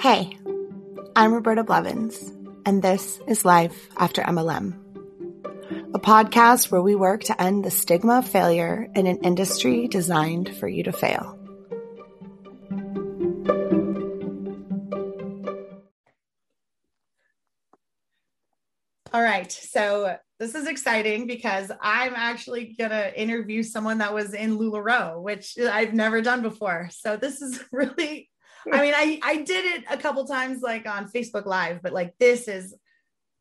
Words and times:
Hey, 0.00 0.34
I'm 1.14 1.34
Roberta 1.34 1.62
Blevins, 1.62 2.32
and 2.64 2.82
this 2.82 3.20
is 3.28 3.44
Life 3.44 3.90
After 3.98 4.22
MLM, 4.22 4.72
a 5.94 5.98
podcast 5.98 6.70
where 6.70 6.80
we 6.80 6.94
work 6.94 7.24
to 7.24 7.38
end 7.38 7.66
the 7.66 7.70
stigma 7.70 8.20
of 8.20 8.26
failure 8.26 8.88
in 8.94 9.06
an 9.06 9.18
industry 9.18 9.88
designed 9.88 10.56
for 10.56 10.66
you 10.66 10.84
to 10.84 10.92
fail. 10.92 11.38
All 19.12 19.22
right, 19.22 19.52
so 19.52 20.16
this 20.38 20.54
is 20.54 20.66
exciting 20.66 21.26
because 21.26 21.70
I'm 21.78 22.14
actually 22.16 22.74
going 22.78 22.92
to 22.92 23.20
interview 23.20 23.62
someone 23.62 23.98
that 23.98 24.14
was 24.14 24.32
in 24.32 24.56
LuLaRoe, 24.56 25.20
which 25.20 25.58
I've 25.58 25.92
never 25.92 26.22
done 26.22 26.40
before. 26.40 26.88
So 26.90 27.18
this 27.18 27.42
is 27.42 27.62
really, 27.70 28.30
I 28.72 28.80
mean, 28.80 28.94
I, 28.94 29.20
I 29.22 29.36
did 29.36 29.64
it 29.64 29.84
a 29.90 29.96
couple 29.96 30.26
times 30.26 30.62
like 30.62 30.86
on 30.86 31.08
Facebook 31.08 31.46
Live, 31.46 31.82
but 31.82 31.92
like 31.92 32.14
this 32.18 32.48
is 32.48 32.74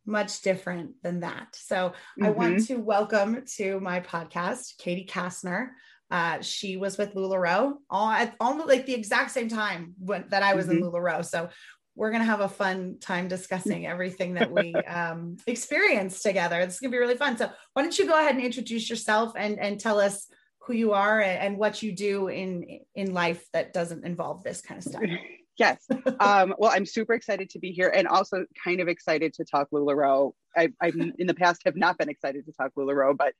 much 0.05 0.41
different 0.41 0.91
than 1.03 1.21
that. 1.21 1.55
So 1.55 1.75
mm-hmm. 1.75 2.25
I 2.25 2.29
want 2.31 2.65
to 2.67 2.75
welcome 2.77 3.43
to 3.57 3.79
my 3.79 3.99
podcast, 3.99 4.77
Katie 4.77 5.07
Kastner. 5.09 5.69
Uh, 6.11 6.41
she 6.41 6.75
was 6.75 6.97
with 6.97 7.13
LuLaRoe 7.13 7.73
all 7.89 8.09
at 8.09 8.35
almost 8.39 8.67
like 8.67 8.87
the 8.87 8.95
exact 8.95 9.29
same 9.29 9.47
time 9.47 9.93
when, 9.99 10.25
that 10.29 10.41
I 10.41 10.55
was 10.55 10.65
mm-hmm. 10.65 10.83
in 10.83 10.91
LuLaRoe. 10.91 11.23
So 11.23 11.49
we're 11.95 12.11
going 12.11 12.21
to 12.21 12.29
have 12.29 12.39
a 12.39 12.49
fun 12.49 12.97
time 12.99 13.27
discussing 13.27 13.85
everything 13.85 14.35
that 14.35 14.51
we 14.51 14.73
um, 14.87 15.37
experienced 15.45 16.23
together. 16.23 16.65
This 16.65 16.75
is 16.75 16.79
going 16.79 16.91
to 16.91 16.95
be 16.95 16.99
really 16.99 17.17
fun. 17.17 17.37
So 17.37 17.51
why 17.73 17.81
don't 17.83 17.97
you 17.97 18.07
go 18.07 18.17
ahead 18.17 18.35
and 18.35 18.43
introduce 18.43 18.89
yourself 18.89 19.33
and, 19.35 19.59
and 19.59 19.79
tell 19.79 19.99
us 19.99 20.27
who 20.69 20.75
you 20.75 20.93
are 20.93 21.19
and, 21.19 21.57
what 21.57 21.81
you 21.81 21.91
do 21.91 22.27
in, 22.27 22.81
in 22.93 23.11
life 23.11 23.43
that 23.53 23.73
doesn't 23.73 24.05
involve 24.05 24.43
this 24.43 24.61
kind 24.61 24.77
of 24.77 24.83
stuff. 24.83 25.03
Yes. 25.57 25.85
Um, 26.21 26.55
well, 26.57 26.71
I'm 26.73 26.85
super 26.85 27.13
excited 27.13 27.49
to 27.49 27.59
be 27.59 27.73
here 27.73 27.89
and 27.89 28.07
also 28.07 28.45
kind 28.63 28.79
of 28.79 28.87
excited 28.87 29.33
to 29.33 29.43
talk 29.43 29.67
LuLaRoe. 29.73 30.31
I, 30.55 30.69
I 30.81 30.93
in 31.17 31.27
the 31.27 31.33
past 31.33 31.63
have 31.65 31.75
not 31.75 31.97
been 31.97 32.07
excited 32.07 32.45
to 32.45 32.53
talk 32.53 32.71
LuLaRoe, 32.77 33.17
but 33.17 33.33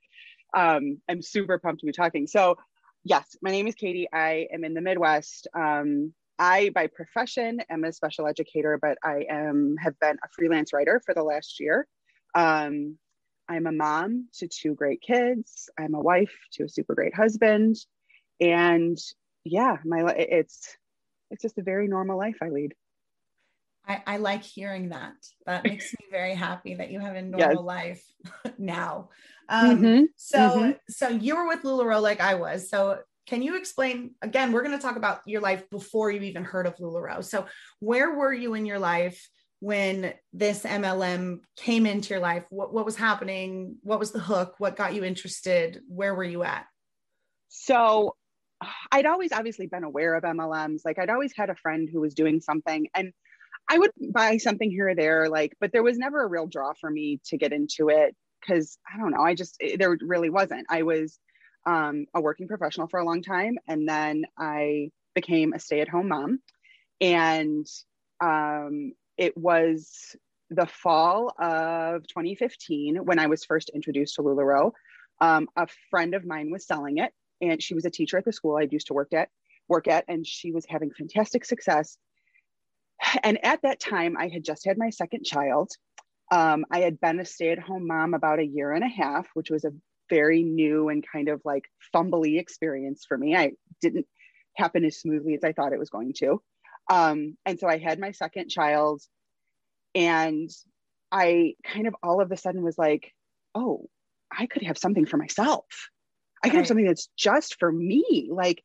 um, 0.53 0.99
I'm 1.07 1.21
super 1.21 1.57
pumped 1.59 1.79
to 1.79 1.85
be 1.85 1.93
talking. 1.93 2.27
So 2.27 2.57
yes, 3.05 3.37
my 3.41 3.51
name 3.51 3.67
is 3.67 3.75
Katie. 3.75 4.09
I 4.11 4.47
am 4.51 4.65
in 4.65 4.73
the 4.73 4.81
Midwest. 4.81 5.47
Um, 5.53 6.13
I, 6.37 6.71
by 6.75 6.87
profession, 6.87 7.61
am 7.69 7.85
a 7.85 7.93
special 7.93 8.27
educator, 8.27 8.77
but 8.81 8.97
I 9.01 9.25
am 9.29 9.77
have 9.81 9.97
been 10.01 10.17
a 10.21 10.27
freelance 10.35 10.73
writer 10.73 11.01
for 11.05 11.13
the 11.13 11.23
last 11.23 11.61
year. 11.61 11.87
Um, 12.35 12.97
I'm 13.49 13.65
a 13.65 13.71
mom 13.71 14.27
to 14.35 14.47
two 14.47 14.75
great 14.75 15.01
kids. 15.01 15.69
I'm 15.77 15.95
a 15.95 15.99
wife 15.99 16.31
to 16.53 16.65
a 16.65 16.69
super 16.69 16.93
great 16.93 17.15
husband, 17.15 17.77
and 18.39 18.97
yeah, 19.43 19.77
my 19.83 20.13
it's 20.13 20.77
it's 21.31 21.41
just 21.41 21.57
a 21.57 21.63
very 21.63 21.87
normal 21.87 22.17
life 22.17 22.37
I 22.41 22.49
lead. 22.49 22.75
I, 23.87 24.03
I 24.05 24.17
like 24.17 24.43
hearing 24.43 24.89
that. 24.89 25.15
That 25.47 25.63
makes 25.63 25.91
me 25.93 26.05
very 26.11 26.35
happy 26.35 26.75
that 26.75 26.91
you 26.91 26.99
have 26.99 27.15
a 27.15 27.21
normal 27.23 27.49
yes. 27.49 27.57
life 27.57 28.03
now. 28.59 29.09
Um, 29.49 29.77
mm-hmm. 29.77 30.03
So, 30.15 30.37
mm-hmm. 30.37 30.71
so 30.89 31.09
you 31.09 31.35
were 31.35 31.47
with 31.47 31.63
LuLaRoe 31.63 32.01
like 32.01 32.21
I 32.21 32.35
was. 32.35 32.69
So 32.69 32.99
can 33.25 33.41
you 33.41 33.57
explain 33.57 34.11
again? 34.21 34.51
We're 34.51 34.63
going 34.63 34.77
to 34.77 34.81
talk 34.81 34.95
about 34.95 35.21
your 35.25 35.41
life 35.41 35.67
before 35.69 36.11
you 36.11 36.21
even 36.21 36.43
heard 36.43 36.67
of 36.67 36.75
LuLaRoe. 36.77 37.23
So, 37.23 37.45
where 37.79 38.15
were 38.15 38.33
you 38.33 38.53
in 38.53 38.65
your 38.65 38.79
life 38.79 39.27
when 39.59 40.13
this 40.33 40.63
MLM 40.63 41.39
came 41.57 41.85
into 41.85 42.09
your 42.09 42.19
life? 42.19 42.45
What, 42.49 42.73
what 42.73 42.85
was 42.85 42.95
happening? 42.95 43.77
What 43.83 43.99
was 43.99 44.11
the 44.11 44.19
hook? 44.19 44.55
What 44.57 44.75
got 44.75 44.93
you 44.93 45.03
interested? 45.03 45.81
Where 45.87 46.15
were 46.15 46.23
you 46.23 46.43
at? 46.43 46.65
So, 47.49 48.15
I'd 48.91 49.05
always 49.05 49.31
obviously 49.31 49.67
been 49.67 49.85
aware 49.85 50.15
of 50.15 50.23
MLMs. 50.23 50.81
Like, 50.83 50.99
I'd 50.99 51.09
always 51.09 51.33
had 51.35 51.49
a 51.49 51.55
friend 51.55 51.87
who 51.91 52.01
was 52.01 52.13
doing 52.13 52.41
something, 52.41 52.87
and 52.93 53.13
I 53.69 53.77
would 53.77 53.91
buy 54.11 54.37
something 54.37 54.69
here 54.69 54.89
or 54.89 54.95
there, 54.95 55.29
like, 55.29 55.55
but 55.59 55.71
there 55.71 55.83
was 55.83 55.97
never 55.97 56.23
a 56.23 56.27
real 56.27 56.47
draw 56.47 56.73
for 56.73 56.89
me 56.89 57.21
to 57.25 57.37
get 57.37 57.53
into 57.53 57.89
it 57.89 58.15
because 58.41 58.77
I 58.91 58.97
don't 58.97 59.11
know. 59.11 59.21
I 59.21 59.35
just, 59.35 59.61
there 59.77 59.95
really 60.01 60.29
wasn't. 60.29 60.65
I 60.69 60.83
was, 60.83 61.19
um, 61.65 62.05
a 62.13 62.21
working 62.21 62.47
professional 62.47 62.87
for 62.87 62.99
a 62.99 63.05
long 63.05 63.21
time. 63.21 63.57
And 63.67 63.87
then 63.87 64.25
I 64.37 64.89
became 65.13 65.53
a 65.53 65.59
stay 65.59 65.81
at 65.81 65.89
home 65.89 66.07
mom. 66.07 66.39
And 67.01 67.67
um, 68.21 68.93
it 69.19 69.37
was 69.37 70.15
the 70.49 70.65
fall 70.65 71.33
of 71.37 72.07
2015 72.07 72.95
when 73.03 73.19
I 73.19 73.27
was 73.27 73.43
first 73.43 73.69
introduced 73.75 74.15
to 74.15 74.23
LuLaRoe. 74.23 74.71
Um, 75.19 75.49
a 75.57 75.67
friend 75.89 76.15
of 76.15 76.25
mine 76.25 76.49
was 76.49 76.65
selling 76.65 76.99
it, 76.99 77.11
and 77.41 77.61
she 77.61 77.75
was 77.75 77.83
a 77.83 77.91
teacher 77.91 78.17
at 78.17 78.23
the 78.23 78.31
school 78.31 78.57
I 78.57 78.67
used 78.71 78.87
to 78.87 78.93
work 78.93 79.13
at. 79.13 79.27
Work 79.67 79.89
at, 79.89 80.05
and 80.07 80.25
she 80.25 80.53
was 80.53 80.65
having 80.67 80.91
fantastic 80.91 81.43
success. 81.43 81.97
And 83.23 83.43
at 83.45 83.61
that 83.63 83.81
time, 83.81 84.15
I 84.17 84.29
had 84.29 84.43
just 84.43 84.65
had 84.65 84.77
my 84.77 84.89
second 84.89 85.25
child. 85.25 85.71
Um, 86.31 86.65
I 86.71 86.79
had 86.79 87.01
been 87.01 87.19
a 87.19 87.25
stay 87.25 87.51
at 87.51 87.59
home 87.59 87.87
mom 87.87 88.13
about 88.13 88.39
a 88.39 88.45
year 88.45 88.71
and 88.71 88.85
a 88.85 88.87
half, 88.87 89.27
which 89.33 89.49
was 89.49 89.65
a 89.65 89.73
very 90.09 90.43
new 90.43 90.89
and 90.89 91.05
kind 91.05 91.27
of 91.27 91.41
like 91.43 91.65
fumbly 91.93 92.39
experience 92.39 93.03
for 93.07 93.17
me. 93.17 93.35
I 93.35 93.51
didn't 93.81 94.07
happen 94.55 94.85
as 94.85 94.99
smoothly 94.99 95.35
as 95.35 95.43
I 95.43 95.51
thought 95.51 95.73
it 95.73 95.79
was 95.79 95.89
going 95.89 96.13
to. 96.19 96.41
Um, 96.89 97.37
and 97.45 97.59
so 97.59 97.67
I 97.67 97.77
had 97.77 97.99
my 97.99 98.11
second 98.11 98.49
child, 98.49 99.01
and 99.95 100.49
I 101.11 101.55
kind 101.63 101.87
of 101.87 101.95
all 102.03 102.21
of 102.21 102.31
a 102.31 102.37
sudden 102.37 102.63
was 102.63 102.77
like, 102.77 103.13
oh, 103.55 103.87
I 104.31 104.47
could 104.47 104.63
have 104.63 104.77
something 104.77 105.05
for 105.05 105.17
myself. 105.17 105.65
I 106.43 106.47
could 106.47 106.55
right. 106.55 106.59
have 106.59 106.67
something 106.67 106.85
that's 106.85 107.09
just 107.17 107.57
for 107.59 107.71
me. 107.71 108.29
Like, 108.31 108.63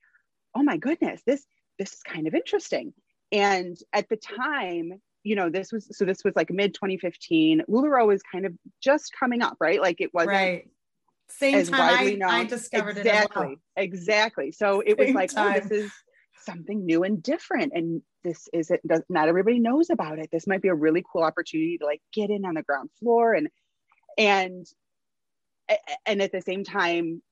oh 0.54 0.62
my 0.62 0.76
goodness, 0.76 1.22
this 1.26 1.44
this 1.78 1.92
is 1.92 2.02
kind 2.02 2.26
of 2.26 2.34
interesting. 2.34 2.94
And 3.32 3.76
at 3.92 4.08
the 4.08 4.16
time, 4.16 5.00
you 5.22 5.34
know, 5.34 5.50
this 5.50 5.72
was 5.72 5.88
so 5.96 6.04
this 6.04 6.24
was 6.24 6.34
like 6.36 6.50
mid 6.50 6.74
2015. 6.74 7.62
LuLaRoe 7.68 8.06
was 8.06 8.22
kind 8.22 8.46
of 8.46 8.52
just 8.82 9.12
coming 9.18 9.42
up, 9.42 9.56
right? 9.60 9.80
Like 9.80 10.00
it 10.00 10.14
wasn't 10.14 10.32
right 10.32 10.68
same 11.28 11.64
time 11.66 12.22
I. 12.22 12.40
I 12.40 12.44
discovered 12.44 12.98
exactly, 12.98 13.42
it. 13.42 13.58
Well. 13.76 13.84
Exactly. 13.84 14.52
So 14.52 14.80
it 14.80 14.98
was 14.98 15.10
like, 15.10 15.30
time. 15.30 15.56
oh, 15.56 15.60
this 15.60 15.70
is 15.70 15.92
something 16.44 16.84
new 16.84 17.02
and 17.02 17.22
different. 17.22 17.72
And 17.74 18.02
this 18.22 18.48
is 18.52 18.70
it 18.70 18.80
not 19.08 19.28
everybody 19.28 19.58
knows 19.58 19.90
about 19.90 20.18
it. 20.18 20.30
This 20.30 20.46
might 20.46 20.62
be 20.62 20.68
a 20.68 20.74
really 20.74 21.04
cool 21.10 21.22
opportunity 21.22 21.78
to 21.78 21.84
like 21.84 22.02
get 22.12 22.30
in 22.30 22.44
on 22.44 22.54
the 22.54 22.62
ground 22.62 22.90
floor 22.98 23.34
and 23.34 23.48
and 24.16 24.66
and 26.06 26.22
at 26.22 26.32
the 26.32 26.42
same 26.42 26.64
time 26.64 27.22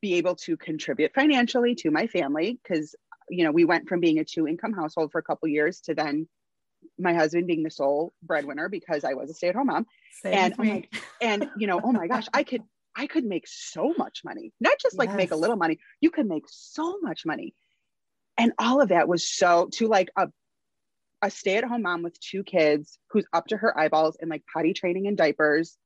be 0.00 0.14
able 0.14 0.36
to 0.36 0.56
contribute 0.56 1.12
financially 1.14 1.74
to 1.74 1.90
my 1.90 2.06
family 2.06 2.58
because 2.62 2.94
you 3.28 3.44
know 3.44 3.50
we 3.50 3.64
went 3.64 3.88
from 3.88 4.00
being 4.00 4.18
a 4.18 4.24
two 4.24 4.46
income 4.46 4.72
household 4.72 5.10
for 5.10 5.18
a 5.18 5.22
couple 5.22 5.48
years 5.48 5.80
to 5.80 5.94
then 5.94 6.28
my 6.98 7.14
husband 7.14 7.46
being 7.46 7.62
the 7.62 7.70
sole 7.70 8.12
breadwinner 8.22 8.68
because 8.68 9.04
I 9.04 9.14
was 9.14 9.30
a 9.30 9.34
stay 9.34 9.48
at 9.48 9.54
home 9.54 9.66
mom. 9.66 9.86
Same 10.22 10.34
and 10.34 10.58
like, 10.58 10.94
and 11.20 11.50
you 11.56 11.66
know, 11.66 11.80
oh 11.82 11.92
my 11.92 12.06
gosh, 12.06 12.26
I 12.32 12.42
could 12.42 12.62
I 12.96 13.06
could 13.06 13.24
make 13.24 13.46
so 13.46 13.94
much 13.96 14.22
money, 14.24 14.52
not 14.60 14.78
just 14.80 14.98
like 14.98 15.10
yes. 15.10 15.16
make 15.16 15.30
a 15.30 15.36
little 15.36 15.56
money, 15.56 15.78
you 16.00 16.10
could 16.10 16.26
make 16.26 16.44
so 16.48 16.98
much 17.00 17.24
money. 17.24 17.54
And 18.38 18.52
all 18.58 18.80
of 18.80 18.88
that 18.88 19.08
was 19.08 19.28
so 19.28 19.68
to 19.74 19.88
like 19.88 20.10
a, 20.16 20.28
a 21.22 21.30
stay 21.30 21.56
at 21.56 21.64
home 21.64 21.82
mom 21.82 22.02
with 22.02 22.18
two 22.20 22.42
kids 22.42 22.98
who's 23.10 23.26
up 23.32 23.46
to 23.48 23.56
her 23.56 23.78
eyeballs 23.78 24.16
in 24.20 24.28
like 24.28 24.44
potty 24.52 24.72
training 24.72 25.06
and 25.06 25.16
diapers. 25.16 25.76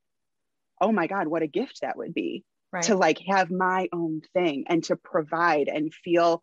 Oh 0.81 0.93
my 0.93 1.07
God, 1.07 1.27
what 1.27 1.43
a 1.43 1.47
gift 1.47 1.81
that 1.83 1.97
would 1.97 2.15
be 2.15 2.45
right. 2.73 2.85
to 2.85 2.97
like 2.97 3.19
have 3.29 3.51
my 3.51 3.89
own 3.93 4.21
thing 4.35 4.65
and 4.69 4.85
to 4.85 4.97
provide 4.97 5.69
and 5.69 5.93
feel 5.93 6.43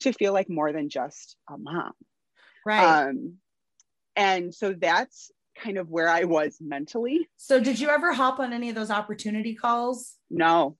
to 0.00 0.12
feel 0.12 0.32
like 0.32 0.50
more 0.50 0.72
than 0.72 0.88
just 0.88 1.36
a 1.48 1.56
mom. 1.58 1.92
Right. 2.66 3.08
Um, 3.08 3.34
and 4.16 4.54
so 4.54 4.72
that's 4.72 5.30
kind 5.58 5.78
of 5.78 5.88
where 5.88 6.08
I 6.08 6.24
was 6.24 6.58
mentally. 6.60 7.28
So 7.36 7.60
did 7.60 7.78
you 7.78 7.88
ever 7.88 8.12
hop 8.12 8.40
on 8.40 8.52
any 8.52 8.68
of 8.68 8.74
those 8.74 8.90
opportunity 8.90 9.54
calls? 9.54 10.16
No. 10.30 10.76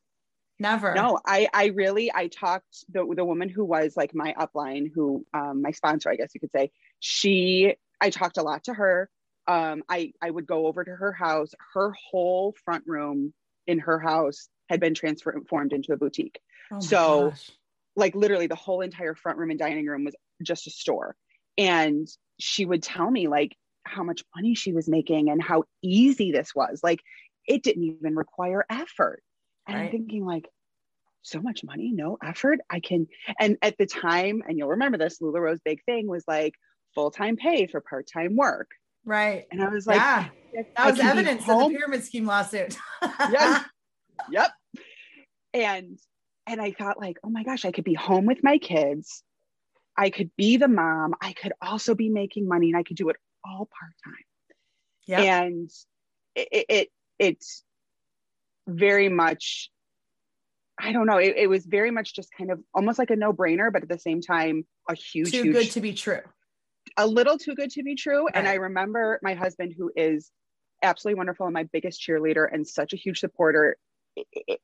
Never. 0.63 0.95
No, 0.95 1.19
I 1.27 1.49
I 1.53 1.67
really 1.67 2.13
I 2.15 2.29
talked 2.29 2.85
the 2.89 3.05
the 3.17 3.25
woman 3.25 3.49
who 3.49 3.65
was 3.65 3.97
like 3.97 4.15
my 4.15 4.35
upline, 4.39 4.91
who 4.95 5.27
um, 5.35 5.61
my 5.61 5.73
sponsor, 5.73 6.09
I 6.09 6.17
guess 6.17 6.31
you 6.35 6.41
could 6.41 6.53
say. 6.55 6.71
She 7.01 7.75
I 8.01 8.11
talked 8.11 8.39
a 8.39 8.43
lot 8.43 8.65
to 8.65 8.75
her. 8.75 9.11
Um, 9.49 9.83
I 9.89 10.13
I 10.23 10.31
would 10.31 10.47
go 10.47 10.67
over 10.69 10.85
to 10.85 10.91
her 10.91 11.13
house. 11.13 11.53
Her 11.75 11.93
whole 12.11 12.55
front 12.65 12.85
room 12.87 13.35
in 13.67 13.81
her 13.81 13.99
house 13.99 14.49
had 14.69 14.79
been 14.79 14.95
transformed 14.95 15.73
into 15.73 15.93
a 15.93 15.97
boutique. 15.97 16.41
Oh 16.71 16.79
so, 16.79 17.31
gosh. 17.31 17.51
like 17.97 18.15
literally, 18.15 18.47
the 18.47 18.55
whole 18.55 18.83
entire 18.83 19.17
front 19.17 19.39
room 19.39 19.51
and 19.51 19.59
dining 19.59 19.87
room 19.87 20.05
was 20.05 20.15
just 20.43 20.69
a 20.69 20.71
store. 20.71 21.17
And 21.59 22.09
she 22.39 22.65
would 22.65 22.85
tell 22.85 23.11
me 23.11 23.27
like 23.27 23.57
how 23.85 24.05
much 24.05 24.23
money 24.35 24.55
she 24.55 24.73
was 24.73 24.89
making 24.89 25.29
and 25.29 25.43
how 25.43 25.65
easy 25.83 26.31
this 26.31 26.55
was. 26.55 26.81
Like 26.85 27.01
it 27.47 27.63
didn't 27.63 27.85
even 27.85 28.15
require 28.15 28.65
effort. 28.71 29.23
And 29.67 29.77
right. 29.77 29.85
I'm 29.85 29.91
thinking 29.91 30.25
like, 30.25 30.49
so 31.23 31.41
much 31.41 31.65
money, 31.65 31.93
no 31.93 32.19
effort. 32.25 32.61
I 32.71 32.81
can, 32.81 33.07
and 33.39 33.57
at 33.63 33.79
the 33.79 33.87
time, 33.87 34.43
and 34.47 34.59
you'll 34.59 34.71
remember 34.71 34.99
this, 34.99 35.21
LuLaRoe's 35.21 35.61
big 35.65 35.83
thing 35.85 36.07
was 36.09 36.25
like 36.27 36.55
full-time 36.95 37.37
pay 37.37 37.67
for 37.67 37.81
part-time 37.81 38.37
work. 38.37 38.71
Right. 39.05 39.47
And 39.51 39.63
I 39.63 39.69
was 39.69 39.87
like, 39.87 39.97
yeah, 39.97 40.29
that 40.77 40.91
was 40.93 41.01
evidence 41.01 41.43
of 41.49 41.59
the 41.59 41.77
pyramid 41.77 42.05
scheme 42.05 42.27
lawsuit. 42.27 42.77
yes. 43.03 43.65
Yep. 44.31 44.51
And 45.53 45.99
and 46.47 46.61
I 46.61 46.71
thought 46.71 47.01
like, 47.01 47.17
oh 47.25 47.31
my 47.31 47.43
gosh, 47.43 47.65
I 47.65 47.73
could 47.73 47.83
be 47.83 47.95
home 47.95 48.25
with 48.25 48.45
my 48.45 48.59
kids 48.59 49.25
I 49.97 50.11
could 50.11 50.31
be 50.37 50.57
the 50.57 50.69
mom, 50.69 51.15
I 51.21 51.33
could 51.33 51.53
also 51.61 51.95
be 51.95 52.09
making 52.09 52.49
money 52.49 52.69
and 52.69 52.77
I 52.77 52.83
could 52.83 52.97
do 52.97 53.09
it 53.09 53.17
all 53.45 53.69
part-time. 53.79 54.25
Yeah. 55.07 55.43
And 55.43 55.71
it, 56.35 56.67
it 56.69 56.89
it's 57.19 57.65
very 58.67 59.09
much 59.09 59.71
I 60.83 60.93
don't 60.93 61.07
know. 61.07 61.19
It, 61.19 61.35
it, 61.37 61.47
was 61.47 61.65
very 61.65 61.93
much 61.93 62.13
just 62.13 62.31
kind 62.37 62.51
of 62.51 62.61
almost 62.75 62.99
like 62.99 63.11
a 63.11 63.17
no 63.17 63.33
brainer, 63.33 63.73
but 63.73 63.85
at 63.85 63.89
the 63.89 64.01
same 64.01 64.21
time, 64.21 64.67
a 64.91 64.95
huge, 64.95 65.31
too 65.31 65.45
huge, 65.45 65.55
good 65.55 65.71
to 65.71 65.81
be 65.81 65.93
true. 65.95 66.21
A 66.97 67.07
little 67.07 67.39
too 67.39 67.55
good 67.55 67.71
to 67.71 67.85
be 67.85 67.95
true. 67.95 68.25
Right. 68.25 68.33
And 68.35 68.49
I 68.49 68.55
remember 68.55 69.21
my 69.23 69.35
husband, 69.35 69.75
who 69.79 69.93
is 69.95 70.33
absolutely 70.83 71.19
wonderful 71.19 71.47
and 71.47 71.55
my 71.55 71.63
biggest 71.73 72.03
cheerleader 72.03 72.49
and 72.53 72.67
such 72.67 72.93
a 72.93 72.97
huge 72.97 73.21
supporter 73.21 73.77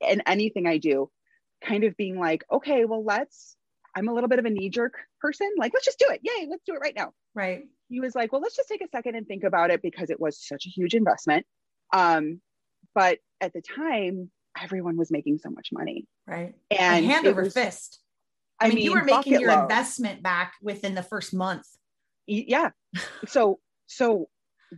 in 0.01 0.23
anything 0.27 0.67
I 0.67 0.79
do, 0.79 1.09
kind 1.65 1.85
of 1.85 1.97
being 1.97 2.19
like, 2.19 2.45
okay, 2.51 2.85
well, 2.85 3.05
let's, 3.05 3.57
I'm 3.95 4.09
a 4.09 4.13
little 4.13 4.29
bit 4.29 4.41
of 4.41 4.45
a 4.45 4.51
knee 4.51 4.71
jerk 4.71 4.95
person. 5.21 5.49
Like, 5.57 5.73
let's 5.73 5.87
just 5.87 6.01
do 6.01 6.07
it. 6.11 6.21
Yay, 6.25 6.49
let's 6.51 6.65
do 6.67 6.75
it 6.75 6.81
right 6.81 6.97
now. 6.97 7.13
Right. 7.37 7.63
He 7.89 8.01
was 8.01 8.17
like, 8.17 8.33
well, 8.33 8.41
let's 8.41 8.57
just 8.57 8.69
take 8.69 8.83
a 8.83 8.89
second 8.89 9.15
and 9.15 9.27
think 9.27 9.45
about 9.45 9.71
it 9.71 9.83
because 9.83 10.11
it 10.11 10.19
was 10.19 10.45
such 10.45 10.67
a 10.67 10.69
huge 10.69 10.95
investment. 10.95 11.47
Um, 11.93 12.41
but 12.93 13.19
at 13.41 13.53
the 13.53 13.63
time, 13.63 14.33
everyone 14.63 14.97
was 14.97 15.11
making 15.11 15.39
so 15.39 15.51
much 15.51 15.69
money. 15.73 16.07
Right. 16.27 16.55
And 16.71 17.05
hand 17.05 17.27
over 17.27 17.43
was, 17.43 17.55
fist. 17.55 18.01
I, 18.61 18.67
I 18.67 18.69
mean, 18.69 18.77
mean, 18.77 18.85
you 18.85 18.93
were 18.93 19.05
making 19.05 19.41
your 19.41 19.63
investment 19.63 20.23
back 20.23 20.55
within 20.63 20.95
the 20.95 21.03
first 21.03 21.33
month. 21.33 21.67
Yeah. 22.27 22.71
so, 23.27 23.59
so 23.87 24.29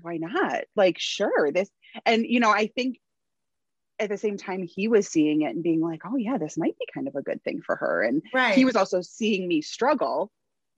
why 0.02 0.18
not? 0.18 0.64
Like, 0.76 0.98
sure, 0.98 1.50
this, 1.52 1.70
and 2.06 2.24
you 2.26 2.40
know, 2.40 2.50
I 2.50 2.68
think 2.68 2.98
at 4.00 4.08
the 4.08 4.16
same 4.16 4.36
time 4.36 4.62
he 4.62 4.88
was 4.88 5.06
seeing 5.06 5.42
it 5.42 5.54
and 5.54 5.62
being 5.62 5.80
like, 5.80 6.02
oh 6.06 6.16
yeah, 6.16 6.38
this 6.38 6.56
might 6.56 6.76
be 6.78 6.86
kind 6.92 7.06
of 7.06 7.14
a 7.14 7.22
good 7.22 7.42
thing 7.44 7.60
for 7.64 7.76
her. 7.76 8.02
And 8.02 8.22
right. 8.32 8.54
he 8.54 8.64
was 8.64 8.74
also 8.74 9.02
seeing 9.02 9.46
me 9.46 9.60
struggle, 9.60 10.32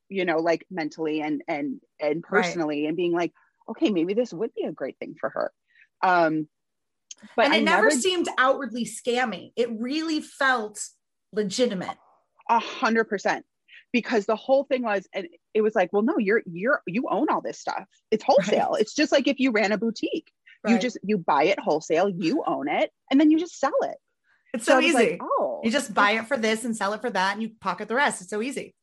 you 0.08 0.24
know, 0.24 0.38
like 0.38 0.66
mentally 0.70 1.22
and 1.22 1.42
and 1.46 1.80
and 2.00 2.22
personally, 2.22 2.82
right. 2.82 2.88
and 2.88 2.96
being 2.96 3.12
like, 3.12 3.32
okay, 3.70 3.90
maybe 3.90 4.14
this 4.14 4.32
would 4.32 4.52
be 4.54 4.64
a 4.64 4.72
great 4.72 4.98
thing 4.98 5.14
for 5.18 5.30
her. 5.30 5.52
Um, 6.02 6.48
but 7.36 7.46
and 7.46 7.54
it 7.54 7.62
never, 7.64 7.88
never 7.88 7.90
seemed 7.90 8.28
outwardly 8.38 8.84
scammy. 8.84 9.52
It 9.56 9.68
really 9.78 10.20
felt 10.20 10.80
legitimate. 11.32 11.96
A 12.48 12.58
hundred 12.58 13.04
percent. 13.04 13.44
Because 13.92 14.24
the 14.24 14.36
whole 14.36 14.64
thing 14.64 14.82
was, 14.82 15.06
and 15.12 15.28
it 15.52 15.60
was 15.60 15.74
like, 15.74 15.92
well, 15.92 16.02
no, 16.02 16.18
you're 16.18 16.42
you're 16.50 16.82
you 16.86 17.08
own 17.10 17.28
all 17.30 17.42
this 17.42 17.58
stuff. 17.58 17.84
It's 18.10 18.24
wholesale. 18.24 18.70
Right. 18.72 18.80
It's 18.80 18.94
just 18.94 19.12
like 19.12 19.26
if 19.26 19.38
you 19.38 19.50
ran 19.50 19.72
a 19.72 19.78
boutique. 19.78 20.30
Right. 20.64 20.72
You 20.72 20.78
just 20.78 20.98
you 21.02 21.18
buy 21.18 21.44
it 21.44 21.58
wholesale, 21.58 22.08
you 22.08 22.42
own 22.46 22.68
it, 22.68 22.90
and 23.10 23.20
then 23.20 23.30
you 23.30 23.38
just 23.38 23.58
sell 23.58 23.72
it. 23.82 23.96
It's 24.54 24.64
so, 24.64 24.74
so 24.74 24.80
easy. 24.80 24.94
Like, 24.94 25.20
oh, 25.22 25.60
you 25.64 25.70
just 25.70 25.92
buy 25.92 26.12
it 26.12 26.26
for 26.26 26.36
this 26.36 26.64
and 26.64 26.76
sell 26.76 26.92
it 26.92 27.00
for 27.00 27.10
that, 27.10 27.32
and 27.32 27.42
you 27.42 27.50
pocket 27.60 27.88
the 27.88 27.94
rest. 27.94 28.20
It's 28.20 28.30
so 28.30 28.40
easy. 28.40 28.74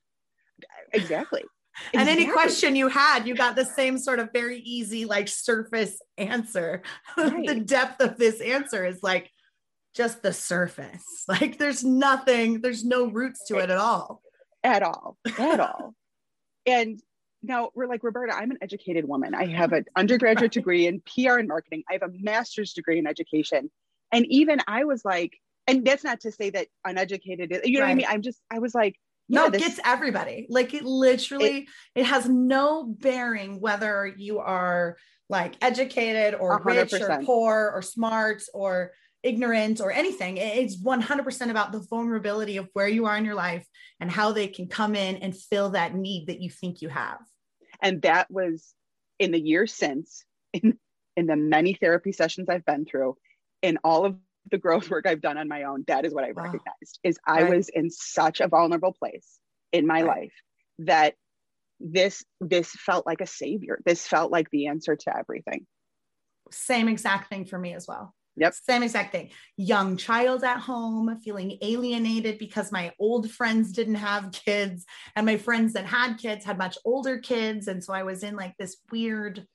Exactly 0.91 1.43
and 1.93 2.01
exactly. 2.01 2.23
any 2.23 2.31
question 2.31 2.75
you 2.75 2.87
had, 2.87 3.27
you 3.27 3.35
got 3.35 3.55
the 3.55 3.65
same 3.65 3.97
sort 3.97 4.19
of 4.19 4.29
very 4.33 4.59
easy, 4.59 5.05
like 5.05 5.27
surface 5.27 6.01
answer. 6.17 6.81
Right. 7.17 7.47
the 7.47 7.59
depth 7.59 8.01
of 8.01 8.17
this 8.17 8.39
answer 8.41 8.85
is 8.85 9.03
like 9.03 9.31
just 9.95 10.21
the 10.21 10.33
surface. 10.33 11.03
Like 11.27 11.57
there's 11.57 11.83
nothing, 11.83 12.61
there's 12.61 12.83
no 12.83 13.07
roots 13.07 13.45
to 13.47 13.57
it 13.57 13.69
at 13.69 13.77
all. 13.77 14.21
At 14.63 14.81
all. 14.81 15.17
At 15.37 15.59
all. 15.59 15.93
And 16.65 16.99
now 17.43 17.69
we're 17.75 17.87
like, 17.87 18.03
Roberta, 18.03 18.35
I'm 18.35 18.51
an 18.51 18.57
educated 18.61 19.05
woman. 19.05 19.35
I 19.35 19.45
have 19.45 19.73
an 19.73 19.85
undergraduate 19.95 20.43
right. 20.43 20.51
degree 20.51 20.87
in 20.87 21.01
PR 21.01 21.37
and 21.37 21.47
marketing. 21.47 21.83
I 21.89 21.93
have 21.93 22.03
a 22.03 22.09
master's 22.11 22.73
degree 22.73 22.99
in 22.99 23.07
education. 23.07 23.69
And 24.11 24.25
even 24.27 24.59
I 24.67 24.85
was 24.85 25.05
like, 25.05 25.37
and 25.67 25.85
that's 25.85 26.03
not 26.03 26.21
to 26.21 26.31
say 26.31 26.49
that 26.49 26.67
uneducated, 26.83 27.61
you 27.63 27.73
know 27.73 27.81
right. 27.81 27.87
what 27.87 27.91
I 27.91 27.95
mean? 27.95 28.05
I'm 28.09 28.21
just, 28.21 28.39
I 28.51 28.59
was 28.59 28.73
like, 28.73 28.95
no, 29.29 29.45
it 29.45 29.53
gets 29.53 29.79
everybody. 29.85 30.47
Like 30.49 30.73
it 30.73 30.83
literally, 30.83 31.57
it, 31.95 32.01
it, 32.01 32.05
has 32.05 32.27
no 32.27 32.83
bearing 32.83 33.59
whether 33.59 34.11
you 34.17 34.39
are 34.39 34.97
like 35.29 35.55
educated 35.61 36.39
or 36.39 36.59
100%. 36.59 36.65
rich 36.65 36.93
or 36.93 37.21
poor 37.23 37.71
or 37.73 37.81
smart 37.81 38.41
or 38.53 38.91
ignorant 39.21 39.81
or 39.81 39.91
anything. 39.91 40.37
It's 40.37 40.81
100% 40.81 41.49
about 41.49 41.71
the 41.71 41.85
vulnerability 41.89 42.57
of 42.57 42.67
where 42.73 42.87
you 42.87 43.05
are 43.05 43.17
in 43.17 43.25
your 43.25 43.35
life 43.35 43.65
and 43.99 44.09
how 44.09 44.31
they 44.31 44.47
can 44.47 44.67
come 44.67 44.95
in 44.95 45.17
and 45.17 45.37
fill 45.37 45.71
that 45.71 45.93
need 45.93 46.27
that 46.27 46.41
you 46.41 46.49
think 46.49 46.81
you 46.81 46.89
have. 46.89 47.19
And 47.81 48.01
that 48.01 48.29
was 48.31 48.73
in 49.19 49.31
the 49.31 49.39
years 49.39 49.73
since, 49.73 50.23
in, 50.53 50.77
in 51.15 51.27
the 51.27 51.35
many 51.35 51.73
therapy 51.73 52.11
sessions 52.11 52.49
I've 52.49 52.65
been 52.65 52.85
through, 52.85 53.17
in 53.61 53.77
all 53.83 54.05
of 54.05 54.15
the 54.51 54.57
growth 54.57 54.89
work 54.89 55.05
I've 55.07 55.21
done 55.21 55.37
on 55.37 55.47
my 55.47 55.63
own, 55.63 55.83
that 55.87 56.05
is 56.05 56.13
what 56.13 56.23
I 56.23 56.31
wow. 56.31 56.43
recognized 56.43 56.99
is 57.03 57.17
I 57.25 57.43
right. 57.43 57.55
was 57.55 57.69
in 57.69 57.89
such 57.89 58.39
a 58.39 58.47
vulnerable 58.47 58.93
place 58.93 59.39
in 59.71 59.85
my 59.85 60.01
right. 60.01 60.21
life 60.21 60.33
that 60.79 61.15
this 61.79 62.23
this 62.41 62.71
felt 62.71 63.05
like 63.05 63.21
a 63.21 63.27
savior. 63.27 63.79
This 63.85 64.07
felt 64.07 64.31
like 64.31 64.49
the 64.51 64.67
answer 64.67 64.95
to 64.95 65.17
everything. 65.17 65.65
Same 66.51 66.87
exact 66.87 67.29
thing 67.29 67.45
for 67.45 67.57
me 67.57 67.73
as 67.73 67.87
well. 67.87 68.13
Yep. 68.35 68.53
Same 68.53 68.83
exact 68.83 69.11
thing. 69.11 69.31
Young 69.57 69.97
child 69.97 70.43
at 70.43 70.59
home, 70.59 71.19
feeling 71.23 71.57
alienated 71.61 72.37
because 72.37 72.71
my 72.71 72.93
old 72.99 73.29
friends 73.29 73.73
didn't 73.73 73.95
have 73.95 74.31
kids, 74.31 74.85
and 75.15 75.25
my 75.25 75.37
friends 75.37 75.73
that 75.73 75.85
had 75.85 76.17
kids 76.17 76.45
had 76.45 76.57
much 76.57 76.77
older 76.85 77.19
kids. 77.19 77.67
And 77.67 77.83
so 77.83 77.93
I 77.93 78.03
was 78.03 78.23
in 78.23 78.35
like 78.35 78.55
this 78.57 78.77
weird 78.91 79.45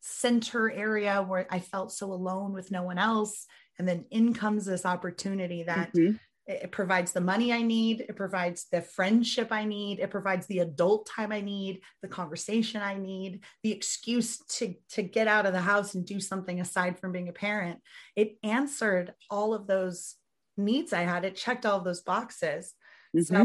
center 0.00 0.70
area 0.70 1.22
where 1.22 1.46
I 1.50 1.60
felt 1.60 1.92
so 1.92 2.12
alone 2.12 2.52
with 2.52 2.70
no 2.70 2.82
one 2.82 2.98
else. 2.98 3.46
And 3.78 3.86
then 3.86 4.04
in 4.10 4.34
comes 4.34 4.64
this 4.64 4.84
opportunity 4.84 5.62
that 5.64 5.92
mm-hmm. 5.94 6.16
it 6.46 6.72
provides 6.72 7.12
the 7.12 7.20
money 7.20 7.52
I 7.52 7.62
need, 7.62 8.00
it 8.00 8.16
provides 8.16 8.66
the 8.72 8.82
friendship 8.82 9.48
I 9.52 9.64
need, 9.64 10.00
it 10.00 10.10
provides 10.10 10.46
the 10.46 10.60
adult 10.60 11.06
time 11.06 11.32
I 11.32 11.40
need, 11.40 11.82
the 12.02 12.08
conversation 12.08 12.82
I 12.82 12.96
need, 12.96 13.40
the 13.62 13.72
excuse 13.72 14.38
to, 14.56 14.74
to 14.90 15.02
get 15.02 15.28
out 15.28 15.46
of 15.46 15.52
the 15.52 15.60
house 15.60 15.94
and 15.94 16.04
do 16.04 16.20
something 16.20 16.60
aside 16.60 16.98
from 16.98 17.12
being 17.12 17.28
a 17.28 17.32
parent. 17.32 17.80
It 18.16 18.36
answered 18.42 19.14
all 19.30 19.54
of 19.54 19.66
those 19.66 20.16
needs 20.56 20.92
I 20.92 21.02
had, 21.02 21.24
it 21.24 21.36
checked 21.36 21.64
all 21.64 21.78
of 21.78 21.84
those 21.84 22.00
boxes. 22.00 22.74
Mm-hmm. 23.16 23.36
So 23.36 23.44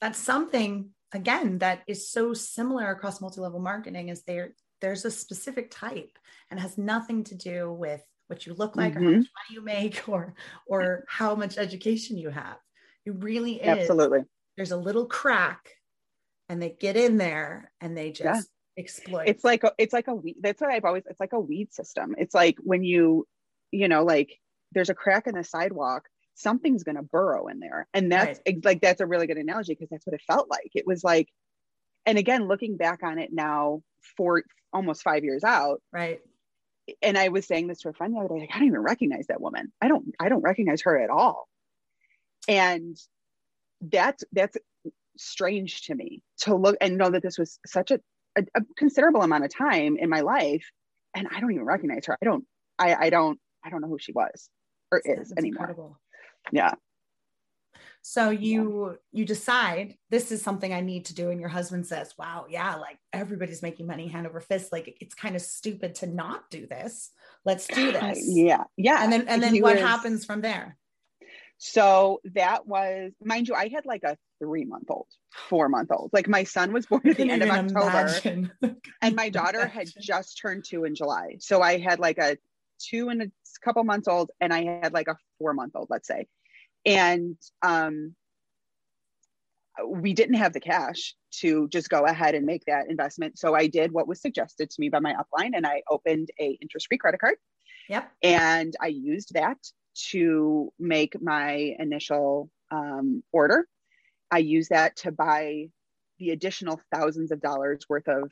that's 0.00 0.18
something 0.18 0.90
again 1.12 1.58
that 1.58 1.82
is 1.86 2.10
so 2.10 2.34
similar 2.34 2.90
across 2.90 3.20
multi-level 3.20 3.60
marketing 3.60 4.08
is 4.08 4.22
there 4.22 4.54
there's 4.80 5.04
a 5.04 5.10
specific 5.10 5.70
type 5.70 6.18
and 6.50 6.58
has 6.58 6.76
nothing 6.76 7.22
to 7.24 7.36
do 7.36 7.72
with 7.72 8.02
what 8.26 8.46
you 8.46 8.54
look 8.54 8.76
like 8.76 8.94
mm-hmm. 8.94 8.98
or 8.98 9.04
how 9.04 9.10
mm-hmm. 9.10 9.18
much 9.18 9.28
money 9.50 9.54
you 9.54 9.62
make 9.62 10.02
or 10.08 10.34
or 10.66 11.04
how 11.08 11.34
much 11.34 11.58
education 11.58 12.16
you 12.16 12.30
have 12.30 12.56
it 13.04 13.14
really 13.18 13.54
is 13.54 13.80
absolutely 13.80 14.20
there's 14.56 14.72
a 14.72 14.76
little 14.76 15.06
crack 15.06 15.68
and 16.48 16.60
they 16.60 16.70
get 16.70 16.96
in 16.96 17.16
there 17.16 17.72
and 17.80 17.96
they 17.96 18.10
just 18.10 18.48
yeah. 18.76 18.82
exploit 18.82 19.24
it's 19.26 19.44
like 19.44 19.64
a, 19.64 19.72
it's 19.78 19.92
like 19.92 20.08
a 20.08 20.14
weed 20.14 20.36
that's 20.40 20.60
what 20.60 20.70
i've 20.70 20.84
always 20.84 21.02
it's 21.08 21.20
like 21.20 21.32
a 21.32 21.40
weed 21.40 21.72
system 21.72 22.14
it's 22.18 22.34
like 22.34 22.56
when 22.60 22.82
you 22.84 23.26
you 23.70 23.88
know 23.88 24.04
like 24.04 24.38
there's 24.72 24.90
a 24.90 24.94
crack 24.94 25.26
in 25.26 25.34
the 25.34 25.44
sidewalk 25.44 26.08
something's 26.34 26.82
going 26.82 26.96
to 26.96 27.02
burrow 27.02 27.48
in 27.48 27.60
there 27.60 27.86
and 27.92 28.10
that's 28.10 28.40
right. 28.46 28.64
like 28.64 28.80
that's 28.80 29.00
a 29.00 29.06
really 29.06 29.26
good 29.26 29.36
analogy 29.36 29.74
because 29.74 29.88
that's 29.90 30.06
what 30.06 30.14
it 30.14 30.22
felt 30.26 30.48
like 30.50 30.70
it 30.74 30.86
was 30.86 31.04
like 31.04 31.28
and 32.06 32.18
again 32.18 32.48
looking 32.48 32.76
back 32.76 33.02
on 33.02 33.18
it 33.18 33.30
now 33.32 33.82
for 34.16 34.42
almost 34.72 35.02
five 35.02 35.24
years 35.24 35.44
out 35.44 35.82
right 35.92 36.20
and 37.00 37.16
I 37.16 37.28
was 37.28 37.46
saying 37.46 37.68
this 37.68 37.80
to 37.80 37.88
a 37.88 37.92
friend 37.92 38.14
the 38.14 38.20
other 38.20 38.28
day, 38.28 38.40
like, 38.40 38.50
I 38.52 38.58
don't 38.58 38.68
even 38.68 38.80
recognize 38.80 39.26
that 39.28 39.40
woman. 39.40 39.72
I 39.80 39.88
don't, 39.88 40.12
I 40.18 40.28
don't 40.28 40.42
recognize 40.42 40.82
her 40.82 40.98
at 40.98 41.10
all. 41.10 41.48
And 42.48 42.96
that's, 43.80 44.24
that's 44.32 44.56
strange 45.16 45.82
to 45.86 45.94
me 45.94 46.22
to 46.38 46.54
look 46.54 46.76
and 46.80 46.98
know 46.98 47.10
that 47.10 47.22
this 47.22 47.38
was 47.38 47.58
such 47.66 47.90
a, 47.90 48.00
a, 48.36 48.44
a 48.54 48.60
considerable 48.76 49.22
amount 49.22 49.44
of 49.44 49.54
time 49.54 49.96
in 49.96 50.08
my 50.08 50.20
life. 50.20 50.64
And 51.14 51.28
I 51.30 51.40
don't 51.40 51.52
even 51.52 51.64
recognize 51.64 52.06
her. 52.06 52.18
I 52.20 52.24
don't, 52.24 52.44
I, 52.78 52.94
I 52.94 53.10
don't, 53.10 53.38
I 53.64 53.70
don't 53.70 53.80
know 53.80 53.88
who 53.88 53.98
she 53.98 54.12
was 54.12 54.48
or 54.90 55.00
is 55.04 55.28
that's 55.28 55.32
anymore. 55.38 55.68
Incredible. 55.68 56.00
Yeah 56.50 56.74
so 58.02 58.30
you 58.30 58.90
yeah. 58.90 58.96
you 59.12 59.24
decide 59.24 59.94
this 60.10 60.32
is 60.32 60.42
something 60.42 60.72
i 60.72 60.80
need 60.80 61.04
to 61.04 61.14
do 61.14 61.30
and 61.30 61.40
your 61.40 61.48
husband 61.48 61.86
says 61.86 62.14
wow 62.18 62.46
yeah 62.48 62.74
like 62.74 62.98
everybody's 63.12 63.62
making 63.62 63.86
money 63.86 64.08
hand 64.08 64.26
over 64.26 64.40
fist. 64.40 64.72
Like 64.72 64.96
it's 65.00 65.14
kind 65.14 65.36
of 65.36 65.42
stupid 65.42 65.96
to 65.96 66.06
not 66.06 66.50
do 66.50 66.66
this. 66.66 67.10
Let's 67.44 67.66
do 67.66 67.92
this. 67.92 68.20
Yeah 68.22 68.64
yeah. 68.76 69.02
And 69.02 69.12
then 69.12 69.28
and 69.28 69.42
then 69.42 69.54
he 69.54 69.62
what 69.62 69.74
was, 69.74 69.82
happens 69.82 70.24
from 70.24 70.40
there? 70.40 70.76
So 71.58 72.20
that 72.34 72.66
was 72.66 73.12
mind 73.22 73.46
you 73.46 73.54
i 73.54 73.68
had 73.68 73.86
like 73.86 74.02
a 74.02 74.16
three 74.40 74.64
month 74.64 74.90
old 74.90 75.06
four 75.48 75.68
month 75.68 75.90
old 75.92 76.10
like 76.12 76.26
my 76.26 76.42
son 76.42 76.72
was 76.72 76.86
born 76.86 77.08
at 77.08 77.16
the 77.16 77.30
end 77.30 77.42
of 77.42 77.50
october. 77.50 78.40
and 79.02 79.14
my 79.14 79.28
daughter 79.28 79.66
had 79.66 79.88
just 80.00 80.38
turned 80.38 80.64
two 80.64 80.84
in 80.84 80.94
july. 80.94 81.36
So 81.38 81.62
i 81.62 81.78
had 81.78 82.00
like 82.00 82.18
a 82.18 82.36
two 82.80 83.10
and 83.10 83.22
a 83.22 83.30
couple 83.64 83.84
months 83.84 84.08
old 84.08 84.32
and 84.40 84.52
i 84.52 84.80
had 84.82 84.92
like 84.92 85.06
a 85.06 85.16
four 85.38 85.54
month 85.54 85.76
old 85.76 85.86
let's 85.88 86.08
say 86.08 86.26
and 86.84 87.36
um, 87.62 88.14
we 89.86 90.12
didn't 90.12 90.36
have 90.36 90.52
the 90.52 90.60
cash 90.60 91.14
to 91.40 91.68
just 91.68 91.88
go 91.88 92.04
ahead 92.04 92.34
and 92.34 92.44
make 92.44 92.64
that 92.66 92.90
investment. 92.90 93.38
So 93.38 93.54
i 93.54 93.66
did 93.66 93.92
what 93.92 94.08
was 94.08 94.20
suggested 94.20 94.70
to 94.70 94.80
me 94.80 94.88
by 94.88 95.00
my 95.00 95.14
upline 95.14 95.52
and 95.54 95.66
i 95.66 95.82
opened 95.90 96.28
a 96.38 96.58
interest-free 96.60 96.98
credit 96.98 97.20
card. 97.20 97.36
Yep. 97.88 98.10
And 98.22 98.74
i 98.80 98.88
used 98.88 99.34
that 99.34 99.58
to 100.10 100.72
make 100.78 101.20
my 101.20 101.74
initial 101.78 102.50
um, 102.70 103.22
order. 103.32 103.66
I 104.30 104.38
used 104.38 104.70
that 104.70 104.96
to 104.96 105.12
buy 105.12 105.68
the 106.18 106.30
additional 106.30 106.80
thousands 106.94 107.30
of 107.32 107.40
dollars 107.40 107.84
worth 107.88 108.08
of 108.08 108.30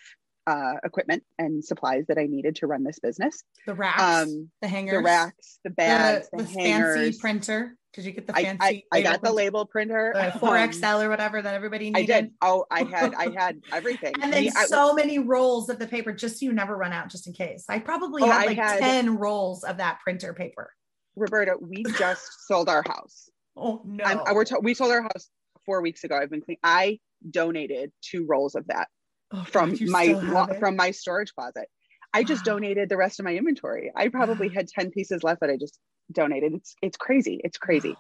uh, 0.51 0.75
equipment 0.83 1.23
and 1.39 1.65
supplies 1.65 2.07
that 2.09 2.19
I 2.19 2.27
needed 2.27 2.57
to 2.57 2.67
run 2.67 2.83
this 2.83 2.99
business. 2.99 3.45
The 3.67 3.75
racks, 3.75 4.03
um, 4.03 4.51
the 4.61 4.67
hangers, 4.67 4.99
the 4.99 5.03
racks, 5.03 5.59
the 5.63 5.71
bags, 5.71 6.29
the, 6.33 6.39
the, 6.39 6.43
the 6.43 6.61
hangers. 6.61 6.97
fancy 6.97 7.19
printer. 7.21 7.77
Did 7.93 8.05
you 8.05 8.13
get 8.13 8.27
the 8.27 8.33
fancy? 8.33 8.59
I, 8.61 8.83
I, 8.93 8.99
I 8.99 9.03
got 9.03 9.23
the 9.23 9.33
label 9.33 9.65
printer, 9.65 10.13
the 10.15 10.39
four 10.39 10.59
um, 10.59 10.73
XL 10.73 11.03
or 11.03 11.09
whatever 11.09 11.41
that 11.41 11.55
everybody 11.55 11.91
needed. 11.91 12.11
I 12.11 12.21
did. 12.21 12.31
Oh, 12.43 12.65
I 12.71 12.83
had, 12.83 13.15
I 13.15 13.31
had 13.37 13.61
everything, 13.73 14.15
and 14.21 14.33
then 14.33 14.49
I, 14.57 14.65
so 14.65 14.93
many 14.93 15.21
rolls 15.21 15.69
of 15.69 15.79
the 15.79 15.87
paper, 15.87 16.13
just 16.13 16.41
so 16.41 16.47
you 16.47 16.53
never 16.53 16.77
run 16.77 16.93
out, 16.93 17.11
just 17.11 17.29
in 17.29 17.33
case. 17.33 17.67
I 17.69 17.79
probably 17.79 18.23
oh, 18.23 18.27
had 18.27 18.47
like 18.47 18.59
had, 18.59 18.81
ten 18.81 19.19
rolls 19.19 19.63
of 19.63 19.77
that 19.77 20.01
printer 20.01 20.35
paper. 20.35 20.73
Roberta, 21.15 21.55
we 21.61 21.85
just 21.99 22.47
sold 22.49 22.69
our 22.69 22.83
house. 22.87 23.29
Oh 23.57 23.83
no, 23.85 24.05
I'm, 24.05 24.35
we're 24.35 24.45
to, 24.47 24.59
we 24.61 24.75
sold 24.75 24.91
our 24.91 25.03
house 25.03 25.29
four 25.65 25.81
weeks 25.81 26.03
ago. 26.03 26.17
I've 26.17 26.31
been 26.31 26.43
clean. 26.43 26.59
I 26.65 26.99
donated 27.29 27.93
two 28.03 28.27
rolls 28.27 28.55
of 28.57 28.67
that 28.69 28.89
oh, 29.33 29.45
from 29.45 29.75
God, 29.75 29.89
my 29.89 30.57
from 30.59 30.77
my 30.77 30.91
storage 30.91 31.35
closet. 31.35 31.69
I 32.13 32.25
just 32.25 32.47
wow. 32.47 32.55
donated 32.55 32.89
the 32.89 32.97
rest 32.97 33.21
of 33.21 33.25
my 33.25 33.35
inventory. 33.35 33.93
I 33.95 34.09
probably 34.09 34.49
had 34.49 34.67
10 34.69 34.91
pieces 34.91 35.23
left 35.23 35.41
that 35.43 35.51
I 35.51 35.57
just 35.57 35.79
donated. 36.13 36.55
It's 36.55 36.75
it's 36.83 36.97
crazy. 36.97 37.41
It's 37.45 37.59
crazy. 37.59 37.91
Wow. 37.91 37.97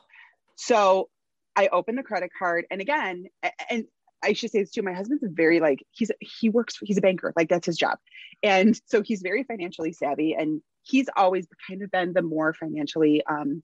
So 0.56 1.08
I 1.56 1.68
opened 1.68 1.98
the 1.98 2.02
credit 2.02 2.30
card 2.36 2.66
and 2.70 2.80
again, 2.80 3.26
and 3.70 3.84
I 4.22 4.32
should 4.34 4.50
say 4.50 4.60
this 4.60 4.70
too, 4.70 4.82
my 4.82 4.92
husband's 4.92 5.24
very 5.26 5.60
like 5.60 5.84
he's 5.92 6.10
he 6.20 6.48
works, 6.48 6.76
he's 6.82 6.98
a 6.98 7.00
banker, 7.00 7.32
like 7.36 7.48
that's 7.48 7.66
his 7.66 7.76
job. 7.76 7.98
And 8.42 8.78
so 8.86 9.02
he's 9.02 9.22
very 9.22 9.44
financially 9.44 9.92
savvy 9.92 10.34
and 10.38 10.60
he's 10.82 11.08
always 11.16 11.46
kind 11.68 11.82
of 11.82 11.90
been 11.90 12.12
the 12.12 12.22
more 12.22 12.52
financially 12.54 13.22
um 13.28 13.62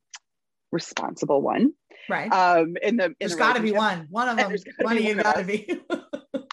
responsible 0.73 1.43
one. 1.43 1.73
Right. 2.09 2.33
Um 2.33 2.77
in 2.83 2.97
the 2.97 3.07
in 3.07 3.17
there's 3.21 3.33
the 3.33 3.39
gotta 3.39 3.61
be 3.61 3.73
one. 3.73 4.07
One 4.11 4.29
of 4.29 4.37
them. 4.37 4.55
One 4.81 4.97
of 4.97 5.03
you 5.03 5.15
gotta 5.15 5.45
be. 5.45 5.67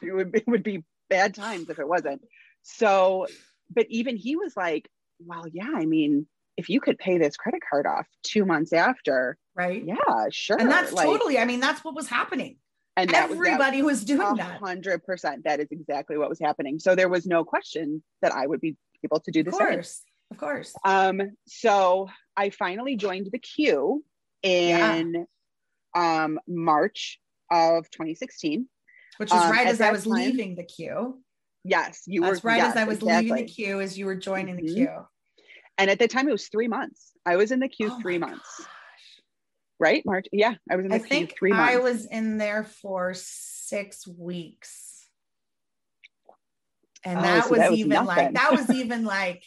it 0.02 0.14
would 0.14 0.36
it 0.36 0.48
would 0.48 0.64
be 0.64 0.84
bad 1.10 1.34
times 1.34 1.70
if 1.70 1.80
it 1.80 1.88
wasn't. 1.88 2.22
So, 2.64 3.28
but 3.70 3.86
even 3.90 4.16
he 4.16 4.36
was 4.36 4.56
like, 4.56 4.90
well, 5.20 5.46
yeah, 5.52 5.72
I 5.76 5.86
mean, 5.86 6.28
if 6.58 6.70
you 6.70 6.80
could 6.80 6.98
pay 6.98 7.18
this 7.18 7.36
credit 7.36 7.62
card 7.68 7.86
off 7.86 8.08
two 8.24 8.46
months 8.46 8.74
after, 8.74 9.38
right? 9.56 9.84
Yeah, 9.84 9.96
sure. 10.32 10.58
And 10.60 10.70
that's 10.70 10.92
like, 10.92 11.06
totally, 11.06 11.38
I 11.38 11.46
mean, 11.46 11.60
that's 11.60 11.84
what 11.84 11.96
was 11.96 12.08
happening. 12.08 12.58
And 12.96 13.12
everybody 13.12 13.82
was, 13.82 14.02
was 14.02 14.06
doing 14.06 14.36
that. 14.36 14.60
Hundred 14.60 15.04
percent. 15.04 15.46
That 15.46 15.60
is 15.60 15.68
exactly 15.72 16.18
what 16.18 16.30
was 16.30 16.40
happening. 16.40 16.80
So 16.80 16.94
there 16.94 17.10
was 17.10 17.26
no 17.26 17.44
question 17.44 18.04
that 18.22 18.34
I 18.34 18.46
would 18.46 18.62
be 18.62 18.76
able 19.04 19.20
to 19.22 19.32
do 19.32 19.44
the 19.44 19.50
of 19.50 19.58
course, 19.58 19.90
same. 19.90 20.04
Of 20.32 20.38
course. 20.38 20.76
Um, 20.86 21.22
so 21.48 22.10
I 22.38 22.52
finally 22.52 22.96
joined 22.96 23.30
the 23.32 23.40
queue 23.40 24.04
in 24.44 25.26
yeah. 25.96 26.22
um 26.24 26.40
March 26.48 27.20
of 27.50 27.90
2016 27.90 28.68
which 29.18 29.32
was 29.32 29.42
um, 29.42 29.52
right 29.52 29.68
as 29.68 29.82
I 29.82 29.92
was 29.92 30.04
time, 30.04 30.14
leaving 30.14 30.56
the 30.56 30.64
queue. 30.64 31.22
Yes, 31.64 32.04
you 32.06 32.22
That's 32.22 32.44
were 32.44 32.50
right 32.50 32.58
yes, 32.58 32.76
as 32.76 32.78
I 32.78 32.84
was 32.86 32.98
exactly. 32.98 33.30
leaving 33.30 33.46
the 33.46 33.52
queue 33.52 33.82
as 33.82 33.98
you 33.98 34.06
were 34.06 34.16
joining 34.16 34.58
mm-hmm. 34.58 34.66
the 34.66 34.74
queue. 34.74 35.08
And 35.78 35.90
at 35.90 36.00
the 36.00 36.08
time, 36.08 36.28
it 36.28 36.32
was 36.32 36.48
three 36.50 36.68
months. 36.68 37.12
I 37.26 37.36
was 37.36 37.52
in 37.52 37.60
the 37.60 37.68
queue 37.68 37.90
oh 37.92 38.00
three 38.02 38.18
months. 38.18 38.48
Gosh. 38.60 38.68
Right, 39.80 40.06
March? 40.06 40.28
Yeah, 40.32 40.54
I 40.70 40.76
was 40.76 40.86
in 40.86 40.92
the 40.92 40.96
I 40.96 41.00
queue 41.00 41.08
think 41.08 41.36
three 41.38 41.52
months. 41.52 41.74
I 41.74 41.78
was 41.78 42.06
in 42.06 42.38
there 42.38 42.64
for 42.64 43.14
six 43.16 44.08
weeks, 44.08 45.08
and 47.04 47.20
oh, 47.20 47.22
that, 47.22 47.44
so 47.46 47.50
was 47.50 47.60
that, 47.60 47.72
was 47.72 47.80
even 47.80 47.90
nothing. 47.90 48.08
like 48.08 48.34
that 48.34 48.52
was 48.52 48.70
even 48.76 49.04
like, 49.04 49.44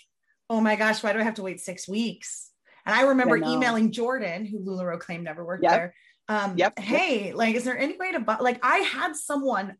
oh 0.51 0.61
my 0.61 0.77
gosh, 0.77 1.03
why 1.03 1.13
do 1.13 1.21
I 1.21 1.23
have 1.23 1.35
to 1.35 1.43
wait 1.43 1.61
six 1.61 1.89
weeks? 1.89 2.51
And 2.85 2.95
I 2.95 3.03
remember 3.03 3.43
I 3.43 3.49
emailing 3.49 3.93
Jordan, 3.93 4.47
who 4.47 4.61
LuLaRoe 4.61 5.01
claimed 5.01 5.25
never 5.25 5.45
worked 5.45 5.65
yep. 5.65 5.73
there, 5.73 5.95
um 6.29 6.55
yep 6.57 6.79
hey 6.79 7.33
like 7.33 7.55
is 7.55 7.65
there 7.65 7.79
any 7.79 7.97
way 7.97 8.13
to 8.13 8.21
buy 8.21 8.37
like 8.39 8.59
i 8.63 8.79
had 8.79 9.15
someone 9.15 9.75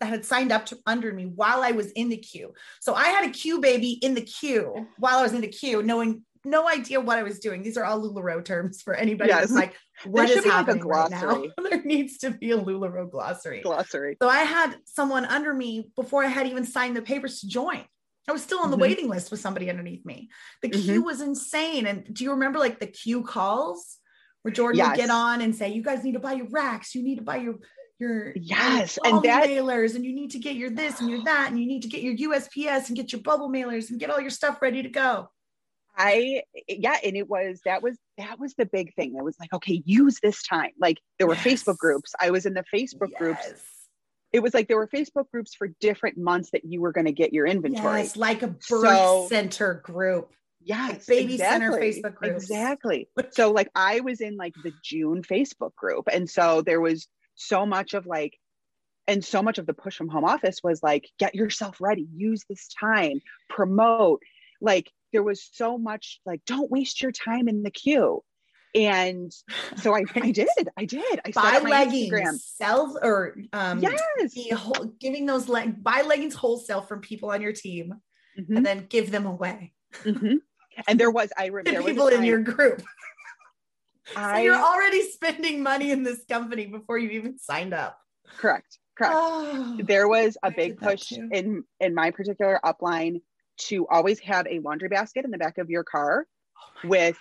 that 0.00 0.08
had 0.08 0.24
signed 0.24 0.50
up 0.50 0.66
to 0.66 0.78
under 0.86 1.12
me 1.12 1.26
while 1.26 1.62
i 1.62 1.70
was 1.70 1.90
in 1.92 2.08
the 2.08 2.16
queue 2.16 2.52
so 2.80 2.94
i 2.94 3.08
had 3.08 3.28
a 3.28 3.30
queue 3.30 3.60
baby 3.60 3.92
in 4.02 4.14
the 4.14 4.22
queue 4.22 4.86
while 4.98 5.18
i 5.18 5.22
was 5.22 5.32
in 5.32 5.40
the 5.40 5.48
queue 5.48 5.82
knowing 5.82 6.22
no 6.44 6.68
idea 6.68 7.00
what 7.00 7.18
I 7.18 7.22
was 7.22 7.38
doing. 7.38 7.62
These 7.62 7.76
are 7.76 7.84
all 7.84 8.00
LuLaRoe 8.00 8.44
terms 8.44 8.82
for 8.82 8.94
anybody 8.94 9.30
yes. 9.30 9.40
that's 9.40 9.52
like, 9.52 9.76
what 10.04 10.28
is 10.28 10.44
happening 10.44 10.82
like 10.84 11.10
right 11.10 11.10
now? 11.10 11.44
there 11.70 11.82
needs 11.82 12.18
to 12.18 12.30
be 12.30 12.50
a 12.50 12.58
LuLaRoe 12.58 13.10
glossary. 13.10 13.60
Glossary. 13.60 14.16
So 14.20 14.28
I 14.28 14.40
had 14.40 14.76
someone 14.84 15.24
under 15.24 15.54
me 15.54 15.90
before 15.96 16.24
I 16.24 16.28
had 16.28 16.46
even 16.46 16.64
signed 16.64 16.96
the 16.96 17.02
papers 17.02 17.40
to 17.40 17.48
join. 17.48 17.84
I 18.28 18.32
was 18.32 18.42
still 18.42 18.60
on 18.60 18.70
the 18.70 18.76
mm-hmm. 18.76 18.82
waiting 18.82 19.08
list 19.08 19.30
with 19.30 19.40
somebody 19.40 19.68
underneath 19.68 20.04
me. 20.04 20.30
The 20.62 20.68
queue 20.68 21.00
mm-hmm. 21.00 21.06
was 21.06 21.20
insane. 21.20 21.86
And 21.86 22.12
do 22.12 22.24
you 22.24 22.32
remember 22.32 22.58
like 22.58 22.78
the 22.78 22.86
queue 22.86 23.22
calls? 23.22 23.98
Where 24.42 24.52
Jordan 24.52 24.78
yes. 24.78 24.88
would 24.88 24.96
get 24.96 25.10
on 25.10 25.40
and 25.40 25.54
say, 25.54 25.72
"You 25.72 25.82
guys 25.82 26.04
need 26.04 26.12
to 26.12 26.20
buy 26.20 26.32
your 26.32 26.48
racks. 26.48 26.94
You 26.94 27.02
need 27.02 27.16
to 27.16 27.22
buy 27.22 27.36
your 27.36 27.56
your 27.98 28.32
yes 28.36 28.98
and 29.04 29.22
that 29.22 29.48
mailers, 29.48 29.94
and 29.94 30.04
you 30.04 30.12
need 30.12 30.32
to 30.32 30.38
get 30.38 30.56
your 30.56 30.70
this 30.70 31.00
and 31.00 31.08
your 31.08 31.22
that, 31.24 31.50
and 31.50 31.60
you 31.60 31.66
need 31.66 31.82
to 31.82 31.88
get 31.88 32.02
your 32.02 32.16
USPS 32.16 32.88
and 32.88 32.96
get 32.96 33.12
your 33.12 33.20
bubble 33.22 33.48
mailers 33.48 33.90
and 33.90 34.00
get 34.00 34.10
all 34.10 34.20
your 34.20 34.30
stuff 34.30 34.60
ready 34.60 34.82
to 34.82 34.88
go." 34.88 35.28
I 35.96 36.42
yeah, 36.68 36.96
and 37.04 37.16
it 37.16 37.28
was 37.28 37.60
that 37.64 37.82
was 37.82 37.98
that 38.18 38.38
was 38.38 38.54
the 38.54 38.66
big 38.66 38.94
thing. 38.94 39.14
It 39.16 39.24
was 39.24 39.36
like, 39.38 39.52
okay, 39.52 39.82
use 39.84 40.18
this 40.22 40.42
time. 40.42 40.70
Like 40.80 40.98
there 41.18 41.26
were 41.26 41.34
yes. 41.34 41.44
Facebook 41.44 41.76
groups. 41.76 42.14
I 42.20 42.30
was 42.30 42.46
in 42.46 42.54
the 42.54 42.64
Facebook 42.74 43.10
yes. 43.10 43.18
groups. 43.18 43.62
It 44.32 44.42
was 44.42 44.54
like 44.54 44.68
there 44.68 44.78
were 44.78 44.88
Facebook 44.88 45.30
groups 45.30 45.54
for 45.54 45.68
different 45.80 46.16
months 46.16 46.50
that 46.52 46.64
you 46.64 46.80
were 46.80 46.92
going 46.92 47.04
to 47.04 47.12
get 47.12 47.34
your 47.34 47.46
inventory. 47.46 48.00
Yes, 48.00 48.16
like 48.16 48.42
a 48.42 48.48
birth 48.48 48.60
so, 48.68 49.26
center 49.28 49.82
group. 49.84 50.32
Yes, 50.64 51.06
baby 51.06 51.34
exactly. 51.34 51.92
center 51.92 52.12
Facebook 52.12 52.14
group. 52.14 52.36
Exactly. 52.36 53.08
So 53.32 53.50
like 53.50 53.70
I 53.74 54.00
was 54.00 54.20
in 54.20 54.36
like 54.36 54.54
the 54.62 54.72
June 54.84 55.22
Facebook 55.22 55.74
group. 55.74 56.08
And 56.12 56.28
so 56.28 56.62
there 56.62 56.80
was 56.80 57.08
so 57.34 57.64
much 57.64 57.94
of 57.94 58.06
like, 58.06 58.38
and 59.08 59.24
so 59.24 59.42
much 59.42 59.58
of 59.58 59.66
the 59.66 59.74
push 59.74 59.96
from 59.96 60.08
home 60.08 60.24
office 60.24 60.60
was 60.62 60.82
like, 60.82 61.08
get 61.18 61.34
yourself 61.34 61.80
ready, 61.80 62.06
use 62.14 62.44
this 62.48 62.68
time, 62.78 63.20
promote. 63.48 64.22
Like 64.60 64.90
there 65.12 65.22
was 65.22 65.48
so 65.52 65.78
much 65.78 66.20
like, 66.26 66.42
don't 66.46 66.70
waste 66.70 67.00
your 67.00 67.12
time 67.12 67.48
in 67.48 67.62
the 67.62 67.70
queue. 67.70 68.22
And 68.74 69.32
so 69.76 69.94
I, 69.94 70.04
I 70.14 70.30
did, 70.32 70.48
I 70.76 70.84
did. 70.84 71.20
I 71.24 71.30
buy 71.32 71.58
leggings, 71.58 72.12
Instagram. 72.12 72.38
sell 72.38 72.98
or 73.02 73.36
um, 73.52 73.80
yes, 73.80 74.00
whole, 74.54 74.92
giving 74.98 75.26
those 75.26 75.48
leg 75.48 75.82
buy 75.82 76.02
leggings 76.02 76.34
wholesale 76.34 76.80
from 76.80 77.00
people 77.00 77.30
on 77.30 77.42
your 77.42 77.52
team, 77.52 77.94
mm-hmm. 78.38 78.56
and 78.56 78.64
then 78.64 78.86
give 78.88 79.10
them 79.10 79.26
away. 79.26 79.74
Mm-hmm 80.04 80.36
and 80.88 80.98
there 80.98 81.10
was 81.10 81.30
I 81.36 81.46
remember 81.46 81.82
people 81.82 82.08
in 82.08 82.24
your 82.24 82.40
group. 82.40 82.82
I, 84.16 84.38
so 84.38 84.42
you're 84.42 84.56
already 84.56 85.02
spending 85.02 85.62
money 85.62 85.90
in 85.90 86.02
this 86.02 86.24
company 86.28 86.66
before 86.66 86.98
you 86.98 87.10
even 87.10 87.38
signed 87.38 87.72
up. 87.72 87.98
Correct. 88.36 88.78
Correct. 88.96 89.14
Oh, 89.16 89.78
there 89.82 90.08
was 90.08 90.36
a 90.42 90.50
big 90.50 90.78
push 90.78 91.12
in 91.12 91.64
in 91.80 91.94
my 91.94 92.10
particular 92.10 92.60
upline 92.64 93.22
to 93.58 93.86
always 93.88 94.18
have 94.20 94.46
a 94.46 94.58
laundry 94.58 94.88
basket 94.88 95.24
in 95.24 95.30
the 95.30 95.38
back 95.38 95.58
of 95.58 95.70
your 95.70 95.84
car 95.84 96.26
oh 96.56 96.88
with 96.88 97.18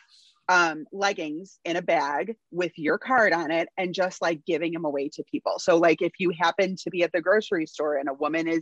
um, 0.50 0.86
leggings 0.92 1.60
in 1.64 1.78
a 1.78 1.82
bag 1.82 2.36
with 2.52 2.74
your 2.76 2.98
card 2.98 3.32
on 3.32 3.52
it 3.52 3.70
and 3.78 3.94
just 3.94 4.22
like 4.22 4.46
giving 4.46 4.74
them 4.74 4.84
away 4.84 5.10
to 5.14 5.24
people. 5.32 5.60
So 5.60 5.78
like 5.78 6.02
if 6.02 6.14
you 6.20 6.34
happen 6.38 6.76
to 6.84 6.90
be 6.90 7.04
at 7.04 7.12
the 7.14 7.22
grocery 7.22 7.66
store 7.66 7.96
and 7.96 8.10
a 8.10 8.14
woman 8.14 8.50
is, 8.50 8.62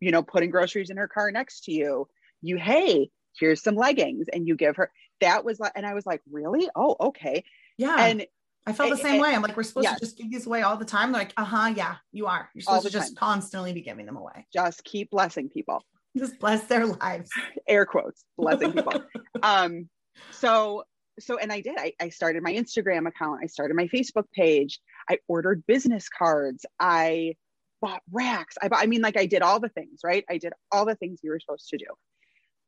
you 0.00 0.10
know, 0.10 0.22
putting 0.22 0.50
groceries 0.50 0.90
in 0.90 0.96
her 0.96 1.06
car 1.06 1.30
next 1.30 1.64
to 1.64 1.72
you, 1.72 2.08
you 2.42 2.56
hey, 2.56 3.10
here's 3.38 3.62
some 3.62 3.76
leggings 3.76 4.26
and 4.32 4.46
you 4.46 4.56
give 4.56 4.76
her 4.76 4.90
that 5.20 5.44
was 5.44 5.60
like 5.60 5.72
and 5.74 5.86
i 5.86 5.94
was 5.94 6.06
like 6.06 6.20
really? 6.30 6.68
Oh 6.74 6.96
okay. 7.00 7.44
Yeah. 7.78 7.96
And 7.98 8.26
i 8.66 8.72
felt 8.72 8.90
the 8.90 8.96
same 8.96 9.14
and, 9.14 9.22
way. 9.22 9.34
I'm 9.34 9.42
like 9.42 9.56
we're 9.56 9.62
supposed 9.62 9.84
yes. 9.84 9.98
to 10.00 10.06
just 10.06 10.18
give 10.18 10.30
these 10.30 10.46
away 10.46 10.62
all 10.62 10.76
the 10.76 10.84
time. 10.84 11.12
They're 11.12 11.22
like 11.22 11.32
uh-huh 11.36 11.74
yeah 11.76 11.96
you 12.12 12.26
are. 12.26 12.48
You're 12.54 12.62
supposed 12.62 12.86
to 12.86 12.92
just 12.92 13.16
time. 13.16 13.16
constantly 13.16 13.72
be 13.72 13.82
giving 13.82 14.06
them 14.06 14.16
away. 14.16 14.46
Just 14.52 14.84
keep 14.84 15.10
blessing 15.10 15.48
people. 15.48 15.84
Just 16.18 16.40
bless 16.40 16.64
their 16.64 16.86
lives. 16.86 17.30
Air 17.68 17.86
quotes 17.86 18.24
blessing 18.36 18.72
people. 18.72 19.04
Um 19.42 19.88
so 20.32 20.84
so 21.18 21.38
and 21.38 21.52
i 21.52 21.60
did. 21.60 21.76
I, 21.78 21.92
I 22.00 22.08
started 22.08 22.42
my 22.42 22.52
instagram 22.52 23.06
account. 23.06 23.40
I 23.42 23.46
started 23.46 23.74
my 23.74 23.86
facebook 23.88 24.24
page. 24.34 24.80
I 25.08 25.18
ordered 25.28 25.64
business 25.66 26.08
cards. 26.08 26.66
I 26.78 27.36
bought 27.80 28.02
racks. 28.10 28.56
I 28.60 28.68
bought, 28.68 28.82
i 28.82 28.86
mean 28.86 29.02
like 29.02 29.16
i 29.16 29.26
did 29.26 29.42
all 29.42 29.60
the 29.60 29.68
things 29.68 30.00
right? 30.04 30.24
I 30.28 30.38
did 30.38 30.52
all 30.72 30.84
the 30.84 30.96
things 30.96 31.20
you 31.22 31.30
were 31.30 31.40
supposed 31.40 31.68
to 31.68 31.78
do 31.78 31.86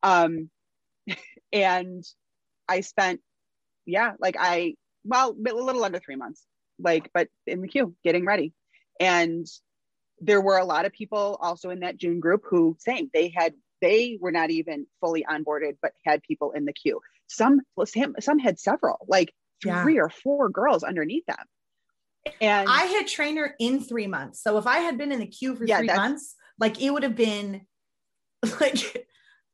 um, 0.02 0.50
and 1.52 2.04
I 2.68 2.80
spent, 2.80 3.20
yeah, 3.86 4.12
like 4.18 4.36
I, 4.38 4.74
well, 5.04 5.30
a 5.30 5.52
little 5.52 5.84
under 5.84 5.98
three 5.98 6.16
months, 6.16 6.44
like, 6.78 7.10
but 7.12 7.28
in 7.46 7.60
the 7.60 7.68
queue, 7.68 7.94
getting 8.04 8.24
ready. 8.24 8.52
And 9.00 9.46
there 10.20 10.40
were 10.40 10.58
a 10.58 10.64
lot 10.64 10.84
of 10.84 10.92
people 10.92 11.38
also 11.40 11.70
in 11.70 11.80
that 11.80 11.96
June 11.96 12.20
group 12.20 12.42
who, 12.48 12.76
same, 12.78 13.10
they 13.12 13.32
had, 13.34 13.54
they 13.80 14.18
were 14.20 14.30
not 14.30 14.50
even 14.50 14.86
fully 15.00 15.24
onboarded, 15.28 15.76
but 15.82 15.92
had 16.04 16.22
people 16.22 16.52
in 16.52 16.64
the 16.64 16.72
queue. 16.72 17.00
Some, 17.26 17.62
some, 17.86 18.14
some 18.20 18.38
had 18.38 18.60
several, 18.60 19.04
like 19.08 19.32
three 19.62 19.96
yeah. 19.96 20.02
or 20.02 20.08
four 20.08 20.48
girls 20.48 20.84
underneath 20.84 21.26
them. 21.26 21.44
And 22.40 22.68
I 22.68 22.84
had 22.84 23.08
trainer 23.08 23.54
in 23.58 23.80
three 23.80 24.06
months. 24.06 24.42
So 24.42 24.56
if 24.58 24.66
I 24.66 24.78
had 24.78 24.96
been 24.96 25.10
in 25.10 25.18
the 25.18 25.26
queue 25.26 25.56
for 25.56 25.64
yeah, 25.64 25.78
three 25.78 25.88
months, 25.88 26.36
like 26.58 26.80
it 26.80 26.90
would 26.90 27.02
have 27.02 27.16
been 27.16 27.62
like 28.60 29.08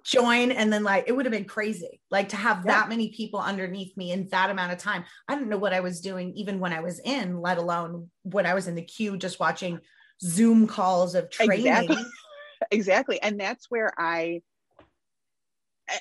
join 0.05 0.51
and 0.53 0.73
then 0.73 0.83
like 0.83 1.05
it 1.07 1.13
would 1.13 1.27
have 1.27 1.33
been 1.33 1.45
crazy 1.45 2.01
like 2.11 2.31
to 2.31 2.37
have 2.37 2.63
yeah. 2.65 2.73
that 2.73 2.89
many 2.89 3.11
people 3.11 3.41
underneath 3.41 3.95
me 3.97 4.13
in 4.13 4.27
that 4.29 4.49
amount 4.49 4.73
of 4.73 4.79
time 4.79 5.05
i 5.29 5.35
didn't 5.35 5.51
know 5.51 5.59
what 5.59 5.75
i 5.75 5.81
was 5.81 6.01
doing 6.01 6.33
even 6.35 6.61
when 6.61 6.73
i 6.73 6.81
was 6.81 7.01
in 7.01 7.41
let 7.41 7.59
alone 7.59 8.09
when 8.23 8.47
i 8.47 8.55
was 8.55 8.69
in 8.69 8.75
the 8.75 8.83
queue 8.83 9.19
just 9.19 9.41
watching 9.41 9.81
Zoom 10.23 10.67
calls 10.67 11.15
of 11.15 11.31
training. 11.31 11.67
Exactly. 11.67 12.05
exactly. 12.71 13.23
And 13.23 13.39
that's 13.39 13.71
where 13.71 13.93
I 13.99 14.43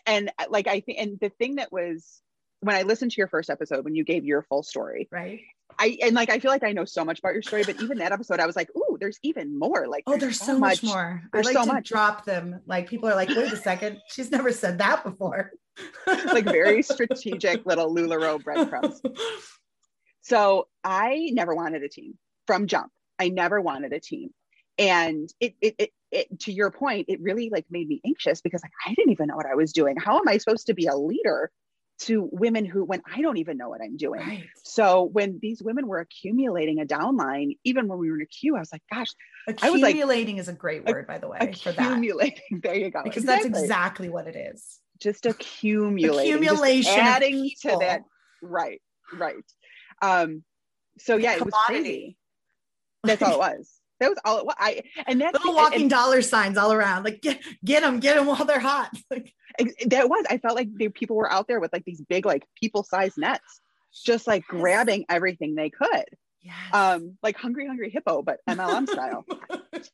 and 0.06 0.32
like 0.50 0.68
I 0.68 0.82
think 0.82 1.00
and 1.00 1.20
the 1.20 1.30
thing 1.30 1.56
that 1.56 1.72
was 1.72 2.22
when 2.62 2.76
I 2.76 2.82
listened 2.84 3.12
to 3.12 3.18
your 3.18 3.28
first 3.28 3.50
episode 3.50 3.84
when 3.84 3.96
you 3.96 4.04
gave 4.04 4.26
your 4.26 4.42
full 4.42 4.64
story. 4.64 5.08
Right. 5.12 5.42
I 5.80 5.98
and 6.02 6.16
like 6.16 6.30
I 6.30 6.40
feel 6.40 6.50
like 6.50 6.64
I 6.64 6.72
know 6.72 6.86
so 6.86 7.06
much 7.06 7.20
about 7.20 7.34
your 7.34 7.42
story, 7.42 7.64
but 7.64 7.82
even 7.82 7.98
that 8.00 8.12
episode, 8.12 8.40
I 8.40 8.46
was 8.46 8.56
like, 8.56 8.70
"Ooh, 8.76 8.98
there's 9.00 9.20
even 9.22 9.58
more!" 9.58 9.88
Like, 9.88 10.04
oh, 10.08 10.18
there's, 10.18 10.40
so, 10.40 10.46
so 10.46 10.60
much, 10.60 10.82
much, 10.82 10.90
more. 10.90 11.22
There's 11.34 11.48
I 11.48 11.50
like 11.50 11.58
so 11.58 11.66
to 11.66 11.74
much. 11.74 11.90
drop 11.90 12.26
them. 12.26 12.62
Like 12.66 12.90
people 12.90 13.10
are 13.10 13.16
like, 13.16 13.30
"Wait 13.30 13.52
a 13.52 13.58
second, 13.58 14.02
she's 14.08 14.32
never 14.32 14.52
said 14.52 14.80
that 14.80 15.04
before." 15.04 15.52
like 16.08 16.46
very 16.46 16.82
strategic 16.84 17.66
little 17.66 17.94
Lularoe 17.94 18.44
breadcrumbs. 18.44 19.02
So 20.22 20.68
I 20.84 21.30
never 21.32 21.56
wanted 21.56 21.84
a 21.84 21.88
team 21.88 22.18
from 22.48 22.68
jump. 22.68 22.92
I 23.18 23.30
never 23.30 23.62
wanted 23.62 23.94
a 23.94 24.02
team, 24.02 24.32
and 24.78 25.30
it 25.40 25.56
it 25.62 25.76
it, 25.78 25.92
it 26.12 26.40
to 26.42 26.52
your 26.52 26.70
point, 26.70 27.06
it 27.08 27.22
really 27.22 27.50
like 27.50 27.66
made 27.70 27.88
me 27.88 28.02
anxious 28.06 28.42
because 28.42 28.62
like 28.62 28.74
I 28.86 28.94
didn't 28.94 29.14
even 29.14 29.28
know 29.28 29.38
what 29.38 29.46
I 29.46 29.56
was 29.56 29.72
doing. 29.72 29.96
How 29.96 30.18
am 30.18 30.28
I 30.28 30.38
supposed 30.38 30.68
to 30.68 30.74
be 30.74 30.88
a 30.88 30.98
leader 30.98 31.50
to 32.00 32.30
women 32.32 32.66
who 32.66 32.84
when 32.84 33.02
I 33.12 33.22
don't 33.22 33.38
even 33.38 33.58
know 33.58 33.70
what 33.70 33.82
I'm 33.82 33.98
doing. 33.98 34.22
Right. 34.22 34.46
So 34.64 35.04
when 35.04 35.40
these 35.42 35.62
women 35.62 35.88
were 35.88 36.00
accumulating 36.00 36.80
a 36.80 36.86
downline, 36.86 37.58
even 37.64 37.88
when 37.88 37.98
we 37.98 38.10
were 38.10 38.18
in 38.18 38.22
a 38.22 38.28
queue, 38.28 38.56
I 38.56 38.60
was 38.60 38.72
like, 38.72 38.84
gosh, 38.92 39.08
accumulating 39.48 40.36
like, 40.36 40.42
is 40.42 40.48
a 40.48 40.54
great 40.54 40.86
word, 40.86 41.08
by 41.08 41.18
the 41.18 41.28
way. 41.28 41.54
For 41.62 41.72
that. 41.72 41.92
Accumulating. 41.92 42.42
There 42.62 42.76
you 42.76 42.92
go. 42.92 43.04
Because 43.04 43.24
exactly. 43.24 43.50
that's 43.50 43.64
exactly 43.64 44.10
what 44.10 44.28
it 44.28 44.36
is. 44.36 44.80
Just 45.00 45.26
accumulating. 45.26 46.34
Accumulation. 46.34 46.84
Just 46.84 46.98
adding 46.98 47.52
to 47.62 47.78
that. 47.82 48.02
Right. 48.42 48.82
Right. 49.14 49.36
Um, 50.02 50.44
so 51.00 51.18
yeah, 51.18 51.36
it 51.36 51.46
was 51.46 51.54
crazy. 51.66 52.18
That's 53.04 53.22
all 53.22 53.34
it 53.34 53.40
was. 53.40 53.77
That 54.00 54.10
was 54.10 54.20
all 54.24 54.40
it 54.40 54.46
was. 54.46 54.56
I 54.60 54.84
and 55.08 55.20
that's 55.20 55.34
little 55.34 55.56
walking 55.56 55.82
and, 55.82 55.90
dollar 55.90 56.22
signs 56.22 56.58
all 56.58 56.72
around. 56.72 57.04
Like 57.04 57.22
get 57.22 57.42
get 57.66 57.82
them, 57.82 58.00
get 58.00 58.16
them 58.16 58.28
while 58.28 58.46
they're 58.46 58.60
hot. 58.60 58.92
Like 59.10 59.34
that 59.88 60.08
was. 60.08 60.24
I 60.30 60.38
felt 60.38 60.56
like 60.56 60.68
they, 60.78 60.90
people 60.90 61.16
were 61.16 61.32
out 61.32 61.48
there 61.48 61.60
with 61.60 61.74
like 61.74 61.84
these 61.84 62.02
big, 62.02 62.28
like 62.28 62.46
people-sized 62.62 63.18
nets, 63.18 63.60
just 64.06 64.28
like 64.28 64.44
yes. 64.44 64.62
grabbing 64.62 65.06
everything 65.10 65.56
they 65.56 65.72
could. 65.72 66.06
Yes. 66.42 66.54
Um, 66.74 67.18
like 67.24 67.38
hungry, 67.38 67.66
hungry 67.66 67.90
hippo, 67.90 68.22
but 68.22 68.38
MLM 68.48 68.88
style. 68.92 69.26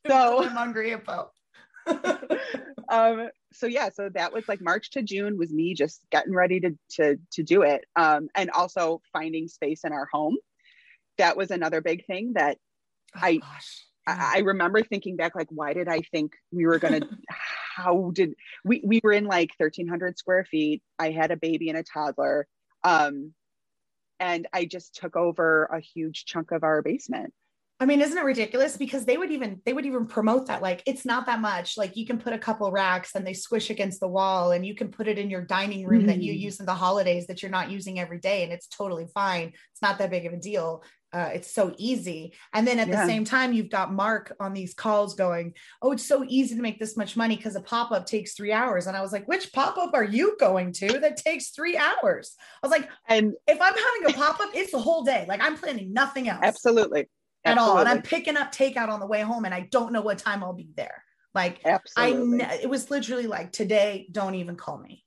so 0.06 0.44
I'm 0.44 0.52
hungry 0.52 0.90
hippo. 0.90 1.32
um, 2.90 3.30
so 3.54 3.68
yeah, 3.68 3.88
so 3.90 4.10
that 4.10 4.34
was 4.34 4.50
like 4.50 4.60
March 4.60 4.92
to 4.92 5.02
June 5.02 5.38
was 5.38 5.54
me 5.54 5.76
just 5.76 6.02
getting 6.12 6.34
ready 6.34 6.60
to 6.60 6.78
to 6.96 7.18
to 7.32 7.44
do 7.44 7.62
it. 7.62 7.86
Um, 7.96 8.28
and 8.36 8.50
also 8.50 9.02
finding 9.14 9.48
space 9.48 9.86
in 9.86 9.94
our 9.94 10.10
home. 10.12 10.36
That 11.20 11.38
was 11.38 11.52
another 11.52 11.80
big 11.80 12.06
thing 12.06 12.34
that 12.34 12.58
oh, 13.16 13.20
I 13.22 13.38
gosh 13.38 13.84
I, 14.08 14.34
I 14.36 14.40
remember 14.40 14.82
thinking 14.82 15.16
back, 15.16 15.36
like, 15.36 15.48
why 15.50 15.74
did 15.74 15.88
I 15.88 16.02
think 16.12 16.34
we 16.52 16.66
were 16.66 16.80
gonna? 16.80 17.02
how 17.76 18.12
did 18.14 18.36
we? 18.64 18.82
We 18.84 19.02
were 19.04 19.14
in 19.14 19.26
like 19.26 19.52
thirteen 19.58 19.88
hundred 19.88 20.18
square 20.18 20.46
feet. 20.46 20.82
I 21.00 21.12
had 21.12 21.32
a 21.32 21.38
baby 21.38 21.70
and 21.70 21.78
a 21.78 21.84
toddler, 21.84 22.48
um, 22.84 23.34
and 24.20 24.48
I 24.54 24.66
just 24.66 24.96
took 24.96 25.16
over 25.16 25.66
a 25.66 25.80
huge 25.80 26.26
chunk 26.26 26.52
of 26.52 26.64
our 26.64 26.82
basement. 26.82 27.34
I 27.80 27.86
mean, 27.86 28.00
isn't 28.02 28.18
it 28.18 28.24
ridiculous? 28.24 28.78
Because 28.78 29.04
they 29.04 29.18
would 29.18 29.32
even 29.32 29.60
they 29.66 29.74
would 29.74 29.86
even 29.86 30.06
promote 30.06 30.48
that 30.48 30.62
like 30.62 30.84
it's 30.86 31.06
not 31.06 31.26
that 31.26 31.42
much. 31.42 31.78
Like 31.78 31.98
you 31.98 32.06
can 32.06 32.18
put 32.18 32.32
a 32.32 32.38
couple 32.38 32.72
racks 32.72 33.16
and 33.16 33.26
they 33.26 33.34
squish 33.34 33.70
against 33.70 34.00
the 34.00 34.08
wall, 34.08 34.52
and 34.52 34.66
you 34.66 34.76
can 34.76 34.90
put 34.90 35.08
it 35.08 35.18
in 35.18 35.30
your 35.30 35.42
dining 35.42 35.86
room 35.86 36.04
mm. 36.04 36.08
that 36.08 36.22
you 36.22 36.34
mm. 36.34 36.40
use 36.40 36.60
in 36.60 36.66
the 36.66 36.74
holidays 36.74 37.28
that 37.28 37.42
you're 37.42 37.52
not 37.52 37.72
using 37.72 38.00
every 38.00 38.20
day, 38.20 38.44
and 38.44 38.54
it's 38.54 38.68
totally 38.68 39.08
fine. 39.14 39.48
It's 39.48 39.82
not 39.82 39.98
that 39.98 40.12
big 40.12 40.26
of 40.26 40.34
a 40.34 40.38
deal 40.38 40.84
uh, 41.14 41.30
it's 41.32 41.54
so 41.54 41.74
easy. 41.78 42.34
And 42.54 42.68
then 42.68 42.80
at 42.80 42.88
yeah. 42.88 43.02
the 43.02 43.08
same 43.08 43.24
time, 43.24 43.54
you've 43.54 43.70
got 43.70 43.94
Mark 43.94 44.36
on 44.40 44.54
these 44.54 44.74
calls 44.74 45.14
going, 45.14 45.54
Oh, 45.82 45.92
it's 45.92 46.06
so 46.06 46.26
easy 46.28 46.56
to 46.56 46.62
make 46.62 46.80
this 46.80 46.98
much 46.98 47.16
money 47.16 47.36
because 47.36 47.56
a 47.56 47.62
pop 47.62 47.92
up 47.92 48.08
takes 48.08 48.34
three 48.34 48.52
hours. 48.52 48.88
And 48.88 48.98
I 48.98 49.02
was 49.02 49.14
like, 49.14 49.28
Which 49.28 49.54
pop 49.54 49.78
up 49.78 49.92
are 49.94 50.04
you 50.04 50.36
going 50.40 50.74
to 50.74 51.00
that 51.00 51.18
takes 51.18 51.50
three 51.50 51.78
hours? 51.78 52.36
I 52.62 52.68
was 52.68 52.72
like, 52.72 52.90
And 53.08 53.34
if 53.48 53.62
I'm 53.62 53.76
having 53.76 54.10
a 54.10 54.14
pop 54.18 54.40
up, 54.40 54.50
it's 54.56 54.72
the 54.72 54.80
whole 54.80 55.04
day. 55.04 55.26
Like 55.28 55.42
I'm 55.42 55.56
planning 55.56 55.94
nothing 55.94 56.30
else. 56.30 56.42
Absolutely. 56.42 57.02
At 57.46 57.58
Absolutely. 57.58 57.72
all. 57.72 57.80
And 57.80 57.90
I'm 57.90 58.02
picking 58.02 58.36
up 58.36 58.52
takeout 58.52 58.90
on 58.90 59.00
the 59.00 59.08
way 59.08 59.22
home 59.22 59.46
and 59.46 59.54
I 59.54 59.68
don't 59.72 59.94
know 59.94 60.02
what 60.02 60.18
time 60.18 60.44
I'll 60.44 60.54
be 60.54 60.70
there. 60.76 61.04
Like, 61.36 61.62
Absolutely. 61.66 62.44
I, 62.44 62.56
it 62.56 62.70
was 62.70 62.90
literally 62.90 63.28
like, 63.28 63.52
Today, 63.52 64.08
don't 64.12 64.36
even 64.36 64.56
call 64.56 64.80
me. 64.80 65.03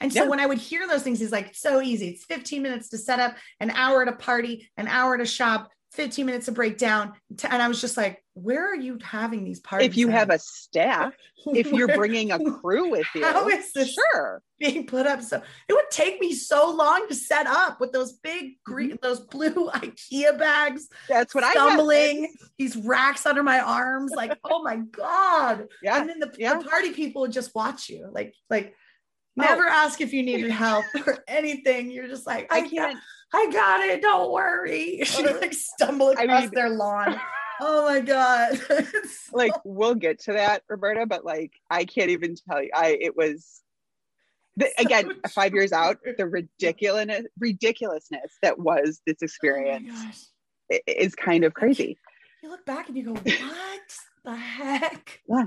And 0.00 0.12
so 0.12 0.22
yeah. 0.22 0.28
when 0.28 0.40
I 0.40 0.46
would 0.46 0.58
hear 0.58 0.86
those 0.86 1.02
things, 1.02 1.20
he's 1.20 1.32
like, 1.32 1.54
so 1.54 1.80
easy. 1.80 2.08
It's 2.08 2.24
15 2.24 2.62
minutes 2.62 2.88
to 2.90 2.98
set 2.98 3.20
up, 3.20 3.36
an 3.60 3.70
hour 3.70 4.04
to 4.04 4.12
a 4.12 4.16
party, 4.16 4.70
an 4.76 4.88
hour 4.88 5.16
to 5.16 5.26
shop, 5.26 5.70
15 5.92 6.26
minutes 6.26 6.46
to 6.46 6.52
break 6.52 6.78
down. 6.78 7.14
And 7.48 7.62
I 7.62 7.68
was 7.68 7.80
just 7.80 7.96
like, 7.96 8.22
where 8.34 8.70
are 8.70 8.76
you 8.76 8.98
having 9.02 9.44
these 9.44 9.60
parties? 9.60 9.88
If 9.88 9.96
you 9.96 10.08
at? 10.08 10.14
have 10.14 10.30
a 10.30 10.38
staff, 10.38 11.14
if 11.46 11.72
you're 11.72 11.88
bringing 11.96 12.30
a 12.30 12.38
crew 12.38 12.90
with 12.90 13.06
you, 13.14 13.24
how 13.24 13.48
is 13.48 13.72
this 13.72 13.94
sure 13.94 14.42
being 14.58 14.86
put 14.86 15.06
up? 15.06 15.22
So 15.22 15.42
it 15.68 15.72
would 15.72 15.90
take 15.90 16.20
me 16.20 16.34
so 16.34 16.70
long 16.70 17.08
to 17.08 17.14
set 17.14 17.46
up 17.46 17.80
with 17.80 17.92
those 17.92 18.12
big 18.12 18.62
green, 18.64 18.90
mm-hmm. 18.90 18.96
those 19.02 19.20
blue 19.20 19.70
IKEA 19.74 20.38
bags. 20.38 20.88
That's 21.08 21.34
what 21.34 21.44
stumbling, 21.50 21.66
I 21.66 21.74
stumbling 21.74 22.34
these 22.58 22.76
racks 22.76 23.26
under 23.26 23.42
my 23.42 23.60
arms, 23.60 24.12
like, 24.14 24.38
oh 24.44 24.62
my 24.62 24.76
God. 24.76 25.66
Yeah. 25.82 26.00
And 26.00 26.08
then 26.08 26.18
the, 26.18 26.34
yeah. 26.38 26.58
the 26.58 26.68
party 26.68 26.92
people 26.92 27.22
would 27.22 27.32
just 27.32 27.54
watch 27.54 27.88
you 27.88 28.08
like, 28.12 28.34
like, 28.50 28.74
Never 29.38 29.66
oh. 29.66 29.72
ask 29.72 30.00
if 30.00 30.12
you 30.12 30.22
needed 30.22 30.50
help 30.66 30.84
or 31.06 31.24
anything. 31.28 31.90
You're 31.90 32.08
just 32.08 32.26
like, 32.26 32.52
I, 32.52 32.58
I 32.58 32.68
can't. 32.68 32.98
I 33.32 33.50
got 33.52 33.80
it. 33.80 34.02
Don't 34.02 34.32
worry. 34.32 35.00
She 35.04 35.24
uh-huh. 35.24 35.38
like 35.40 35.54
stumble 35.54 36.10
across 36.10 36.28
I 36.28 36.40
mean, 36.40 36.50
their 36.52 36.70
lawn. 36.70 37.20
oh 37.60 37.84
my 37.84 38.00
god. 38.00 38.60
like 39.32 39.52
we'll 39.64 39.94
get 39.94 40.20
to 40.20 40.32
that, 40.32 40.62
Roberta, 40.68 41.06
but 41.06 41.24
like 41.24 41.52
I 41.70 41.84
can't 41.84 42.10
even 42.10 42.36
tell 42.48 42.62
you. 42.62 42.70
I 42.74 42.98
it 43.00 43.16
was 43.16 43.60
the, 44.56 44.66
so 44.76 44.84
again 44.84 45.12
five 45.28 45.54
years 45.54 45.72
out. 45.72 45.98
The 46.16 46.26
ridiculousness 46.26 47.26
ridiculousness 47.38 48.32
that 48.42 48.58
was 48.58 49.00
this 49.06 49.16
oh 49.22 49.24
experience 49.24 50.30
oh 50.70 50.78
is 50.86 51.14
kind 51.14 51.44
of 51.44 51.54
crazy. 51.54 51.98
You 52.42 52.50
look 52.50 52.64
back 52.64 52.88
and 52.88 52.96
you 52.96 53.04
go, 53.04 53.12
what 53.12 53.24
the 54.24 54.36
heck? 54.36 55.20
Yeah. 55.28 55.46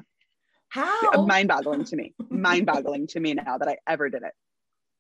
How? 0.71 1.25
Mind 1.25 1.49
boggling 1.49 1.83
to 1.83 1.95
me. 1.97 2.13
Mind 2.29 2.65
boggling 2.65 3.05
to 3.07 3.19
me 3.19 3.33
now 3.33 3.57
that 3.57 3.67
I 3.67 3.77
ever 3.85 4.09
did 4.09 4.23
it. 4.23 4.31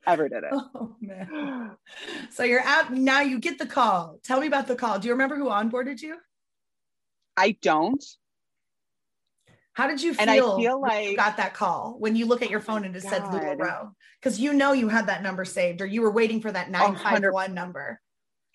Ever 0.05 0.27
did 0.27 0.43
it. 0.43 0.49
Oh, 0.51 0.95
man. 0.99 1.71
So 2.29 2.43
you're 2.43 2.63
out 2.63 2.91
now, 2.91 3.21
you 3.21 3.39
get 3.39 3.57
the 3.57 3.65
call. 3.65 4.19
Tell 4.21 4.41
me 4.41 4.47
about 4.47 4.67
the 4.67 4.75
call. 4.75 4.99
Do 4.99 5.07
you 5.07 5.13
remember 5.13 5.37
who 5.37 5.45
onboarded 5.45 6.01
you? 6.01 6.17
I 7.37 7.57
don't. 7.61 8.03
How 9.73 9.87
did 9.87 10.01
you 10.01 10.13
feel? 10.13 10.21
And 10.21 10.29
I 10.29 10.39
feel 10.39 10.81
like 10.81 11.15
got 11.15 11.37
that 11.37 11.53
call 11.53 11.95
when 11.99 12.17
you 12.17 12.25
look 12.25 12.41
at 12.41 12.49
your 12.49 12.59
oh 12.59 12.63
phone 12.63 12.83
and 12.83 12.93
it 12.93 13.03
God. 13.03 13.09
said 13.09 13.21
Lularoe 13.21 13.91
because 14.19 14.39
you 14.39 14.51
know 14.51 14.73
you 14.73 14.89
had 14.89 15.07
that 15.07 15.23
number 15.23 15.45
saved 15.45 15.81
or 15.81 15.85
you 15.85 16.01
were 16.01 16.11
waiting 16.11 16.41
for 16.41 16.51
that 16.51 16.69
951 16.69 17.53
number. 17.53 18.01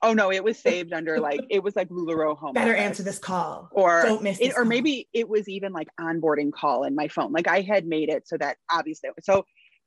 Oh 0.03 0.13
no, 0.13 0.31
it 0.31 0.45
was 0.45 0.59
saved 0.59 0.93
under 0.93 1.19
like 1.21 1.41
it 1.51 1.63
was 1.63 1.75
like 1.77 1.89
Lularoe 1.89 2.37
home. 2.37 2.53
Better 2.53 2.75
answer 2.75 3.03
this 3.03 3.19
call. 3.19 3.69
Or 3.73 4.03
don't 4.03 4.23
miss 4.23 4.39
it, 4.41 4.55
or 4.57 4.65
maybe 4.65 5.09
it 5.13 5.29
was 5.29 5.49
even 5.49 5.73
like 5.73 5.89
onboarding 6.01 6.53
call 6.53 6.85
in 6.85 6.95
my 6.95 7.09
phone. 7.09 7.33
Like 7.33 7.49
I 7.49 7.61
had 7.61 7.87
made 7.87 8.09
it 8.09 8.29
so 8.29 8.37
that 8.39 8.57
obviously 8.71 9.11
so 9.23 9.45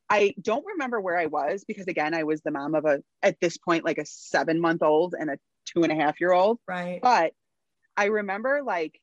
I 0.09 0.33
don't 0.41 0.65
remember 0.65 0.99
where 0.99 1.17
I 1.17 1.27
was 1.27 1.63
because 1.67 1.87
again, 1.87 2.13
I 2.13 2.23
was 2.23 2.41
the 2.41 2.51
mom 2.51 2.73
of 2.75 2.85
a 2.85 3.01
at 3.21 3.39
this 3.39 3.57
point 3.57 3.85
like 3.85 3.99
a 3.99 4.05
seven 4.05 4.59
month 4.59 4.81
old 4.81 5.13
and 5.17 5.29
a 5.29 5.37
two 5.65 5.83
and 5.83 5.91
a 5.91 5.95
half 5.95 6.19
year 6.19 6.31
old. 6.31 6.59
Right. 6.67 6.99
But 7.01 7.33
I 7.95 8.05
remember 8.05 8.61
like 8.65 8.99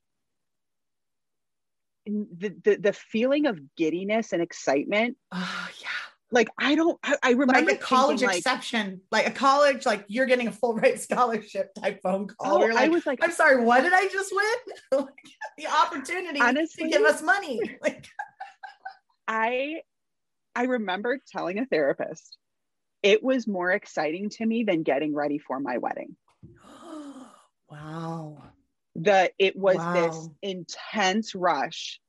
the, 2.05 2.55
the 2.63 2.75
the 2.77 2.93
feeling 2.93 3.45
of 3.45 3.59
giddiness 3.75 4.33
and 4.33 4.41
excitement. 4.41 5.17
Oh 5.31 5.69
yeah 5.81 5.96
like 6.31 6.49
I 6.57 6.75
don't 6.75 6.99
I, 7.03 7.17
I 7.23 7.31
remember 7.31 7.71
like 7.71 7.75
a 7.75 7.77
college 7.77 8.19
thinking, 8.19 8.37
exception, 8.37 9.01
like, 9.11 9.25
like, 9.25 9.35
a 9.35 9.37
college, 9.37 9.85
like 9.85 10.05
you're 10.07 10.25
getting 10.25 10.47
a 10.47 10.51
full 10.51 10.73
rate 10.73 10.99
scholarship 11.01 11.73
type 11.75 12.01
phone 12.01 12.27
call. 12.27 12.63
Oh, 12.63 12.65
like, 12.65 12.75
I 12.75 12.87
was 12.89 13.05
like, 13.05 13.19
I'm 13.21 13.31
sorry, 13.31 13.63
what 13.63 13.81
did 13.81 13.93
I 13.93 14.07
just 14.07 14.33
win? 14.33 15.07
the 15.57 15.67
opportunity 15.67 16.39
honestly, 16.39 16.85
to 16.85 16.89
give 16.89 17.03
us 17.03 17.21
money. 17.21 17.59
Like 17.81 18.07
I 19.27 19.81
I 20.55 20.63
remember 20.63 21.19
telling 21.31 21.59
a 21.59 21.65
therapist 21.65 22.37
it 23.03 23.23
was 23.23 23.47
more 23.47 23.71
exciting 23.71 24.29
to 24.31 24.45
me 24.45 24.63
than 24.63 24.83
getting 24.83 25.13
ready 25.13 25.37
for 25.37 25.59
my 25.59 25.77
wedding. 25.77 26.15
wow. 27.69 28.43
The 28.95 29.31
it 29.37 29.55
was 29.55 29.77
wow. 29.77 29.93
this 29.93 30.29
intense 30.41 31.35
rush. 31.35 32.01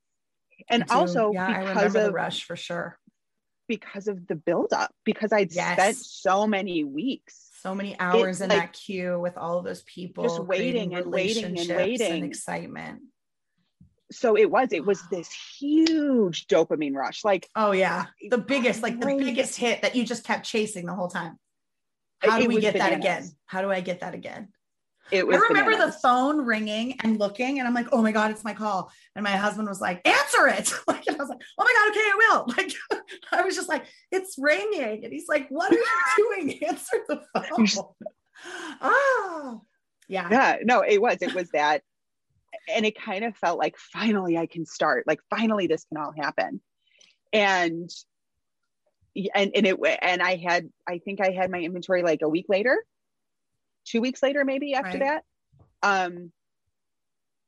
And 0.68 0.84
also 0.90 1.32
yeah, 1.32 1.68
because 1.68 1.94
of 1.94 2.02
the 2.04 2.12
rush 2.12 2.44
for 2.44 2.56
sure 2.56 2.98
because 3.68 4.08
of 4.08 4.26
the 4.26 4.34
buildup, 4.34 4.92
because 5.04 5.32
I'd 5.32 5.52
yes. 5.52 5.74
spent 5.74 5.96
so 5.96 6.46
many 6.46 6.84
weeks, 6.84 7.50
so 7.62 7.74
many 7.74 7.98
hours 8.00 8.40
it, 8.40 8.44
in 8.44 8.50
like, 8.50 8.58
that 8.58 8.72
queue 8.72 9.18
with 9.20 9.36
all 9.36 9.58
of 9.58 9.64
those 9.64 9.82
people, 9.82 10.24
just 10.24 10.40
waiting 10.40 10.94
and 10.94 11.06
waiting 11.06 11.58
and 11.58 11.68
waiting, 11.68 12.12
and 12.12 12.24
excitement. 12.24 13.02
So 14.10 14.36
it 14.36 14.50
was, 14.50 14.72
it 14.72 14.84
was 14.84 15.02
this 15.10 15.30
huge 15.58 16.46
dopamine 16.46 16.94
rush. 16.94 17.24
Like, 17.24 17.48
oh 17.54 17.72
yeah, 17.72 18.06
the 18.30 18.38
biggest, 18.38 18.82
like 18.82 19.00
the 19.00 19.16
biggest 19.16 19.56
hit 19.56 19.82
that 19.82 19.94
you 19.94 20.04
just 20.04 20.24
kept 20.24 20.46
chasing 20.46 20.86
the 20.86 20.94
whole 20.94 21.08
time. 21.08 21.38
How 22.20 22.40
do 22.40 22.48
we 22.48 22.60
get 22.60 22.72
bananas. 22.72 22.90
that 22.90 22.98
again? 22.98 23.30
How 23.46 23.62
do 23.62 23.70
I 23.70 23.80
get 23.80 24.00
that 24.00 24.14
again? 24.14 24.48
It 25.10 25.26
was 25.26 25.36
I 25.36 25.40
remember 25.40 25.72
bananas. 25.72 25.94
the 25.96 26.00
phone 26.00 26.44
ringing 26.44 26.96
and 27.02 27.18
looking, 27.18 27.58
and 27.58 27.68
I'm 27.68 27.74
like, 27.74 27.88
oh 27.92 28.02
my 28.02 28.12
God, 28.12 28.30
it's 28.30 28.44
my 28.44 28.54
call. 28.54 28.90
And 29.14 29.22
my 29.22 29.30
husband 29.30 29.68
was 29.68 29.80
like, 29.80 30.06
answer 30.06 30.48
it. 30.48 30.72
Like, 30.88 31.06
and 31.06 31.16
I 31.16 31.18
was 31.18 31.28
like, 31.28 31.40
oh 31.58 31.64
my 31.64 31.74
God, 31.74 31.90
okay, 31.90 32.00
I 32.00 32.16
will. 32.18 32.46
Like, 32.56 33.02
I 33.32 33.42
was 33.42 33.54
just 33.54 33.68
like, 33.68 33.84
it's 34.10 34.36
ringing. 34.38 35.04
And 35.04 35.12
he's 35.12 35.28
like, 35.28 35.48
what 35.48 35.72
are 35.72 35.76
you 35.76 35.86
doing? 36.16 36.64
Answer 36.64 36.98
the 37.08 37.22
phone. 37.34 37.84
oh, 38.80 39.62
yeah. 40.08 40.28
yeah 40.30 40.56
no 40.64 40.80
it 40.80 41.00
was 41.00 41.18
it 41.20 41.34
was 41.34 41.50
that 41.50 41.82
and 42.74 42.84
it 42.86 42.98
kind 42.98 43.24
of 43.24 43.36
felt 43.36 43.58
like 43.58 43.76
finally 43.76 44.36
i 44.36 44.46
can 44.46 44.64
start 44.64 45.06
like 45.06 45.20
finally 45.30 45.66
this 45.66 45.84
can 45.84 45.98
all 45.98 46.12
happen 46.16 46.60
and 47.32 47.90
and 49.34 49.52
and 49.54 49.66
it 49.66 49.78
and 50.02 50.22
i 50.22 50.36
had 50.36 50.68
i 50.88 50.98
think 50.98 51.20
i 51.20 51.30
had 51.30 51.50
my 51.50 51.58
inventory 51.58 52.02
like 52.02 52.22
a 52.22 52.28
week 52.28 52.46
later 52.48 52.82
two 53.88 54.00
weeks 54.00 54.22
later 54.22 54.44
maybe 54.44 54.74
after 54.74 54.98
Right. 54.98 55.00
that 55.00 55.22
um 55.82 56.32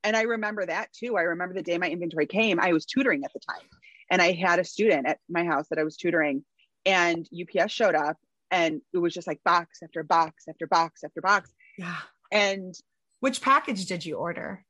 and 0.05 0.16
i 0.16 0.22
remember 0.22 0.64
that 0.66 0.92
too 0.92 1.16
i 1.16 1.22
remember 1.22 1.55
the 1.55 1.62
day 1.62 1.79
my 1.79 1.88
inventory 1.88 2.26
came 2.26 2.59
i 2.61 2.72
was 2.72 2.87
tutoring 2.87 3.22
at 3.24 3.33
the 3.33 3.40
time 3.40 3.66
and 4.11 4.22
i 4.22 4.33
had 4.33 4.59
a 4.59 4.64
student 4.64 5.07
at 5.07 5.18
my 5.29 5.44
house 5.44 5.66
that 5.70 5.79
i 5.79 5.85
was 5.85 5.96
tutoring 5.96 6.44
and 6.87 7.29
ups 7.59 7.72
showed 7.72 7.94
up 7.94 8.16
and 8.50 8.81
it 8.92 8.98
was 8.98 9.12
just 9.14 9.26
like 9.26 9.42
box 9.44 9.81
after 9.83 10.03
box 10.03 10.44
after 10.48 10.66
box 10.66 11.05
after 11.05 11.20
box 11.20 11.53
Yeah. 11.79 11.96
and 12.33 12.74
Which 13.20 13.40
package 13.42 13.85
did 13.87 14.05
you 14.07 14.16
order? 14.16 14.64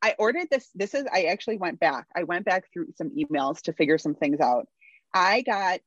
I 0.00 0.14
ordered 0.18 0.48
this. 0.50 0.68
This 0.74 0.94
is, 0.94 1.06
I 1.12 1.24
actually 1.24 1.56
went 1.56 1.80
back. 1.80 2.06
I 2.14 2.22
went 2.22 2.44
back 2.44 2.64
through 2.72 2.92
some 2.96 3.10
emails 3.18 3.62
to 3.62 3.72
figure 3.72 3.98
some 3.98 4.14
things 4.14 4.38
out. 4.40 4.66
I 5.12 5.40
got 5.42 5.80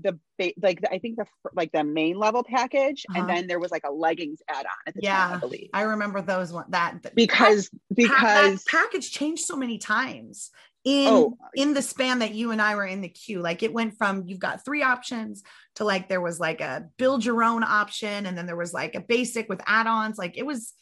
the, 0.00 0.18
like, 0.62 0.80
I 0.90 0.98
think 0.98 1.16
the, 1.16 1.26
like 1.54 1.72
the 1.72 1.84
main 1.84 2.18
level 2.18 2.42
package. 2.44 3.04
Uh-huh. 3.10 3.20
And 3.20 3.28
then 3.28 3.46
there 3.46 3.58
was 3.58 3.70
like 3.70 3.84
a 3.86 3.90
leggings 3.92 4.40
add 4.48 4.64
on 4.66 4.72
at 4.86 4.94
the 4.94 5.02
time, 5.02 5.10
I 5.30 5.32
Yeah. 5.34 5.38
believe. 5.38 5.70
I 5.72 5.82
remember 5.82 6.22
those 6.22 6.52
one 6.52 6.66
that 6.70 7.14
Because, 7.14 7.68
that, 7.70 7.96
because, 7.96 8.64
that 8.64 8.70
package 8.70 9.10
changed 9.10 9.44
so 9.44 9.56
many 9.56 9.78
times 9.78 10.50
in 10.84 11.08
Oh. 11.08 11.36
in 11.54 11.74
the 11.74 11.82
span 11.82 12.20
that 12.20 12.34
you 12.34 12.52
and 12.52 12.62
I 12.62 12.76
were 12.76 12.86
in 12.86 13.00
the 13.00 13.08
queue. 13.08 13.40
Like 13.40 13.62
it 13.62 13.72
went 13.72 13.98
from 13.98 14.24
you've 14.26 14.38
got 14.38 14.64
three 14.64 14.82
options 14.82 15.42
to 15.74 15.84
like 15.84 16.08
there 16.08 16.20
was 16.20 16.38
like 16.38 16.60
a 16.60 16.86
build 16.98 17.24
your 17.24 17.42
own 17.42 17.64
option, 17.64 18.26
and 18.26 18.38
then 18.38 18.46
there 18.46 18.56
was 18.56 18.72
like 18.72 18.94
a 18.94 19.00
basic 19.00 19.48
with 19.48 19.60
add-ons. 19.66 20.16
Like 20.18 20.38
it 20.38 20.46
was 20.46 20.72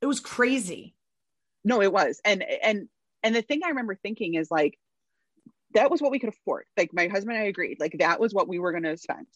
it 0.00 0.06
was 0.06 0.20
crazy. 0.20 0.94
no, 1.64 1.80
it 1.80 1.92
was. 1.92 2.20
And, 2.24 2.42
and, 2.42 2.88
and 3.22 3.36
the 3.36 3.42
thing 3.42 3.60
I 3.64 3.68
remember 3.68 3.94
thinking 3.94 4.34
is 4.34 4.50
like, 4.50 4.76
that 5.74 5.90
was 5.90 6.00
what 6.02 6.10
we 6.10 6.18
could 6.18 6.28
afford. 6.30 6.64
Like 6.76 6.90
my 6.92 7.08
husband 7.08 7.36
and 7.36 7.44
I 7.44 7.48
agreed, 7.48 7.78
like 7.80 7.96
that 7.98 8.20
was 8.20 8.32
what 8.34 8.48
we 8.48 8.58
were 8.58 8.72
going 8.72 8.84
to 8.84 8.96
spend. 8.96 9.26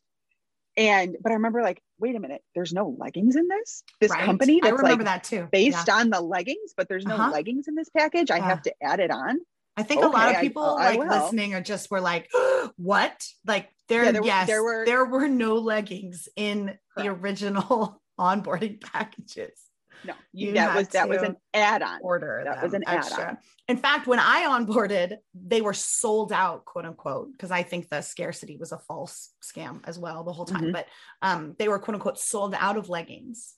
And, 0.79 1.17
but 1.23 1.31
I 1.33 1.37
remember 1.37 1.63
like, 1.63 1.81
wait 1.99 2.17
a 2.17 2.21
minute, 2.21 2.43
there's 2.55 2.73
no 2.75 2.95
leggings 2.99 3.35
in 3.37 3.49
this, 3.49 3.83
this 4.01 4.11
right? 4.11 4.25
company 4.25 4.61
I 4.63 4.71
that's 4.71 4.83
remember 4.83 5.05
like 5.05 5.23
that 5.23 5.25
too. 5.25 5.49
based 5.51 5.89
Yeah. 5.89 5.97
on 5.97 6.11
the 6.11 6.21
leggings, 6.21 6.75
but 6.77 6.87
there's 6.89 7.07
no 7.07 7.15
Uh-huh. 7.15 7.31
leggings 7.33 7.67
in 7.67 7.75
this 7.75 7.89
package. 7.89 8.31
I 8.31 8.37
Yeah. 8.39 8.45
have 8.49 8.63
to 8.63 8.75
add 8.83 9.01
it 9.01 9.11
on. 9.11 9.39
I 9.79 9.83
think 9.83 10.03
a 10.03 10.09
lot 10.09 10.35
of 10.35 10.41
people 10.41 10.63
I 10.63 10.91
like 10.91 10.99
will. 10.99 11.07
listening 11.09 11.55
are 11.55 11.61
just 11.63 11.91
were 11.91 12.01
like, 12.01 12.31
what? 12.77 13.27
Like 13.47 13.71
there, 13.89 14.05
Yeah, 14.05 14.13
there 14.13 14.23
were- 14.23 14.27
yes, 14.27 14.47
there 14.47 14.63
were- 14.63 14.85
there 14.85 15.05
were 15.07 15.29
no 15.29 15.55
leggings 15.57 16.29
in 16.37 16.79
the 16.97 17.09
original 17.09 18.01
onboarding 18.21 18.81
packages. 18.81 19.59
No, 20.05 20.15
you, 20.33 20.49
You 20.49 20.55
that 20.55 20.77
was 20.77 20.89
that 20.89 21.09
was 21.09 21.23
an 21.23 21.37
add-on. 21.55 22.01
order 22.03 22.43
That 22.45 22.63
was 22.63 22.75
an 22.75 22.85
extra. 22.87 23.23
add-on. 23.23 23.39
In 23.69 23.77
fact, 23.77 24.07
when 24.07 24.21
I 24.21 24.43
onboarded, 24.43 25.17
they 25.35 25.61
were 25.61 25.73
sold 25.75 26.33
out, 26.33 26.65
quote 26.65 26.85
unquote, 26.85 27.33
because 27.33 27.51
I 27.51 27.63
think 27.65 27.89
the 27.89 28.03
scarcity 28.03 28.57
was 28.57 28.73
a 28.73 28.79
false 28.79 29.33
scam 29.43 29.81
as 29.85 29.99
well 29.99 30.23
the 30.23 30.33
whole 30.33 30.45
time. 30.45 30.65
Mhm. 30.67 30.73
But 30.73 30.87
um, 31.23 31.57
they 31.59 31.69
were 31.69 31.79
quote 31.79 31.95
unquote 31.97 32.19
sold 32.19 32.55
out 32.55 32.77
of 32.77 32.89
leggings. 32.89 33.55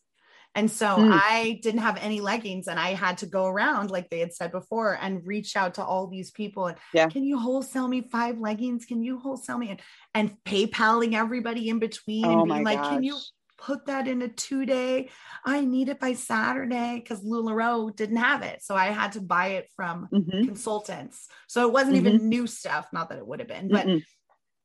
And 0.54 0.70
so 0.70 0.86
Mm. 0.86 1.10
I 1.12 1.60
didn't 1.62 1.82
have 1.82 1.98
any 1.98 2.22
leggings 2.22 2.68
and 2.68 2.80
I 2.80 2.94
had 2.94 3.18
to 3.18 3.26
go 3.26 3.44
around, 3.46 3.90
like 3.90 4.08
they 4.08 4.18
had 4.20 4.32
said 4.32 4.50
before, 4.50 4.96
and 5.00 5.24
reach 5.26 5.56
out 5.56 5.74
to 5.74 5.84
all 5.84 6.06
these 6.06 6.30
people. 6.30 6.68
And 6.68 6.78
Yeah. 6.94 7.08
can 7.08 7.22
you 7.22 7.38
wholesale 7.38 7.86
me 7.86 8.08
five 8.10 8.38
leggings? 8.38 8.86
Can 8.86 9.02
you 9.02 9.18
wholesale 9.18 9.58
me? 9.58 9.68
And, 9.70 9.80
and 10.14 10.36
PayPaling 10.44 11.12
everybody 11.12 11.68
in 11.68 11.78
between 11.80 12.24
Oh 12.24 12.40
and 12.40 12.44
being 12.48 12.64
like, 12.64 12.82
can 12.82 13.02
you 13.02 13.12
gosh. 13.12 13.30
Put 13.58 13.86
that 13.86 14.08
in 14.08 14.22
a 14.22 14.28
two 14.28 14.64
day. 14.64 15.10
I 15.44 15.64
need 15.64 15.88
it 15.88 15.98
by 16.00 16.12
Saturday 16.14 17.00
because 17.02 17.22
LuLaRoe 17.24 17.94
didn't 17.94 18.16
have 18.16 18.42
it. 18.42 18.62
So 18.62 18.74
I 18.74 18.86
had 18.86 19.12
to 19.12 19.20
buy 19.20 19.48
it 19.48 19.68
from 19.76 20.08
Mhm. 20.12 20.46
consultants. 20.46 21.28
So 21.48 21.66
it 21.66 21.72
wasn't 21.72 21.96
even 21.96 22.28
new 22.28 22.46
stuff, 22.46 22.88
not 22.92 23.08
that 23.10 23.18
it 23.18 23.26
would 23.26 23.40
have 23.40 23.48
been, 23.48 23.68
but 23.68 23.86
Mm-mm. 23.86 24.02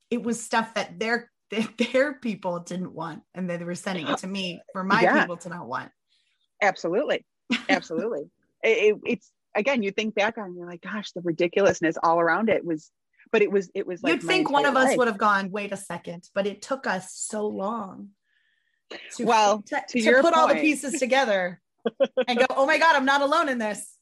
it 0.09 0.23
was 0.23 0.41
stuff 0.41 0.75
that 0.75 0.99
their 0.99 1.31
their 1.77 2.13
people 2.13 2.59
didn't 2.59 2.93
want. 2.93 3.23
And 3.33 3.49
they 3.49 3.57
were 3.57 3.75
sending 3.75 4.07
it 4.07 4.19
to 4.19 4.27
me 4.27 4.61
for 4.73 4.83
my 4.83 5.01
Yeah. 5.01 5.21
people 5.21 5.37
to 5.37 5.49
not 5.49 5.67
want. 5.67 5.91
absolutely, 6.61 7.25
absolutely. 7.69 8.29
it, 8.63 8.95
it- 8.95 9.01
it's 9.05 9.31
again, 9.55 9.83
you 9.83 9.91
think 9.91 10.15
back 10.15 10.37
on, 10.39 10.55
you're 10.55 10.65
like, 10.67 10.81
gosh, 10.81 11.11
the 11.11 11.21
ridiculousness 11.21 11.95
all 12.01 12.19
around 12.19 12.49
it 12.49 12.65
was, 12.65 12.89
but 13.31 13.43
it 13.43 13.51
was, 13.51 13.69
it 13.75 13.85
was 13.85 14.01
like 14.01 14.13
You'd 14.13 14.23
think 14.23 14.49
one 14.49 14.65
of 14.65 14.75
us 14.75 14.89
life. 14.89 14.97
would 14.97 15.07
have 15.07 15.19
gone, 15.19 15.51
wait 15.51 15.71
a 15.71 15.77
second, 15.77 16.27
but 16.33 16.47
it 16.47 16.63
took 16.63 16.87
us 16.87 17.13
so 17.13 17.45
long. 17.47 18.09
To, 19.17 19.25
Well, 19.25 19.61
to, 19.63 19.83
to 19.89 20.01
to 20.01 20.21
put 20.21 20.33
all 20.33 20.47
the 20.47 20.55
pieces 20.55 20.99
together 20.99 21.61
and 22.27 22.39
go, 22.39 22.45
oh 22.51 22.65
my 22.65 22.77
God, 22.77 22.95
I'm 22.95 23.05
not 23.05 23.21
alone 23.21 23.49
in 23.49 23.57
this. 23.57 23.97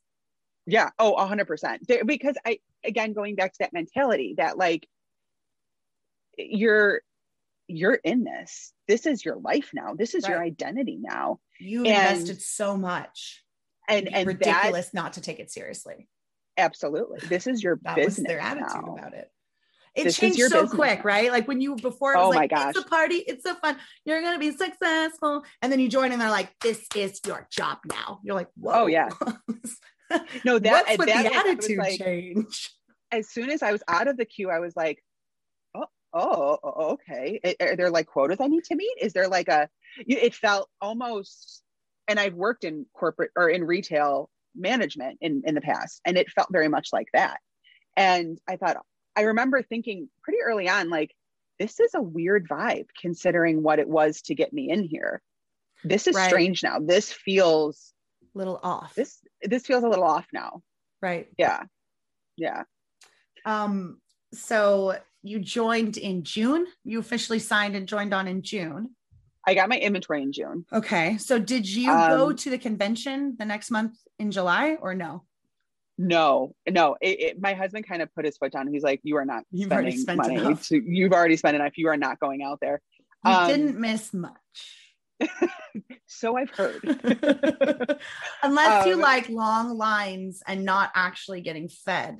Yeah. 0.65 0.89
Oh, 0.99 1.13
a 1.13 1.25
hundred 1.25 1.45
percent. 1.47 1.87
There- 1.87 2.05
Because 2.05 2.35
I, 2.45 2.59
again, 2.83 3.13
going 3.13 3.35
back 3.35 3.53
to 3.53 3.57
that 3.59 3.73
mentality 3.73 4.35
that 4.37 4.57
like 4.57 4.87
you're, 6.37 7.01
you're 7.67 7.93
in 7.95 8.23
this. 8.23 8.73
This 8.87 9.05
is 9.05 9.23
your 9.23 9.37
life 9.37 9.71
now. 9.73 9.93
This 9.95 10.13
is 10.15 10.27
your 10.27 10.41
identity 10.41 10.97
now. 11.01 11.39
You 11.59 11.85
And- 11.85 11.87
invested 12.19 12.41
so 12.41 12.77
much. 12.77 13.43
And, 13.89 14.13
and 14.13 14.27
ridiculous 14.27 14.85
that 14.89 14.93
not 14.93 15.13
to 15.13 15.21
take 15.21 15.39
it 15.39 15.51
seriously. 15.51 16.07
absolutely, 16.57 17.19
this 17.27 17.45
is 17.47 17.61
your 17.61 17.77
That 17.83 17.95
business 17.95 18.19
was 18.19 18.25
their 18.27 18.39
attitude 18.39 18.85
now. 18.85 18.95
about 18.95 19.13
it. 19.13 19.29
It 19.93 20.05
This 20.05 20.15
changed 20.15 20.39
so 20.39 20.49
business 20.49 20.73
quick, 20.73 21.03
right? 21.03 21.31
Like 21.31 21.47
when 21.47 21.59
you 21.59 21.75
before 21.75 22.13
it 22.13 22.17
was 22.17 22.27
Oh 22.27 22.29
my 22.29 22.35
like 22.47 22.51
it's 22.53 22.79
a 22.79 22.83
party, 22.83 23.15
it's 23.15 23.43
so 23.43 23.55
fun, 23.55 23.77
you're 24.05 24.21
gonna 24.21 24.39
be 24.39 24.51
successful, 24.51 25.43
and 25.61 25.71
then 25.71 25.79
you 25.81 25.89
join 25.89 26.11
and 26.13 26.21
they're 26.21 26.29
like, 26.29 26.57
"This 26.61 26.85
is 26.95 27.19
your 27.25 27.45
job 27.51 27.79
now." 27.85 28.19
You're 28.23 28.35
like, 28.35 28.47
oh, 28.47 28.51
"Whoa, 28.61 28.83
Oh, 28.83 28.85
yeah. 28.87 29.09
No, 30.45 30.59
that, 30.59 30.85
What's 30.85 30.97
with 30.97 31.07
that 31.07 31.23
the 31.23 31.29
was- 31.29 31.37
I 31.37 31.53
was 31.53 31.59
attitude 31.65 31.77
like, 31.77 31.99
change?" 31.99 32.71
as 33.11 33.29
soon 33.29 33.49
as 33.49 33.61
I 33.61 33.71
was 33.73 33.83
out 33.87 34.07
of 34.07 34.15
the 34.17 34.25
queue, 34.25 34.49
I 34.49 34.59
was 34.59 34.75
like, 34.77 35.03
oh, 35.75 35.85
oh, 36.13 36.57
oh, 36.63 36.91
okay. 36.93 37.39
Are- 37.43 37.67
Are 37.71 37.75
there 37.75 37.89
like 37.89 38.07
quotas 38.07 38.37
I 38.39 38.47
need 38.47 38.63
to 38.65 38.75
meet? 38.75 38.97
Is 39.01 39.11
there 39.13 39.27
like 39.27 39.49
a, 39.49 39.67
it 39.97 40.33
felt 40.35 40.69
almost, 40.79 41.61
and 42.07 42.17
I've 42.19 42.33
worked 42.35 42.63
in 42.63 42.85
corporate 42.93 43.31
or 43.35 43.49
in 43.49 43.63
retail 43.65 44.29
management 44.55 45.17
in, 45.21 45.41
in 45.45 45.55
the 45.55 45.61
past, 45.61 45.99
and 46.05 46.17
it 46.17 46.29
felt 46.29 46.47
very 46.51 46.67
much 46.69 46.89
like 46.93 47.07
that. 47.13 47.39
And 47.97 48.37
I 48.47 48.55
thought, 48.55 48.77
I 49.15 49.21
remember 49.21 49.61
thinking 49.61 50.09
pretty 50.23 50.39
early 50.43 50.69
on, 50.69 50.89
like, 50.89 51.13
this 51.59 51.79
is 51.79 51.93
a 51.93 52.01
weird 52.01 52.47
vibe 52.47 52.87
considering 52.99 53.61
what 53.61 53.79
it 53.79 53.87
was 53.87 54.21
to 54.23 54.35
get 54.35 54.53
me 54.53 54.69
in 54.71 54.83
here. 54.83 55.21
This 55.83 56.07
is 56.07 56.15
Right. 56.15 56.29
strange 56.29 56.63
now. 56.63 56.79
This 56.79 57.11
feels, 57.11 57.93
a 58.33 58.37
Little 58.37 58.59
off, 58.63 58.95
this, 58.95 59.19
this 59.43 59.65
feels 59.65 59.83
a 59.83 59.89
little 59.89 60.05
off 60.05 60.27
now. 60.33 60.61
right? 61.01 61.27
Yeah. 61.37 61.63
Yeah. 62.37 62.63
Um, 63.43 63.99
so 64.33 64.97
you 65.23 65.39
joined 65.39 65.97
in 65.97 66.23
June. 66.23 66.67
You 66.83 66.99
officially 66.99 67.39
signed 67.39 67.75
and 67.75 67.87
joined 67.87 68.13
on 68.13 68.27
in 68.27 68.43
June. 68.43 68.95
I 69.47 69.55
got 69.55 69.67
my 69.69 69.79
inventory 69.79 70.21
in 70.21 70.31
June. 70.31 70.65
Okay. 70.71 71.17
So 71.17 71.39
did 71.39 71.67
you 71.67 71.87
go 71.87 72.27
Um, 72.29 72.35
to 72.37 72.49
the 72.51 72.59
convention 72.59 73.35
the 73.39 73.45
next 73.45 73.71
month 73.71 73.97
in 74.19 74.29
July 74.31 74.75
or 74.79 74.93
no? 74.93 75.25
No, 76.03 76.55
no. 76.67 76.97
It, 76.99 77.19
it, 77.21 77.41
my 77.41 77.53
husband 77.53 77.87
kind 77.87 78.01
of 78.01 78.13
put 78.15 78.25
his 78.25 78.35
foot 78.37 78.51
down. 78.51 78.67
He's 78.73 78.81
like, 78.81 79.01
"You 79.03 79.17
are 79.17 79.25
not 79.25 79.43
You've 79.51 79.71
already 79.71 79.95
spending 79.97 80.23
spent 80.23 80.35
money. 80.39 80.47
enough. 80.47 80.67
To, 80.69 80.81
you've 80.85 81.11
already 81.13 81.37
spent 81.37 81.55
enough. 81.55 81.77
You 81.77 81.89
are 81.89 81.97
not 81.97 82.19
going 82.19 82.41
out 82.41 82.59
there." 82.59 82.81
You 83.23 83.31
Um, 83.31 83.47
didn't 83.47 83.79
miss 83.79 84.13
much. 84.13 84.37
So 86.07 86.35
I've 86.37 86.49
heard. 86.49 86.83
Unless 88.43 88.85
you 88.85 88.93
Um, 88.95 88.99
like 88.99 89.29
long 89.29 89.77
lines 89.77 90.43
and 90.45 90.65
not 90.65 90.91
actually 90.93 91.41
getting 91.41 91.69
fed, 91.69 92.17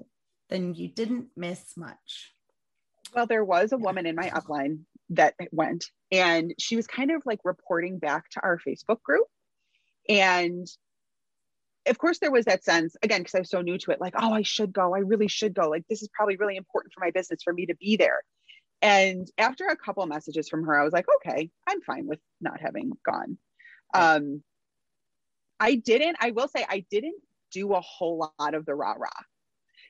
then 0.50 0.74
you 0.74 0.88
didn't 0.88 1.28
miss 1.36 1.76
much. 1.76 2.34
Well, 3.14 3.28
there 3.28 3.44
was 3.44 3.74
a 3.74 3.78
woman 3.78 4.06
in 4.06 4.16
my 4.16 4.30
upline 4.30 4.80
that 5.10 5.36
went, 5.52 5.86
and 6.12 6.54
she 6.58 6.76
was 6.78 6.88
kind 6.88 7.12
of 7.12 7.22
like 7.26 7.40
reporting 7.44 8.00
back 8.00 8.30
to 8.32 8.40
our 8.42 8.58
Facebook 8.66 9.02
group, 9.04 9.28
and 10.08 10.66
of 11.88 11.98
course 11.98 12.20
there 12.20 12.32
was 12.32 12.46
that 12.46 12.64
sense 12.64 12.96
again 13.02 13.22
because 13.22 13.36
I 13.36 13.40
was 13.40 13.50
so 13.50 13.62
new 13.62 13.78
to 13.80 13.92
it, 13.92 14.02
like, 14.02 14.14
"Oh, 14.18 14.34
I 14.34 14.44
should 14.44 14.74
go. 14.74 14.96
I 14.96 15.00
really 15.00 15.28
should 15.28 15.54
go. 15.54 15.70
Like, 15.70 15.86
this 15.90 16.02
is 16.02 16.10
probably 16.14 16.38
really 16.38 16.58
important 16.58 16.94
for 16.94 17.00
my 17.02 17.12
business 17.12 17.44
for 17.44 17.54
me 17.54 17.66
to 17.68 17.76
be 17.76 17.98
there." 17.98 18.22
And 18.82 19.28
after 19.38 19.66
a 19.68 19.76
couple 19.76 20.06
messages 20.06 20.50
from 20.50 20.64
her, 20.64 20.80
I 20.80 20.84
was 20.84 20.94
like, 20.94 21.06
"Okay, 21.18 21.50
I'm 21.68 21.82
fine 21.82 22.08
with 22.08 22.20
not 22.40 22.60
having 22.60 22.92
gone." 23.06 23.38
Um, 23.94 24.44
I 25.60 25.76
didn't. 25.76 26.18
I 26.20 26.32
will 26.32 26.48
say 26.48 26.66
I 26.68 26.86
didn't 26.90 27.22
do 27.52 27.74
a 27.74 27.82
whole 27.82 28.32
lot 28.40 28.54
of 28.56 28.66
the 28.66 28.74
rah 28.74 28.96
rah. 28.98 29.10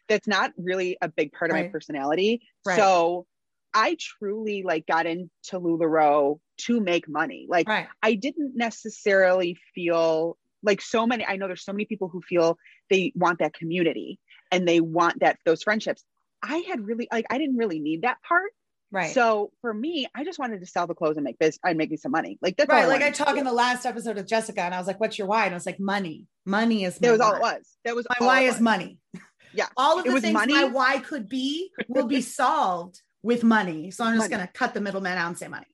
That's 0.10 0.27
not 0.27 0.51
really 0.58 0.97
a 1.01 1.08
big 1.08 1.32
part 1.32 1.51
of 1.51 1.58
my 1.58 1.67
personality. 1.67 2.41
Right. 2.65 2.75
So 2.75 3.25
I 3.73 3.95
truly 3.99 4.63
like 4.63 4.86
got 4.86 5.06
into 5.06 5.30
LuLaRoe 5.54 6.39
to 6.60 6.80
make 6.82 7.08
money. 7.08 7.45
Like 7.47 7.69
right. 7.69 7.88
I 8.04 8.15
didn't 8.15 8.56
necessarily 8.56 9.58
feel 9.73 10.38
like 10.63 10.82
so 10.82 11.06
many 11.08 11.26
I 11.26 11.38
know 11.38 11.47
there's 11.47 11.63
so 11.65 11.74
many 11.74 11.86
people 11.86 12.08
who 12.08 12.21
feel 12.21 12.58
they 12.89 13.12
want 13.15 13.39
that 13.39 13.54
community 13.54 14.19
and 14.52 14.67
they 14.67 14.80
want 14.82 15.19
that 15.21 15.38
those 15.45 15.63
friendships. 15.63 16.04
I 16.43 16.58
had 16.67 16.86
really 16.86 17.08
like 17.12 17.26
I 17.30 17.38
didn't 17.38 17.58
really 17.58 17.80
need 17.80 18.02
that 18.04 18.17
part. 18.28 18.52
Right. 18.93 19.13
So 19.13 19.52
for 19.62 19.74
me, 19.74 20.06
I 20.13 20.26
just 20.26 20.38
wanted 20.38 20.60
to 20.60 20.65
sell 20.65 20.86
the 20.86 20.93
clothes 20.93 21.15
and 21.15 21.24
make 21.24 21.39
this 21.39 21.58
and 21.63 21.78
make 21.78 21.89
me 21.91 21.97
some 21.97 22.12
money. 22.12 22.38
Like 22.41 22.58
that's 22.58 22.67
right. 22.69 22.84
I 22.84 22.88
like 22.88 23.02
I 23.02 23.12
talked 23.12 23.38
in 23.38 23.45
the 23.45 23.54
last 23.54 23.86
episode 23.86 24.17
with 24.17 24.28
Jessica, 24.28 24.62
and 24.62 24.74
I 24.76 24.78
was 24.80 24.88
like, 24.88 25.00
"What's 25.00 25.17
your 25.17 25.28
why?" 25.28 25.45
And 25.45 25.54
I 25.54 25.56
was 25.56 25.65
like, 25.65 25.80
"Money. 25.80 26.28
Money 26.45 26.84
is." 26.84 26.97
That 26.97 27.12
was 27.12 27.21
all 27.21 27.36
it 27.36 27.41
was. 27.41 27.78
That 27.86 27.95
was 27.95 28.06
My 28.10 28.15
all 28.19 28.28
why 28.28 28.41
is 28.41 28.60
money. 28.60 28.97
Yeah. 29.54 29.67
All 29.76 30.00
of 30.00 30.06
It 30.06 30.10
the 30.10 30.13
was 30.13 30.21
things 30.24 30.34
money. 30.34 30.54
my 30.54 30.63
why 30.63 31.00
could 31.00 31.28
be 31.28 31.71
will 31.89 32.08
be 32.08 32.21
solved 32.39 33.02
with 33.21 33.43
money. 33.43 33.91
So 33.91 34.06
I'm 34.06 34.13
just 34.15 34.30
Money. 34.30 34.43
gonna 34.43 34.50
cut 34.54 34.74
the 34.74 34.80
middleman 34.80 35.17
out 35.17 35.28
and 35.28 35.38
say 35.38 35.50
money. 35.50 35.65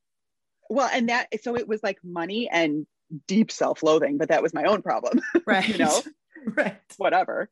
Well, 0.69 0.89
and 0.91 1.09
that 1.09 1.27
so 1.43 1.55
it 1.55 1.67
was 1.67 1.81
like 1.83 1.97
money 2.03 2.49
and 2.51 2.85
deep 3.27 3.51
self-loathing, 3.51 4.17
but 4.17 4.29
that 4.29 4.43
was 4.43 4.53
my 4.53 4.63
own 4.65 4.81
problem. 4.81 5.21
Right. 5.45 5.67
You 5.67 5.77
know? 5.77 6.01
right. 6.57 6.81
Whatever. 6.97 7.49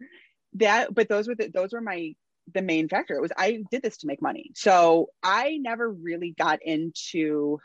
That 0.53 0.93
but 0.93 1.07
those 1.07 1.27
were 1.27 1.35
the 1.35 1.47
those 1.47 1.71
were 1.71 1.81
my 1.81 2.15
the 2.53 2.61
main 2.61 2.89
factor. 2.89 3.15
It 3.15 3.21
was 3.21 3.31
I 3.37 3.63
did 3.71 3.81
this 3.81 3.97
to 3.97 4.07
make 4.07 4.21
money. 4.21 4.51
So 4.53 5.07
I 5.23 5.57
never 5.61 5.89
really 5.89 6.35
got 6.37 6.59
into 6.61 7.59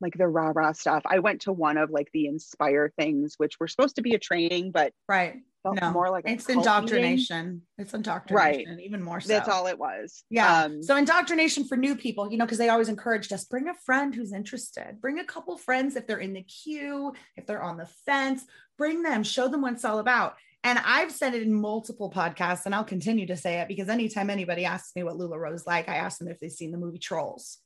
like 0.00 0.14
the 0.16 0.28
rah 0.28 0.52
rah 0.54 0.72
stuff. 0.72 1.02
I 1.06 1.18
went 1.18 1.42
to 1.42 1.52
one 1.52 1.78
of 1.78 1.90
like 1.90 2.10
the 2.12 2.26
inspire 2.26 2.92
things, 2.96 3.34
which 3.38 3.58
were 3.58 3.68
supposed 3.68 3.96
to 3.96 4.02
be 4.02 4.14
a 4.14 4.18
training, 4.18 4.70
but 4.70 4.92
Right. 5.08 5.36
Felt 5.62 5.80
No. 5.80 5.92
more 5.92 6.10
like 6.10 6.24
It's 6.26 6.44
cult 6.46 6.56
meeting. 6.58 6.60
indoctrination. 6.72 7.62
It's 7.78 7.94
indoctrination, 7.94 8.80
even 8.80 9.00
more 9.02 9.20
so. 9.20 9.28
That's 9.28 9.48
all 9.48 9.68
it 9.68 9.78
was. 9.78 10.24
Yeah. 10.28 10.64
Um, 10.64 10.82
so 10.82 10.96
indoctrination 10.96 11.64
for 11.64 11.76
new 11.76 11.94
people, 11.94 12.30
you 12.30 12.36
know, 12.36 12.44
because 12.44 12.58
they 12.58 12.68
always 12.68 12.88
encouraged 12.88 13.32
us 13.32 13.44
bring 13.44 13.68
a 13.68 13.74
friend 13.74 14.12
who's 14.14 14.32
interested, 14.32 15.00
bring 15.00 15.20
a 15.20 15.24
couple 15.24 15.56
friends 15.56 15.94
if 15.94 16.06
they're 16.06 16.18
in 16.18 16.32
the 16.32 16.42
queue, 16.42 17.12
if 17.36 17.46
they're 17.46 17.62
on 17.62 17.76
the 17.76 17.86
fence, 18.06 18.44
bring 18.76 19.02
them, 19.02 19.22
show 19.22 19.46
them 19.46 19.62
what 19.62 19.74
it's 19.74 19.84
all 19.84 20.00
about. 20.00 20.34
And 20.64 20.80
I've 20.84 21.12
said 21.12 21.34
it 21.34 21.42
in 21.42 21.52
multiple 21.54 22.10
podcasts, 22.10 22.66
and 22.66 22.74
I'll 22.74 22.84
continue 22.84 23.26
to 23.26 23.36
say 23.36 23.60
it 23.60 23.68
because 23.68 23.88
anytime 23.88 24.30
anybody 24.30 24.64
asks 24.64 24.94
me 24.96 25.02
what 25.04 25.14
LuLaRoe's 25.16 25.66
like, 25.66 25.88
I 25.88 25.96
ask 25.96 26.18
them 26.18 26.28
if 26.28 26.38
they've 26.40 26.50
seen 26.52 26.70
the 26.72 26.78
movie 26.78 26.98
Trolls. 26.98 27.58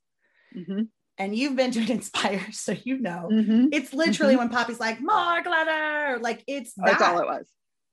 mhm, 0.54 0.88
And 1.18 1.34
you've 1.36 1.56
been 1.56 1.70
to 1.72 1.80
an 1.80 1.90
Inspire, 1.98 2.46
so 2.52 2.72
you 2.84 2.98
know. 2.98 3.28
mhm. 3.32 3.68
It's 3.72 3.92
literally 3.94 4.36
when 4.36 4.48
Poppy's 4.50 4.80
like, 4.80 5.00
more 5.00 5.42
glitter. 5.42 6.18
Like 6.20 6.42
it's 6.46 6.72
that. 6.74 6.86
That's 6.86 7.02
all 7.02 7.18
it 7.20 7.26
was. 7.26 7.46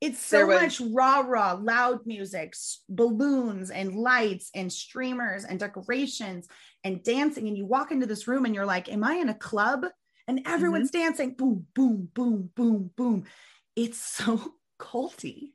It's 0.04 0.20
so 0.20 0.46
was- 0.48 0.62
much 0.62 0.82
rah 0.82 1.20
rah, 1.22 1.54
loud 1.54 2.06
music, 2.06 2.54
balloons 2.90 3.72
and 3.72 3.96
lights 3.96 4.50
and 4.54 4.72
streamers 4.72 5.46
and 5.46 5.58
decorations 5.60 6.48
and 6.84 7.02
dancing. 7.04 7.48
And 7.48 7.58
you 7.58 7.66
walk 7.66 7.92
into 7.92 8.06
this 8.06 8.28
room 8.28 8.44
and 8.46 8.54
you're 8.54 8.66
like, 8.66 8.90
Am 8.90 9.04
I 9.04 9.14
in 9.16 9.30
a 9.30 9.34
club? 9.34 9.86
And 10.28 10.42
everyone's 10.46 10.92
Mm-hmm. 10.92 11.02
dancing. 11.06 11.36
Boom, 11.36 11.68
boom, 11.74 12.10
boom, 12.14 12.50
boom, 12.56 12.92
boom. 12.98 13.24
It's 13.76 13.98
so 14.18 14.54
culty. 14.80 15.52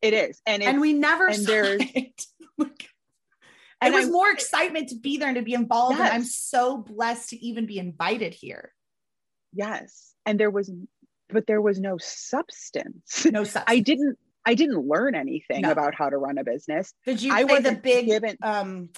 It 0.00 0.14
is. 0.14 0.40
And 0.46 0.62
And 0.62 0.80
we 0.80 0.92
never 0.94 1.26
and 1.26 1.36
saw 1.36 1.46
there's- 1.46 1.82
it. 1.94 2.22
Like, 2.56 2.88
And 3.82 3.92
it 3.92 3.96
was 3.96 4.06
I- 4.06 4.10
more 4.10 4.30
excitement 4.30 4.88
to 4.88 4.94
be 4.96 5.18
there 5.18 5.28
and 5.28 5.36
to 5.36 5.42
be 5.42 5.52
involved. 5.54 6.00
And 6.00 6.08
I'm 6.08 6.24
so 6.24 6.78
blessed 6.78 7.30
to 7.30 7.44
even 7.44 7.66
be 7.66 7.78
invited 7.78 8.32
here. 8.32 8.72
yes. 9.52 10.12
And 10.28 10.40
there 10.40 10.50
was 10.50 10.72
but 11.28 11.46
there 11.46 11.60
was 11.60 11.80
no 11.80 11.98
substance. 11.98 13.26
No 13.26 13.44
substance. 13.44 13.64
I 13.66 13.80
didn't 13.80 14.18
I 14.44 14.54
didn't 14.54 14.86
learn 14.86 15.14
anything 15.14 15.62
No. 15.62 15.72
about 15.72 15.94
how 15.94 16.08
to 16.08 16.16
run 16.16 16.38
a 16.38 16.44
business. 16.44 16.92
Did 17.04 17.20
you 17.22 17.32
I 17.32 17.44
play 17.44 17.60
the 17.60 17.72
big 17.72 18.06
given 18.06 18.36
um 18.42 18.90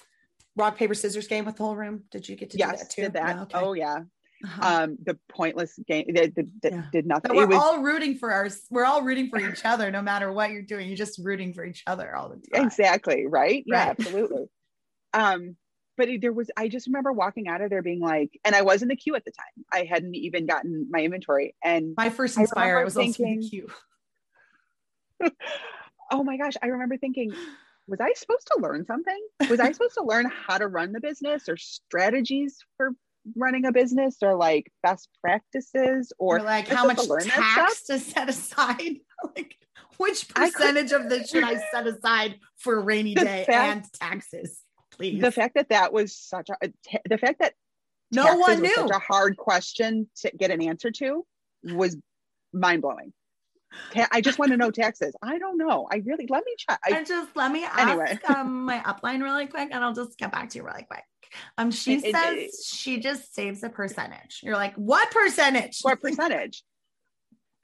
rock 0.57 0.77
paper 0.77 0.95
scissors 0.95 1.27
game 1.29 1.45
with 1.45 1.57
the 1.57 1.62
whole 1.62 1.77
room? 1.77 2.05
Did 2.11 2.29
you 2.29 2.37
get 2.37 2.51
to 2.51 2.57
do 2.57 2.61
yes 2.67 2.81
that 2.81 2.91
too? 2.91 3.03
did 3.03 3.12
that. 3.14 3.37
No, 3.37 3.43
okay. 3.43 3.59
Oh 3.59 3.73
yeah. 3.73 4.01
Uh-huh. 4.45 4.83
Um 4.85 4.99
the 5.05 5.19
pointless 5.29 5.79
game 5.88 6.07
that 6.14 6.33
Yeah. 6.62 6.83
did 6.93 7.07
nothing. 7.07 7.29
But 7.29 7.37
we're 7.37 7.47
was 7.47 7.57
all 7.59 7.83
rooting 7.83 8.17
for 8.17 8.31
our 8.33 8.49
we're 8.71 8.85
all 8.85 9.03
rooting 9.03 9.31
for 9.31 9.41
each 9.41 9.61
other 9.64 9.91
no 9.91 10.03
matter 10.03 10.31
what 10.33 10.51
you're 10.51 10.62
doing. 10.62 10.87
You're 10.88 10.97
just 10.97 11.19
rooting 11.23 11.55
for 11.55 11.64
each 11.64 11.83
other 11.87 12.14
all 12.14 12.29
the 12.29 12.37
time. 12.37 12.67
exactly 12.67 13.27
right. 13.27 13.64
Yeah, 13.67 13.79
Right. 13.88 13.88
absolutely. 13.99 14.47
um 15.14 15.57
but 15.98 16.08
there 16.22 16.32
was 16.32 16.50
I 16.56 16.68
just 16.68 16.87
remember 16.87 17.12
walking 17.12 17.48
out 17.48 17.61
of 17.61 17.68
there 17.68 17.82
being 17.82 18.00
like 18.00 18.40
and 18.44 18.54
I 18.54 18.62
was 18.62 18.80
in 18.80 18.88
the 18.88 18.96
queue 18.96 19.14
at 19.16 19.24
the 19.26 19.32
time. 19.32 19.64
I 19.70 19.84
hadn't 19.84 20.14
even 20.14 20.46
gotten 20.46 20.87
my 20.88 21.00
inventory 21.00 21.54
and 21.62 21.92
My 21.96 22.08
first 22.08 22.38
I 22.38 22.42
inspire 22.42 22.76
remember 22.76 22.84
was 22.87 22.96
also 22.96 23.22
in 23.24 23.40
the 23.40 23.48
queue. 23.48 23.68
oh 26.11 26.24
my 26.24 26.37
gosh, 26.38 26.54
I 26.62 26.68
remember 26.68 26.96
thinking, 26.96 27.32
was 27.87 28.00
I 28.00 28.12
supposed 28.14 28.48
to 28.54 28.62
learn 28.62 28.87
something? 28.87 29.18
Was 29.50 29.61
I 29.61 29.72
supposed 29.72 29.94
to 29.94 30.04
learn 30.04 30.30
how 30.46 30.56
to 30.58 30.68
run 30.68 30.92
the 30.92 31.00
business 31.00 31.48
or 31.48 31.56
strategies 31.56 32.58
for 32.76 32.92
running 33.37 33.66
a 33.66 33.72
business 33.72 34.16
or 34.22 34.37
like 34.37 34.72
best 34.82 35.08
practices 35.20 36.12
or 36.18 36.38
Or 36.38 36.42
like 36.42 36.68
how 36.68 36.87
much 36.87 36.98
to 36.98 37.18
tax 37.24 37.82
to 37.87 37.98
set 37.98 38.28
aside? 38.28 38.98
like 39.37 39.56
which 39.96 40.26
I 40.37 40.50
could- 40.50 40.54
percentage 40.54 40.92
of 40.92 41.08
this 41.08 41.30
should 41.30 41.44
I 41.44 41.61
set 41.72 41.87
aside 41.87 42.37
for 42.56 42.76
a 42.76 42.80
rainy 42.80 43.14
day 43.14 43.44
fact- 43.46 43.76
and 43.76 43.92
taxes? 43.92 44.61
Please. 44.98 45.20
the 45.20 45.32
fact 45.32 45.54
that 45.54 45.68
that 45.70 45.92
was 45.92 46.14
such 46.14 46.50
a 46.50 46.72
the 47.08 47.18
fact 47.18 47.38
that 47.40 47.54
no 48.11 48.24
taxes 48.24 48.40
one 48.40 48.61
knew. 48.62 48.74
such 48.74 48.90
a 48.90 48.98
hard 48.98 49.37
question 49.37 50.08
to 50.16 50.30
get 50.37 50.50
an 50.50 50.61
answer 50.62 50.90
to 50.90 51.24
was 51.62 51.96
mind 52.52 52.82
blowing. 52.82 53.12
I 54.11 54.22
just 54.22 54.38
want 54.38 54.50
to 54.52 54.56
know 54.56 54.70
taxes. 54.70 55.14
I 55.22 55.38
don't 55.38 55.58
know. 55.58 55.87
I 55.92 55.96
really 55.96 56.26
let 56.28 56.42
me 56.44 56.54
check. 56.58 56.80
I, 56.84 56.96
and 56.96 57.06
just 57.06 57.37
let 57.37 57.52
me 57.52 57.64
ask 57.64 57.78
Anyway. 57.78 58.18
um, 58.34 58.64
my 58.64 58.78
upline 58.80 59.22
really 59.22 59.46
quick, 59.46 59.68
and 59.72 59.84
I'll 59.84 59.92
just 59.94 60.16
get 60.18 60.32
back 60.32 60.48
to 60.50 60.58
you 60.58 60.64
really 60.64 60.84
quick. 60.84 61.04
Um, 61.58 61.70
she 61.70 61.94
It- 61.96 62.04
it- 62.06 62.14
says 62.14 62.34
it- 62.37 62.50
she 62.64 62.98
just 62.98 63.34
saves 63.34 63.62
a 63.62 63.68
percentage. 63.68 64.40
You're 64.42 64.56
like, 64.56 64.74
what 64.76 65.11
percentage? 65.11 65.80
what 65.82 66.00
percentage? 66.02 66.64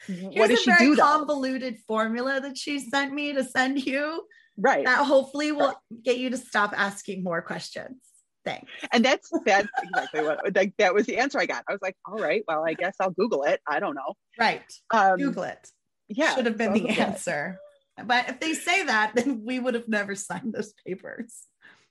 Here's 0.07 0.35
what 0.37 0.51
does 0.51 0.61
a 0.61 0.63
she 0.63 0.71
very 0.71 0.85
do? 0.91 0.97
Though? 0.97 1.03
convoluted 1.03 1.79
formula 1.89 2.39
that 2.43 2.59
she 2.59 2.79
sent 2.81 3.15
me 3.15 3.33
to 3.33 3.43
send 3.43 3.85
you 3.87 4.25
Right. 4.57 4.85
that 4.85 5.05
hopefully 5.07 5.53
will 5.53 5.75
get 6.05 6.19
you 6.19 6.31
to 6.31 6.37
stop 6.37 6.73
asking 6.77 7.25
more 7.25 7.43
questions. 7.43 7.97
Thanks. 8.45 8.71
and 8.93 9.03
that's 9.05 9.31
that's 9.47 9.69
exactly 9.83 10.23
what 10.23 10.55
like 10.55 10.75
that 10.77 10.93
was 10.93 11.07
the 11.07 11.17
answer 11.17 11.39
I 11.39 11.47
got. 11.47 11.65
I 11.69 11.73
was 11.73 11.81
like, 11.83 11.97
all 12.07 12.19
right, 12.19 12.45
well, 12.47 12.63
I 12.67 12.75
guess 12.75 12.95
I'll 13.01 13.11
Google 13.11 13.43
it. 13.45 13.61
I 13.67 13.81
don't 13.81 13.95
know. 13.95 14.15
Right. 14.39 14.63
Um, 14.93 15.17
Google 15.19 15.45
it. 15.45 15.67
yeah, 16.09 16.35
Should 16.35 16.45
have 16.47 16.59
been 16.59 16.69
I'll 16.69 16.75
the 16.75 16.81
Google 16.81 16.95
it. 16.97 17.01
answer. 17.01 17.59
But 18.05 18.29
if 18.29 18.41
they 18.41 18.53
say 18.55 18.85
that, 18.85 19.13
then 19.15 19.43
we 19.47 19.59
would 19.61 19.75
have 19.75 19.89
never 19.89 20.15
signed 20.15 20.53
those 20.53 20.75
papers. 20.87 21.33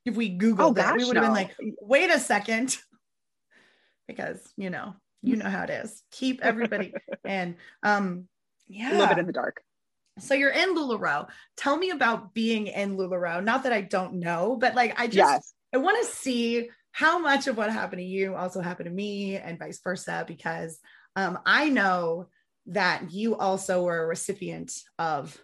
If 0.05 0.15
we 0.15 0.37
Googled 0.37 0.55
Oh 0.59 0.71
gosh, 0.73 0.97
we 0.97 1.05
would 1.05 1.15
have 1.15 1.25
been 1.25 1.33
like, 1.33 1.55
wait 1.81 2.09
a 2.11 2.19
second. 2.19 2.77
Because 4.07 4.39
you 4.57 4.69
know, 4.69 4.95
you 5.21 5.37
know 5.37 5.49
how 5.49 5.63
it 5.63 5.69
is. 5.69 6.03
Keep 6.11 6.41
everybody 6.43 6.93
and 7.25 7.55
um 7.83 8.27
yeah. 8.67 8.91
A 8.91 8.93
little 8.93 9.07
bit 9.07 9.17
in 9.19 9.27
the 9.27 9.33
dark. 9.33 9.61
So 10.19 10.33
you're 10.33 10.51
in 10.51 10.75
LuLaRoe. 10.75 11.27
Tell 11.57 11.77
me 11.77 11.89
about 11.89 12.33
being 12.33 12.67
in 12.67 12.97
LuLaRoe. 12.97 13.43
Not 13.43 13.63
that 13.63 13.73
I 13.73 13.81
don't 13.81 14.15
know, 14.15 14.55
but 14.59 14.75
like 14.75 14.99
I 14.99 15.07
just 15.07 15.17
Yes. 15.17 15.53
I 15.73 15.77
want 15.77 15.97
to 16.05 16.11
see 16.13 16.69
how 16.91 17.17
much 17.17 17.47
of 17.47 17.57
what 17.57 17.71
happened 17.71 17.99
to 17.99 18.05
you 18.05 18.35
also 18.35 18.61
happened 18.61 18.85
to 18.87 18.93
me 18.93 19.35
and 19.37 19.57
vice 19.57 19.79
versa, 19.83 20.23
because 20.27 20.79
um, 21.15 21.39
I 21.45 21.69
know 21.69 22.27
that 22.67 23.11
you 23.11 23.35
also 23.35 23.83
were 23.83 24.03
a 24.03 24.07
recipient 24.07 24.71
of 24.99 25.35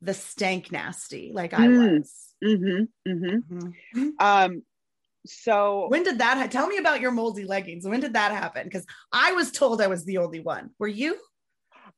the 0.00 0.14
stank 0.14 0.72
nasty, 0.72 1.30
like 1.32 1.54
I 1.54 1.68
Mm. 1.68 1.98
was. 1.98 2.34
Mm-hmm. 2.44 3.10
Mm-hmm. 3.10 3.68
Mhm. 4.00 4.10
Um. 4.18 4.62
So 5.24 5.86
When 5.88 6.02
did 6.02 6.18
that? 6.18 6.36
Ha- 6.38 6.48
Tell 6.48 6.66
me 6.66 6.78
about 6.78 7.00
your 7.00 7.12
moldy 7.12 7.44
leggings. 7.44 7.86
When 7.86 8.00
did 8.00 8.14
that 8.14 8.32
happen? 8.32 8.64
Because 8.64 8.84
I 9.12 9.30
was 9.32 9.52
told 9.52 9.80
I 9.80 9.86
was 9.86 10.04
the 10.04 10.18
only 10.18 10.40
one. 10.40 10.70
Were 10.80 10.88
you? 10.88 11.16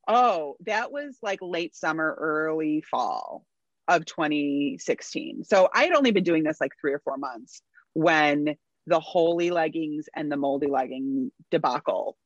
Oh, 0.07 0.57
that 0.67 0.93
was 0.93 1.19
like 1.23 1.39
late 1.43 1.75
summer, 1.75 2.17
early 2.19 2.83
fall 2.83 3.45
of 3.89 4.05
2016. 4.05 5.45
So 5.45 5.69
I 5.73 5.85
had 5.85 5.93
only 5.95 6.11
been 6.11 6.25
doing 6.25 6.43
this 6.43 6.61
like 6.61 6.73
three 6.81 6.93
or 6.93 7.01
four 7.01 7.17
months 7.17 7.63
when 7.93 8.57
the 8.87 9.01
holy 9.01 9.51
leggings 9.51 10.09
and 10.15 10.31
the 10.31 10.37
moldy 10.37 10.67
legging 10.67 11.31
debacle 11.51 12.17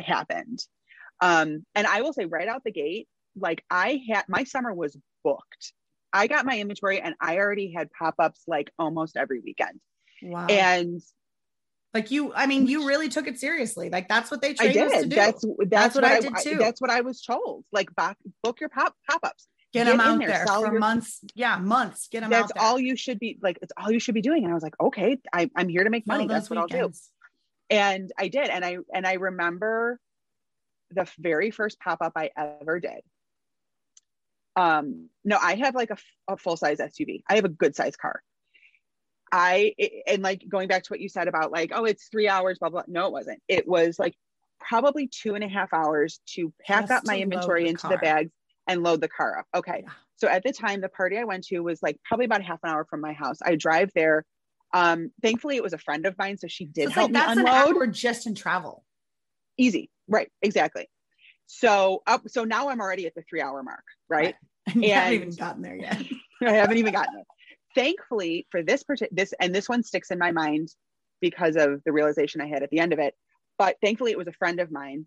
happened. 0.00 0.60
Um, 1.20 1.64
and 1.74 1.86
I 1.86 2.02
will 2.02 2.12
say 2.12 2.26
right 2.26 2.48
out 2.48 2.64
the 2.64 2.72
gate, 2.72 3.08
like 3.36 3.64
I 3.70 4.00
had 4.08 4.24
my 4.28 4.44
summer 4.44 4.72
was 4.72 4.96
booked. 5.22 5.72
I 6.12 6.26
got 6.26 6.46
my 6.46 6.58
inventory 6.58 7.00
and 7.00 7.14
I 7.20 7.38
already 7.38 7.72
had 7.72 7.90
pop-ups 7.90 8.42
like 8.46 8.70
almost 8.78 9.16
every 9.16 9.40
weekend. 9.40 9.80
Wow. 10.22 10.46
And 10.46 11.00
like 11.94 12.10
you, 12.10 12.34
I 12.34 12.46
mean, 12.46 12.66
you 12.66 12.86
really 12.86 13.08
took 13.08 13.26
it 13.28 13.38
seriously. 13.38 13.88
Like 13.88 14.08
that's 14.08 14.30
what 14.30 14.42
they 14.42 14.50
I 14.50 14.54
trained 14.54 14.78
us 14.78 15.02
to 15.02 15.06
do. 15.06 15.16
That's 15.16 15.44
that's, 15.68 15.94
what 15.94 16.04
I 16.04 16.20
did 16.20 16.34
too. 16.42 16.56
That's 16.56 16.80
what 16.80 16.90
I 16.90 17.00
was 17.02 17.22
told. 17.22 17.64
Like 17.72 17.94
back, 17.94 18.18
book 18.42 18.60
your 18.60 18.68
pop 18.68 18.94
pop-ups. 19.08 19.46
Get 19.72 19.86
get 19.86 19.92
them 19.92 20.00
out 20.00 20.18
there, 20.18 20.28
there, 20.28 20.46
for 20.46 20.72
your- 20.72 20.78
months. 20.78 21.20
Yeah, 21.34 21.56
months. 21.56 22.08
Get 22.08 22.20
them 22.20 22.30
that's 22.30 22.44
out 22.44 22.48
there. 22.48 22.62
That's 22.62 22.70
all 22.72 22.80
you 22.80 22.96
should 22.96 23.18
be 23.18 23.38
like 23.42 23.58
it's 23.62 23.72
all 23.76 23.90
you 23.90 24.00
should 24.00 24.14
be 24.14 24.22
doing 24.22 24.44
and 24.44 24.50
i 24.50 24.54
was 24.54 24.62
like 24.62 24.74
okay 24.80 25.18
I, 25.32 25.50
i'm 25.56 25.68
here 25.68 25.84
to 25.84 25.90
make 25.90 26.06
money 26.06 26.26
that's 26.26 26.50
what 26.50 26.58
i'll 26.58 26.66
do 26.66 26.92
and 27.70 28.12
i 28.18 28.28
did 28.28 28.48
and 28.48 28.64
i 28.64 28.78
and 28.94 29.06
i 29.06 29.14
remember 29.14 29.98
the 30.90 31.08
very 31.18 31.50
first 31.50 31.80
pop-up 31.80 32.12
i 32.16 32.30
ever 32.36 32.78
did 32.80 33.00
um 34.56 35.08
no 35.24 35.38
i 35.40 35.56
have 35.56 35.74
like 35.74 35.90
a 36.28 36.36
full-size 36.36 36.78
suv 36.78 37.22
i 37.28 37.34
have 37.34 37.44
a 37.44 37.48
good 37.48 37.74
size 37.74 37.96
car 37.96 38.22
I 39.34 39.74
and 40.06 40.22
like 40.22 40.44
going 40.48 40.68
back 40.68 40.84
to 40.84 40.92
what 40.92 41.00
you 41.00 41.08
said 41.08 41.26
about 41.26 41.50
like, 41.50 41.72
oh, 41.74 41.84
it's 41.84 42.06
three 42.06 42.28
hours, 42.28 42.60
blah 42.60 42.68
blah. 42.68 42.84
No, 42.86 43.06
it 43.06 43.12
wasn't. 43.12 43.42
It 43.48 43.66
was 43.66 43.98
like 43.98 44.14
probably 44.60 45.08
two 45.08 45.34
and 45.34 45.42
a 45.42 45.48
half 45.48 45.74
hours 45.74 46.20
to 46.34 46.52
pack 46.64 46.82
Just 46.82 46.92
up 46.92 47.02
my 47.04 47.18
inventory 47.18 47.64
the 47.64 47.70
into 47.70 47.82
car. 47.82 47.90
the 47.90 47.98
bags 47.98 48.30
and 48.68 48.84
load 48.84 49.00
the 49.00 49.08
car 49.08 49.40
up. 49.40 49.46
Okay. 49.52 49.82
Yeah. 49.82 49.92
So 50.16 50.28
at 50.28 50.44
the 50.44 50.52
time, 50.52 50.80
the 50.80 50.88
party 50.88 51.18
I 51.18 51.24
went 51.24 51.44
to 51.46 51.58
was 51.58 51.82
like 51.82 51.98
probably 52.04 52.26
about 52.26 52.42
a 52.42 52.44
half 52.44 52.60
an 52.62 52.70
hour 52.70 52.86
from 52.88 53.00
my 53.00 53.12
house. 53.12 53.38
I 53.44 53.56
drive 53.56 53.90
there. 53.92 54.24
Um, 54.72 55.10
thankfully, 55.20 55.56
it 55.56 55.64
was 55.64 55.72
a 55.72 55.78
friend 55.78 56.06
of 56.06 56.16
mine, 56.16 56.38
so 56.38 56.46
she 56.46 56.64
did 56.64 56.90
so 56.90 56.94
help 56.94 57.12
like, 57.12 57.36
me 57.36 57.42
unload. 57.42 57.74
We're 57.74 57.88
just 57.88 58.28
in 58.28 58.36
travel. 58.36 58.84
Easy, 59.58 59.90
right? 60.06 60.30
Exactly. 60.42 60.88
So 61.46 62.04
up. 62.06 62.22
So 62.28 62.44
now 62.44 62.68
I'm 62.68 62.80
already 62.80 63.06
at 63.08 63.16
the 63.16 63.24
three 63.28 63.40
hour 63.40 63.64
mark, 63.64 63.84
right? 64.08 64.26
right. 64.26 64.34
And, 64.74 64.84
haven't 64.84 65.12
even 65.12 65.30
gotten 65.34 65.62
there 65.62 65.76
yet. 65.76 66.02
I 66.42 66.52
haven't 66.52 66.78
even 66.78 66.92
gotten 66.92 67.14
there. 67.14 67.24
Thankfully, 67.74 68.46
for 68.50 68.62
this 68.62 68.82
particular 68.82 69.10
this 69.12 69.34
and 69.40 69.54
this 69.54 69.68
one 69.68 69.82
sticks 69.82 70.10
in 70.10 70.18
my 70.18 70.32
mind 70.32 70.68
because 71.20 71.56
of 71.56 71.82
the 71.84 71.92
realization 71.92 72.40
I 72.40 72.46
had 72.46 72.62
at 72.62 72.70
the 72.70 72.78
end 72.78 72.92
of 72.92 72.98
it. 72.98 73.14
But 73.58 73.76
thankfully, 73.82 74.10
it 74.10 74.18
was 74.18 74.28
a 74.28 74.32
friend 74.32 74.60
of 74.60 74.70
mine 74.70 75.06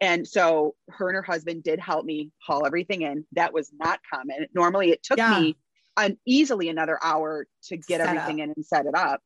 and 0.00 0.26
so 0.26 0.74
her 0.90 1.08
and 1.08 1.16
her 1.16 1.22
husband 1.22 1.64
did 1.64 1.80
help 1.80 2.04
me 2.04 2.30
haul 2.38 2.64
everything 2.66 3.02
in. 3.02 3.24
That 3.32 3.52
was 3.52 3.70
not 3.76 4.00
common. 4.12 4.46
Normally 4.54 4.90
it 4.90 5.02
took 5.02 5.18
yeah. 5.18 5.40
me 5.40 5.56
an 5.96 6.16
easily 6.24 6.68
another 6.68 6.98
hour 7.02 7.46
to 7.64 7.76
get 7.76 8.00
set 8.00 8.08
everything 8.08 8.40
up. 8.40 8.44
in 8.44 8.52
and 8.56 8.64
set 8.64 8.86
it 8.86 8.94
up. 8.94 9.20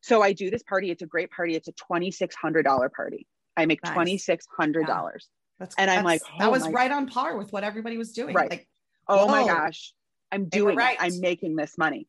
So 0.00 0.22
I 0.22 0.32
do 0.32 0.50
this 0.50 0.62
party. 0.62 0.90
It's 0.90 1.02
a 1.02 1.06
great 1.06 1.30
party. 1.32 1.56
It's 1.56 1.66
a 1.66 1.72
$2,600 1.72 2.92
party. 2.92 3.26
I 3.56 3.66
make 3.66 3.82
nice. 3.82 3.96
$2,600. 3.96 4.86
Yeah. 4.86 5.10
That's, 5.58 5.74
and 5.76 5.90
I'm 5.90 6.04
like, 6.04 6.22
oh 6.34 6.38
that 6.38 6.52
was 6.52 6.68
right 6.68 6.92
on 6.92 7.08
par 7.08 7.36
with 7.36 7.52
what 7.52 7.64
everybody 7.64 7.98
was 7.98 8.12
doing. 8.12 8.32
Right. 8.32 8.48
Like, 8.48 8.68
oh 9.08 9.26
whoa. 9.26 9.32
my 9.32 9.44
gosh, 9.44 9.92
I'm 10.30 10.48
doing 10.48 10.76
right. 10.76 10.94
it. 10.94 11.02
I'm 11.02 11.20
making 11.20 11.56
this 11.56 11.78
money. 11.78 12.06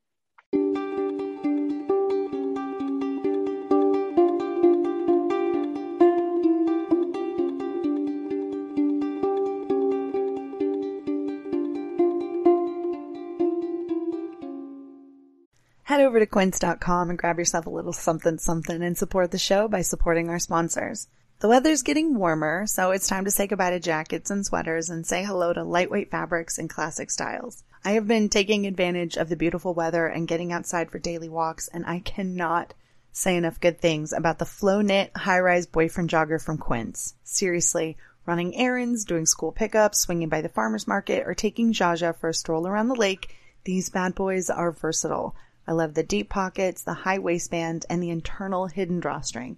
Head 15.83 16.01
over 16.01 16.19
to 16.19 16.27
quince.com 16.27 17.09
and 17.09 17.17
grab 17.17 17.39
yourself 17.39 17.65
a 17.65 17.69
little 17.71 17.93
something 17.93 18.37
something 18.37 18.83
and 18.83 18.95
support 18.95 19.31
the 19.31 19.39
show 19.39 19.67
by 19.67 19.81
supporting 19.81 20.29
our 20.29 20.37
sponsors. 20.37 21.07
The 21.39 21.47
weather's 21.47 21.83
getting 21.83 22.15
warmer, 22.15 22.67
so 22.67 22.91
it's 22.91 23.07
time 23.07 23.25
to 23.25 23.31
say 23.31 23.47
goodbye 23.47 23.71
to 23.71 23.79
jackets 23.79 24.29
and 24.29 24.45
sweaters 24.45 24.89
and 24.89 25.07
say 25.07 25.23
hello 25.23 25.53
to 25.53 25.63
lightweight 25.63 26.11
fabrics 26.11 26.57
and 26.59 26.69
classic 26.69 27.09
styles. 27.09 27.63
I 27.83 27.91
have 27.91 28.07
been 28.07 28.27
taking 28.27 28.67
advantage 28.67 29.15
of 29.15 29.29
the 29.29 29.37
beautiful 29.37 29.73
weather 29.73 30.05
and 30.05 30.27
getting 30.27 30.51
outside 30.51 30.91
for 30.91 30.99
daily 30.99 31.29
walks, 31.29 31.69
and 31.69 31.85
I 31.85 31.99
cannot 31.99 32.73
say 33.11 33.37
enough 33.37 33.59
good 33.59 33.79
things 33.79 34.11
about 34.11 34.37
the 34.37 34.45
flow 34.45 34.81
knit 34.81 35.15
high 35.15 35.39
rise 35.39 35.65
boyfriend 35.65 36.09
jogger 36.09 36.43
from 36.43 36.57
Quince. 36.57 37.15
Seriously, 37.23 37.97
running 38.25 38.55
errands, 38.55 39.05
doing 39.05 39.25
school 39.25 39.51
pickups, 39.51 39.99
swinging 39.99 40.27
by 40.29 40.41
the 40.41 40.49
farmer's 40.49 40.87
market, 40.87 41.25
or 41.25 41.33
taking 41.33 41.71
Jaja 41.71 42.15
for 42.15 42.29
a 42.29 42.33
stroll 42.33 42.67
around 42.67 42.89
the 42.89 42.95
lake, 42.95 43.33
these 43.63 43.89
bad 43.89 44.13
boys 44.13 44.49
are 44.49 44.71
versatile. 44.71 45.35
I 45.65 45.71
love 45.71 45.93
the 45.93 46.03
deep 46.03 46.29
pockets, 46.29 46.81
the 46.81 46.93
high 46.93 47.19
waistband, 47.19 47.85
and 47.89 48.03
the 48.03 48.09
internal 48.09 48.67
hidden 48.67 48.99
drawstring. 48.99 49.57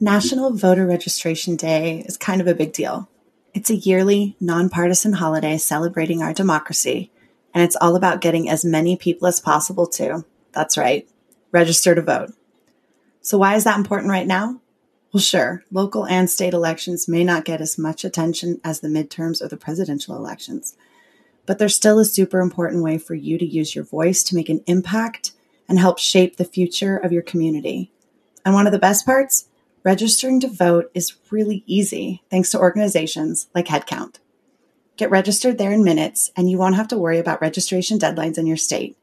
National 0.00 0.52
Voter 0.52 0.86
Registration 0.86 1.54
Day 1.54 2.00
is 2.00 2.16
kind 2.16 2.40
of 2.40 2.48
a 2.48 2.54
big 2.54 2.72
deal. 2.72 3.08
It's 3.54 3.70
a 3.70 3.76
yearly, 3.76 4.36
nonpartisan 4.40 5.14
holiday 5.14 5.56
celebrating 5.56 6.20
our 6.20 6.34
democracy, 6.34 7.12
and 7.54 7.62
it's 7.62 7.76
all 7.80 7.94
about 7.94 8.20
getting 8.20 8.50
as 8.50 8.64
many 8.64 8.96
people 8.96 9.28
as 9.28 9.38
possible 9.38 9.86
to, 9.86 10.24
that's 10.50 10.76
right, 10.76 11.08
register 11.52 11.94
to 11.94 12.02
vote. 12.02 12.32
So, 13.20 13.38
why 13.38 13.54
is 13.54 13.62
that 13.64 13.78
important 13.78 14.10
right 14.10 14.26
now? 14.26 14.60
Well, 15.12 15.20
sure, 15.20 15.62
local 15.70 16.04
and 16.06 16.28
state 16.28 16.54
elections 16.54 17.06
may 17.06 17.22
not 17.22 17.44
get 17.44 17.60
as 17.60 17.78
much 17.78 18.04
attention 18.04 18.60
as 18.64 18.80
the 18.80 18.88
midterms 18.88 19.40
or 19.40 19.46
the 19.46 19.56
presidential 19.56 20.16
elections, 20.16 20.76
but 21.46 21.60
they're 21.60 21.68
still 21.68 22.00
a 22.00 22.04
super 22.04 22.40
important 22.40 22.82
way 22.82 22.98
for 22.98 23.14
you 23.14 23.38
to 23.38 23.46
use 23.46 23.76
your 23.76 23.84
voice 23.84 24.24
to 24.24 24.34
make 24.34 24.48
an 24.48 24.64
impact 24.66 25.30
and 25.68 25.78
help 25.78 26.00
shape 26.00 26.36
the 26.36 26.44
future 26.44 26.96
of 26.96 27.12
your 27.12 27.22
community. 27.22 27.92
And 28.44 28.54
one 28.54 28.66
of 28.66 28.72
the 28.72 28.78
best 28.80 29.06
parts? 29.06 29.48
Registering 29.84 30.40
to 30.40 30.48
vote 30.48 30.90
is 30.94 31.14
really 31.30 31.62
easy 31.66 32.22
thanks 32.30 32.50
to 32.50 32.58
organizations 32.58 33.48
like 33.54 33.66
Headcount. 33.66 34.16
Get 34.96 35.10
registered 35.10 35.58
there 35.58 35.72
in 35.72 35.84
minutes, 35.84 36.30
and 36.34 36.50
you 36.50 36.56
won't 36.56 36.76
have 36.76 36.88
to 36.88 36.96
worry 36.96 37.18
about 37.18 37.42
registration 37.42 37.98
deadlines 37.98 38.38
in 38.38 38.46
your 38.46 38.56
state. 38.56 38.96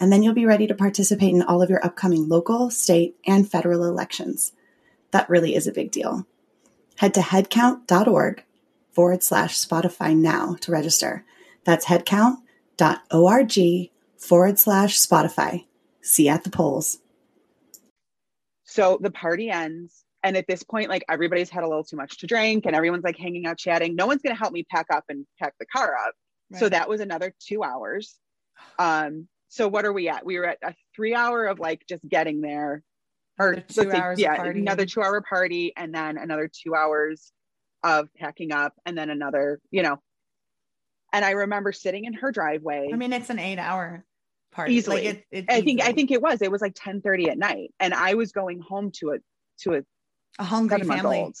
And 0.00 0.10
then 0.10 0.22
you'll 0.22 0.32
be 0.32 0.46
ready 0.46 0.66
to 0.66 0.74
participate 0.74 1.34
in 1.34 1.42
all 1.42 1.60
of 1.60 1.68
your 1.68 1.84
upcoming 1.84 2.26
local, 2.26 2.70
state, 2.70 3.16
and 3.26 3.50
federal 3.50 3.84
elections. 3.84 4.52
That 5.10 5.28
really 5.28 5.54
is 5.54 5.66
a 5.66 5.72
big 5.72 5.90
deal. 5.90 6.26
Head 6.96 7.12
to 7.14 7.20
headcount.org 7.20 8.44
forward 8.92 9.22
slash 9.22 9.58
Spotify 9.58 10.16
now 10.16 10.56
to 10.60 10.72
register. 10.72 11.24
That's 11.64 11.86
headcount, 11.86 12.36
www.org 12.78 13.90
forward 14.16 14.58
slash 14.58 14.98
Spotify. 14.98 15.66
See 16.00 16.26
you 16.26 16.30
at 16.30 16.44
the 16.44 16.50
polls. 16.50 16.98
So 18.64 18.98
the 19.00 19.10
party 19.10 19.50
ends. 19.50 20.03
And 20.24 20.38
at 20.38 20.46
this 20.48 20.62
point, 20.62 20.88
like 20.88 21.04
everybody's 21.08 21.50
had 21.50 21.64
a 21.64 21.68
little 21.68 21.84
too 21.84 21.96
much 21.96 22.18
to 22.18 22.26
drink 22.26 22.64
and 22.64 22.74
everyone's 22.74 23.04
like 23.04 23.18
hanging 23.18 23.46
out 23.46 23.58
chatting. 23.58 23.94
No 23.94 24.06
one's 24.06 24.22
going 24.22 24.34
to 24.34 24.38
help 24.38 24.54
me 24.54 24.64
pack 24.64 24.86
up 24.90 25.04
and 25.10 25.26
pack 25.38 25.54
the 25.60 25.66
car 25.66 25.94
up. 25.94 26.14
Right. 26.50 26.58
So 26.58 26.68
that 26.70 26.88
was 26.88 27.00
another 27.00 27.34
two 27.38 27.62
hours. 27.62 28.16
Um, 28.78 29.28
so 29.48 29.68
what 29.68 29.84
are 29.84 29.92
we 29.92 30.08
at? 30.08 30.24
We 30.24 30.38
were 30.38 30.46
at 30.46 30.58
a 30.64 30.74
three 30.96 31.14
hour 31.14 31.44
of 31.44 31.60
like 31.60 31.84
just 31.88 32.08
getting 32.08 32.40
there. 32.40 32.82
Or 33.38 33.56
two 33.56 33.92
hours 33.92 34.16
say, 34.16 34.22
yeah, 34.22 34.42
another 34.42 34.86
two 34.86 35.02
hour 35.02 35.20
party 35.20 35.72
and 35.76 35.94
then 35.94 36.16
another 36.16 36.48
two 36.48 36.74
hours 36.74 37.32
of 37.82 38.08
packing 38.14 38.52
up 38.52 38.72
and 38.86 38.96
then 38.96 39.10
another, 39.10 39.60
you 39.70 39.82
know. 39.82 40.00
And 41.12 41.24
I 41.24 41.32
remember 41.32 41.72
sitting 41.72 42.06
in 42.06 42.14
her 42.14 42.32
driveway. 42.32 42.90
I 42.92 42.96
mean, 42.96 43.12
it's 43.12 43.30
an 43.30 43.38
eight 43.38 43.58
hour 43.58 44.04
party. 44.52 44.74
Easily. 44.74 45.06
Like 45.06 45.26
it, 45.30 45.44
I 45.50 45.60
think 45.60 45.82
I 45.82 45.92
think 45.92 46.10
it 46.10 46.22
was. 46.22 46.40
It 46.40 46.50
was 46.50 46.62
like 46.62 46.74
10 46.74 47.02
30 47.02 47.30
at 47.30 47.38
night. 47.38 47.74
And 47.78 47.92
I 47.92 48.14
was 48.14 48.32
going 48.32 48.60
home 48.60 48.90
to 49.00 49.10
a 49.10 49.18
to 49.60 49.74
a, 49.74 49.82
a 50.38 50.44
hungry 50.44 50.82
family. 50.82 51.32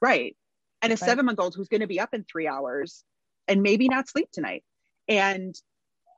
Right. 0.00 0.36
And 0.82 0.92
a 0.92 0.94
right. 0.94 0.98
seven 0.98 1.26
month 1.26 1.40
old 1.40 1.54
who's 1.54 1.68
going 1.68 1.80
to 1.80 1.86
be 1.86 2.00
up 2.00 2.12
in 2.12 2.24
three 2.30 2.46
hours 2.46 3.04
and 3.48 3.62
maybe 3.62 3.88
not 3.88 4.08
sleep 4.08 4.28
tonight. 4.32 4.64
And 5.08 5.54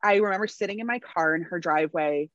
I 0.02 0.16
remember 0.16 0.46
sitting 0.46 0.80
in 0.80 0.86
my 0.86 0.98
car 0.98 1.34
in 1.34 1.42
her 1.42 1.58
driveway 1.58 2.30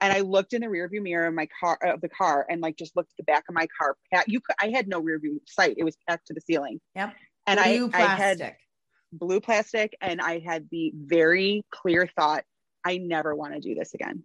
and 0.00 0.12
I 0.12 0.20
looked 0.20 0.52
in 0.52 0.60
the 0.60 0.66
rearview 0.66 1.02
mirror 1.02 1.26
of 1.26 1.34
my 1.34 1.48
car 1.58 1.78
of 1.82 2.00
the 2.00 2.08
car 2.08 2.46
and 2.48 2.60
like 2.60 2.76
just 2.76 2.94
looked 2.96 3.12
at 3.12 3.16
the 3.16 3.24
back 3.24 3.44
of 3.48 3.54
my 3.54 3.66
car. 3.78 3.96
You 4.26 4.40
could, 4.40 4.56
I 4.60 4.68
had 4.68 4.88
no 4.88 5.02
rearview 5.02 5.38
sight. 5.46 5.76
It 5.78 5.84
was 5.84 5.96
packed 6.08 6.26
to 6.28 6.34
the 6.34 6.40
ceiling. 6.40 6.80
Yep. 6.94 7.14
And 7.46 7.60
blue 7.60 7.86
I, 7.86 7.88
plastic. 7.88 8.00
I 8.00 8.24
had 8.24 8.56
blue 9.12 9.40
plastic 9.40 9.96
and 10.00 10.20
I 10.20 10.40
had 10.40 10.68
the 10.70 10.92
very 10.94 11.64
clear 11.70 12.08
thought, 12.16 12.44
I 12.84 12.98
never 12.98 13.34
want 13.34 13.54
to 13.54 13.60
do 13.60 13.74
this 13.74 13.94
again. 13.94 14.22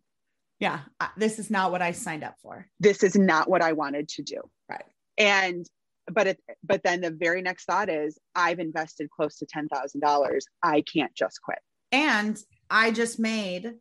Yeah. 0.62 0.82
This 1.18 1.40
is 1.40 1.50
not 1.50 1.72
what 1.72 1.82
I 1.82 1.92
signed 1.92 2.24
up 2.24 2.36
for. 2.42 2.68
This 2.80 3.04
is 3.04 3.16
not 3.16 3.50
what 3.50 3.64
I 3.64 3.74
wanted 3.74 4.08
to 4.10 4.22
do. 4.22 4.42
Right. 4.70 4.86
And 5.18 5.66
but 6.12 6.28
it 6.28 6.40
but 6.64 6.84
then 6.84 7.02
the 7.02 7.12
very 7.12 7.42
next 7.42 7.66
thought 7.66 7.90
is 7.90 8.18
I've 8.36 8.60
invested 8.60 9.10
close 9.10 9.38
to 9.38 9.46
ten 9.48 9.68
thousand 9.68 10.02
dollars. 10.02 10.46
I 10.64 10.82
can't 10.82 11.14
just 11.16 11.42
quit. 11.42 11.60
And 11.92 12.38
I 12.70 12.92
just 12.92 13.20
made 13.20 13.74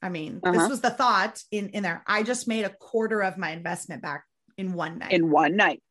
I 0.00 0.10
mean, 0.10 0.40
uh-huh. 0.44 0.56
this 0.56 0.68
was 0.68 0.80
the 0.82 0.90
thought 0.90 1.42
in 1.50 1.70
in 1.70 1.82
there. 1.82 2.04
I 2.06 2.22
just 2.22 2.46
made 2.46 2.64
a 2.64 2.70
quarter 2.70 3.22
of 3.22 3.38
my 3.38 3.50
investment 3.50 4.02
back 4.02 4.24
in 4.58 4.74
one 4.74 4.98
night. 4.98 5.12
In 5.12 5.30
one 5.30 5.56
night. 5.56 5.82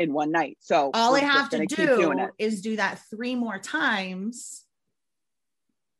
In 0.00 0.12
one 0.12 0.32
night. 0.32 0.58
So 0.60 0.90
all 0.92 1.14
I 1.14 1.20
have 1.20 1.50
to 1.50 1.66
do 1.66 2.30
is 2.36 2.62
do 2.62 2.76
that 2.76 3.00
three 3.10 3.36
more 3.36 3.60
times 3.60 4.64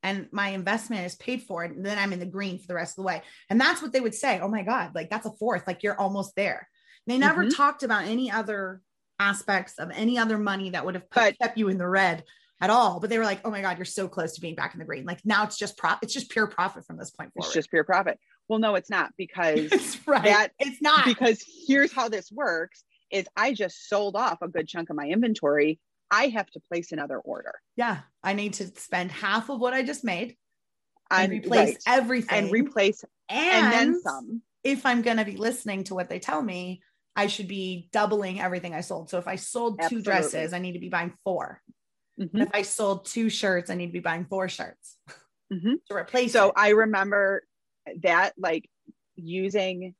and 0.04 0.28
my 0.30 0.50
investment 0.50 1.06
is 1.06 1.16
paid 1.16 1.42
for 1.42 1.64
and 1.64 1.84
then 1.84 1.98
I'm 1.98 2.12
in 2.12 2.20
the 2.20 2.26
green 2.26 2.58
for 2.58 2.66
the 2.68 2.74
rest 2.74 2.92
of 2.92 2.96
the 2.96 3.06
way. 3.06 3.22
And 3.50 3.60
that's 3.60 3.82
what 3.82 3.92
they 3.92 4.00
would 4.00 4.14
say. 4.14 4.38
Oh 4.38 4.48
my 4.48 4.62
God, 4.62 4.94
like 4.94 5.10
that's 5.10 5.26
a 5.26 5.32
fourth, 5.32 5.66
like 5.66 5.82
you're 5.82 5.98
almost 5.98 6.36
there. 6.36 6.68
They 7.06 7.18
never 7.18 7.42
mm-hmm. 7.42 7.56
talked 7.56 7.82
about 7.82 8.04
any 8.04 8.30
other 8.30 8.82
aspects 9.18 9.78
of 9.78 9.90
any 9.92 10.18
other 10.18 10.38
money 10.38 10.70
that 10.70 10.84
would 10.84 10.94
have 10.94 11.10
put, 11.10 11.38
kept 11.38 11.58
you 11.58 11.68
in 11.68 11.78
the 11.78 11.88
red 11.88 12.22
at 12.60 12.70
all. 12.70 13.00
But 13.00 13.10
they 13.10 13.18
were 13.18 13.24
like, 13.24 13.40
oh 13.44 13.50
my 13.50 13.62
God, 13.62 13.78
you're 13.78 13.84
so 13.86 14.06
close 14.06 14.34
to 14.34 14.40
being 14.40 14.54
back 14.54 14.74
in 14.74 14.78
the 14.78 14.84
green. 14.84 15.04
Like 15.06 15.20
now 15.24 15.44
it's 15.44 15.58
just 15.58 15.76
profit. 15.78 16.04
It's 16.04 16.14
just 16.14 16.30
pure 16.30 16.46
profit 16.46 16.86
from 16.86 16.98
this 16.98 17.10
point 17.10 17.32
forward. 17.32 17.46
It's 17.46 17.54
just 17.54 17.70
pure 17.70 17.84
profit. 17.84 18.18
Well, 18.48 18.58
no, 18.58 18.74
it's 18.74 18.90
not 18.90 19.12
because 19.18 19.72
it's 19.72 20.06
right. 20.06 20.24
that 20.24 20.52
it's 20.58 20.82
not 20.82 21.06
because 21.06 21.42
here's 21.66 21.92
how 21.92 22.08
this 22.08 22.30
works 22.30 22.84
is 23.10 23.26
I 23.36 23.54
just 23.54 23.88
sold 23.88 24.16
off 24.16 24.42
a 24.42 24.48
good 24.48 24.68
chunk 24.68 24.90
of 24.90 24.96
my 24.96 25.06
inventory. 25.06 25.78
I 26.10 26.28
have 26.28 26.50
to 26.50 26.60
place 26.60 26.92
another 26.92 27.18
order. 27.18 27.54
Yeah. 27.76 28.00
I 28.22 28.34
need 28.34 28.54
to 28.54 28.66
spend 28.78 29.10
half 29.10 29.48
of 29.48 29.60
what 29.60 29.74
I 29.74 29.82
just 29.82 30.04
made 30.04 30.36
and, 31.10 31.32
and 31.32 31.44
replace 31.44 31.68
right. 31.68 31.78
everything 31.86 32.44
and 32.44 32.52
replace 32.52 33.04
and, 33.28 33.66
and 33.66 33.72
then 33.72 34.02
some. 34.02 34.42
If 34.62 34.86
I'm 34.86 35.02
going 35.02 35.18
to 35.18 35.24
be 35.24 35.36
listening 35.36 35.84
to 35.84 35.94
what 35.94 36.08
they 36.08 36.18
tell 36.18 36.42
me, 36.42 36.80
I 37.16 37.26
should 37.26 37.48
be 37.48 37.88
doubling 37.92 38.40
everything 38.40 38.74
I 38.74 38.80
sold. 38.80 39.10
So 39.10 39.18
if 39.18 39.28
I 39.28 39.36
sold 39.36 39.80
two 39.88 40.02
dresses, 40.02 40.52
I 40.52 40.58
need 40.58 40.72
to 40.72 40.78
be 40.78 40.88
buying 40.88 41.12
4 41.24 41.60
mm-hmm. 42.20 42.40
If 42.40 42.48
I 42.52 42.62
sold 42.62 43.06
two 43.06 43.28
shirts, 43.28 43.70
I 43.70 43.74
need 43.74 43.86
to 43.86 43.92
be 43.92 44.00
buying 44.00 44.24
four 44.24 44.48
shirts 44.48 44.96
mm-hmm. 45.52 45.74
to 45.88 45.96
replace. 45.96 46.32
So 46.32 46.48
it. 46.48 46.54
I 46.56 46.70
remember 46.70 47.44
that 48.02 48.34
like 48.38 48.68
using 49.16 49.94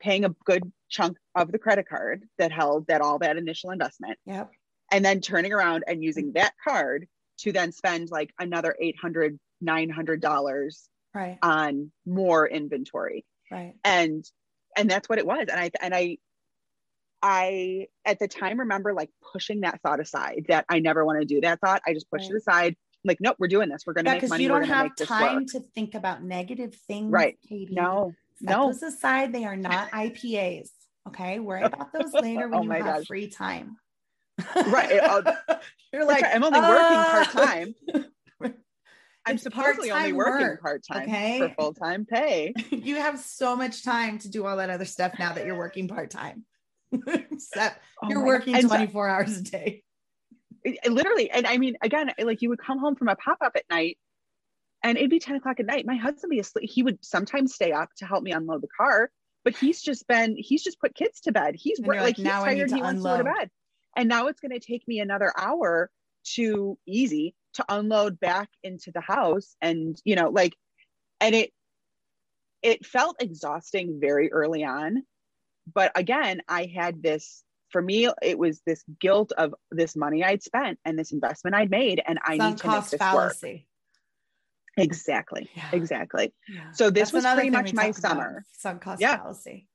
paying 0.00 0.24
a 0.24 0.34
good 0.44 0.70
chunk 0.94 1.18
of 1.34 1.50
the 1.50 1.58
credit 1.58 1.88
card 1.88 2.22
that 2.38 2.52
held 2.52 2.86
that 2.86 3.00
all 3.00 3.18
that 3.18 3.36
initial 3.36 3.70
investment. 3.70 4.18
Yep. 4.26 4.50
And 4.92 5.04
then 5.04 5.20
turning 5.20 5.52
around 5.52 5.84
and 5.86 6.02
using 6.02 6.32
that 6.34 6.54
card 6.62 7.06
to 7.38 7.52
then 7.52 7.72
spend 7.72 8.10
like 8.10 8.32
another 8.38 8.76
800 8.80 9.38
900 9.60 10.20
dollars 10.20 10.88
right. 11.14 11.38
on 11.42 11.90
more 12.06 12.46
inventory. 12.46 13.24
Right. 13.50 13.74
And 13.82 14.24
and 14.76 14.88
that's 14.88 15.08
what 15.08 15.18
it 15.18 15.26
was. 15.26 15.46
And 15.50 15.60
i 15.60 15.70
and 15.80 15.94
i 15.94 16.18
i 17.22 17.86
at 18.04 18.18
the 18.18 18.28
time 18.28 18.60
remember 18.60 18.92
like 18.92 19.10
pushing 19.32 19.62
that 19.62 19.80
thought 19.80 19.98
aside 19.98 20.44
that 20.48 20.66
i 20.68 20.78
never 20.78 21.04
want 21.04 21.20
to 21.20 21.26
do 21.26 21.40
that 21.40 21.60
thought. 21.60 21.82
I 21.86 21.94
just 21.94 22.10
pushed 22.10 22.30
right. 22.30 22.34
it 22.34 22.38
aside 22.38 22.76
like 23.04 23.18
nope 23.20 23.36
we're 23.38 23.48
doing 23.48 23.68
this. 23.68 23.82
We're 23.84 23.94
gonna 23.94 24.10
yeah, 24.10 24.20
make 24.20 24.28
money. 24.28 24.42
you 24.44 24.48
don't 24.48 24.64
have 24.64 24.94
time 24.96 25.46
to 25.46 25.60
think 25.74 25.94
about 25.94 26.22
negative 26.22 26.74
things 26.86 27.10
right. 27.10 27.36
Katie. 27.48 27.74
no. 27.74 28.14
Set 28.38 28.50
no. 28.50 28.66
those 28.66 28.82
aside. 28.82 29.32
They 29.32 29.44
are 29.44 29.56
not 29.56 29.90
ipas 29.92 30.70
okay 31.08 31.38
worry 31.38 31.62
about 31.64 31.92
those 31.92 32.12
later 32.12 32.48
when 32.48 32.60
oh 32.60 32.62
you 32.62 32.70
have 32.70 32.98
gosh. 32.98 33.06
free 33.06 33.28
time 33.28 33.76
right 34.66 35.00
you're 35.92 36.04
like 36.04 36.24
i'm 36.32 36.42
only 36.42 36.58
uh, 36.58 36.68
working 36.68 37.32
part-time 37.32 37.74
I'm 39.26 39.38
supposedly 39.38 39.90
only 39.90 40.12
working 40.12 40.46
work, 40.46 40.60
part 40.60 40.84
time 40.86 41.08
okay? 41.08 41.38
for 41.38 41.48
full 41.58 41.72
time 41.72 42.04
pay. 42.04 42.52
you 42.70 42.96
have 42.96 43.18
so 43.18 43.56
much 43.56 43.82
time 43.82 44.18
to 44.18 44.28
do 44.28 44.44
all 44.44 44.58
that 44.58 44.68
other 44.68 44.84
stuff 44.84 45.14
now 45.18 45.32
that 45.32 45.46
you're 45.46 45.56
working 45.56 45.88
part 45.88 46.10
time. 46.10 46.44
Except 46.92 47.80
oh 48.02 48.08
you're 48.10 48.24
working 48.24 48.60
24 48.60 49.08
so, 49.08 49.10
hours 49.10 49.38
a 49.38 49.42
day. 49.42 49.82
Literally. 50.86 51.30
And 51.30 51.46
I 51.46 51.58
mean, 51.58 51.76
again, 51.82 52.12
like 52.22 52.42
you 52.42 52.50
would 52.50 52.58
come 52.58 52.78
home 52.78 52.96
from 52.96 53.08
a 53.08 53.16
pop 53.16 53.38
up 53.40 53.52
at 53.56 53.64
night 53.70 53.98
and 54.82 54.98
it'd 54.98 55.10
be 55.10 55.18
10 55.18 55.36
o'clock 55.36 55.60
at 55.60 55.66
night. 55.66 55.86
My 55.86 55.96
husband 55.96 56.30
be 56.30 56.38
asleep. 56.38 56.70
He 56.70 56.82
would 56.82 57.02
sometimes 57.04 57.54
stay 57.54 57.72
up 57.72 57.88
to 57.98 58.06
help 58.06 58.22
me 58.22 58.32
unload 58.32 58.62
the 58.62 58.68
car, 58.68 59.10
but 59.44 59.56
he's 59.56 59.82
just 59.82 60.06
been, 60.08 60.36
he's 60.36 60.62
just 60.62 60.80
put 60.80 60.94
kids 60.94 61.20
to 61.20 61.32
bed. 61.32 61.54
He's 61.56 61.78
like, 61.80 62.00
like 62.00 62.16
he's 62.16 62.26
tired. 62.26 62.70
He 62.70 62.82
wants 62.82 63.02
to 63.02 63.08
go 63.08 63.18
to 63.18 63.24
bed. 63.24 63.50
And 63.96 64.08
now 64.08 64.26
it's 64.26 64.40
going 64.40 64.52
to 64.52 64.58
take 64.58 64.86
me 64.88 65.00
another 65.00 65.32
hour 65.36 65.90
to 66.34 66.78
easy 66.86 67.34
to 67.54 67.64
unload 67.68 68.18
back 68.20 68.48
into 68.62 68.90
the 68.92 69.00
house 69.00 69.56
and 69.60 70.00
you 70.04 70.16
know 70.16 70.28
like 70.30 70.54
and 71.20 71.34
it 71.34 71.52
it 72.62 72.84
felt 72.84 73.16
exhausting 73.20 73.98
very 74.00 74.32
early 74.32 74.64
on 74.64 75.02
but 75.72 75.92
again 75.94 76.40
i 76.48 76.64
had 76.64 77.02
this 77.02 77.44
for 77.70 77.80
me 77.80 78.08
it 78.22 78.38
was 78.38 78.60
this 78.66 78.82
guilt 79.00 79.32
of 79.36 79.54
this 79.70 79.94
money 79.94 80.24
i'd 80.24 80.42
spent 80.42 80.78
and 80.84 80.98
this 80.98 81.12
investment 81.12 81.54
i'd 81.54 81.70
made 81.70 82.02
and 82.06 82.18
i 82.24 82.36
Some 82.36 82.50
need 82.50 82.58
to 82.58 82.68
make 82.68 82.84
this 82.84 82.98
fallacy. 82.98 83.52
work 83.52 83.60
exactly 84.76 85.48
yeah. 85.54 85.68
exactly 85.72 86.32
yeah. 86.48 86.70
so 86.72 86.90
this 86.90 87.10
That's 87.10 87.24
was 87.24 87.34
pretty 87.34 87.50
much 87.50 87.72
my 87.72 87.90
summer 87.90 88.44
sunk 88.52 88.82
cost 88.82 89.00
yeah. 89.00 89.18
fallacy 89.18 89.68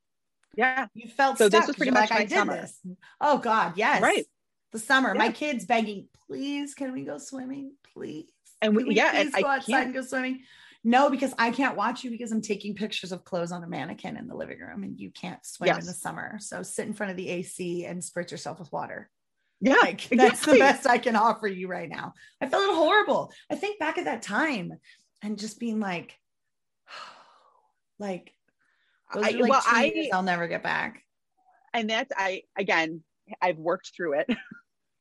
yeah 0.56 0.88
you 0.93 1.10
felt 1.10 1.38
so 1.38 1.47
stuck. 1.47 1.62
this 1.62 1.68
was 1.68 1.76
pretty 1.76 1.91
much 1.91 2.10
like, 2.10 2.30
my 2.30 2.36
summer 2.36 2.62
this. 2.62 2.80
oh 3.22 3.38
god 3.38 3.74
yes 3.76 4.02
right 4.02 4.26
the 4.72 4.80
summer. 4.80 5.14
Yeah. 5.14 5.20
My 5.20 5.32
kids 5.32 5.66
begging, 5.66 6.08
please, 6.28 6.74
can 6.74 6.91
we 6.91 7.04
go 7.04 7.18
swimming? 7.18 7.74
Please. 7.93 8.30
And 8.62 8.76
we, 8.76 8.84
we 8.84 8.95
yeah, 8.95 9.12
please 9.12 9.34
and 9.34 9.43
go 9.43 9.50
I 9.50 9.56
outside 9.56 9.72
can't. 9.72 9.86
and 9.86 9.93
go 9.93 10.02
swimming. 10.02 10.41
No, 10.84 11.10
because 11.10 11.34
I 11.38 11.52
can't 11.52 11.76
watch 11.76 12.04
you 12.04 12.12
because 12.12 12.32
I'm 12.32 12.41
taking 12.41 12.74
pictures 12.74 13.12
of 13.12 13.26
clothes 13.26 13.52
on 13.52 13.64
a 13.64 13.68
mannequin 13.68 14.16
in 14.16 14.28
the 14.28 14.36
living 14.36 14.60
room 14.60 14.84
and 14.84 14.97
you 14.97 15.12
can't 15.12 15.45
swim 15.45 15.68
yes. 15.68 15.80
in 15.80 15.86
the 15.86 15.93
summer. 15.93 16.38
So 16.39 16.64
sit 16.64 16.88
in 16.88 16.93
front 16.93 17.12
of 17.12 17.18
the 17.18 17.30
AC 17.30 17.86
and 17.86 18.02
spritz 18.02 18.32
yourself 18.32 18.60
with 18.60 18.72
water. 18.72 19.10
Yeah, 19.62 19.74
like 19.82 20.12
exactly. 20.12 20.18
that's 20.18 20.45
the 20.45 20.60
best 20.60 20.88
I 20.88 20.97
can 20.97 21.16
offer 21.16 21.47
you 21.47 21.68
right 21.68 21.89
now. 21.89 22.14
I 22.41 22.47
felt 22.47 22.76
horrible. 22.76 23.32
I 23.49 23.55
think 23.55 23.80
back 23.80 23.97
at 23.97 24.05
that 24.05 24.22
time 24.22 24.74
and 25.22 25.38
just 25.38 25.60
being 25.60 25.80
like, 25.80 26.16
like, 27.99 28.34
those 29.14 29.26
I, 29.26 29.30
are 29.30 29.39
like 29.39 29.49
well, 29.49 29.64
I, 29.66 30.10
I'll 30.14 30.24
never 30.24 30.47
get 30.47 30.64
back. 30.64 31.03
And 31.74 31.89
that's 31.89 32.12
I 32.16 32.43
again, 32.57 33.03
I've 33.41 33.57
worked 33.57 33.91
through 33.95 34.20
it 34.20 34.28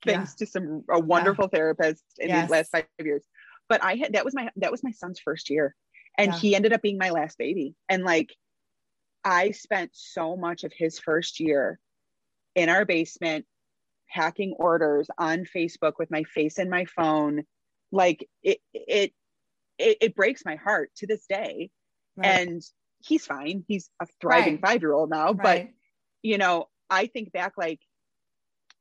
thanks 0.04 0.34
yeah. 0.38 0.46
to 0.46 0.50
some 0.50 0.84
a 0.90 0.98
wonderful 0.98 1.48
yeah. 1.52 1.56
therapist 1.56 2.04
in 2.18 2.28
yes. 2.28 2.44
these 2.44 2.50
last 2.50 2.70
five 2.70 2.86
years. 2.98 3.24
But 3.68 3.82
I 3.82 3.96
had 3.96 4.14
that 4.14 4.24
was 4.24 4.34
my 4.34 4.50
that 4.56 4.70
was 4.70 4.82
my 4.82 4.92
son's 4.92 5.20
first 5.20 5.50
year, 5.50 5.74
and 6.16 6.32
yeah. 6.32 6.38
he 6.38 6.54
ended 6.54 6.72
up 6.72 6.82
being 6.82 6.98
my 6.98 7.10
last 7.10 7.38
baby. 7.38 7.74
And 7.88 8.04
like, 8.04 8.34
I 9.24 9.50
spent 9.50 9.90
so 9.92 10.36
much 10.36 10.64
of 10.64 10.72
his 10.76 10.98
first 10.98 11.40
year 11.40 11.78
in 12.54 12.68
our 12.68 12.84
basement 12.84 13.44
packing 14.10 14.54
orders 14.58 15.08
on 15.18 15.44
Facebook 15.44 15.94
with 15.98 16.10
my 16.10 16.24
face 16.24 16.58
in 16.58 16.70
my 16.70 16.84
phone. 16.84 17.44
Like 17.92 18.28
it 18.42 18.58
it 18.72 19.12
it, 19.78 19.98
it 20.00 20.14
breaks 20.16 20.44
my 20.44 20.56
heart 20.56 20.90
to 20.96 21.06
this 21.06 21.24
day. 21.28 21.70
Right. 22.16 22.26
And 22.26 22.62
he's 22.98 23.26
fine. 23.26 23.64
He's 23.68 23.90
a 24.00 24.06
thriving 24.20 24.54
right. 24.54 24.66
five 24.66 24.82
year 24.82 24.92
old 24.92 25.10
now. 25.10 25.32
Right. 25.32 25.42
But 25.42 25.68
you 26.22 26.38
know, 26.38 26.68
I 26.90 27.06
think 27.06 27.32
back 27.32 27.52
like 27.56 27.80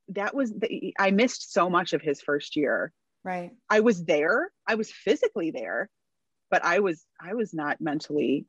that 0.09 0.33
was 0.33 0.51
the, 0.51 0.93
I 0.97 1.11
missed 1.11 1.51
so 1.51 1.69
much 1.69 1.93
of 1.93 2.01
his 2.01 2.21
first 2.21 2.55
year 2.55 2.93
Right. 3.27 3.51
I 3.69 3.81
was 3.81 4.05
there. 4.05 4.49
I 4.65 4.75
was 4.75 4.89
physically 4.89 5.51
there, 5.51 5.89
but 6.49 6.63
I 6.63 6.79
was 6.79 7.03
I 7.21 7.33
was 7.33 7.53
not 7.53 7.81
mentally 7.81 8.45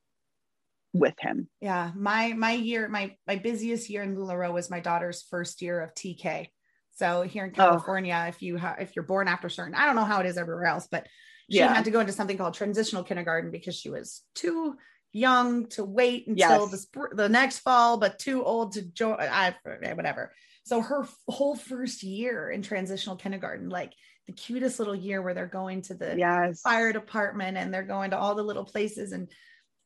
with 0.93 1.15
him. 1.19 1.49
Yeah. 1.61 1.91
My 1.97 2.33
my 2.35 2.53
year, 2.53 2.89
my 2.89 3.17
my 3.27 3.37
busiest 3.37 3.91
year 3.91 4.05
in 4.05 4.15
LuLaRoe 4.15 4.53
was 4.53 4.71
my 4.71 4.79
daughter's 4.79 5.23
first 5.23 5.63
year 5.63 5.81
of 5.81 5.95
TK. 5.95 6.51
So 6.99 7.23
here 7.23 7.45
in 7.45 7.51
Oh. 7.53 7.55
California, 7.55 8.25
if 8.29 8.43
you 8.43 8.59
ha- 8.59 8.75
if 8.81 8.97
you're 8.97 9.05
born 9.05 9.29
after 9.29 9.49
certain, 9.49 9.75
I 9.75 9.87
don't 9.87 9.95
know 9.95 10.05
how 10.05 10.19
it 10.21 10.27
is 10.27 10.37
everywhere 10.37 10.65
else, 10.67 10.89
but 10.91 11.07
she 11.49 11.59
Yeah. 11.59 11.73
had 11.73 11.85
to 11.85 11.93
go 11.93 12.01
into 12.01 12.13
something 12.13 12.37
called 12.37 12.55
transitional 12.55 13.05
kindergarten 13.05 13.53
because 13.53 13.77
she 13.77 13.89
was 13.89 14.23
too 14.35 14.77
young 15.13 15.67
to 15.69 15.85
wait 15.85 16.27
until 16.27 16.69
Yes. 16.69 16.71
the 16.73 16.77
spr- 16.77 17.17
the 17.17 17.29
next 17.29 17.61
fall, 17.61 17.99
but 17.99 18.19
too 18.19 18.45
old 18.45 18.73
to 18.73 18.83
join. 18.83 19.17
I 19.21 19.55
eh, 19.83 19.93
whatever. 19.95 20.33
So 20.65 20.81
her 20.83 21.05
f- 21.05 21.17
whole 21.29 21.55
first 21.57 22.03
year 22.03 22.51
in 22.51 22.63
transitional 22.63 23.17
kindergarten, 23.17 23.69
like 23.71 23.93
the 24.27 24.33
cutest 24.33 24.79
little 24.81 24.97
year 24.97 25.23
where 25.23 25.33
they're 25.35 25.47
going 25.47 25.83
to 25.83 25.95
the 25.95 26.19
Yes. 26.19 26.61
fire 26.63 26.93
department 26.93 27.57
and 27.57 27.73
they're 27.73 27.85
going 27.85 28.11
to 28.11 28.19
all 28.19 28.35
the 28.35 28.43
little 28.43 28.65
places 28.65 29.13
and 29.13 29.31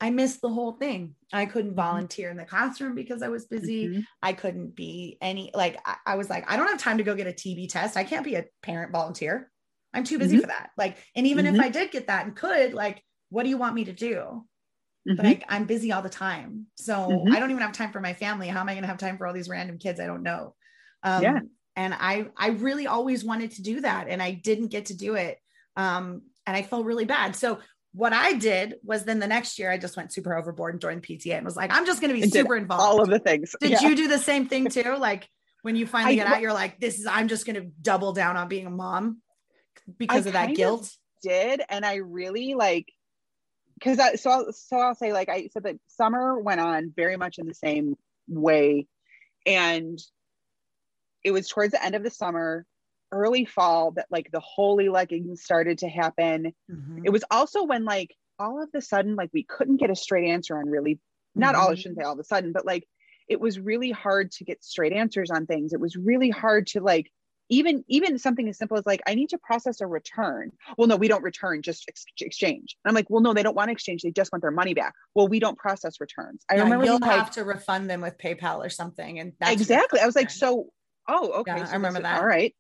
I 0.03 0.11
missed 0.11 0.42
the 0.42 0.50
whole 0.50 0.72
thing. 0.72 1.16
I 1.32 1.46
couldn't 1.46 1.76
volunteer 1.76 2.30
in 2.30 2.36
the 2.36 2.44
classroom 2.44 2.96
because 2.96 3.22
I 3.22 3.28
was 3.30 3.46
busy. 3.46 3.92
Mhm. 3.92 4.07
I 4.22 4.34
couldn't 4.34 4.76
be 4.76 5.18
any 5.22 5.53
like 5.55 5.78
I, 5.86 5.96
I 6.07 6.16
was 6.16 6.30
like, 6.30 6.50
I 6.50 6.57
don't 6.59 6.68
have 6.68 6.80
time 6.80 6.98
to 6.98 7.05
go 7.05 7.16
get 7.16 7.28
a 7.28 7.32
TB 7.34 7.68
test. 7.68 7.96
I 7.96 8.05
can't 8.05 8.24
be 8.24 8.34
a 8.36 8.46
parent 8.62 8.92
volunteer. 8.92 9.53
I'm 9.94 10.05
too 10.05 10.18
busy 10.18 10.36
Mhm. 10.36 10.40
for 10.40 10.48
that. 10.48 10.72
Like, 10.76 10.98
and 11.16 11.26
even 11.26 11.46
Mhm. 11.46 11.46
if 11.46 11.61
I 11.61 11.70
did 11.70 11.92
get 11.92 12.09
that 12.09 12.26
and 12.26 12.36
could, 12.36 12.74
like, 12.74 13.05
what 13.30 13.44
do 13.44 13.50
you 13.50 13.59
want 13.59 13.76
me 13.76 13.84
to 13.86 13.92
do? 13.94 14.46
But 15.16 15.26
like 15.26 15.44
I'm 15.48 15.66
busy 15.66 15.92
all 15.92 16.03
the 16.03 16.09
time. 16.09 16.66
So 16.76 17.24
Mhm. 17.24 17.32
I 17.32 17.38
don't 17.40 17.50
even 17.50 17.62
have 17.62 17.72
time 17.72 17.92
for 17.92 18.00
my 18.00 18.14
family. 18.14 18.48
How 18.48 18.61
am 18.61 18.68
I 18.68 18.74
gonna 18.74 18.86
have 18.86 18.98
time 18.98 19.18
for 19.18 19.26
all 19.26 19.34
these 19.34 19.48
random 19.48 19.78
kids 19.78 20.00
I 20.00 20.07
don't 20.07 20.22
know? 20.22 20.57
Um 21.03 21.32
Yeah. 21.32 21.42
and 21.76 21.94
I 21.94 22.30
I 22.36 22.48
really 22.50 22.86
always 22.86 23.24
wanted 23.24 23.53
to 23.53 23.62
do 23.62 23.80
that 23.82 24.09
and 24.09 24.22
I 24.22 24.32
didn't 24.32 24.68
get 24.68 24.86
to 24.86 24.96
do 24.96 25.14
it. 25.14 25.38
Um 25.76 26.22
and 26.46 26.57
I 26.57 26.62
felt 26.62 26.86
really 26.86 27.05
bad. 27.05 27.36
So 27.36 27.61
what 27.95 28.12
I 28.12 28.32
did 28.34 28.76
was 28.82 29.05
then 29.05 29.18
the 29.18 29.26
next 29.26 29.59
year 29.59 29.70
I 29.70 29.76
just 29.78 29.97
went 29.97 30.12
super 30.12 30.34
overboard 30.36 30.74
and 30.74 30.80
joined 30.80 31.03
PTA 31.03 31.34
and 31.36 31.45
was 31.45 31.57
like, 31.57 31.70
I'm 31.74 31.84
just 31.86 32.01
gonna 32.01 32.14
be 32.14 32.22
And 32.22 32.32
super 32.32 32.57
involved. 32.57 32.82
all 32.82 33.03
of 33.03 33.09
the 33.09 33.18
things. 33.18 33.55
did 33.61 33.70
Yeah. 33.72 33.80
you 33.82 33.95
do 33.95 34.09
the 34.09 34.18
same 34.18 34.49
thing 34.49 34.68
too? 34.68 34.97
Like 34.99 35.28
when 35.62 35.76
you 35.76 35.86
finally 35.86 36.14
I- 36.20 36.24
get 36.24 36.26
out, 36.32 36.40
you're 36.40 36.53
like, 36.53 36.80
this 36.80 36.99
is 36.99 37.07
I'm 37.07 37.28
just 37.28 37.45
gonna 37.47 37.66
double 37.82 38.12
down 38.12 38.36
on 38.36 38.49
being 38.49 38.66
a 38.66 38.70
mom 38.70 39.20
because 39.99 40.26
I 40.26 40.30
of 40.30 40.32
that 40.32 40.38
kind 40.40 40.51
of 40.53 40.57
guilt. 40.57 40.90
did 41.22 41.62
and 41.68 41.84
i 41.84 41.97
really 41.97 42.55
like 42.55 42.86
because 43.74 43.99
i 43.99 44.14
so 44.14 44.30
I'll, 44.30 44.53
so 44.53 44.76
i'll 44.78 44.95
say 44.95 45.12
like 45.12 45.28
i 45.28 45.49
said 45.53 45.64
that 45.64 45.76
summer 45.88 46.38
went 46.38 46.61
on 46.61 46.93
very 46.95 47.16
much 47.16 47.38
in 47.38 47.47
the 47.47 47.55
same 47.55 47.97
way 48.28 48.86
and 49.47 49.99
it 51.24 51.30
was 51.32 51.49
towards 51.49 51.72
the 51.72 51.84
end 51.84 51.95
of 51.97 52.03
the 52.05 52.11
summer 52.11 52.64
early 53.13 53.45
fall 53.45 53.93
that 53.93 54.07
like 54.11 54.31
the 54.33 54.41
holy 54.41 54.89
leggings 54.89 55.43
started 55.45 55.79
to 55.79 55.89
happen. 55.89 56.53
Mhm. 56.71 57.03
it 57.05 57.11
was 57.11 57.25
also 57.31 57.63
when 57.65 57.85
like 57.85 58.15
all 58.39 58.63
of 58.63 58.71
a 58.75 58.81
sudden 58.81 59.15
like 59.15 59.31
we 59.33 59.45
couldn't 59.45 59.77
get 59.77 59.91
a 59.91 59.95
straight 59.95 60.29
answer 60.29 60.57
on 60.59 60.69
really 60.69 60.99
not 61.35 61.55
all 61.55 61.71
i 61.71 61.75
shouldn't 61.75 61.99
say 61.99 62.03
all 62.05 62.15
of 62.15 62.19
a 62.19 62.25
sudden 62.25 62.51
but 62.53 62.65
like 62.67 62.85
it 63.29 63.39
was 63.41 63.59
really 63.61 63.91
hard 63.91 64.33
to 64.33 64.45
get 64.45 64.65
straight 64.65 64.93
answers 64.93 65.31
on 65.31 65.47
things. 65.47 65.73
It 65.73 65.79
was 65.81 65.97
really 65.97 66.29
hard 66.31 66.67
to 66.69 66.81
like 66.81 67.11
even 67.49 67.85
even 67.89 68.19
something 68.19 68.49
as 68.49 68.57
simple 68.59 68.77
as 68.79 68.85
like 68.87 69.01
i 69.07 69.15
need 69.15 69.29
to 69.31 69.39
process 69.39 69.81
a 69.81 69.87
return. 69.87 70.51
Well 70.77 70.89
no 70.89 70.97
we 70.97 71.07
don't 71.09 71.23
return 71.23 71.63
just 71.63 71.85
ex- 71.89 72.05
exchange. 72.21 72.77
And 72.85 72.91
i'm 72.91 72.95
like 72.95 73.09
well 73.11 73.21
no 73.23 73.33
they 73.35 73.43
don't 73.43 73.55
want 73.55 73.69
to 73.69 73.73
exchange 73.73 74.03
they 74.03 74.11
just 74.11 74.33
want 74.33 74.43
their 74.43 74.51
money 74.51 74.75
back. 74.75 74.95
Well 75.15 75.29
we 75.29 75.39
don't 75.39 75.57
process 75.59 76.01
returns. 76.01 76.45
I 76.51 76.57
Yeah, 76.57 76.65
remember 76.65 76.85
you'll 76.87 76.99
being 76.99 77.11
like 77.11 77.19
have 77.21 77.31
to 77.33 77.45
refund 77.45 77.89
them 77.91 78.01
with 78.01 78.17
PayPal 78.19 78.59
or 78.65 78.71
something. 78.71 79.19
And 79.21 79.33
that's 79.39 79.53
exactly. 79.53 80.01
I 80.01 80.07
was 80.07 80.17
like 80.17 80.31
so 80.31 80.71
oh 81.09 81.33
okay 81.41 81.53
Yeah, 81.59 81.69
I 81.71 81.75
remember 81.75 82.01
that. 82.01 82.19
all 82.19 82.27
right 82.27 82.55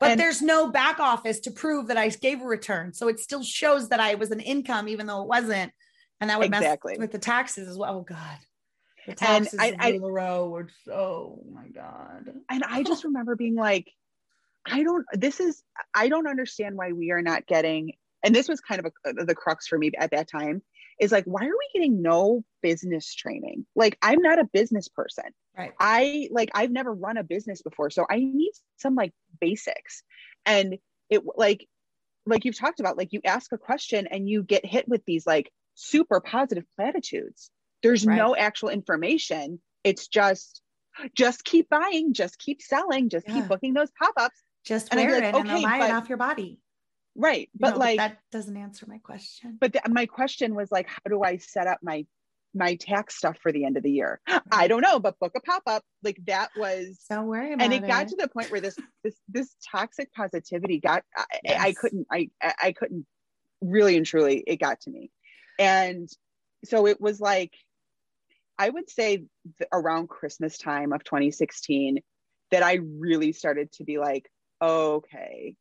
But 0.00 0.12
And- 0.12 0.20
there's 0.20 0.42
no 0.42 0.70
back 0.70 0.98
office 1.00 1.40
to 1.40 1.50
prove 1.50 1.86
that 1.88 1.96
I 1.96 2.08
gave 2.08 2.40
a 2.42 2.44
return. 2.44 2.92
So 2.92 3.08
it 3.08 3.20
still 3.20 3.42
shows 3.42 3.88
that 3.90 4.00
I 4.00 4.14
was 4.16 4.30
an 4.30 4.40
income, 4.40 4.88
even 4.88 5.06
though 5.06 5.22
it 5.22 5.28
wasn't. 5.28 5.72
And 6.20 6.30
that 6.30 6.38
would 6.38 6.46
Exactly. 6.48 6.92
mess 6.94 6.98
with 6.98 7.12
the 7.12 7.18
taxes 7.18 7.68
as 7.68 7.76
well. 7.76 7.98
Oh 7.98 8.00
God. 8.02 8.38
The 9.06 9.10
And 9.12 9.18
taxes 9.18 9.58
I- 9.60 9.66
in 9.68 9.80
I- 9.80 9.92
LuLaRoe 9.92 10.50
were 10.50 10.68
oh 10.92 11.44
my 11.52 11.68
God. 11.68 12.32
and 12.48 12.64
i 12.64 12.82
just 12.82 13.04
remember 13.04 13.36
being 13.36 13.54
like 13.54 13.90
i 14.66 14.82
don't 14.82 15.04
this 15.12 15.40
is 15.40 15.62
i 15.92 16.08
don't 16.08 16.26
understand 16.26 16.74
why 16.76 16.92
we 16.92 17.10
are 17.10 17.20
not 17.20 17.46
getting 17.46 17.92
and 18.22 18.34
this 18.34 18.48
was 18.48 18.62
kind 18.62 18.80
of 18.84 18.90
a, 19.04 19.12
the 19.24 19.34
crux 19.34 19.66
for 19.66 19.76
me 19.78 19.90
at 19.98 20.12
that 20.12 20.26
time 20.30 20.62
is 20.98 21.12
like 21.12 21.24
why 21.26 21.44
are 21.44 21.48
we 21.50 21.68
getting 21.74 22.00
no 22.00 22.42
business 22.62 23.14
training 23.14 23.66
like 23.76 23.98
i'm 24.00 24.22
not 24.22 24.38
a 24.38 24.44
business 24.54 24.88
person 24.88 25.24
Right. 25.56 25.72
i 25.78 26.28
like 26.32 26.50
i've 26.54 26.70
never 26.72 26.92
run 26.92 27.16
a 27.16 27.22
business 27.24 27.62
before 27.62 27.90
so 27.90 28.04
i 28.10 28.16
need 28.18 28.52
some 28.76 28.94
like 28.94 29.12
basics 29.40 30.02
and 30.44 30.78
it 31.10 31.22
like 31.36 31.66
like 32.26 32.44
you've 32.44 32.58
talked 32.58 32.80
about 32.80 32.96
like 32.96 33.12
you 33.12 33.20
ask 33.24 33.52
a 33.52 33.58
question 33.58 34.06
and 34.10 34.28
you 34.28 34.42
get 34.42 34.64
hit 34.66 34.88
with 34.88 35.02
these 35.06 35.26
like 35.26 35.50
super 35.74 36.20
positive 36.20 36.64
platitudes 36.76 37.50
there's 37.82 38.04
Right. 38.06 38.16
no 38.16 38.34
actual 38.34 38.68
information 38.70 39.60
it's 39.84 40.08
just 40.08 40.60
just 41.16 41.44
keep 41.44 41.68
buying 41.68 42.14
just 42.14 42.38
keep 42.38 42.62
selling 42.62 43.08
just 43.08 43.26
Yeah. 43.28 43.34
keep 43.34 43.48
booking 43.48 43.74
those 43.74 43.90
pop-ups 43.98 44.42
Just 44.64 44.88
And 44.92 45.00
wear 45.00 45.10
like, 45.14 45.22
it 45.22 45.34
and 45.34 45.46
they'll 45.48 45.54
okay, 45.56 45.64
buy 45.64 45.78
but- 45.80 45.90
it 45.90 45.92
off 45.92 46.08
your 46.08 46.18
body. 46.18 46.60
right 47.16 47.48
but 47.54 47.74
know, 47.74 47.78
like 47.78 47.98
that 47.98 48.18
doesn't 48.32 48.56
answer 48.56 48.86
my 48.88 48.98
question. 48.98 49.58
but 49.60 49.72
the, 49.72 49.82
my 49.88 50.06
question 50.06 50.54
was 50.54 50.70
like 50.72 50.88
how 50.88 51.00
do 51.08 51.22
i 51.22 51.36
set 51.36 51.66
up 51.68 51.78
my 51.82 52.06
my 52.54 52.76
tax 52.76 53.16
stuff 53.16 53.36
for 53.42 53.52
the 53.52 53.64
end 53.64 53.76
of 53.76 53.82
the 53.82 53.90
year. 53.90 54.20
I 54.52 54.68
don't 54.68 54.80
know 54.80 55.00
but 55.00 55.18
book 55.18 55.32
a 55.36 55.40
pop-up. 55.40 55.82
Like 56.02 56.18
that 56.26 56.50
was 56.56 57.00
Don't 57.10 57.26
worry 57.26 57.52
about 57.52 57.62
it. 57.62 57.64
and 57.64 57.72
it. 57.72 57.84
it 57.84 57.88
got 57.88 58.08
to 58.08 58.16
the 58.16 58.28
point 58.28 58.50
where 58.50 58.60
this 58.60 58.76
this 59.02 59.16
this 59.28 59.54
toxic 59.70 60.12
positivity 60.12 60.78
got 60.78 61.02
I, 61.16 61.56
I 61.58 61.72
couldn't 61.72 62.06
I 62.10 62.30
I 62.40 62.72
couldn't 62.72 63.06
really 63.60 63.96
and 63.96 64.06
truly 64.06 64.42
it 64.46 64.56
got 64.60 64.80
to 64.82 64.90
me. 64.90 65.10
And 65.58 66.08
so 66.64 66.86
it 66.86 67.00
was 67.00 67.20
like 67.20 67.52
I 68.58 68.70
would 68.70 68.88
say 68.88 69.24
around 69.72 70.08
Christmas 70.08 70.58
time 70.58 70.92
of 70.92 71.02
2016 71.02 71.98
that 72.50 72.62
I 72.62 72.74
really 72.98 73.32
started 73.32 73.72
to 73.72 73.84
be 73.84 73.98
like 73.98 74.30
okay 74.62 75.56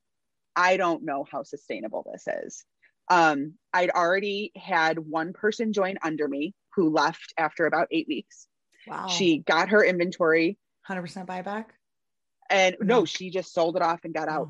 I 0.55 0.77
don't 0.77 1.03
know 1.03 1.25
how 1.29 1.41
sustainable 1.43 2.05
this 2.11 2.27
is. 2.27 2.63
Um 3.09 3.53
I'd 3.73 3.89
already 3.89 4.51
had 4.55 4.99
one 4.99 5.33
person 5.33 5.73
join 5.73 5.97
under 6.03 6.27
me 6.27 6.53
who 6.75 6.89
left 6.89 7.33
after 7.37 7.65
about 7.65 7.87
8 7.91 8.07
weeks 8.07 8.47
wow. 8.87 9.07
she 9.07 9.39
got 9.39 9.69
her 9.69 9.83
inventory 9.83 10.57
100% 10.89 11.25
buyback. 11.25 11.65
and 12.49 12.75
No. 12.81 12.99
no, 12.99 13.05
she 13.05 13.29
just 13.29 13.53
sold 13.53 13.75
it 13.75 13.81
off 13.81 14.01
and 14.03 14.13
got 14.13 14.27
out. 14.27 14.49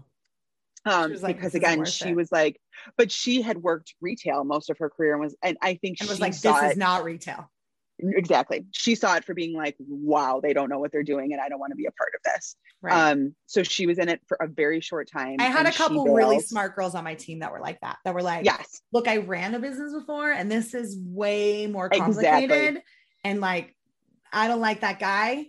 Oh, 0.86 1.04
Um, 1.04 1.14
like, 1.22 1.38
because 1.38 1.56
again, 1.56 1.86
she 1.86 2.10
it." 2.10 2.16
was 2.16 2.32
like, 2.32 2.60
but 2.98 3.12
she 3.12 3.42
had 3.42 3.58
worked 3.60 3.94
retail 4.02 4.44
most 4.44 4.70
of 4.70 4.78
her 4.80 4.90
career 4.90 5.14
and 5.14 5.22
was, 5.22 5.36
and 5.42 5.58
I 5.62 5.76
think 5.76 6.00
And 6.02 6.08
she 6.08 6.12
was 6.12 6.20
like, 6.20 6.38
this 6.38 6.72
is 6.72 6.78
not 6.78 7.04
retail. 7.06 7.50
Exactly. 8.00 8.66
She 8.72 8.96
saw 8.96 9.16
it 9.16 9.26
for 9.26 9.34
being 9.34 9.54
like, 9.56 9.76
wow, 9.80 10.40
they 10.42 10.54
don't 10.54 10.70
know 10.70 10.80
what 10.80 10.92
they're 10.92 11.04
doing, 11.04 11.34
and 11.34 11.42
I 11.42 11.50
don't 11.50 11.60
want 11.60 11.72
to 11.72 11.76
be 11.76 11.86
a 11.86 11.92
part 11.92 12.12
of 12.16 12.22
this. 12.24 12.56
Right. 12.82 13.12
Um, 13.12 13.36
so 13.46 13.64
she 13.64 13.86
was 13.86 13.98
in 13.98 14.10
it 14.10 14.22
for 14.28 14.38
a 14.42 14.48
very 14.48 14.82
short 14.82 15.10
time. 15.10 15.38
I 15.40 15.46
had 15.46 15.66
a 15.66 15.72
couple 15.72 16.06
really 16.14 16.40
smart 16.42 16.76
girls 16.76 16.96
on 16.96 17.04
my 17.04 17.16
team 17.16 17.40
that 17.40 17.52
were 17.52 17.62
like 17.62 17.80
that, 17.82 17.98
that 18.04 18.14
were 18.14 18.22
like, 18.22 18.44
Yes, 18.46 18.82
look, 18.92 19.08
I 19.08 19.18
ran 19.18 19.56
a 19.56 19.60
business 19.60 19.94
before 19.94 20.32
and 20.32 20.52
this 20.52 20.74
is 20.74 20.98
way 21.00 21.68
more 21.68 21.86
Exactly. 21.86 22.26
complicated. 22.28 22.82
And 23.24 23.40
like, 23.40 23.74
I 24.34 24.50
don't 24.50 24.60
like 24.60 24.82
that 24.82 25.00
guy. 25.00 25.46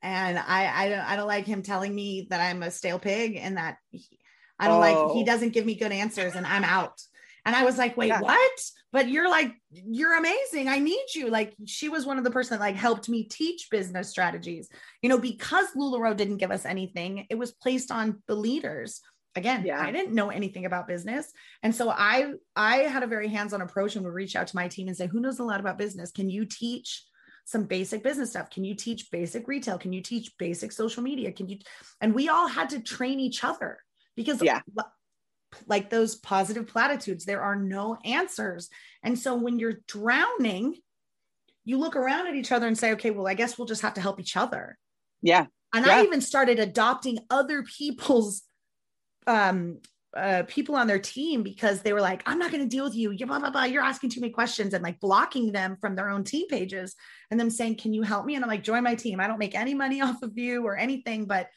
And 0.00 0.38
I, 0.38 0.72
I 0.74 0.88
don't, 0.88 0.98
I 1.00 1.16
don't 1.16 1.28
like 1.28 1.44
him 1.46 1.62
telling 1.62 1.94
me 1.94 2.26
that 2.30 2.40
I'm 2.40 2.62
a 2.62 2.70
stale 2.70 2.98
pig 2.98 3.36
and 3.36 3.58
that 3.58 3.76
he, 3.90 4.18
I 4.58 4.68
don't 4.68 4.80
like, 4.80 4.96
he 5.12 5.22
Oh. 5.22 5.26
doesn't 5.26 5.50
give 5.50 5.66
me 5.66 5.74
good 5.74 5.92
answers 5.92 6.34
and 6.34 6.46
I'm 6.46 6.64
out. 6.64 7.02
And 7.44 7.56
I 7.56 7.64
was 7.64 7.76
like, 7.78 7.96
wait, 7.96 8.08
Yeah. 8.08 8.20
what? 8.20 8.60
But 8.92 9.08
you're 9.08 9.28
like, 9.28 9.52
you're 9.70 10.16
amazing. 10.16 10.68
I 10.68 10.78
need 10.78 11.06
you. 11.14 11.28
Like 11.28 11.54
she 11.66 11.88
was 11.88 12.06
one 12.06 12.18
of 12.18 12.24
the 12.24 12.30
person 12.30 12.56
that 12.58 12.64
like 12.64 12.76
helped 12.76 13.08
me 13.08 13.24
teach 13.24 13.68
business 13.70 14.08
strategies, 14.08 14.68
you 15.02 15.08
know, 15.08 15.18
because 15.18 15.66
LuLaRoe 15.76 16.16
didn't 16.16 16.36
give 16.36 16.50
us 16.50 16.64
anything. 16.64 17.26
It 17.30 17.36
was 17.36 17.52
placed 17.52 17.90
on 17.90 18.22
the 18.28 18.34
leaders. 18.36 19.00
Again, 19.34 19.64
Yeah. 19.64 19.80
I 19.80 19.90
didn't 19.90 20.14
know 20.14 20.28
anything 20.28 20.66
about 20.66 20.86
business. 20.86 21.32
And 21.62 21.74
so 21.74 21.90
I 21.90 22.34
I 22.54 22.78
had 22.78 23.02
a 23.02 23.06
very 23.08 23.28
hands-on 23.28 23.62
approach 23.62 23.96
and 23.96 24.04
would 24.04 24.14
reach 24.14 24.36
out 24.36 24.46
to 24.48 24.56
my 24.56 24.68
team 24.68 24.88
and 24.88 24.96
say, 24.96 25.06
who 25.06 25.20
knows 25.20 25.38
a 25.38 25.44
lot 25.44 25.58
about 25.58 25.78
business? 25.78 26.12
Can 26.12 26.28
you 26.30 26.44
teach 26.44 27.02
some 27.44 27.64
basic 27.64 28.04
business 28.04 28.30
stuff? 28.30 28.50
Can 28.50 28.62
you 28.62 28.74
teach 28.76 29.10
basic 29.10 29.48
retail? 29.48 29.78
Can 29.78 29.92
you 29.92 30.02
teach 30.02 30.32
basic 30.38 30.70
social 30.70 31.02
media? 31.02 31.32
Can 31.32 31.48
you 31.48 31.58
and 32.00 32.14
we 32.14 32.28
all 32.28 32.46
had 32.46 32.68
to 32.70 32.80
train 32.80 33.18
each 33.18 33.42
other 33.42 33.78
because 34.14 34.40
Yeah. 34.42 34.60
Li- 35.52 35.64
like 35.66 35.90
those 35.90 36.16
positive 36.16 36.66
platitudes, 36.66 37.24
there 37.24 37.42
are 37.42 37.56
no 37.56 37.96
answers. 38.04 38.68
And 39.02 39.18
so 39.18 39.34
when 39.34 39.58
you're 39.58 39.80
drowning, 39.88 40.76
you 41.64 41.78
look 41.78 41.96
around 41.96 42.26
at 42.26 42.34
each 42.34 42.52
other 42.52 42.66
and 42.66 42.76
say, 42.76 42.92
okay, 42.92 43.10
well, 43.10 43.26
I 43.28 43.34
guess 43.34 43.56
we'll 43.56 43.66
just 43.68 43.82
have 43.82 43.94
to 43.94 44.00
help 44.00 44.18
each 44.20 44.36
other. 44.36 44.78
yeah, 45.22 45.46
And 45.74 45.86
Yeah. 45.86 45.98
I 45.98 46.02
even 46.02 46.20
started 46.20 46.58
adopting 46.58 47.18
other 47.30 47.62
people's 47.62 48.42
um 49.28 49.78
uh 50.16 50.42
people 50.48 50.74
on 50.74 50.88
their 50.88 50.98
team 50.98 51.42
because 51.44 51.80
they 51.82 51.92
were 51.92 52.00
like, 52.00 52.22
I'm 52.26 52.38
not 52.38 52.50
going 52.50 52.62
to 52.62 52.68
deal 52.68 52.84
with 52.84 52.94
you. 52.94 53.12
You 53.12 53.24
blah 53.26 53.38
blah 53.38 53.50
blah. 53.50 53.64
You're 53.64 53.82
asking 53.84 54.10
too 54.10 54.20
many 54.20 54.32
questions 54.32 54.74
and 54.74 54.82
like 54.82 54.98
blocking 55.00 55.52
them 55.52 55.76
from 55.80 55.94
their 55.94 56.10
own 56.10 56.24
team 56.24 56.48
pages 56.48 56.94
and 57.30 57.38
them 57.38 57.48
saying, 57.50 57.76
Can 57.76 57.94
you 57.94 58.02
help 58.02 58.26
me? 58.26 58.34
And 58.34 58.44
I'm 58.44 58.50
like, 58.50 58.64
join 58.64 58.82
my 58.82 58.94
team. 58.96 59.20
I 59.20 59.26
don't 59.28 59.38
make 59.38 59.54
any 59.54 59.74
money 59.74 60.00
off 60.06 60.22
of 60.22 60.36
you 60.36 60.66
or 60.66 60.76
anything, 60.76 61.24
but 61.26 61.48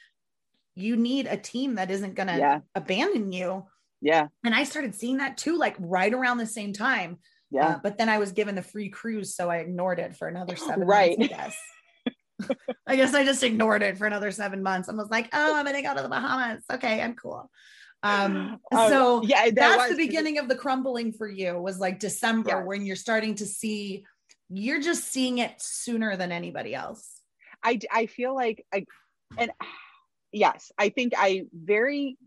you 0.76 0.96
need 0.96 1.26
a 1.26 1.38
team 1.38 1.76
that 1.76 1.90
isn't 1.92 2.14
gonna 2.16 2.38
Yeah. 2.38 2.60
abandon 2.76 3.32
you. 3.32 3.66
Yeah. 4.06 4.28
And 4.44 4.54
I 4.54 4.66
started 4.66 4.94
seeing 4.94 5.18
that 5.18 5.36
too, 5.36 5.58
like 5.58 5.76
right 5.80 6.14
around 6.14 6.38
the 6.38 6.46
same 6.46 6.74
time. 6.74 7.18
Yeah. 7.50 7.68
Uh, 7.68 7.80
but 7.82 7.98
then 7.98 8.08
I 8.08 8.20
was 8.20 8.34
given 8.34 8.54
the 8.54 8.62
free 8.62 8.90
cruise, 8.90 9.36
so 9.36 9.50
I 9.50 9.58
ignored 9.58 9.98
it 9.98 10.16
for 10.16 10.28
another 10.28 10.56
seven 10.56 10.86
Right. 10.88 11.18
months, 11.20 11.34
I 11.34 11.38
guess. 11.38 11.58
I 12.88 12.96
guess 12.98 13.14
I 13.16 13.26
just 13.26 13.42
ignored 13.44 13.82
it 13.82 13.98
for 13.98 14.06
another 14.06 14.30
seven 14.30 14.62
months. 14.62 14.90
I 14.90 14.94
was 14.94 15.10
like, 15.10 15.30
oh, 15.34 15.56
I'm 15.56 15.66
gonna 15.66 15.82
go 15.82 15.96
to 15.96 16.04
the 16.04 16.08
Bahamas. 16.10 16.64
Okay, 16.72 17.02
I'm 17.02 17.16
cool. 17.16 17.50
Um, 18.04 18.60
Um, 18.72 18.90
so 18.90 19.24
yeah, 19.24 19.46
that 19.46 19.56
that's 19.56 19.90
was- 19.90 19.98
the 19.98 20.06
beginning 20.06 20.38
of 20.38 20.48
the 20.50 20.56
crumbling 20.56 21.12
for 21.12 21.28
you 21.28 21.58
was 21.60 21.80
like 21.80 21.98
December 21.98 22.50
Yes. 22.60 22.64
when 22.68 22.86
you're 22.86 22.96
starting 22.96 23.34
to 23.36 23.46
see 23.48 24.06
you're 24.50 24.82
just 24.82 25.06
seeing 25.06 25.40
it 25.40 25.54
sooner 25.60 26.16
than 26.16 26.32
anybody 26.32 26.76
else. 26.76 27.20
I 27.64 27.80
I 27.92 28.06
feel 28.06 28.36
like 28.36 28.64
I 28.72 28.86
and 29.40 29.50
yes, 30.32 30.72
I 30.78 30.90
think 30.90 31.14
I 31.18 31.46
very 31.52 32.18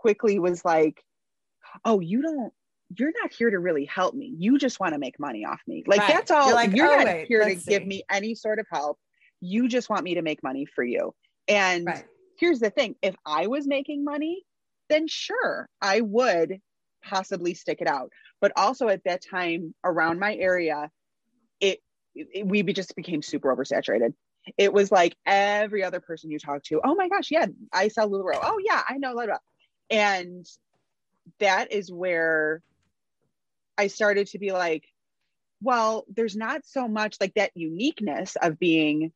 quickly 0.00 0.38
was 0.38 0.64
like, 0.64 1.02
oh, 1.84 2.00
you 2.00 2.22
don't 2.22 2.52
you're 2.94 3.12
not 3.22 3.32
here 3.32 3.50
to 3.50 3.58
really 3.58 3.86
help 3.86 4.14
me. 4.14 4.34
You 4.36 4.58
just 4.58 4.78
want 4.78 4.92
to 4.92 4.98
make 4.98 5.18
money 5.18 5.46
off 5.46 5.60
me. 5.66 5.82
Like 5.86 6.00
Right. 6.00 6.08
that's 6.08 6.30
all. 6.30 6.48
You're 6.48 6.62
You're, 6.74 6.88
like, 6.88 6.98
not 6.98 7.00
"Oh, 7.00 7.04
wait, 7.04 7.26
here 7.26 7.40
to 7.40 7.46
let's 7.46 7.64
give 7.64 7.86
me 7.86 8.02
any 8.10 8.34
sort 8.34 8.58
of 8.58 8.66
help. 8.70 8.98
You 9.40 9.66
just 9.66 9.88
want 9.88 10.04
me 10.04 10.14
to 10.14 10.22
make 10.22 10.42
money 10.42 10.66
for 10.66 10.84
you. 10.84 11.14
And 11.48 11.86
Right. 11.86 12.04
here's 12.38 12.60
the 12.60 12.68
thing, 12.70 12.96
if 13.00 13.14
I 13.24 13.46
was 13.46 13.66
making 13.66 14.04
money, 14.04 14.44
then 14.90 15.08
sure, 15.08 15.68
I 15.80 16.02
would 16.02 16.60
possibly 17.02 17.54
stick 17.54 17.80
it 17.80 17.88
out. 17.88 18.10
But 18.40 18.52
also 18.56 18.88
at 18.88 19.04
that 19.04 19.22
time 19.24 19.74
around 19.84 20.18
my 20.18 20.34
area, 20.34 20.90
it, 21.60 21.80
it 22.14 22.46
we 22.46 22.60
be- 22.62 22.74
just 22.74 22.94
became 22.94 23.22
super 23.22 23.54
oversaturated. 23.54 24.12
It 24.58 24.72
was 24.72 24.92
like 24.92 25.16
every 25.24 25.82
other 25.82 26.00
person 26.00 26.30
you 26.30 26.38
talk 26.38 26.62
to, 26.64 26.80
oh 26.84 26.94
my 26.94 27.08
gosh, 27.08 27.30
yeah, 27.30 27.46
I 27.72 27.88
sell 27.88 28.10
LuLaRoe. 28.10 28.40
Oh 28.42 28.60
yeah, 28.62 28.82
I 28.86 28.98
know, 28.98 29.14
blah. 29.14 29.38
And 29.90 30.46
that 31.38 31.72
is 31.72 31.90
where 31.90 32.62
I 33.78 33.86
started 33.86 34.26
to 34.28 34.38
be 34.38 34.52
like, 34.52 34.84
well, 35.62 36.04
there's 36.08 36.36
not 36.36 36.62
so 36.64 36.88
much 36.88 37.16
like 37.20 37.34
that 37.34 37.52
uniqueness 37.54 38.36
of 38.40 38.58
being 38.58 39.12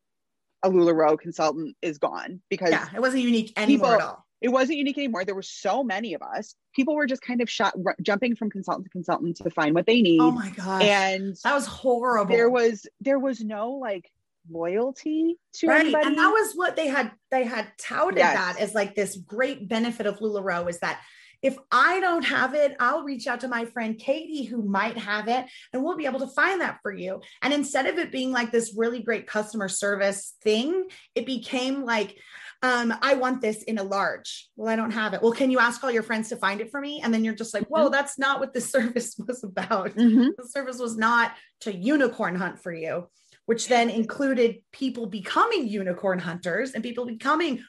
a 0.62 0.70
LuLaRoe 0.70 1.18
consultant 1.18 1.76
is 1.82 1.98
gone 1.98 2.40
because 2.48 2.70
Yeah, 2.70 2.88
it 2.94 3.00
wasn't 3.00 3.22
unique 3.24 3.52
anymore 3.56 3.86
People- 3.88 4.00
at 4.00 4.06
all. 4.06 4.26
it 4.40 4.48
wasn't 4.48 4.78
unique 4.78 4.98
anymore. 4.98 5.24
There 5.24 5.34
were 5.34 5.42
so 5.42 5.82
many 5.84 6.14
of 6.14 6.22
us. 6.22 6.54
People 6.74 6.94
were 6.94 7.06
just 7.06 7.22
kind 7.22 7.40
of 7.42 7.50
shot 7.50 7.74
r- 7.84 7.96
jumping 8.02 8.36
from 8.36 8.50
consultant 8.50 8.84
to 8.86 8.90
consultant 8.90 9.36
to 9.38 9.50
find 9.50 9.74
what 9.74 9.86
they 9.86 10.00
need. 10.00 10.20
Oh 10.20 10.30
my 10.30 10.50
gosh. 10.50 10.82
and 10.82 11.36
that 11.44 11.54
was 11.54 11.66
horrible. 11.66 12.34
there 12.34 12.48
was 12.50 12.86
there 13.00 13.18
was 13.18 13.40
no 13.40 13.72
like 13.72 14.10
loyalty 14.50 15.36
to 15.54 15.66
right 15.66 15.80
anybody. 15.80 16.06
and 16.06 16.18
that 16.18 16.28
was 16.30 16.52
what 16.54 16.76
they 16.76 16.86
had 16.88 17.12
they 17.30 17.44
had 17.44 17.66
touted 17.78 18.18
Yes. 18.18 18.34
that 18.36 18.60
as 18.60 18.74
like 18.74 18.94
this 18.94 19.16
great 19.16 19.68
benefit 19.68 20.06
of 20.06 20.18
lularoe 20.18 20.68
is 20.68 20.78
that 20.80 21.00
if 21.42 21.56
i 21.70 22.00
don't 22.00 22.24
have 22.24 22.54
it 22.54 22.74
i'll 22.80 23.02
reach 23.04 23.26
out 23.26 23.40
to 23.40 23.48
my 23.48 23.64
friend 23.66 23.98
katie 23.98 24.44
who 24.44 24.62
might 24.62 24.96
have 24.96 25.28
it 25.28 25.44
and 25.72 25.82
we'll 25.82 25.96
be 25.96 26.06
able 26.06 26.20
to 26.20 26.28
find 26.28 26.60
that 26.60 26.78
for 26.82 26.92
you 26.92 27.20
and 27.42 27.52
instead 27.52 27.86
of 27.86 27.98
it 27.98 28.10
being 28.12 28.32
like 28.32 28.50
this 28.52 28.74
really 28.76 29.02
great 29.02 29.26
customer 29.26 29.68
service 29.68 30.34
thing 30.42 30.86
it 31.14 31.26
became 31.26 31.84
like 31.84 32.16
um, 32.62 32.92
I 33.02 33.14
want 33.14 33.42
this 33.42 33.62
in 33.64 33.76
a 33.76 33.82
large. 33.82 34.48
Well, 34.56 34.72
I 34.72 34.76
don't 34.76 34.90
have 34.90 35.12
it. 35.12 35.20
Well, 35.20 35.30
can 35.32 35.50
you 35.50 35.58
ask 35.58 35.84
all 35.84 35.90
your 35.90 36.02
friends 36.02 36.30
to 36.30 36.36
find 36.36 36.62
it 36.62 36.70
for 36.70 36.80
me? 36.80 37.02
And 37.04 37.12
then 37.12 37.22
you're 37.22 37.34
just 37.34 37.52
like, 37.52 37.66
whoa, 37.68 37.90
that's 37.90 38.18
not 38.18 38.40
what 38.40 38.54
the 38.54 38.60
service 38.74 39.14
was 39.24 39.44
about 39.44 39.94
Mhm. 39.94 40.30
the 40.36 40.48
service 40.48 40.78
was 40.78 40.96
not 40.96 41.32
to 41.60 41.72
unicorn 41.76 42.34
hunt 42.34 42.58
for 42.58 42.72
you, 42.72 43.08
which 43.46 43.68
then 43.68 43.88
included 43.90 44.56
people 44.72 45.06
becoming 45.06 45.66
unicorn 45.66 46.18
hunters 46.18 46.72
and 46.72 46.82
people 46.82 47.06
becoming 47.06 47.64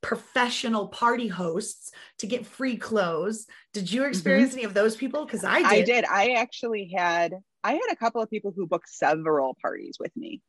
professional 0.00 0.88
party 0.88 1.28
hosts 1.28 1.90
to 2.18 2.26
get 2.26 2.46
free 2.46 2.76
clothes. 2.76 3.46
Did 3.72 3.90
you 3.90 4.04
experience 4.04 4.54
any 4.54 4.64
of 4.64 4.74
those 4.74 4.96
people? 4.96 5.24
Because 5.24 5.44
I 5.44 5.58
did. 5.58 5.66
I 5.66 5.82
did. 5.82 6.04
I 6.04 6.30
actually 6.32 6.92
had 6.94 7.34
I 7.64 7.72
had 7.72 7.90
a 7.90 7.96
couple 7.96 8.22
of 8.22 8.30
people 8.30 8.52
who 8.54 8.66
booked 8.66 8.88
several 8.88 9.56
parties 9.60 9.96
with 9.98 10.16
me. 10.16 10.40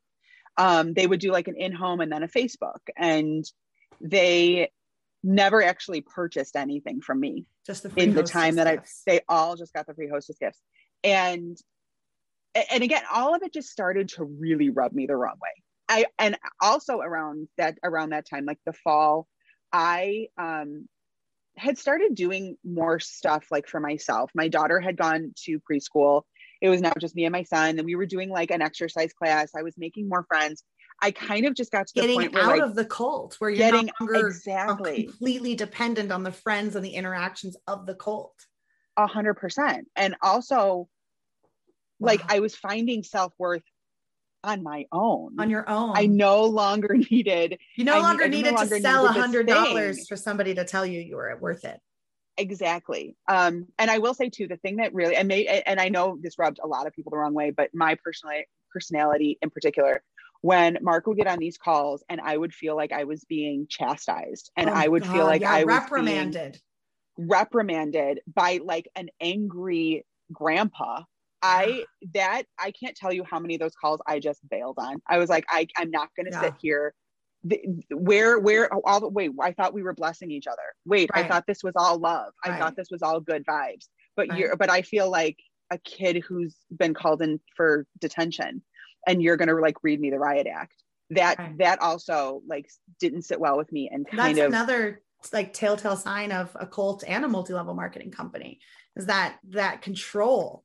Um, 0.57 0.93
they 0.93 1.07
would 1.07 1.19
do 1.19 1.31
like 1.31 1.47
an 1.47 1.55
in-home 1.57 2.01
and 2.01 2.11
then 2.11 2.23
a 2.23 2.27
Facebook, 2.27 2.79
and 2.97 3.45
they 4.01 4.69
never 5.23 5.61
actually 5.61 6.01
purchased 6.01 6.55
anything 6.55 7.01
from 7.01 7.19
me. 7.19 7.47
Just 7.65 7.83
the 7.83 7.89
free 7.89 8.03
in 8.03 8.13
the 8.13 8.23
time 8.23 8.55
that 8.55 8.67
I 8.67 8.79
they 9.05 9.21
all 9.27 9.55
just 9.55 9.73
got 9.73 9.87
the 9.87 9.93
free 9.93 10.09
hostess 10.09 10.37
gifts. 10.39 10.59
And 11.03 11.57
and 12.55 12.83
again, 12.83 13.03
all 13.13 13.35
of 13.35 13.43
it 13.43 13.53
just 13.53 13.69
started 13.69 14.09
to 14.09 14.23
really 14.23 14.69
rub 14.69 14.93
me 14.93 15.05
the 15.05 15.15
wrong 15.15 15.35
way. 15.41 15.49
I 15.87 16.05
and 16.17 16.37
also 16.61 16.99
around 16.99 17.47
that 17.57 17.77
around 17.83 18.11
that 18.11 18.29
time, 18.29 18.45
like 18.45 18.59
the 18.65 18.73
fall, 18.73 19.27
I 19.71 20.27
um 20.37 20.87
had 21.57 21.77
started 21.77 22.15
doing 22.15 22.57
more 22.63 22.99
stuff 22.99 23.47
like 23.51 23.67
for 23.67 23.79
myself. 23.79 24.31
My 24.33 24.47
daughter 24.47 24.79
had 24.79 24.97
gone 24.97 25.33
to 25.45 25.59
preschool. 25.59 26.23
It 26.61 26.69
was 26.69 26.81
now 26.81 26.93
just 26.99 27.15
me 27.15 27.25
and 27.25 27.31
my 27.31 27.43
son, 27.43 27.77
and 27.77 27.85
we 27.85 27.95
were 27.95 28.05
doing 28.05 28.29
like 28.29 28.51
an 28.51 28.61
exercise 28.61 29.13
class. 29.13 29.51
I 29.55 29.63
was 29.63 29.75
making 29.77 30.09
more 30.09 30.25
friends. 30.27 30.63
I 31.01 31.11
kind 31.11 31.45
of 31.45 31.55
just 31.55 31.71
got 31.71 31.87
to 31.87 31.93
the 31.95 32.01
getting 32.01 32.17
point 32.17 32.33
where 32.33 32.43
out 32.43 32.49
like 32.49 32.61
of 32.61 32.75
the 32.75 32.85
cult 32.85 33.35
where 33.39 33.49
you're 33.49 33.57
getting 33.57 33.89
no 33.99 34.05
longer 34.05 34.27
exactly 34.27 35.05
completely 35.05 35.55
dependent 35.55 36.11
on 36.11 36.23
the 36.23 36.31
friends 36.31 36.75
and 36.75 36.83
the 36.83 36.89
interactions 36.89 37.55
of 37.67 37.85
the 37.85 37.95
cult. 37.95 38.35
a 38.97 39.07
hundred 39.07 39.35
percent. 39.35 39.87
And 39.95 40.15
also 40.21 40.89
like 41.99 42.21
I 42.29 42.39
was 42.39 42.55
finding 42.55 43.03
self-worth 43.03 43.63
on 44.43 44.63
my 44.63 44.85
own. 44.91 45.35
on 45.39 45.49
your 45.49 45.69
own. 45.69 45.91
I 45.95 46.05
no 46.05 46.43
longer 46.45 46.93
needed 47.11 47.59
you 47.75 47.83
no 47.83 47.97
I 47.97 47.99
longer 47.99 48.23
I 48.23 48.27
no 48.27 48.37
needed 48.37 48.53
longer 48.55 48.75
to 48.77 48.81
sell 48.81 49.05
a 49.05 49.11
hundred 49.11 49.47
dollars 49.47 50.07
for 50.07 50.15
somebody 50.15 50.55
to 50.55 50.63
tell 50.63 50.85
you 50.85 50.99
you 51.01 51.15
were 51.17 51.37
worth 51.41 51.65
it. 51.65 51.79
exactly. 52.37 53.15
Um, 53.27 53.67
and 53.77 53.91
I 53.91 53.97
will 53.97 54.13
say 54.13 54.29
too, 54.29 54.47
the 54.47 54.57
thing 54.57 54.77
that 54.77 54.93
really 54.93 55.15
and 55.15 55.27
may 55.27 55.45
and 55.65 55.79
I 55.79 55.89
know 55.89 56.17
this 56.21 56.39
rubbed 56.39 56.59
a 56.63 56.67
lot 56.67 56.87
of 56.87 56.93
people 56.93 57.09
the 57.11 57.17
wrong 57.17 57.33
way, 57.33 57.51
but 57.51 57.69
my 57.73 57.95
personal 57.95 58.41
personality 58.71 59.37
in 59.41 59.49
particular, 59.49 60.01
when 60.41 60.77
Mark 60.81 61.05
would 61.07 61.17
get 61.17 61.27
on 61.27 61.39
these 61.39 61.57
calls 61.57 62.03
and 62.07 62.21
I 62.21 62.37
would 62.37 62.53
feel 62.53 62.77
like 62.77 62.93
I 62.93 63.03
was 63.03 63.25
being 63.25 63.67
chastised 63.69 64.51
and 64.55 64.69
Oh 64.69 64.73
I 64.73 64.87
would 64.87 65.03
God, 65.03 65.11
feel 65.11 65.25
like 65.25 65.41
yeah, 65.41 65.51
I 65.51 65.65
was 65.65 65.75
reprimanded. 65.75 66.61
reprimanded 67.17 68.21
by 68.33 68.59
like 68.63 68.87
an 68.95 69.09
angry 69.19 70.05
grandpa 70.31 71.03
i 71.41 71.85
that 72.13 72.43
i 72.59 72.71
can't 72.71 72.95
tell 72.95 73.13
you 73.13 73.23
how 73.23 73.39
many 73.39 73.55
of 73.55 73.59
those 73.59 73.75
calls 73.75 73.99
i 74.07 74.19
just 74.19 74.41
bailed 74.49 74.75
on 74.77 75.01
i 75.07 75.17
was 75.17 75.29
like 75.29 75.45
i 75.49 75.65
i'm 75.77 75.91
not 75.91 76.09
going 76.15 76.25
to 76.25 76.31
Yeah. 76.31 76.41
sit 76.41 76.53
here 76.59 76.93
the, 77.45 77.61
where 77.91 78.37
where 78.39 78.73
all 78.85 78.99
the 78.99 79.07
wait 79.07 79.31
i 79.41 79.53
thought 79.53 79.73
we 79.73 79.81
were 79.83 79.93
blessing 79.93 80.29
each 80.31 80.47
other 80.47 80.57
wait 80.85 81.09
i 81.13 81.23
thought 81.23 81.45
this 81.47 81.63
was 81.63 81.73
all 81.77 81.97
love 81.97 82.33
i 82.43 82.49
Right. 82.49 82.59
thought 82.59 82.75
this 82.75 82.89
was 82.91 83.01
all 83.01 83.19
good 83.21 83.45
vibes 83.45 83.87
but 84.17 84.27
Right. 84.29 84.37
you're 84.39 84.55
but 84.57 84.69
i 84.69 84.81
feel 84.81 85.09
like 85.09 85.37
a 85.71 85.77
kid 85.77 86.23
who's 86.27 86.55
been 86.75 86.93
called 86.93 87.21
in 87.21 87.39
for 87.55 87.85
detention 87.99 88.61
and 89.07 89.21
you're 89.21 89.37
going 89.37 89.47
to 89.47 89.55
like 89.55 89.77
read 89.83 89.99
me 90.01 90.09
the 90.09 90.19
riot 90.19 90.47
act 90.47 90.83
that 91.11 91.37
Right. 91.39 91.57
that 91.59 91.81
also 91.81 92.41
like 92.47 92.69
didn't 92.99 93.21
sit 93.23 93.39
well 93.39 93.55
with 93.57 93.71
me 93.71 93.89
and 93.91 94.05
That's 94.11 94.37
of 94.39 94.47
another 94.47 95.01
like 95.33 95.53
telltale 95.53 95.95
sign 95.97 96.31
of 96.31 96.55
a 96.59 96.65
cult 96.67 97.03
and 97.07 97.23
a 97.25 97.27
multi-level 97.27 97.73
marketing 97.73 98.11
company 98.11 98.59
is 98.95 99.05
that 99.07 99.37
that 99.49 99.81
control. 99.81 100.63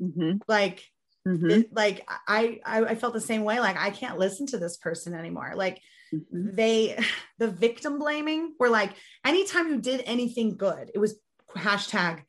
Mhm, 0.00 0.40
Like 0.48 0.84
mhm, 1.26 1.50
it- 1.50 1.72
like 1.74 2.08
I, 2.26 2.60
I 2.64 2.80
I 2.84 2.94
felt 2.94 3.12
the 3.14 3.20
same 3.20 3.44
way. 3.44 3.60
Like 3.60 3.76
I 3.76 3.90
can't 3.90 4.18
listen 4.18 4.46
to 4.48 4.58
this 4.58 4.76
person 4.76 5.14
anymore. 5.14 5.52
Like 5.56 5.80
mhm. 6.14 6.54
they 6.56 6.98
the 7.38 7.48
victim 7.48 7.98
blaming 7.98 8.54
were 8.58 8.70
like 8.70 8.92
anytime 9.24 9.68
you 9.68 9.80
did 9.80 10.02
anything 10.06 10.56
good, 10.56 10.90
it 10.94 10.98
was 10.98 11.18
hashtag 11.56 12.22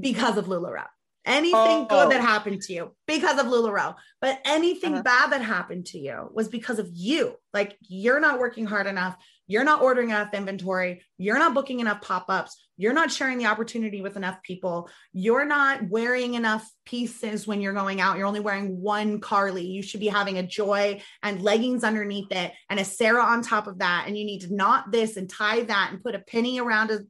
because 0.00 0.36
of 0.38 0.46
LuLaRoe. 0.46 0.86
Anything 1.24 1.52
Oh. 1.54 1.86
good 1.88 2.10
that 2.10 2.20
happened 2.20 2.62
to 2.62 2.72
you 2.72 2.96
because 3.06 3.38
of 3.38 3.46
LuLaRoe, 3.46 3.94
but 4.20 4.40
anything 4.44 4.94
Uh-huh. 4.94 5.02
bad 5.04 5.30
that 5.32 5.42
happened 5.42 5.86
to 5.86 5.98
you 5.98 6.28
was 6.34 6.48
because 6.48 6.80
of 6.80 6.88
you. 6.92 7.36
Like 7.54 7.76
you're 7.80 8.18
not 8.18 8.40
working 8.40 8.66
hard 8.66 8.86
enough. 8.88 9.16
You're 9.46 9.64
not 9.64 9.82
ordering 9.82 10.10
enough 10.10 10.34
inventory. 10.34 11.02
You're 11.18 11.38
not 11.38 11.54
booking 11.54 11.80
enough 11.80 12.00
pop 12.00 12.26
ups. 12.28 12.56
You're 12.76 12.92
not 12.92 13.10
sharing 13.10 13.38
the 13.38 13.46
opportunity 13.46 14.00
with 14.00 14.16
enough 14.16 14.42
people. 14.42 14.88
You're 15.12 15.44
not 15.44 15.88
wearing 15.88 16.34
enough 16.34 16.68
pieces 16.84 17.46
when 17.46 17.60
you're 17.60 17.72
going 17.72 18.00
out. 18.00 18.16
You're 18.16 18.26
only 18.26 18.40
wearing 18.40 18.80
one 18.80 19.20
Carly. 19.20 19.66
You 19.66 19.82
should 19.82 20.00
be 20.00 20.08
having 20.08 20.38
a 20.38 20.42
joy 20.42 21.02
and 21.22 21.42
leggings 21.42 21.84
underneath 21.84 22.30
it 22.30 22.52
and 22.70 22.80
a 22.80 22.84
Sarah 22.84 23.24
on 23.24 23.42
top 23.42 23.66
of 23.66 23.78
that. 23.80 24.04
And 24.06 24.16
you 24.16 24.24
need 24.24 24.40
to 24.42 24.54
knot 24.54 24.90
this 24.90 25.16
and 25.16 25.28
tie 25.28 25.62
that 25.62 25.90
and 25.92 26.02
put 26.02 26.14
a 26.14 26.20
penny 26.20 26.60
around 26.60 26.90
a 26.90 27.00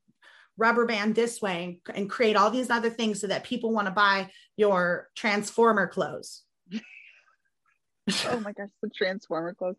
rubber 0.57 0.87
band 0.87 1.15
this 1.15 1.41
way 1.41 1.81
and, 1.87 1.97
and 1.97 2.11
create 2.11 2.37
all 2.37 2.51
these 2.51 2.71
other 2.71 2.91
things 2.91 3.21
so 3.21 3.27
that 3.27 3.45
people 3.45 3.73
want 3.73 3.87
to 3.87 3.93
buy 3.93 4.31
your 4.57 5.09
transformer 5.17 5.87
clothes. 5.87 6.43
oh 8.27 8.41
my 8.41 8.53
gosh, 8.53 8.69
the 8.83 8.91
transformer 8.95 9.55
clothes. 9.55 9.77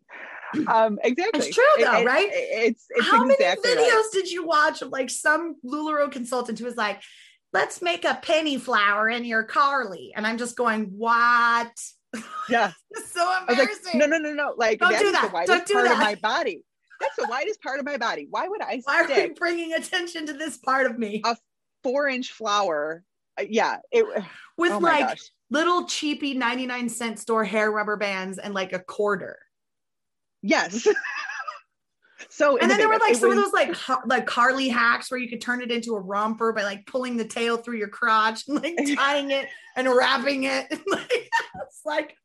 Um, 0.67 0.99
exactly. 1.03 1.47
It's 1.47 1.55
true 1.55 1.63
though, 1.79 1.97
It- 1.97 2.01
it- 2.01 2.05
right? 2.05 2.29
It's 2.31 2.85
it's 2.89 3.07
How 3.07 3.27
exactly 3.29 3.75
many 3.75 3.87
videos 3.89 3.93
right. 3.93 4.09
did 4.13 4.31
you 4.31 4.45
watch 4.45 4.81
of 4.81 4.89
like 4.89 5.09
some 5.09 5.55
LuLaRoe 5.65 6.11
consultant 6.11 6.59
who 6.59 6.65
was 6.65 6.75
like, 6.77 7.01
let's 7.53 7.81
make 7.81 8.05
a 8.05 8.19
penny 8.21 8.57
flower 8.57 9.09
in 9.09 9.25
your 9.25 9.43
Carly? 9.43 10.13
And 10.15 10.25
I'm 10.27 10.37
just 10.37 10.55
going, 10.55 10.85
what? 10.97 11.71
Yeah. 12.49 12.71
So 13.07 13.27
embarrassing. 13.47 13.77
like, 13.85 13.95
no, 13.95 14.05
no, 14.05 14.17
no, 14.19 14.33
no. 14.33 14.53
Like 14.57 14.79
Don't 14.79 14.91
that 14.91 15.01
do 15.01 15.11
that. 15.11 15.27
the 15.27 15.33
widest 15.33 15.47
Don't 15.51 15.67
do 15.67 15.73
part 15.73 15.91
of 15.91 15.97
my 15.97 16.15
body. 16.15 16.63
That's 16.99 17.15
the 17.15 17.27
widest 17.27 17.61
part 17.61 17.79
of 17.79 17.85
my 17.85 17.97
body. 17.97 18.27
Why 18.29 18.47
would 18.47 18.61
I 18.61 18.81
Why 18.83 19.01
are 19.01 19.05
stick 19.05 19.35
bringing 19.35 19.73
attention 19.73 20.27
to 20.27 20.33
this 20.33 20.57
part 20.57 20.85
of 20.85 20.97
me? 20.99 21.21
a 21.25 21.35
four 21.83 22.07
inch 22.07 22.31
flower. 22.31 23.03
Uh, 23.39 23.45
yeah, 23.49 23.77
it 23.91 24.05
with 24.57 24.71
oh 24.71 24.77
like 24.77 25.07
gosh. 25.07 25.21
little 25.49 25.85
cheapy 25.85 26.35
99 26.35 26.89
cent 26.89 27.17
store 27.19 27.43
hair 27.43 27.71
rubber 27.71 27.97
bands 27.97 28.37
and 28.37 28.53
like 28.53 28.73
a 28.73 28.79
quarter. 28.79 29.39
Yes. 30.43 30.87
so 32.29 32.57
And 32.57 32.69
then 32.69 32.77
there 32.77 32.87
were 32.87 32.99
like 32.99 33.13
It 33.13 33.17
some 33.17 33.31
of 33.31 33.35
those 33.37 33.53
like 33.53 33.75
ha- 33.75 34.01
like 34.05 34.25
Carly 34.27 34.69
hacks 34.69 35.09
where 35.09 35.19
you 35.19 35.29
could 35.29 35.41
turn 35.41 35.61
it 35.61 35.71
into 35.71 35.95
a 35.95 35.99
romper 35.99 36.53
by 36.53 36.63
like 36.63 36.85
pulling 36.85 37.17
the 37.17 37.25
tail 37.25 37.57
through 37.57 37.77
your 37.77 37.87
crotch 37.89 38.47
and 38.47 38.61
like 38.61 38.77
tying 38.95 39.31
it 39.31 39.47
and 39.75 39.87
wrapping 39.87 40.43
it. 40.43 40.67
like, 40.87 41.29
it's 41.61 41.81
like 41.85 42.15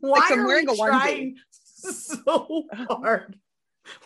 why 0.00 0.28
I'm 0.30 0.40
are 0.40 0.46
wearing 0.46 0.66
we 0.68 0.74
a 0.74 0.76
trying 0.76 1.36
so 1.64 2.64
hard? 2.72 3.36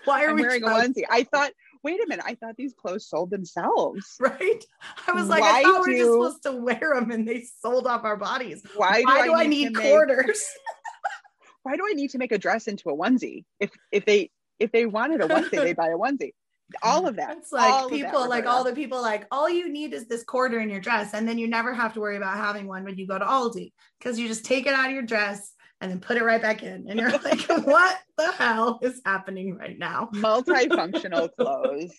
Why 0.06 0.24
are 0.24 0.30
I'm 0.30 0.36
we 0.36 0.42
wearing 0.42 0.62
a 0.62 0.66
trying- 0.66 0.94
onesie. 0.94 1.02
I 1.10 1.24
thought, 1.24 1.52
wait 1.82 2.02
a 2.02 2.08
minute, 2.08 2.24
I 2.26 2.34
thought 2.34 2.56
these 2.56 2.72
clothes 2.74 3.06
sold 3.08 3.30
themselves. 3.30 4.16
Right? 4.18 4.64
I 5.06 5.12
was 5.12 5.28
like, 5.28 5.42
Why 5.42 5.60
I 5.60 5.62
thought 5.62 5.86
we 5.86 5.92
were 5.92 5.98
just 5.98 6.12
supposed 6.12 6.42
to 6.44 6.52
wear 6.62 6.92
them 6.94 7.10
and 7.10 7.28
they 7.28 7.44
sold 7.60 7.86
off 7.86 8.04
our 8.04 8.16
bodies. 8.16 8.64
Why 8.74 9.00
do, 9.00 9.06
Why 9.06 9.20
I, 9.20 9.26
do 9.26 9.34
I 9.34 9.46
need, 9.46 9.48
need 9.48 9.74
to 9.74 9.80
make, 9.80 9.90
quarters? 9.92 10.44
Why 11.66 11.76
do 11.76 11.84
I 11.84 11.94
need 11.94 12.10
to 12.10 12.18
make 12.18 12.30
a 12.30 12.38
dress 12.38 12.68
into 12.68 12.90
a 12.90 12.96
onesie? 12.96 13.44
If 13.58 13.72
if 13.90 14.04
they 14.04 14.30
if 14.60 14.70
they 14.70 14.86
wanted 14.86 15.20
a 15.20 15.26
onesie, 15.26 15.50
they 15.50 15.72
buy 15.72 15.88
a 15.88 15.98
onesie. 15.98 16.30
All 16.80 17.08
of 17.08 17.16
that. 17.16 17.38
It's 17.38 17.50
like 17.52 17.68
that, 17.68 17.90
people, 17.90 18.28
like 18.28 18.46
all 18.46 18.62
the 18.62 18.72
people, 18.72 19.02
like 19.02 19.26
all 19.32 19.50
you 19.50 19.68
need 19.68 19.92
is 19.92 20.06
this 20.06 20.22
quarter 20.22 20.60
in 20.60 20.70
your 20.70 20.78
dress, 20.78 21.12
and 21.12 21.28
then 21.28 21.38
you 21.38 21.48
never 21.48 21.74
have 21.74 21.92
to 21.94 22.00
worry 22.00 22.16
about 22.16 22.36
having 22.36 22.68
one 22.68 22.84
when 22.84 22.96
you 22.96 23.04
go 23.08 23.18
to 23.18 23.24
Aldi 23.24 23.72
because 23.98 24.16
you 24.16 24.28
just 24.28 24.44
take 24.44 24.66
it 24.66 24.74
out 24.74 24.86
of 24.86 24.92
your 24.92 25.02
dress 25.02 25.54
and 25.80 25.90
then 25.90 25.98
put 25.98 26.16
it 26.16 26.22
right 26.22 26.40
back 26.40 26.62
in, 26.62 26.86
and 26.88 27.00
you're 27.00 27.10
like, 27.24 27.40
what 27.66 27.98
the 28.16 28.30
hell 28.30 28.78
is 28.80 29.00
happening 29.04 29.56
right 29.56 29.76
now? 29.76 30.08
multifunctional 30.14 31.28
clothes. 31.36 31.92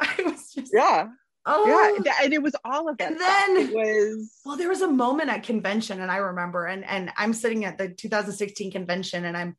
I 0.00 0.22
was 0.24 0.52
just, 0.52 0.72
Yeah. 0.74 1.06
Oh, 1.46 2.00
Yeah. 2.04 2.14
And 2.22 2.32
it 2.32 2.42
was 2.42 2.54
all 2.64 2.88
of 2.88 2.98
that. 2.98 3.12
And 3.12 3.20
stuff. 3.20 3.46
then- 3.46 3.56
it 3.56 3.72
was 3.74 4.30
Well, 4.44 4.56
there 4.56 4.68
was 4.68 4.82
a 4.82 4.88
moment 4.88 5.30
at 5.30 5.42
convention, 5.42 6.00
and 6.00 6.10
I 6.10 6.16
remember, 6.18 6.66
and 6.66 6.84
and 6.84 7.10
I'm 7.16 7.32
sitting 7.32 7.64
at 7.64 7.78
the 7.78 7.88
2016 7.88 8.70
convention, 8.72 9.24
and 9.24 9.36
I'm, 9.36 9.56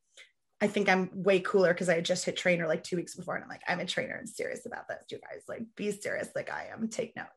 I 0.61 0.67
think 0.67 0.87
I'm 0.89 1.09
way 1.13 1.39
cooler 1.39 1.73
because 1.73 1.89
I 1.89 1.95
had 1.95 2.05
just 2.05 2.25
hit 2.25 2.37
trainer 2.37 2.67
like 2.67 2.83
two 2.83 2.95
weeks 2.95 3.15
before, 3.15 3.35
and 3.35 3.43
I'm 3.43 3.49
like, 3.49 3.63
I'm 3.67 3.79
a 3.79 3.85
trainer 3.85 4.15
and 4.15 4.29
serious 4.29 4.65
about 4.65 4.87
this, 4.87 5.03
you 5.09 5.19
guys. 5.19 5.43
Like, 5.47 5.63
be 5.75 5.91
serious, 5.91 6.29
like 6.35 6.51
I 6.51 6.67
am. 6.71 6.87
Take 6.87 7.15
notes. 7.15 7.29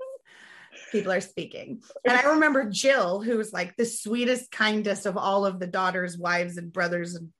People 0.93 1.11
are 1.13 1.21
speaking, 1.23 1.81
and 2.05 2.17
I 2.17 2.33
remember 2.35 2.69
Jill, 2.71 3.23
who 3.23 3.39
was 3.39 3.53
like 3.53 3.75
the 3.77 3.87
sweetest, 3.87 4.51
kindest 4.51 5.07
of 5.07 5.17
all 5.17 5.47
of 5.47 5.59
the 5.59 5.67
daughters, 5.67 6.19
wives, 6.19 6.59
and 6.59 6.71
brothers, 6.73 7.15
and 7.15 7.31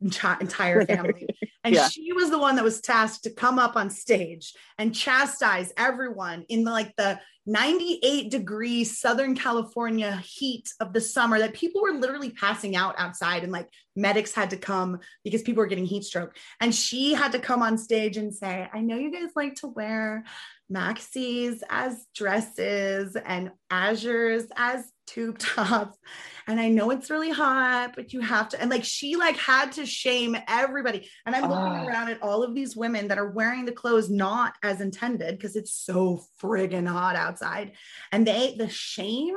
entire 0.00 0.84
family. 0.86 1.26
And 1.62 1.74
Yeah. 1.74 1.88
she 1.90 2.10
was 2.14 2.30
the 2.30 2.38
one 2.38 2.56
that 2.56 2.64
was 2.64 2.80
tasked 2.80 3.24
to 3.24 3.30
come 3.34 3.58
up 3.58 3.76
on 3.76 3.90
stage 3.90 4.54
and 4.78 4.94
chastise 4.94 5.74
everyone 5.76 6.46
in 6.48 6.64
the, 6.64 6.70
like 6.70 6.96
the 6.96 7.20
98 7.44 8.30
degree 8.30 8.82
Southern 8.84 9.34
California 9.36 10.16
heat 10.24 10.72
of 10.80 10.94
the 10.94 11.02
summer 11.02 11.38
that 11.38 11.52
people 11.52 11.82
were 11.82 11.92
literally 11.92 12.30
passing 12.30 12.76
out 12.76 12.94
outside 12.96 13.42
and 13.42 13.52
like 13.52 13.68
medics 13.94 14.32
had 14.34 14.48
to 14.50 14.56
come 14.56 15.00
because 15.22 15.42
people 15.42 15.60
were 15.60 15.66
getting 15.66 15.84
heat 15.84 16.04
stroke. 16.04 16.34
And 16.60 16.74
she 16.74 17.12
had 17.12 17.32
to 17.32 17.38
come 17.38 17.62
on 17.62 17.76
stage 17.76 18.16
and 18.16 18.34
say, 18.34 18.66
I 18.72 18.80
know 18.80 18.96
you 18.96 19.12
guys 19.12 19.30
like 19.36 19.56
to 19.56 19.66
wear 19.66 20.24
maxis 20.72 21.60
as 21.68 22.06
dresses 22.14 23.16
and 23.26 23.50
azures 23.70 24.46
as 24.56 24.84
tube 25.06 25.38
tops. 25.38 25.98
And 26.46 26.60
i 26.60 26.68
know 26.68 26.90
it's 26.90 27.10
really 27.10 27.30
hot 27.30 27.92
but 27.96 28.12
you 28.12 28.20
have 28.20 28.48
to 28.50 28.60
and 28.60 28.70
like 28.70 28.84
she 28.84 29.16
like 29.16 29.36
had 29.36 29.72
to 29.72 29.84
shame 29.86 30.36
everybody. 30.46 31.08
And 31.26 31.34
i'm 31.34 31.42
looking 31.42 31.56
Ah. 31.56 31.86
around 31.86 32.08
at 32.10 32.22
all 32.22 32.42
of 32.44 32.54
these 32.54 32.76
women 32.76 33.08
that 33.08 33.18
are 33.18 33.30
wearing 33.30 33.64
the 33.64 33.72
clothes 33.72 34.08
not 34.10 34.54
as 34.62 34.80
intended 34.80 35.36
because 35.36 35.56
it's 35.56 35.72
so 35.72 36.22
friggin 36.40 36.86
hot 36.86 37.16
outside. 37.16 37.72
And 38.12 38.26
they 38.26 38.54
the 38.56 38.68
shame 38.68 39.34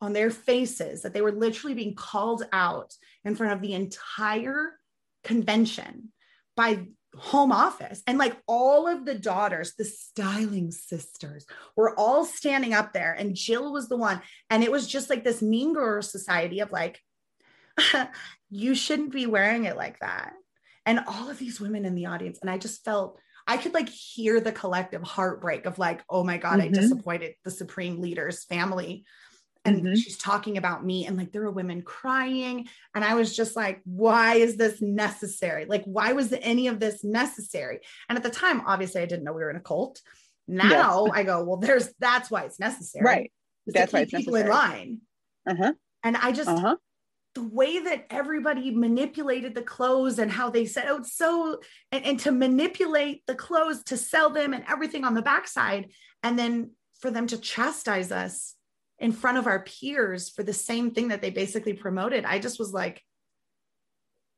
on 0.00 0.12
their 0.12 0.30
faces 0.30 1.02
that 1.02 1.14
they 1.14 1.22
were 1.22 1.32
literally 1.32 1.74
being 1.74 1.94
called 1.94 2.44
out 2.52 2.92
in 3.24 3.34
front 3.34 3.54
of 3.54 3.62
the 3.62 3.72
entire 3.72 4.78
convention 5.24 6.12
by 6.56 6.86
home 7.16 7.52
office. 7.52 8.02
And 8.06 8.18
like 8.18 8.36
all 8.46 8.86
of 8.86 9.04
the 9.04 9.14
daughters 9.14 9.74
the 9.76 9.84
styling 9.84 10.70
sisters 10.70 11.46
were 11.76 11.98
all 11.98 12.24
standing 12.24 12.74
up 12.74 12.92
there 12.92 13.12
and 13.12 13.34
jill 13.34 13.72
was 13.72 13.88
the 13.88 13.96
one. 13.96 14.20
And 14.50 14.62
it 14.62 14.70
was 14.70 14.86
just 14.86 15.10
like 15.10 15.24
this 15.24 15.42
mean 15.42 15.72
girl 15.72 16.02
society 16.02 16.60
of 16.60 16.72
like 16.72 17.00
you 18.50 18.74
shouldn't 18.74 19.12
be 19.12 19.26
wearing 19.26 19.64
it 19.64 19.76
like 19.76 19.98
that. 20.00 20.32
And 20.84 21.00
all 21.06 21.28
of 21.28 21.38
these 21.38 21.60
women 21.60 21.84
in 21.84 21.94
the 21.94 22.06
audience 22.06 22.38
and 22.40 22.48
i 22.48 22.58
just 22.58 22.84
felt 22.84 23.18
i 23.48 23.56
could 23.56 23.74
like 23.74 23.88
hear 23.88 24.40
the 24.40 24.52
collective 24.52 25.02
heartbreak 25.02 25.66
of 25.66 25.78
like 25.80 26.04
oh 26.08 26.22
my 26.22 26.36
god 26.38 26.60
i 26.60 26.68
Mhm. 26.68 26.74
disappointed 26.74 27.34
the 27.44 27.50
supreme 27.50 28.00
leader's 28.00 28.44
family 28.44 29.04
and 29.66 29.82
Mhm. 29.82 29.96
she's 29.96 30.16
talking 30.16 30.56
about 30.56 30.84
me 30.84 31.06
and 31.06 31.16
like 31.16 31.32
there 31.32 31.42
were 31.42 31.50
women 31.50 31.82
crying 31.82 32.68
and 32.94 33.04
i 33.04 33.14
was 33.14 33.36
just 33.36 33.56
like 33.56 33.80
why 33.84 34.36
is 34.36 34.56
this 34.56 34.80
necessary 34.80 35.66
like 35.66 35.84
why 35.84 36.12
was 36.12 36.32
any 36.40 36.68
of 36.68 36.80
this 36.80 37.04
necessary 37.04 37.80
and 38.08 38.16
at 38.16 38.22
the 38.22 38.30
time 38.30 38.62
obviously 38.66 39.02
i 39.02 39.06
didn't 39.06 39.24
know 39.24 39.32
we 39.32 39.42
were 39.42 39.50
in 39.50 39.56
a 39.56 39.60
cult 39.60 40.00
now 40.48 41.06
i 41.12 41.22
go 41.22 41.44
well 41.44 41.56
there's 41.58 41.92
that's 41.98 42.30
why 42.30 42.42
it's 42.42 42.60
necessary 42.60 43.04
right. 43.04 43.32
That's 43.66 43.92
why 43.92 44.00
it's 44.00 44.12
people 44.12 44.36
in 44.36 44.48
line 44.48 45.00
Uh-huh. 45.46 45.72
and 46.04 46.16
i 46.16 46.32
just 46.32 46.48
Uh-huh. 46.48 46.76
the 47.34 47.42
way 47.42 47.80
that 47.80 48.06
everybody 48.08 48.70
manipulated 48.70 49.54
the 49.54 49.60
clothes 49.62 50.18
and 50.18 50.32
how 50.32 50.48
they 50.48 50.64
said, 50.64 50.86
oh, 50.88 50.96
it's 50.96 51.12
so, 51.14 51.60
and, 51.92 52.02
and 52.06 52.18
to 52.20 52.32
manipulate 52.32 53.26
the 53.26 53.34
clothes 53.34 53.82
to 53.84 53.96
sell 53.98 54.30
them 54.30 54.54
and 54.54 54.64
everything 54.66 55.04
on 55.04 55.12
the 55.12 55.20
backside. 55.20 55.92
And 56.22 56.38
then 56.38 56.70
for 57.00 57.10
them 57.10 57.26
to 57.26 57.36
chastise 57.36 58.10
us 58.10 58.55
in 58.98 59.12
front 59.12 59.38
of 59.38 59.46
our 59.46 59.62
peers 59.62 60.28
for 60.30 60.42
the 60.42 60.52
same 60.52 60.90
thing 60.90 61.08
that 61.08 61.20
they 61.22 61.30
basically 61.30 61.74
promoted. 61.74 62.24
I 62.24 62.38
just 62.38 62.58
was 62.58 62.72
like, 62.72 63.02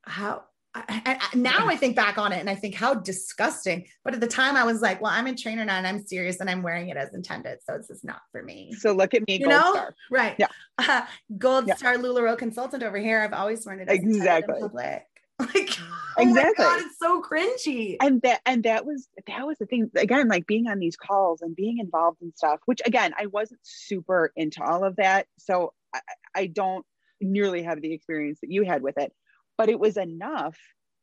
how, 0.03 0.43
I, 0.75 1.19
I, 1.33 1.37
now 1.37 1.67
I 1.67 1.77
think 1.77 1.97
back 1.97 2.19
on 2.19 2.33
it 2.33 2.39
and 2.39 2.49
I 2.51 2.55
think 2.55 2.75
how 2.75 2.95
disgusting. 2.95 3.87
But 4.05 4.15
at 4.15 4.21
the 4.21 4.27
time 4.27 4.57
I 4.57 4.65
was 4.65 4.81
like, 4.81 5.01
well, 5.01 5.13
I'm 5.13 5.27
a 5.27 5.35
trainer 5.35 5.65
now 5.65 5.77
and 5.77 5.87
I'm 5.87 6.05
serious 6.07 6.41
and 6.41 6.49
I'm 6.51 6.63
wearing 6.63 6.89
it 6.89 6.97
as 6.97 7.15
intended. 7.15 7.59
So 7.65 7.75
it's 7.75 7.89
just 7.89 8.05
not 8.05 8.21
for 8.33 8.43
me. 8.43 8.73
So 8.73 8.93
look 8.93 9.15
at 9.15 9.27
me, 9.27 9.35
You 9.39 9.47
gold 9.47 9.51
know? 9.51 9.73
star. 9.73 9.95
Right. 10.11 10.37
Yeah. 10.39 10.49
Uh, 10.79 11.03
Gold 11.39 11.67
Yeah. 11.69 11.75
Star 11.77 11.97
LuLaRoe 11.97 12.37
consultant 12.39 12.83
over 12.83 12.99
here. 12.99 13.21
I've 13.21 13.33
always 13.33 13.65
worn 13.67 13.81
it 13.81 13.89
as 13.89 13.97
intended 13.99 14.11
in 14.15 14.21
Exactly. 14.21 14.61
public. 14.61 15.03
Like, 15.55 15.71
oh 16.19 16.23
Exactly. 16.23 16.65
my 16.65 16.71
God, 16.77 16.81
it's 16.81 16.99
so 16.99 17.23
cringy. 17.23 17.97
and 18.01 18.21
that 18.23 18.41
and 18.45 18.65
that 18.65 18.85
was 18.85 19.07
that 19.29 19.47
was 19.47 19.57
the 19.59 19.67
thing 19.67 19.89
again 19.97 20.27
like 20.29 20.47
being 20.49 20.67
on 20.69 20.79
these 20.81 20.97
calls 20.97 21.43
and 21.43 21.55
being 21.55 21.79
involved 21.79 22.19
in 22.23 22.33
stuff 22.35 22.59
which 22.67 22.81
again 22.85 23.13
i 23.17 23.27
wasn't 23.27 23.61
super 23.63 24.33
into 24.35 24.61
all 24.65 24.83
of 24.85 24.97
that 24.97 25.27
so 25.39 25.73
i, 25.95 26.01
I 26.35 26.47
don't 26.47 26.85
nearly 27.21 27.63
have 27.63 27.81
the 27.81 27.93
experience 27.93 28.41
that 28.41 28.51
you 28.51 28.65
had 28.65 28.83
with 28.83 28.99
it 28.99 29.13
but 29.57 29.69
it 29.69 29.79
was 29.79 29.97
enough 29.97 30.57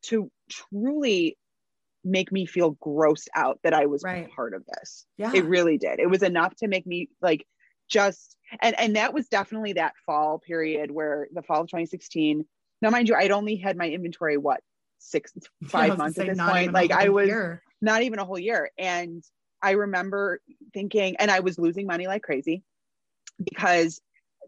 to 0.07 0.29
truly 0.49 1.38
make 2.03 2.31
me 2.33 2.45
feel 2.45 2.75
grossed 2.75 3.27
out 3.36 3.59
that 3.63 3.73
i 3.73 3.86
was 3.86 4.03
Right. 4.03 4.29
part 4.36 4.53
of 4.53 4.63
this 4.65 5.05
yeah. 5.17 5.31
it 5.33 5.45
really 5.45 5.77
did 5.77 5.99
it 6.01 6.09
was 6.09 6.23
enough 6.23 6.53
to 6.57 6.67
make 6.67 6.86
me 6.86 7.07
like 7.21 7.45
just 7.89 8.36
and 8.61 8.77
and 8.77 8.95
that 8.97 9.13
was 9.13 9.27
definitely 9.29 9.73
that 9.73 9.93
fall 10.05 10.39
period 10.39 10.91
where 10.91 11.29
the 11.33 11.41
fall 11.41 11.61
of 11.61 11.67
2016 11.67 12.45
now 12.86 12.91
mind 12.91 13.09
you 13.09 13.15
i'd 13.15 13.31
only 13.31 13.55
had 13.55 13.75
my 13.75 13.89
inventory 13.89 14.38
what 14.38 14.61
six 14.99 15.33
five 15.67 15.97
months 15.97 16.17
at 16.17 16.27
this 16.27 16.39
point 16.39 16.71
like 16.73 16.91
i 16.91 17.09
was 17.09 17.27
year. 17.27 17.61
not 17.81 18.01
even 18.01 18.19
a 18.19 18.25
whole 18.25 18.39
year. 18.39 18.71
And 18.77 19.23
I 19.61 19.71
remember 19.71 20.39
thinking, 20.73 21.15
and 21.17 21.29
I 21.31 21.39
was 21.39 21.57
losing 21.59 21.88
money 21.88 22.07
like 22.07 22.23
crazy 22.23 22.63
because 23.43 23.99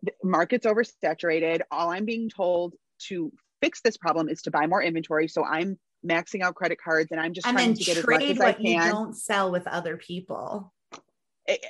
the 0.03 0.11
market's 0.23 0.65
oversaturated. 0.65 1.61
All 1.71 1.89
I'm 1.91 2.05
being 2.05 2.29
told 2.29 2.75
to 3.07 3.31
fix 3.61 3.81
this 3.81 3.97
problem 3.97 4.29
is 4.29 4.41
to 4.43 4.51
buy 4.51 4.67
more 4.67 4.81
inventory. 4.81 5.27
So 5.27 5.43
I'm 5.43 5.77
maxing 6.07 6.41
out 6.41 6.55
credit 6.55 6.79
cards 6.83 7.11
and 7.11 7.19
I'm 7.19 7.33
just 7.33 7.47
and 7.47 7.55
trying 7.57 7.73
to 7.73 7.83
get 7.83 7.97
as 7.97 8.07
much 8.07 8.23
as 8.23 8.39
I 8.39 8.45
what 8.45 8.61
you 8.61 8.75
can. 8.75 8.89
don't 8.89 9.13
sell 9.15 9.51
with 9.51 9.67
other 9.67 9.97
people. 9.97 10.73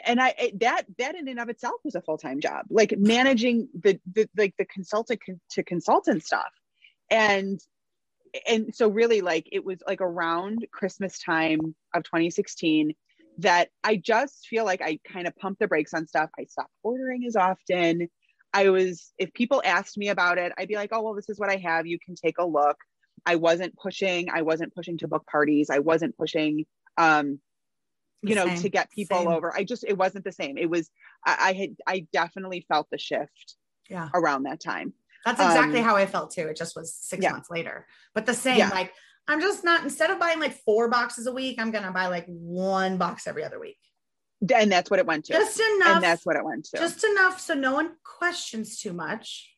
And 0.06 0.20
I 0.22 0.34
it- 0.38 0.60
that 0.60 0.84
that 0.98 1.16
in 1.16 1.28
and 1.28 1.40
of 1.40 1.50
itself 1.50 1.76
was 1.84 1.96
a 1.96 2.02
full 2.02 2.18
time 2.18 2.40
job, 2.40 2.66
like 2.70 2.94
managing 2.98 3.70
the, 3.74 4.00
the 4.14 4.28
like 4.38 4.56
the 4.58 4.66
consultant 4.66 5.20
con- 5.26 5.40
to 5.52 5.64
consultant 5.64 6.24
stuff, 6.26 6.52
and 7.10 7.60
and 8.48 8.76
so 8.76 8.90
really 8.90 9.22
like 9.22 9.48
it 9.52 9.64
was 9.64 9.80
like 9.88 10.02
around 10.02 10.66
Christmas 10.72 11.20
time 11.20 11.76
of 11.94 12.04
2016 12.04 12.94
that 13.40 13.70
I 13.84 13.96
just 13.98 14.48
feel 14.48 14.66
like 14.66 14.82
I 14.82 15.00
kind 15.08 15.28
of 15.28 15.36
pumped 15.36 15.60
the 15.60 15.68
brakes 15.68 15.94
on 15.94 16.08
stuff. 16.08 16.30
I 16.40 16.46
stopped 16.46 16.74
ordering 16.84 17.26
as 17.26 17.36
often. 17.36 18.10
I 18.54 18.70
was 18.70 19.14
if 19.18 19.34
people 19.34 19.62
asked 19.64 19.98
me 19.98 20.10
about 20.10 20.38
it, 20.38 20.52
I'd 20.58 20.68
be 20.68 20.76
like, 20.76 20.90
"Oh, 20.92 21.02
well, 21.02 21.14
this 21.14 21.30
is 21.30 21.40
what 21.40 21.50
I 21.50 21.58
have. 21.58 21.86
You 21.86 22.00
can 22.04 22.16
take 22.16 22.38
a 22.40 22.46
look." 22.46 22.78
I 23.26 23.36
wasn't 23.36 23.76
pushing. 23.78 24.30
I 24.30 24.42
wasn't 24.42 24.74
pushing 24.74 24.98
to 25.00 25.08
book 25.08 25.26
parties. 25.28 25.70
I 25.70 25.80
wasn't 25.80 26.18
pushing 26.18 26.66
um 26.98 27.40
you 28.24 28.36
know 28.36 28.46
Same, 28.46 28.62
to 28.62 28.70
get 28.70 28.92
people 28.92 29.18
same. 29.18 29.28
over. 29.28 29.56
I 29.56 29.64
just 29.64 29.84
it 29.88 29.98
wasn't 29.98 30.26
the 30.26 30.32
same. 30.32 30.58
It 30.58 30.70
was 30.70 30.90
I, 31.26 31.38
I 31.50 31.54
had 31.54 31.76
I 31.86 32.08
definitely 32.12 32.66
felt 32.68 32.88
the 32.92 32.98
shift 32.98 33.56
Yeah. 33.90 34.10
around 34.14 34.44
that 34.44 34.60
time. 34.60 34.94
That's 35.28 35.42
exactly 35.42 35.80
Um, 35.80 35.86
how 35.86 35.96
I 35.98 36.06
felt 36.06 36.32
too. 36.32 36.48
It 36.48 36.56
just 36.58 36.76
was 36.76 36.94
six 36.96 37.22
yeah. 37.24 37.32
months 37.34 37.50
later. 37.50 37.86
But 38.16 38.26
the 38.26 38.34
same, 38.34 38.58
Yeah. 38.60 38.70
like 38.70 38.94
I'm 39.28 39.42
just 39.42 39.64
not 39.64 39.84
instead 39.84 40.10
of 40.10 40.20
buying 40.20 40.40
like 40.40 40.54
four 40.64 40.88
boxes 40.90 41.28
a 41.28 41.34
week, 41.34 41.60
I'm 41.60 41.72
gonna 41.72 41.92
buy 41.92 42.08
like 42.08 42.26
one 42.28 42.98
box 42.98 43.28
every 43.28 43.44
other 43.44 43.60
week. 43.60 43.78
and 44.54 44.72
that's 44.72 44.90
what 44.90 45.00
it 45.00 45.06
went 45.06 45.26
to. 45.26 45.34
Just 45.34 45.60
enough. 45.60 45.96
and 45.96 46.04
that's 46.04 46.26
what 46.26 46.36
it 46.36 46.46
went 46.46 46.66
to. 46.66 46.78
just 46.78 47.04
enough 47.04 47.40
so 47.42 47.54
no 47.56 47.74
one 47.74 47.90
questions 48.04 48.80
too 48.80 48.94
much 48.94 49.52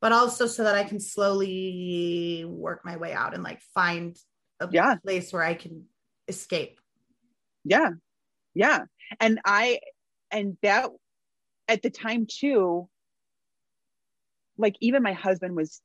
but 0.00 0.10
also 0.12 0.46
so 0.48 0.64
that 0.64 0.74
i 0.74 0.82
can 0.84 0.98
slowly 0.98 2.44
work 2.46 2.84
my 2.84 2.96
way 2.96 3.12
out 3.12 3.32
and 3.34 3.42
like 3.44 3.60
find 3.72 4.16
a 4.60 4.68
Yeah. 4.70 4.96
place 4.96 5.32
where 5.32 5.44
i 5.44 5.54
can 5.54 5.84
escape 6.28 6.80
yeah 7.64 7.90
yeah 8.54 8.80
and 9.20 9.40
i 9.44 9.78
and 10.32 10.56
that 10.62 10.90
at 11.68 11.82
the 11.82 11.90
time 11.90 12.26
too 12.26 12.88
like 14.58 14.76
even 14.80 15.02
my 15.02 15.12
husband 15.12 15.56
was 15.56 15.80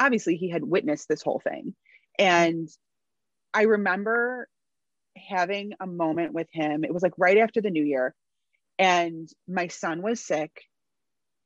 obviously 0.00 0.36
he 0.36 0.50
had 0.50 0.64
witnessed 0.64 1.08
this 1.08 1.22
whole 1.22 1.40
thing. 1.40 1.74
And 2.18 2.68
i 3.52 3.62
remember 3.62 4.48
having 5.16 5.72
a 5.80 5.86
moment 5.86 6.32
with 6.32 6.48
him. 6.52 6.84
It 6.84 6.94
was 6.94 7.02
like 7.02 7.12
right 7.18 7.38
after 7.38 7.60
the 7.60 7.70
new 7.70 7.84
year. 7.84 8.14
And 8.78 9.28
my 9.48 9.68
son 9.68 10.02
was 10.02 10.24
sick 10.24 10.50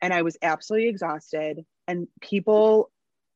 and 0.01 0.13
i 0.13 0.23
was 0.23 0.37
absolutely 0.43 0.89
exhausted. 0.89 1.65
And 1.89 2.09
people 2.21 2.91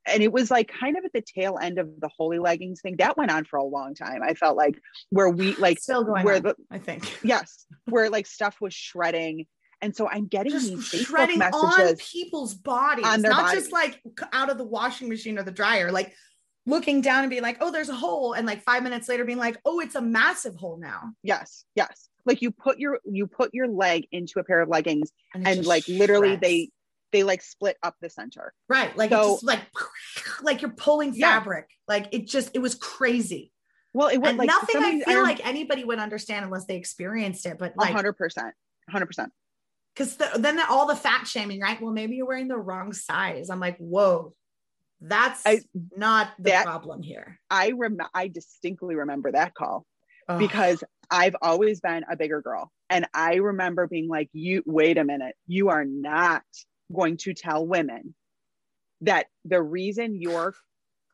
and 0.07 0.22
it 0.22 0.33
was 0.33 0.51
like 0.51 0.72
kind 0.81 0.97
of 0.97 1.05
at 1.05 1.12
the 1.12 1.22
tail 1.22 1.59
end 1.61 1.79
of 1.79 1.89
the 2.01 2.09
holy 2.16 2.39
leggings 2.39 2.81
thing. 2.81 2.97
That 2.99 3.18
went 3.18 3.31
on 3.31 3.45
for 3.45 3.59
a 3.59 3.64
long 3.64 3.95
time 3.95 4.20
i 4.22 4.35
felt 4.35 4.57
like 4.57 4.79
where 5.11 5.29
we 5.29 5.55
like 5.57 5.79
still 5.79 6.05
going 6.05 6.24
where 6.24 6.37
on, 6.37 6.43
the 6.43 6.55
i 6.70 6.79
think. 6.79 7.18
Yes 7.22 7.66
where 7.87 8.11
like 8.11 8.26
stuff 8.26 8.57
was 8.61 8.74
shredding 8.74 9.47
and 9.81 9.95
so 9.95 10.09
i'm 10.09 10.26
getting 10.26 10.53
just 10.53 10.68
these 10.68 10.91
Facebook 10.91 11.07
shredding 11.07 11.43
on 11.43 11.97
people's 11.97 12.55
bodies 12.55 13.07
On 13.07 13.22
not 13.22 13.55
just 13.55 13.72
like 13.72 14.01
out 14.33 14.51
of 14.51 14.59
the 14.59 14.64
washing 14.64 15.09
machine 15.09 15.39
or 15.39 15.43
the 15.43 15.53
dryer 15.53 15.91
like 15.93 16.14
looking 16.66 17.01
down 17.01 17.24
and 17.24 17.31
being 17.31 17.43
like 17.43 17.57
oh 17.61 17.72
there's 17.72 17.89
a 17.89 17.95
hole 17.95 18.35
and 18.35 18.47
like 18.47 18.62
five 18.62 18.83
minutes 18.83 19.09
later 19.09 19.24
being 19.24 19.39
like 19.39 19.57
oh 19.64 19.81
it's 19.81 19.95
a 19.95 20.03
massive 20.03 20.55
hole 20.55 20.76
now. 20.79 21.12
Yes 21.22 21.64
yes. 21.74 22.09
Like 22.26 22.43
you 22.43 22.51
put 22.51 22.79
your 22.79 22.99
you 23.11 23.26
put 23.26 23.55
your 23.55 23.66
leg 23.68 24.07
into 24.12 24.39
a 24.39 24.45
pair 24.45 24.61
of 24.61 24.68
leggings 24.68 25.11
and 25.35 25.47
just 25.47 25.66
like 25.66 25.89
literally 25.89 26.37
they 26.37 26.68
they 27.11 27.22
like 27.22 27.41
split 27.41 27.79
up 27.83 27.95
the 28.03 28.11
center. 28.11 28.53
Right 28.68 28.95
like 28.99 29.11
So- 29.11 29.20
it's 29.22 29.31
just 29.41 29.45
like 29.45 29.61
like 30.43 30.61
you're 30.61 30.72
pulling 30.72 31.14
Yeah. 31.14 31.39
fabric. 31.39 31.68
Like 31.87 32.09
it 32.12 32.26
just 32.26 32.51
it 32.55 32.59
was 32.59 32.74
crazy. 32.74 33.51
Well 33.95 34.09
it 34.09 34.18
was 34.18 34.29
and 34.29 34.39
like 34.39 34.49
nothing 34.49 34.83
I 34.85 35.01
feel 35.01 35.22
like 35.22 35.47
anybody 35.47 35.85
would 35.85 35.99
understand 35.99 36.45
unless 36.45 36.66
they 36.66 36.76
experienced 36.76 37.47
it. 37.47 37.57
But 37.59 37.79
like, 37.79 37.95
hundred 37.95 38.12
percent 38.18 38.55
hundred 38.91 39.07
percent 39.07 39.33
because 39.99 40.16
the, 40.16 40.30
then 40.38 40.57
the, 40.57 40.68
all 40.68 40.86
the 40.86 40.94
fat 40.94 41.26
shaming, 41.26 41.61
right? 41.61 41.80
Well, 41.82 41.92
maybe 41.92 42.16
you're 42.16 42.26
wearing 42.26 42.46
the 42.49 42.57
wrong 42.57 42.92
size. 42.92 43.51
I'm 43.51 43.59
like, 43.59 43.76
whoa, 43.78 44.32
that's 45.01 45.42
I- 45.44 45.61
not 45.96 46.30
the 46.38 46.51
that- 46.51 46.64
problem 46.64 47.03
here. 47.03 47.40
i 47.51 47.72
rem 47.72 47.99
i 48.14 48.28
distinctly 48.28 48.94
remember 48.94 49.32
that 49.32 49.55
call 49.55 49.84
because 50.38 50.84
I've 51.11 51.36
always 51.40 51.80
been 51.80 52.05
a 52.11 52.16
bigger 52.16 52.42
girl. 52.42 52.70
And 52.90 53.07
I 53.14 53.36
remember 53.36 53.86
being 53.86 54.09
like, 54.09 54.28
you 54.34 54.62
wait 54.66 54.99
a 54.99 55.05
minute, 55.05 55.34
you 55.46 55.70
are 55.70 55.86
not 55.86 56.42
going 56.94 57.16
to 57.18 57.32
tell 57.32 57.66
women 57.66 58.14
that 59.01 59.26
the 59.44 59.62
reason 59.62 60.20
your 60.20 60.55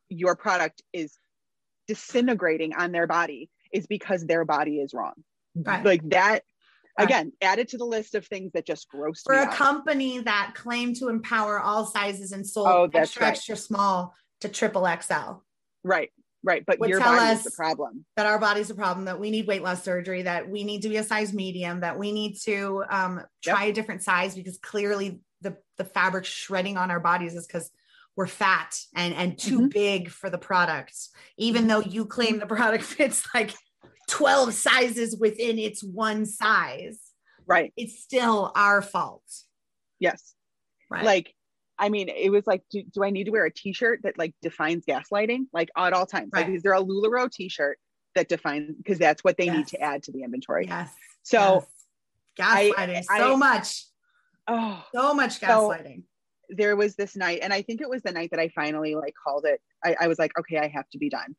your 0.08 0.34
product 0.36 0.82
is 0.92 1.16
disintegrating 1.86 2.74
on 2.74 2.92
their 2.92 3.06
body 3.06 3.48
is 3.72 3.86
because 3.86 4.24
their 4.24 4.44
body 4.44 4.78
is 4.80 4.92
wrong. 4.92 5.14
Right. 5.54 5.84
Like 5.84 6.08
that. 6.10 6.42
Again, 6.98 7.32
added 7.42 7.68
to 7.68 7.78
the 7.78 7.84
list 7.84 8.14
of 8.14 8.26
things 8.26 8.52
that 8.52 8.66
just 8.66 8.88
grossed 8.90 9.22
for 9.24 9.34
a 9.34 9.38
out. 9.44 9.52
company 9.54 10.20
that 10.20 10.52
claimed 10.54 10.96
to 10.96 11.08
empower 11.08 11.58
all 11.60 11.86
sizes 11.86 12.32
and 12.32 12.46
sold 12.46 12.68
Oh, 12.68 12.90
extra 12.94 13.22
right. 13.22 13.28
extra 13.30 13.56
small 13.56 14.14
to 14.40 14.48
triple 14.48 14.86
XL. 14.86 15.42
right, 15.82 16.10
right. 16.42 16.64
But 16.66 16.78
your 16.88 17.00
tell 17.00 17.16
body 17.16 17.32
is 17.32 17.38
us- 17.38 17.44
the 17.44 17.50
problem. 17.52 18.04
that 18.16 18.26
our 18.26 18.38
body's 18.38 18.70
a 18.70 18.74
problem, 18.74 19.06
that 19.06 19.18
we 19.18 19.30
need 19.30 19.46
weight 19.46 19.62
loss 19.62 19.82
surgery, 19.82 20.22
that 20.22 20.48
we 20.48 20.64
need 20.64 20.82
to 20.82 20.88
be 20.88 20.96
a 20.98 21.04
size 21.04 21.32
medium, 21.32 21.80
that 21.80 21.98
we 21.98 22.12
need 22.12 22.36
to 22.44 22.84
um, 22.90 23.22
try 23.42 23.64
a 23.64 23.72
different 23.72 24.02
size 24.02 24.34
because 24.34 24.58
clearly 24.58 25.20
the 25.40 25.56
the 25.76 25.84
fabric 25.84 26.24
shredding 26.24 26.76
on 26.76 26.90
our 26.90 27.00
bodies 27.00 27.34
is 27.34 27.46
because 27.46 27.70
we're 28.16 28.26
fat 28.28 28.78
and 28.94 29.12
and 29.14 29.36
too 29.38 29.62
Mhm. 29.62 29.72
big 29.72 30.08
for 30.10 30.30
the 30.30 30.38
product. 30.38 30.94
Even 31.36 31.66
though 31.66 31.80
you 31.80 32.06
claim 32.06 32.38
the 32.38 32.46
product 32.46 32.84
fits 32.84 33.26
like 33.34 33.52
12 34.08 34.54
sizes 34.54 35.16
within 35.16 35.58
its 35.58 35.82
one 35.82 36.26
size, 36.26 36.98
Right. 37.46 37.72
it's 37.76 38.00
still 38.02 38.52
our 38.54 38.80
fault. 38.82 39.22
Yes. 40.00 40.34
Right. 40.90 41.04
Like, 41.04 41.34
I 41.78 41.88
mean, 41.88 42.08
it 42.08 42.30
was 42.30 42.46
like, 42.46 42.62
do, 42.70 42.82
do 42.92 43.02
I 43.04 43.10
need 43.10 43.24
to 43.24 43.30
wear 43.30 43.44
a 43.44 43.52
t-shirt 43.52 44.00
that 44.04 44.16
like 44.18 44.34
defines 44.42 44.84
gaslighting? 44.86 45.46
Like 45.52 45.70
at 45.76 45.92
all 45.92 46.06
times. 46.06 46.30
Like, 46.32 46.48
is 46.48 46.62
there 46.62 46.74
a 46.74 46.80
LuLaRoe 46.82 47.30
t-shirt 47.30 47.78
that 48.14 48.28
defines 48.28 48.76
because 48.76 48.98
that's 48.98 49.24
what 49.24 49.36
they 49.36 49.48
need 49.50 49.66
to 49.68 49.80
add 49.80 50.02
to 50.04 50.12
the 50.12 50.22
inventory. 50.22 50.66
yes. 50.66 50.90
So 51.24 51.64
yes. 52.38 52.72
Gaslighting 52.72 53.04
I- 53.10 53.18
so 53.18 53.36
much, 53.36 53.84
oh 54.46 54.84
so 54.94 55.14
much 55.14 55.38
So- 55.40 55.46
gaslighting. 55.46 56.02
there 56.50 56.76
was 56.76 56.94
this 56.96 57.16
night, 57.16 57.40
and 57.42 57.52
I 57.52 57.62
think 57.62 57.80
it 57.80 57.88
was 57.88 58.02
the 58.02 58.12
night 58.12 58.30
that 58.30 58.38
I 58.40 58.48
finally 58.50 58.94
like 58.94 59.14
called 59.24 59.44
it. 59.46 59.60
I, 59.84 59.96
I 60.02 60.06
was 60.08 60.18
like, 60.18 60.38
okay, 60.38 60.58
I 60.58 60.68
have 60.68 60.88
to 60.90 60.98
be 60.98 61.08
done. 61.08 61.34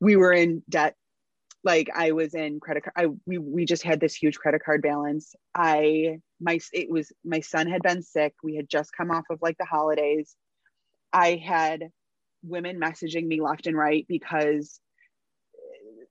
We 0.00 0.16
were 0.16 0.32
in 0.32 0.62
debt. 0.68 0.94
Like 1.64 1.88
I 1.94 2.12
was 2.12 2.34
in 2.34 2.58
credit 2.60 2.84
card. 2.84 2.94
I 2.96 3.06
we 3.26 3.38
we 3.38 3.64
just 3.64 3.82
had 3.84 4.00
this 4.00 4.14
huge 4.14 4.38
credit 4.38 4.62
card 4.64 4.82
balance. 4.82 5.34
I 5.54 6.18
my 6.40 6.58
it 6.72 6.90
was 6.90 7.12
my 7.24 7.40
son 7.40 7.68
had 7.68 7.82
been 7.82 8.02
sick. 8.02 8.34
We 8.42 8.56
had 8.56 8.68
just 8.68 8.90
come 8.96 9.10
off 9.10 9.24
of 9.30 9.38
like 9.42 9.58
the 9.58 9.64
holidays. 9.64 10.34
I 11.12 11.36
had 11.36 11.90
women 12.42 12.80
messaging 12.80 13.26
me 13.26 13.40
left 13.40 13.66
and 13.66 13.76
right 13.76 14.04
because 14.08 14.80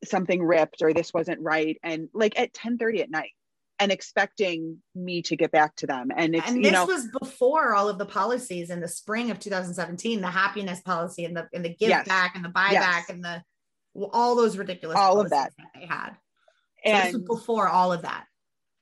something 0.04 0.41
ripped 0.41 0.82
or 0.82 0.93
this 0.93 1.14
wasn't 1.14 1.39
right 1.41 1.78
and 1.84 2.10
like 2.14 2.39
at 2.39 2.54
10 2.54 2.78
30 2.78 3.04
at 3.04 3.12
night 3.12 3.32
and 3.80 3.91
expecting 3.91 4.78
me 4.95 5.22
to 5.22 5.36
get 5.36 5.52
back 5.52 5.76
to 5.76 5.86
them 5.86 6.10
and 6.16 6.36
it's 6.36 6.47
and 6.47 6.58
you 6.58 6.64
this 6.64 6.74
know 6.74 6.86
was 6.86 7.08
before 7.22 7.76
all 7.76 7.88
of 7.88 7.97
the 7.99 8.06
policies 8.06 8.70
in 8.70 8.80
the 8.80 8.88
spring 8.88 9.30
of 9.30 9.39
2017 9.39 10.22
the 10.22 10.28
happiness 10.28 10.82
policy 10.82 11.26
and 11.26 11.36
the 11.38 11.47
and 11.54 11.64
the 11.64 11.70
give 11.76 11.89
Yes. 11.89 12.08
back 12.08 12.36
and 12.36 12.43
the 12.43 12.49
buyback 12.49 12.72
Yes. 12.72 13.10
and 13.10 13.24
the 13.24 13.43
all 14.12 14.36
those 14.36 14.58
ridiculous 14.58 14.98
All 14.98 15.20
of 15.20 15.30
policies 15.30 15.56
that. 15.58 15.80
they 15.80 15.86
had. 15.86 16.12
So 16.86 16.92
this 16.92 17.06
was 17.06 17.16
and 17.16 17.26
before 17.26 17.68
all 17.68 17.94
of 17.94 18.02
that. 18.04 18.26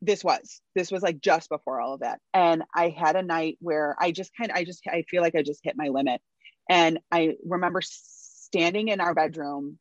This 0.02 0.24
was. 0.24 0.62
This 0.76 0.92
was 0.92 1.04
like 1.04 1.20
just 1.20 1.50
before 1.50 1.82
all 1.82 1.94
of 1.94 2.00
that. 2.02 2.20
And 2.34 2.64
i 2.74 2.90
had 2.90 3.16
a 3.16 3.24
night 3.24 3.58
where 3.60 3.96
i 4.00 4.12
just 4.12 4.32
kind 4.38 4.52
of 4.52 4.58
i 4.58 4.64
just 4.64 4.82
i 4.88 5.04
feel 5.10 5.22
like 5.22 5.36
i 5.36 5.44
just 5.44 5.62
hit 5.64 5.76
my 5.76 5.88
limit. 5.88 6.22
And 6.70 7.00
i 7.12 7.36
remember 7.46 7.82
standing 7.84 8.88
in 8.88 9.02
our 9.02 9.14
bedroom 9.14 9.78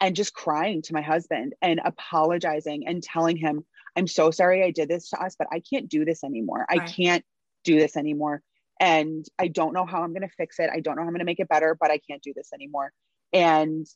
and 0.00 0.16
just 0.16 0.34
crying 0.34 0.82
to 0.82 0.94
my 0.94 1.02
husband 1.02 1.54
and 1.62 1.80
apologizing 1.84 2.86
and 2.86 3.02
telling 3.02 3.36
him 3.36 3.64
i'm 3.96 4.06
so 4.06 4.30
sorry 4.30 4.64
i 4.64 4.70
did 4.70 4.88
this 4.88 5.10
to 5.10 5.22
us 5.22 5.36
but 5.38 5.48
i 5.52 5.60
can't 5.60 5.88
do 5.88 6.04
this 6.04 6.24
anymore. 6.24 6.64
I 6.68 6.78
can't 6.78 7.24
do 7.64 7.78
this 7.78 7.96
anymore. 7.96 8.42
And 8.80 9.26
i 9.38 9.48
don't 9.48 9.74
know 9.74 9.84
how 9.84 10.02
i'm 10.02 10.12
going 10.12 10.22
to 10.22 10.34
fix 10.36 10.58
it. 10.58 10.70
I 10.72 10.80
don't 10.80 10.96
know 10.96 11.02
how 11.02 11.08
i'm 11.08 11.12
going 11.12 11.20
to 11.20 11.26
make 11.26 11.40
it 11.40 11.48
better 11.48 11.76
but 11.78 11.90
i 11.90 11.98
can't 11.98 12.22
do 12.22 12.32
this 12.34 12.52
anymore. 12.54 12.90
And 13.34 13.86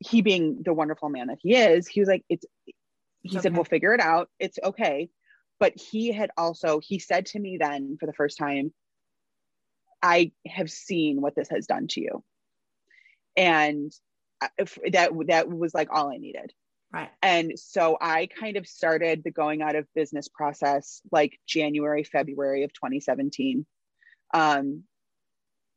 he 0.00 0.22
being 0.22 0.62
the 0.64 0.72
wonderful 0.72 1.08
man 1.08 1.28
that 1.28 1.38
he 1.40 1.54
is 1.54 1.86
he 1.86 2.00
was 2.00 2.08
like 2.08 2.24
it's 2.28 2.44
he 3.22 3.36
It's 3.36 3.42
said 3.42 3.54
we'll 3.54 3.64
figure 3.64 3.92
it 3.92 4.00
out. 4.00 4.30
It's 4.38 4.58
okay. 4.62 5.10
But 5.58 5.74
he 5.78 6.10
had 6.10 6.30
also 6.36 6.80
he 6.80 6.98
said 6.98 7.26
to 7.26 7.38
me 7.38 7.58
then 7.60 7.96
for 8.00 8.06
the 8.06 8.14
first 8.14 8.38
time 8.38 8.72
i 10.02 10.32
have 10.46 10.70
seen 10.70 11.20
what 11.20 11.36
this 11.36 11.50
has 11.50 11.66
done 11.66 11.86
to 11.88 12.00
you. 12.00 12.24
And 13.36 13.92
if 14.56 14.78
that 14.92 15.10
that 15.26 15.50
was 15.50 15.74
like 15.74 15.88
all 15.90 16.10
i 16.10 16.16
needed. 16.16 16.52
Right. 16.92 17.10
And 17.22 17.52
so 17.56 17.98
i 18.00 18.26
kind 18.26 18.56
of 18.56 18.66
started 18.66 19.22
the 19.22 19.30
going 19.30 19.60
out 19.60 19.76
of 19.76 19.86
business 19.94 20.28
process 20.28 21.02
like 21.12 21.38
january 21.46 22.04
february 22.04 22.64
of 22.64 22.72
2017 22.72 23.66
um, 24.32 24.84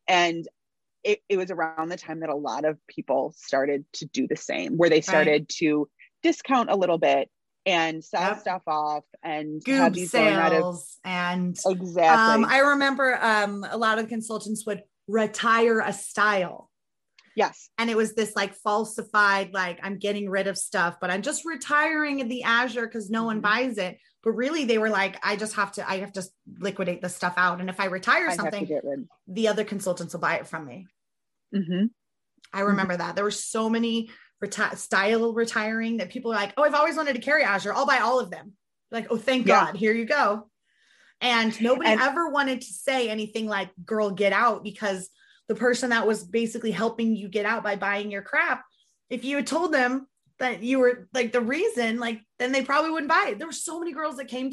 and 0.08 0.48
it, 1.04 1.20
it 1.30 1.38
was 1.38 1.51
around 1.51 1.89
the 1.89 1.97
time 1.97 2.22
that 2.22 2.30
a 2.30 2.36
lot 2.36 2.66
of 2.66 2.78
people 2.88 3.34
started 3.38 3.86
to 3.93 4.06
do 4.06 4.28
the 4.28 4.36
same 4.36 4.78
where 4.78 4.89
they 4.89 5.01
started 5.01 5.49
to 5.49 5.89
discount 6.22 6.70
a 6.70 6.76
little 6.76 6.97
bit 6.97 7.30
and 7.66 8.04
sell 8.04 8.22
Yep. 8.22 8.39
stuff 8.41 8.62
off 8.68 9.04
and 9.24 9.62
have 9.68 9.91
goob 9.91 9.95
these 9.95 10.12
going 10.12 10.34
out 10.36 10.54
of 10.54 10.60
sales 10.60 10.97
and 11.04 11.58
exactly. 11.66 12.34
um 12.34 12.45
i 12.45 12.60
remember 12.60 13.18
um 13.22 13.66
a 13.70 13.78
lot 13.78 13.99
of 13.99 14.08
consultants 14.08 14.66
would 14.66 14.84
retire 15.08 15.80
a 15.80 15.91
style. 15.93 16.70
Yes. 17.36 17.70
And 17.80 17.89
it 17.89 17.97
was 17.97 18.14
this 18.14 18.36
like 18.36 18.54
falsified 18.56 19.54
like 19.54 19.80
i'm 19.84 19.97
getting 19.97 20.30
rid 20.30 20.47
of 20.47 20.58
stuff 20.58 20.97
but 21.01 21.10
i'm 21.10 21.22
just 21.22 21.45
retiring 21.45 22.28
the 22.28 22.43
azure 22.43 22.86
because 22.88 23.10
no 23.10 23.24
one 23.24 23.39
Mhm. 23.39 23.43
buys 23.43 23.78
it. 23.78 23.97
But 24.24 24.32
really 24.32 24.64
they 24.66 24.78
were 24.78 24.89
like 24.89 25.18
i 25.26 25.36
just 25.36 25.56
have 25.56 25.72
to 25.74 25.89
i 25.89 25.97
have 25.97 26.14
to 26.14 26.24
liquidate 26.60 27.01
the 27.01 27.10
stuff 27.10 27.34
out. 27.38 27.60
And 27.60 27.70
if 27.70 27.80
i 27.80 27.86
retire 27.86 28.30
i 28.30 28.36
something 28.36 28.68
the 29.28 29.47
other 29.47 29.64
consultants 29.64 30.14
will 30.14 30.22
buy 30.22 30.36
it 30.36 30.47
from 30.47 30.66
me 30.66 30.88
Mhm. 31.54 31.89
i 32.54 32.62
remember 32.62 32.95
that. 32.97 33.16
There 33.16 33.24
were 33.24 33.32
so 33.32 33.70
many 33.70 34.10
reti- 34.43 34.78
style 34.78 35.34
retiring 35.34 35.97
that 35.97 36.10
people 36.10 36.32
are 36.32 36.36
like 36.36 36.54
oh 36.58 36.64
i've 36.64 36.74
always 36.76 36.95
wanted 36.97 37.14
to 37.16 37.22
carry 37.22 37.43
azure. 37.43 37.74
I'll 37.74 37.86
buy 37.86 37.99
all 37.99 38.20
of 38.20 38.30
them. 38.32 38.54
Like 38.91 39.08
oh 39.10 39.18
thank 39.18 39.47
Yeah. 39.47 39.66
god. 39.66 39.76
Here 39.78 39.93
you 39.93 40.06
go. 40.06 40.49
And 41.22 41.60
nobody 41.62 41.89
And- 41.91 42.01
ever 42.01 42.30
wanted 42.30 42.62
to 42.62 42.74
say 42.74 43.10
anything 43.10 43.47
like 43.47 43.70
girl 43.86 44.12
get 44.12 44.34
out 44.34 44.64
because 44.64 45.10
the 45.47 45.56
person 45.56 45.89
that 45.91 46.08
was 46.08 46.24
basically 46.24 46.72
helping 46.72 47.16
you 47.16 47.28
get 47.30 47.45
out 47.45 47.64
by 47.64 47.76
buying 47.76 48.12
your 48.12 48.22
crap 48.22 48.64
if 49.10 49.24
you 49.26 49.36
had 49.38 49.47
told 49.47 49.74
them 49.74 50.08
that 50.39 50.64
you 50.64 50.80
were 50.80 51.08
like 51.14 51.32
the 51.32 51.41
reason, 51.41 51.99
like 51.99 52.20
then 52.39 52.51
they 52.51 52.64
probably 52.64 52.91
wouldn't 52.91 53.10
buy 53.10 53.28
it. 53.30 53.38
There 53.38 53.47
were 53.47 53.54
so 53.54 53.80
many 53.80 53.93
girls 53.93 54.18
that 54.18 54.28
came 54.28 54.51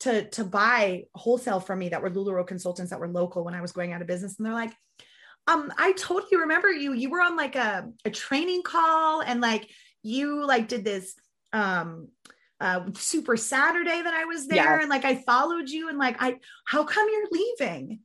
to 0.00 0.28
to 0.30 0.44
buy 0.44 1.04
wholesale 1.14 1.60
from 1.60 1.78
me 1.80 1.90
that 1.90 2.02
were 2.02 2.10
LuLaRoe 2.10 2.46
consultants 2.46 2.90
that 2.90 3.00
were 3.00 3.08
local 3.08 3.44
when 3.44 3.54
I 3.54 3.60
was 3.60 3.72
going 3.72 3.92
out 3.92 4.00
of 4.00 4.06
business, 4.08 4.36
and 4.38 4.46
they're 4.46 4.54
like, 4.54 4.72
um, 5.48 5.72
I 5.78 5.92
totally 5.92 6.36
remember 6.40 6.70
you. 6.70 6.92
You 6.92 7.10
were 7.10 7.20
on 7.22 7.36
like 7.36 7.56
a 7.56 7.88
a 8.04 8.10
training 8.10 8.62
call, 8.62 9.22
and 9.22 9.40
like 9.40 9.68
you 10.02 10.44
like 10.44 10.68
did 10.68 10.84
this 10.84 11.14
um 11.52 12.08
uh 12.60 12.82
super 12.94 13.36
Saturday 13.36 14.02
that 14.02 14.14
I 14.14 14.26
was 14.26 14.46
there, 14.46 14.56
Yes. 14.56 14.82
and 14.82 14.90
like 14.90 15.04
I 15.04 15.16
followed 15.16 15.68
you, 15.70 15.88
and 15.88 15.98
like 15.98 16.16
I, 16.20 16.36
how 16.66 16.84
come 16.84 17.08
you're 17.10 17.28
leaving? 17.30 18.00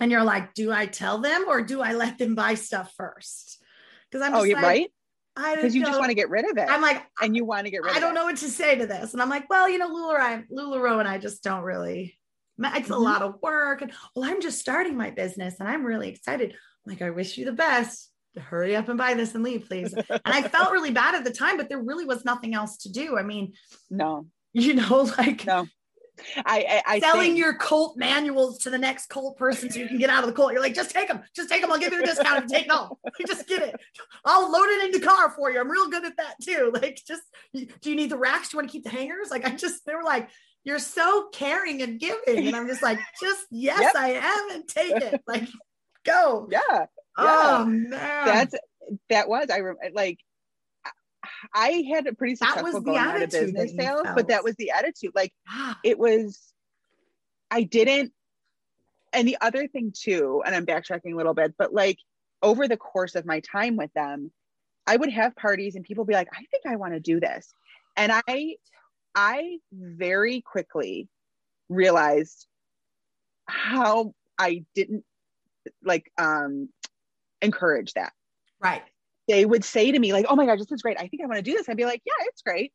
And 0.00 0.10
you're 0.10 0.24
like, 0.24 0.54
do 0.54 0.72
I 0.72 0.86
tell 0.86 1.18
them 1.18 1.44
or 1.48 1.62
do 1.62 1.80
I 1.80 1.92
let 1.92 2.18
them 2.18 2.34
buy 2.34 2.54
stuff 2.54 2.92
first? 2.96 3.62
Because 4.10 4.26
I'm 4.26 4.34
Oh, 4.34 4.42
you're 4.42 4.56
like, 4.56 4.64
right. 4.64 4.92
I 5.36 5.54
Because 5.54 5.74
you 5.74 5.84
just 5.84 5.98
want 5.98 6.10
to 6.10 6.14
get 6.14 6.30
rid 6.30 6.50
of 6.50 6.56
it. 6.56 6.68
I'm 6.68 6.80
like, 6.82 7.04
and 7.20 7.36
you 7.36 7.44
want 7.44 7.66
to 7.66 7.70
get 7.70 7.82
rid 7.82 7.90
of 7.90 7.96
I 7.96 8.00
don't 8.00 8.14
know 8.14 8.24
what 8.24 8.36
to 8.38 8.48
say 8.48 8.76
to 8.76 8.86
this. 8.86 9.12
And 9.12 9.22
I'm 9.22 9.28
like, 9.28 9.48
well, 9.48 9.68
you 9.68 9.78
know, 9.78 9.88
LuLaRoe, 9.88 10.44
LuLaRoe 10.50 10.98
and 10.98 11.08
I 11.08 11.18
just 11.18 11.44
don't 11.44 11.62
really, 11.62 12.18
it's 12.58 12.90
a 12.90 12.92
Mhm. 12.92 13.02
lot 13.02 13.22
of 13.22 13.36
work. 13.42 13.82
And 13.82 13.92
well, 14.14 14.28
I'm 14.30 14.40
just 14.40 14.58
starting 14.60 14.96
my 14.96 15.10
business 15.10 15.58
and 15.60 15.68
I'm 15.68 15.84
really 15.84 16.08
excited. 16.08 16.52
I'm 16.52 16.92
like, 16.92 17.02
I 17.02 17.10
wish 17.10 17.36
you 17.38 17.44
the 17.44 17.52
best. 17.52 18.10
Hurry 18.36 18.74
up 18.76 18.88
and 18.88 18.96
buy 18.96 19.14
this 19.14 19.34
and 19.34 19.44
leave, 19.44 19.66
please. 19.68 19.92
And 19.92 20.20
I 20.24 20.42
felt 20.42 20.72
really 20.72 20.90
bad 20.90 21.14
at 21.14 21.24
the 21.24 21.32
time, 21.32 21.56
but 21.58 21.68
there 21.68 21.82
really 21.82 22.04
was 22.06 22.24
nothing 22.24 22.54
else 22.54 22.78
to 22.78 22.90
do. 22.90 23.18
I 23.18 23.22
mean, 23.22 23.52
No, 23.90 24.26
you 24.52 24.74
know, 24.74 25.08
like 25.18 25.44
no. 25.46 25.66
I, 26.36 26.82
I, 26.86 26.94
I 26.96 27.00
selling 27.00 27.20
think- 27.32 27.38
your 27.38 27.54
cult 27.54 27.96
manuals 27.96 28.58
to 28.60 28.70
the 28.70 28.78
next 28.78 29.06
cult 29.06 29.36
person 29.38 29.70
so 29.70 29.78
you 29.80 29.88
can 29.88 29.98
get 29.98 30.10
out 30.10 30.22
of 30.22 30.28
the 30.28 30.34
cult. 30.34 30.52
You're 30.52 30.60
like, 30.62 30.74
just 30.74 30.90
take 30.90 31.08
them, 31.08 31.22
just 31.34 31.48
take 31.48 31.62
them. 31.62 31.72
I'll 31.72 31.78
give 31.78 31.92
you 31.92 32.02
a 32.02 32.06
discount 32.06 32.48
you 32.50 32.58
take 32.58 32.72
all. 32.72 32.98
just 33.26 33.48
get 33.48 33.62
it. 33.62 33.74
I'll 34.24 34.50
load 34.52 34.68
it 34.68 34.84
in 34.94 35.00
the 35.00 35.06
car 35.06 35.30
for 35.30 35.50
you. 35.50 35.58
I'm 35.58 35.70
real 35.70 35.88
good 35.88 36.04
at 36.04 36.16
that 36.18 36.34
too. 36.42 36.70
Like, 36.74 37.00
just 37.06 37.22
do 37.54 37.90
you 37.90 37.96
need 37.96 38.10
the 38.10 38.18
racks? 38.18 38.50
Do 38.50 38.54
you 38.54 38.58
want 38.58 38.68
to 38.68 38.72
keep 38.72 38.84
the 38.84 38.90
hangers? 38.90 39.30
Like, 39.30 39.46
I 39.46 39.50
just 39.56 39.84
they 39.86 39.94
were 39.94 40.04
like, 40.04 40.28
you're 40.64 40.78
so 40.78 41.28
caring 41.32 41.82
and 41.82 41.98
giving, 41.98 42.46
and 42.46 42.54
I'm 42.56 42.66
just 42.68 42.82
like, 42.82 42.98
just 43.20 43.46
yes, 43.50 43.80
Yep. 43.80 43.92
I 43.96 44.10
am, 44.12 44.50
and 44.56 44.68
take 44.68 44.92
it. 44.96 45.20
Like, 45.28 45.48
go. 46.04 46.48
yeah, 46.50 46.86
Oh 47.16 47.64
man, 47.66 47.90
that's 47.90 48.54
that 49.10 49.28
was 49.28 49.48
I 49.50 49.60
rem- 49.60 49.76
like 49.94 50.18
I 51.54 51.84
had 51.92 52.06
a 52.06 52.14
pretty 52.14 52.34
That 52.36 52.62
was 52.62 52.72
successful 52.74 52.80
the 52.80 52.84
going 52.86 52.98
out 52.98 53.22
of 53.22 53.30
business 53.30 53.70
sales, 53.76 54.02
felt. 54.02 54.16
but 54.16 54.28
that 54.28 54.42
was 54.44 54.54
the 54.56 54.70
attitude. 54.70 55.12
Like 55.14 55.32
Ah, 55.48 55.78
it 55.84 55.98
was 55.98 56.40
I 57.50 57.62
didn't 57.64 58.12
and 59.12 59.28
the 59.28 59.36
other 59.40 59.68
thing 59.68 59.92
too, 59.96 60.42
and 60.44 60.54
I'm 60.54 60.64
backtracking 60.66 61.12
a 61.12 61.16
little 61.16 61.34
bit, 61.34 61.54
but 61.58 61.72
like 61.74 61.98
over 62.42 62.66
the 62.66 62.76
course 62.78 63.14
of 63.14 63.26
my 63.26 63.40
time 63.40 63.76
with 63.76 63.92
them, 63.92 64.32
I 64.86 64.96
would 64.96 65.12
have 65.12 65.36
parties 65.36 65.76
and 65.76 65.84
people 65.84 66.04
be 66.04 66.14
like, 66.14 66.28
I 66.32 66.44
think 66.50 66.64
I 66.66 66.76
want 66.76 66.94
to 66.94 67.00
do 67.00 67.20
this. 67.20 67.52
And 67.96 68.10
I 68.26 68.56
I 69.14 69.58
very 69.72 70.40
quickly 70.40 71.08
realized 71.68 72.46
how 73.46 74.14
I 74.38 74.64
didn't 74.74 75.04
like 75.84 76.10
um 76.18 76.68
encourage 77.40 77.92
that. 77.94 78.12
right. 78.60 78.82
They 79.28 79.44
would 79.44 79.64
say 79.64 79.92
to 79.92 79.98
me, 79.98 80.12
like, 80.12 80.26
oh 80.28 80.34
my 80.34 80.46
gosh, 80.46 80.58
this 80.58 80.72
is 80.72 80.82
great. 80.82 80.98
I 80.98 81.06
think 81.06 81.22
I 81.22 81.26
want 81.26 81.36
to 81.36 81.42
do 81.42 81.52
this. 81.52 81.68
I'd 81.68 81.76
be 81.76 81.84
like, 81.84 82.02
yeah, 82.04 82.26
it's 82.26 82.42
great. 82.42 82.72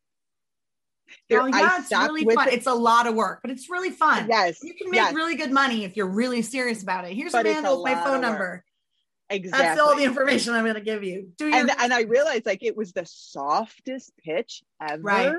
There- 1.29 1.41
oh 1.41 1.45
yeah, 1.45 1.55
I 1.73 1.77
it's 1.79 1.87
stopped 1.87 2.09
really 2.11 2.25
with 2.25 2.35
fun. 2.35 2.47
it. 2.47 2.53
It's 2.53 2.67
a 2.67 2.73
lot 2.73 3.05
of 3.07 3.15
work, 3.15 3.39
but 3.41 3.51
it's 3.51 3.69
really 3.69 3.89
fun. 3.91 4.27
Yes. 4.29 4.63
You 4.63 4.73
can 4.73 4.89
make 4.89 4.97
yes, 4.99 5.13
really 5.13 5.35
good 5.35 5.51
money 5.51 5.83
if 5.83 5.97
you're 5.97 6.07
really 6.07 6.41
serious 6.41 6.81
about 6.83 7.05
it. 7.05 7.13
Here's 7.13 7.33
But 7.33 7.45
a 7.45 7.49
it's 7.49 7.61
with 7.61 7.79
my 7.83 7.95
phone 7.95 8.21
number. 8.21 8.63
exactly. 9.29 9.65
That's 9.65 9.79
all 9.79 9.95
the 9.95 10.03
information 10.05 10.53
I'm 10.53 10.63
going 10.63 10.75
to 10.75 10.81
give 10.81 11.03
you. 11.03 11.31
Do 11.37 11.47
your 11.47 11.57
and 11.57 11.71
and 11.79 11.93
I 11.93 12.01
realized 12.03 12.45
like 12.45 12.63
it 12.63 12.75
was 12.77 12.93
the 12.93 13.05
softest 13.05 14.13
pitch 14.23 14.63
ever. 14.81 15.01
Right. 15.01 15.33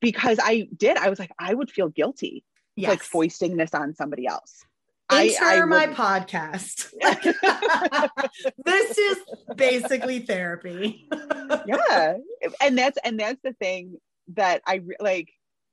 Because 0.00 0.38
I 0.42 0.68
did, 0.76 0.96
I 0.96 1.10
was 1.10 1.18
like, 1.18 1.32
I 1.38 1.52
would 1.52 1.70
feel 1.70 1.88
guilty 1.88 2.44
yes. 2.76 2.90
like 2.90 3.02
foisting 3.02 3.56
this 3.56 3.74
on 3.74 3.94
somebody 3.94 4.26
else. 4.26 4.64
I- 5.10 5.28
Enter 5.40 5.44
I 5.44 5.64
my 5.64 5.86
would- 5.86 5.96
podcast. 5.96 6.92
this 8.64 8.98
is 8.98 9.18
basically 9.56 10.20
therapy. 10.20 11.08
yeah 11.66 12.14
and 12.60 12.76
that's 12.78 12.98
and 13.04 13.18
that's 13.18 13.40
the 13.42 13.52
thing 13.54 13.96
that 14.34 14.62
i 14.66 14.80
like 15.00 15.30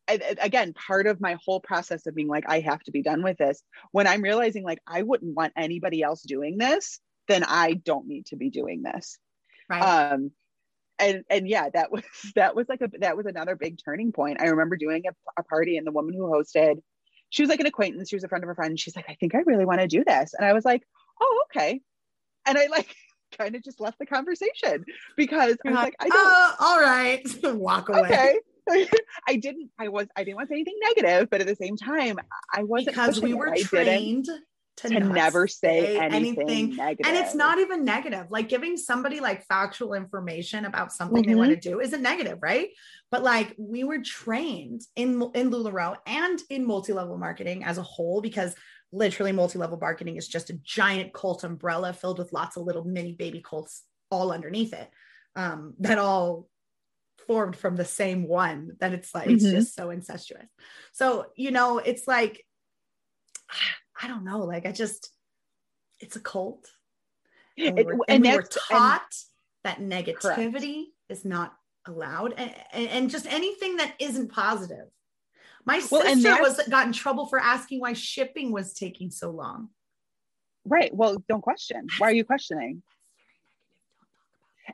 I- 0.07 0.19
I- 0.23 0.45
again 0.45 0.73
part 0.73 1.07
of 1.07 1.19
my 1.19 1.37
whole 1.45 1.59
process 1.59 2.05
of 2.07 2.15
being 2.15 2.27
like 2.27 2.45
i 2.47 2.59
have 2.61 2.81
to 2.83 2.91
be 2.91 3.01
done 3.01 3.23
with 3.23 3.37
this 3.37 3.61
when 3.91 4.07
i'm 4.07 4.21
realizing 4.21 4.63
like 4.63 4.79
i 4.87 5.01
wouldn't 5.01 5.35
want 5.35 5.53
anybody 5.57 6.01
else 6.01 6.21
doing 6.21 6.57
this 6.57 6.99
then 7.27 7.43
i 7.43 7.73
don't 7.73 8.07
need 8.07 8.27
to 8.27 8.35
be 8.35 8.49
doing 8.49 8.83
this 8.83 9.17
right. 9.69 9.81
um 10.13 10.31
and 10.99 11.23
and 11.29 11.47
yeah 11.47 11.69
that 11.73 11.91
was 11.91 12.03
that 12.35 12.55
was 12.55 12.67
like 12.69 12.81
a 12.81 12.89
that 12.99 13.17
was 13.17 13.25
another 13.25 13.55
big 13.55 13.77
turning 13.83 14.11
point. 14.11 14.41
I 14.41 14.47
remember 14.47 14.77
doing 14.77 15.03
a, 15.07 15.11
a 15.39 15.43
party 15.43 15.77
and 15.77 15.85
the 15.85 15.91
woman 15.91 16.13
who 16.13 16.23
hosted 16.23 16.81
she 17.29 17.41
was 17.41 17.49
like 17.49 17.59
an 17.59 17.65
acquaintance 17.65 18.09
she 18.09 18.15
was 18.15 18.23
a 18.23 18.27
friend 18.27 18.43
of 18.43 18.49
a 18.49 18.55
friend 18.55 18.79
she's 18.79 18.95
like 18.95 19.05
i 19.09 19.15
think 19.15 19.35
i 19.35 19.39
really 19.39 19.65
want 19.65 19.81
to 19.81 19.87
do 19.87 20.03
this. 20.05 20.33
And 20.33 20.45
i 20.45 20.53
was 20.53 20.65
like 20.65 20.83
oh 21.21 21.43
okay. 21.49 21.81
And 22.45 22.57
i 22.57 22.67
like 22.67 22.95
kind 23.37 23.55
of 23.55 23.63
just 23.63 23.81
left 23.81 23.99
the 23.99 24.05
conversation 24.05 24.85
because 25.17 25.57
i 25.65 25.69
was 25.69 25.75
like, 25.75 25.75
like 25.75 25.95
i 25.99 26.07
don't 26.07 26.15
oh, 26.17 26.55
all 26.59 26.79
right. 26.79 27.25
Walk 27.43 27.89
away. 27.89 28.01
okay. 28.01 28.39
I 29.27 29.35
didn't 29.35 29.69
i 29.79 29.89
was 29.89 30.07
i 30.15 30.23
didn't 30.23 30.37
want 30.37 30.49
to 30.49 30.53
say 30.53 30.55
anything 30.55 30.77
negative 30.81 31.29
but 31.29 31.41
at 31.41 31.47
the 31.47 31.55
same 31.55 31.77
time 31.77 32.17
i 32.51 32.63
wasn't 32.63 32.95
Because 32.95 33.21
we 33.21 33.33
were 33.33 33.53
trained 33.55 34.27
to, 34.77 34.89
to 34.89 34.99
never 34.99 35.47
say 35.47 35.97
anything, 35.97 36.75
negative 36.75 37.05
And 37.07 37.17
it's 37.17 37.33
not 37.33 37.59
even 37.59 37.85
negative. 37.85 38.29
Like 38.29 38.49
giving 38.49 38.77
somebody 38.77 39.19
like 39.19 39.45
factual 39.45 39.93
information 39.93 40.65
about 40.65 40.91
something 40.91 41.25
they 41.25 41.35
want 41.35 41.51
to 41.51 41.55
do 41.69 41.79
isn't 41.79 42.01
negative, 42.01 42.39
right? 42.41 42.69
But 43.09 43.23
like 43.23 43.55
we 43.57 43.83
were 43.83 43.99
trained 43.99 44.81
in 44.95 45.21
in 45.33 45.49
LuLaRoe 45.51 45.97
and 46.05 46.41
in 46.49 46.65
multi-level 46.65 47.17
marketing 47.17 47.63
as 47.63 47.77
a 47.77 47.83
whole, 47.83 48.21
because 48.21 48.53
literally 48.91 49.31
multi-level 49.31 49.77
marketing 49.79 50.17
is 50.17 50.27
just 50.27 50.49
a 50.49 50.59
giant 50.63 51.13
cult 51.13 51.43
umbrella 51.43 51.93
filled 51.93 52.19
with 52.19 52.33
lots 52.33 52.57
of 52.57 52.63
little 52.63 52.83
mini 52.83 53.13
baby 53.13 53.41
cults 53.41 53.83
all 54.11 54.31
underneath 54.31 54.73
it. 54.73 54.89
Um, 55.35 55.73
that 55.79 55.97
all 55.97 56.47
formed 57.27 57.55
from 57.55 57.75
the 57.75 57.85
same 57.85 58.27
one 58.27 58.71
that 58.79 58.93
it's 58.93 59.13
like 59.15 59.29
it's 59.29 59.45
Mhm. 59.45 59.51
just 59.51 59.75
so 59.75 59.89
incestuous. 59.89 60.47
So, 60.93 61.27
you 61.35 61.51
know, 61.51 61.79
it's 61.79 62.07
like 62.07 62.45
I 64.01 64.07
don't 64.07 64.23
know, 64.25 64.39
like 64.39 64.65
I 64.65 64.71
just 64.71 65.11
it's 65.99 66.15
a 66.15 66.19
cult. 66.19 66.67
And, 67.57 67.79
It- 67.79 67.85
we 67.87 67.93
were, 67.93 68.05
and 68.07 68.15
and 68.17 68.23
we 68.23 68.29
were 68.35 68.41
that's- 68.43 68.57
and- 68.69 68.77
taught 68.77 69.15
that 69.63 69.79
negativity 69.79 70.85
is 71.09 71.23
not 71.25 71.57
allowed 71.87 72.33
and, 72.33 72.53
and, 72.73 73.09
just 73.09 73.25
anything 73.27 73.77
that 73.77 73.95
isn't 73.99 74.31
positive. 74.31 74.87
My 75.65 75.81
Well, 75.91 76.01
and 76.05 76.21
sister 76.21 76.41
was 76.41 76.61
got 76.67 76.87
in 76.87 76.93
trouble 76.93 77.27
for 77.27 77.39
asking 77.39 77.79
why 77.79 77.93
shipping 77.93 78.51
was 78.51 78.73
taking 78.73 79.09
so 79.11 79.31
long. 79.31 79.69
right 80.67 80.91
well 80.95 81.15
don't 81.29 81.41
question 81.41 81.87
why 81.99 82.07
are 82.09 82.13
you 82.13 82.25
questioning 82.25 82.81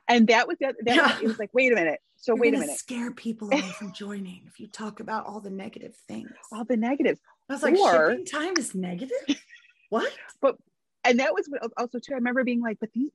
and 0.08 0.26
that 0.28 0.48
was 0.48 0.56
the 0.58 0.74
that 0.84 0.96
Yeah. 0.96 1.12
was, 1.14 1.22
it 1.22 1.28
was 1.28 1.38
like 1.38 1.50
wait 1.52 1.70
a 1.70 1.74
minute 1.74 2.00
so 2.16 2.32
You're 2.34 2.40
wait 2.42 2.54
a 2.54 2.58
minute 2.58 2.78
scare 2.78 3.10
people 3.12 3.48
away 3.48 3.60
from 3.78 3.92
joining 3.92 4.44
if 4.46 4.58
you 4.58 4.68
talk 4.68 5.00
about 5.00 5.26
all 5.26 5.40
the 5.40 5.50
negative 5.50 5.94
things. 6.08 6.30
all 6.50 6.64
the 6.64 6.76
negatives 6.78 7.20
I 7.52 7.54
was 7.54 7.62
like, 7.62 7.78
or- 7.78 8.10
shipping 8.10 8.24
time 8.26 8.54
is 8.58 8.74
negative? 8.74 9.16
what? 9.90 10.12
But 10.40 10.56
and 11.04 11.20
that 11.20 11.34
was 11.34 11.46
what- 11.48 11.62
also 11.76 11.98
too 11.98 12.12
i 12.12 12.14
remember 12.14 12.44
being 12.44 12.60
like 12.60 12.78
but 12.80 12.90
these 12.92 13.10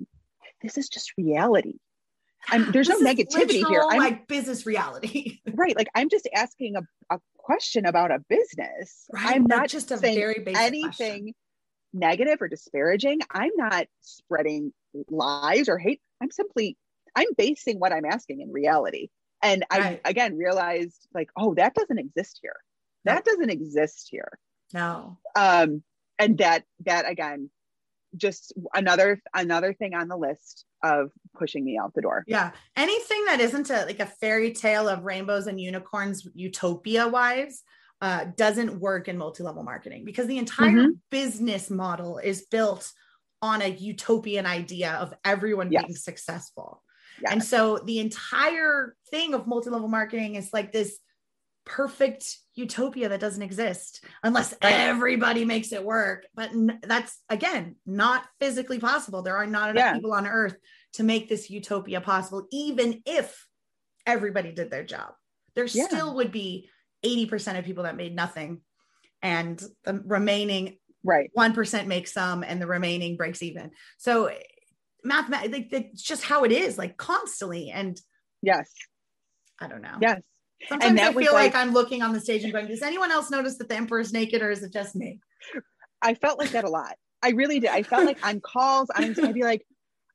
this 0.61 0.77
is 0.77 0.89
just 0.89 1.13
reality 1.17 1.73
I'm, 2.49 2.71
there's 2.71 2.88
This 2.88 3.01
no 3.01 3.13
negativity 3.13 3.67
here 3.67 3.83
i'm 3.89 3.97
like 3.97 4.27
business 4.27 4.65
reality. 4.65 5.39
right 5.53 5.75
like 5.75 5.88
i'm 5.95 6.09
just 6.09 6.27
asking 6.33 6.75
a, 6.75 6.81
a 7.13 7.19
question 7.38 7.85
about 7.85 8.11
a 8.11 8.19
business 8.29 9.05
Right? 9.13 9.35
i'm 9.35 9.45
not 9.45 9.69
just 9.69 9.91
a 9.91 9.97
saying 9.97 10.17
very 10.17 10.39
basic 10.39 10.61
anything 10.61 10.89
question. 11.23 11.33
negative 11.93 12.41
or 12.41 12.47
disparaging 12.47 13.19
i'm 13.31 13.51
not 13.55 13.88
spreading 14.01 14.73
lies 15.09 15.69
or 15.69 15.77
hate 15.77 16.01
i'm 16.21 16.31
simply 16.31 16.77
i'm 17.15 17.27
basing 17.38 17.79
what 17.79 17.91
i'm 17.93 18.05
asking 18.05 18.41
in 18.41 18.51
reality 18.51 19.09
and 19.41 19.65
i 19.71 19.99
again 20.05 20.35
realized 20.38 21.07
like 21.13 21.29
oh 21.38 21.53
that 21.53 21.73
doesn't 21.73 21.99
exist 21.99 22.39
here 22.41 22.55
that 23.08 23.26
doesn't 23.26 23.49
exist 23.49 24.08
here 24.12 24.38
No. 24.74 25.18
um 25.36 25.84
and 26.20 26.38
that 26.39 26.64
that 26.86 27.08
again 27.10 27.49
just 28.16 28.53
another 28.74 29.22
another 29.34 29.74
thing 29.74 29.93
on 29.93 30.08
the 30.08 30.16
list 30.18 30.66
of 30.84 31.12
pushing 31.38 31.64
me 31.66 31.78
out 31.78 31.93
the 31.93 32.01
door 32.01 32.24
Yeah. 32.28 32.51
Anything 32.76 33.26
that 33.26 33.39
isn't 33.41 33.70
a 33.70 33.86
like 33.86 33.99
a 33.99 34.05
fairy 34.05 34.53
tale 34.53 34.88
of 34.88 35.03
rainbows 35.03 35.47
and 35.47 35.60
unicorns, 35.60 36.26
utopia 36.34 37.08
wise, 37.08 37.64
uh, 38.01 38.26
doesn't 38.38 38.80
work 38.80 39.08
in 39.08 39.18
multi-level 39.18 39.64
marketing 39.64 40.05
because 40.05 40.28
the 40.28 40.38
entire 40.38 40.70
Mm-hmm. 40.70 40.91
business 41.12 41.70
model 41.70 42.18
is 42.20 42.45
built 42.49 42.91
on 43.41 43.62
a 43.62 43.68
utopian 43.70 44.45
idea 44.45 44.93
of 44.93 45.14
everyone 45.26 45.72
Yes. 45.72 45.84
being 45.84 45.95
successful. 45.95 46.84
Yes. 47.22 47.32
And 47.34 47.43
so 47.43 47.80
the 47.86 47.99
entire 47.99 48.95
thing 49.12 49.34
of 49.34 49.47
multi-level 49.47 49.88
marketing 49.89 50.36
is 50.36 50.51
like 50.53 50.72
this 50.72 50.97
perfect 51.68 52.38
utopia 52.55 53.09
that 53.09 53.20
doesn't 53.20 53.43
exist 53.43 54.03
unless 54.24 54.53
everybody 54.61 55.45
makes 55.45 55.72
it 55.74 55.84
work. 55.84 56.26
But 56.34 56.51
n- 56.51 56.80
that's 56.82 57.22
again 57.30 57.76
not 57.86 58.24
physically 58.39 58.80
possible. 58.80 59.22
There 59.22 59.36
are 59.38 59.45
not 59.45 59.70
enough 59.72 59.84
Yeah. 59.84 59.93
people 59.93 60.13
on 60.13 60.26
earth 60.26 60.55
to 60.93 61.03
make 61.03 61.28
this 61.30 61.49
utopia 61.49 62.01
possible, 62.01 62.47
even 62.51 63.03
if 63.05 63.45
everybody 64.05 64.51
did 64.53 64.72
their 64.72 64.86
job. 64.86 65.13
There 65.55 65.65
Yeah. 65.65 65.86
still 65.88 66.15
would 66.15 66.32
be 66.32 66.70
80% 67.03 67.59
of 67.59 67.65
people 67.65 67.84
that 67.84 67.95
made 67.97 68.15
nothing 68.15 68.61
and 69.22 69.61
the 69.84 70.01
remaining 70.05 70.80
right 71.03 71.30
1% 71.36 71.88
makes 71.88 72.11
some 72.13 72.43
and 72.43 72.61
the 72.61 72.68
remaining 72.68 73.18
breaks 73.18 73.43
even. 73.43 73.72
So 73.97 74.32
mathematics, 75.03 75.51
like, 75.53 75.68
it's 75.72 76.01
just 76.01 76.24
how 76.24 76.43
it 76.43 76.51
is, 76.51 76.78
like 76.78 76.97
constantly. 76.97 77.70
And 77.72 77.99
yes 78.41 78.72
I 79.59 79.68
don't 79.68 79.82
know. 79.82 79.97
yes 80.01 80.22
Sometimes 80.68 80.99
I 80.99 81.14
feel 81.14 81.34
like, 81.34 81.53
like- 81.53 81.55
I'm 81.55 81.72
looking 81.72 82.01
on 82.01 82.14
the 82.14 82.20
stage 82.20 82.43
and 82.43 82.51
going, 82.51 82.68
does 82.68 82.82
anyone 82.82 83.12
else 83.12 83.30
notice 83.30 83.58
that 83.58 83.70
the 83.70 83.76
emperor's 83.76 84.12
naked 84.14 84.41
or 84.41 84.49
is 84.51 84.64
it 84.64 84.74
just 84.74 84.95
me? 84.95 85.20
I 86.01 86.14
felt 86.14 86.39
like 86.39 86.51
that 86.51 86.64
a 86.64 86.70
lot. 86.70 86.95
I 87.24 87.30
really 87.32 87.60
did. 87.60 87.70
I 87.70 87.84
felt 87.84 88.05
like 88.05 88.24
on 88.26 88.39
calls, 88.41 88.89
on, 88.91 89.03
I'd 89.24 89.34
be 89.34 89.43
like, 89.43 89.66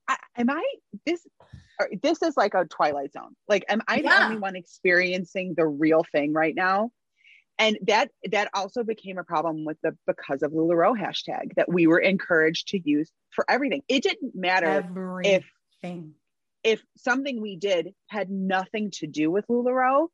I, 0.09 0.17
"Am 0.37 0.51
I 0.51 0.63
this? 1.05 1.27
This 2.03 2.23
is 2.23 2.37
like 2.37 2.55
a 2.55 2.65
twilight 2.65 3.13
zone. 3.13 3.35
Like, 3.49 3.65
am 3.69 3.83
I 3.89 3.97
Yeah. 3.97 4.19
the 4.19 4.25
only 4.27 4.39
one 4.39 4.55
experiencing 4.57 5.55
the 5.57 5.67
real 5.67 6.05
thing 6.13 6.33
right 6.33 6.55
now?" 6.55 6.93
And 7.59 7.77
that 7.87 8.11
that 8.31 8.49
also 8.55 8.85
became 8.85 9.19
a 9.19 9.25
problem 9.25 9.65
with 9.65 9.79
the 9.83 9.97
because 10.07 10.43
of 10.43 10.53
Lularoe 10.53 10.97
hashtag 10.97 11.55
that 11.57 11.69
we 11.69 11.87
were 11.89 11.99
encouraged 11.99 12.69
to 12.69 12.79
use 12.79 13.11
for 13.31 13.45
everything. 13.49 13.83
It 13.89 14.03
didn't 14.05 14.35
matter 14.37 14.67
Everything. 15.25 16.15
if 16.63 16.83
something 16.97 17.41
we 17.41 17.57
did 17.57 17.95
had 18.09 18.31
nothing 18.31 18.91
to 18.93 19.07
do 19.09 19.31
with 19.31 19.47
LuLaRoe, 19.49 20.09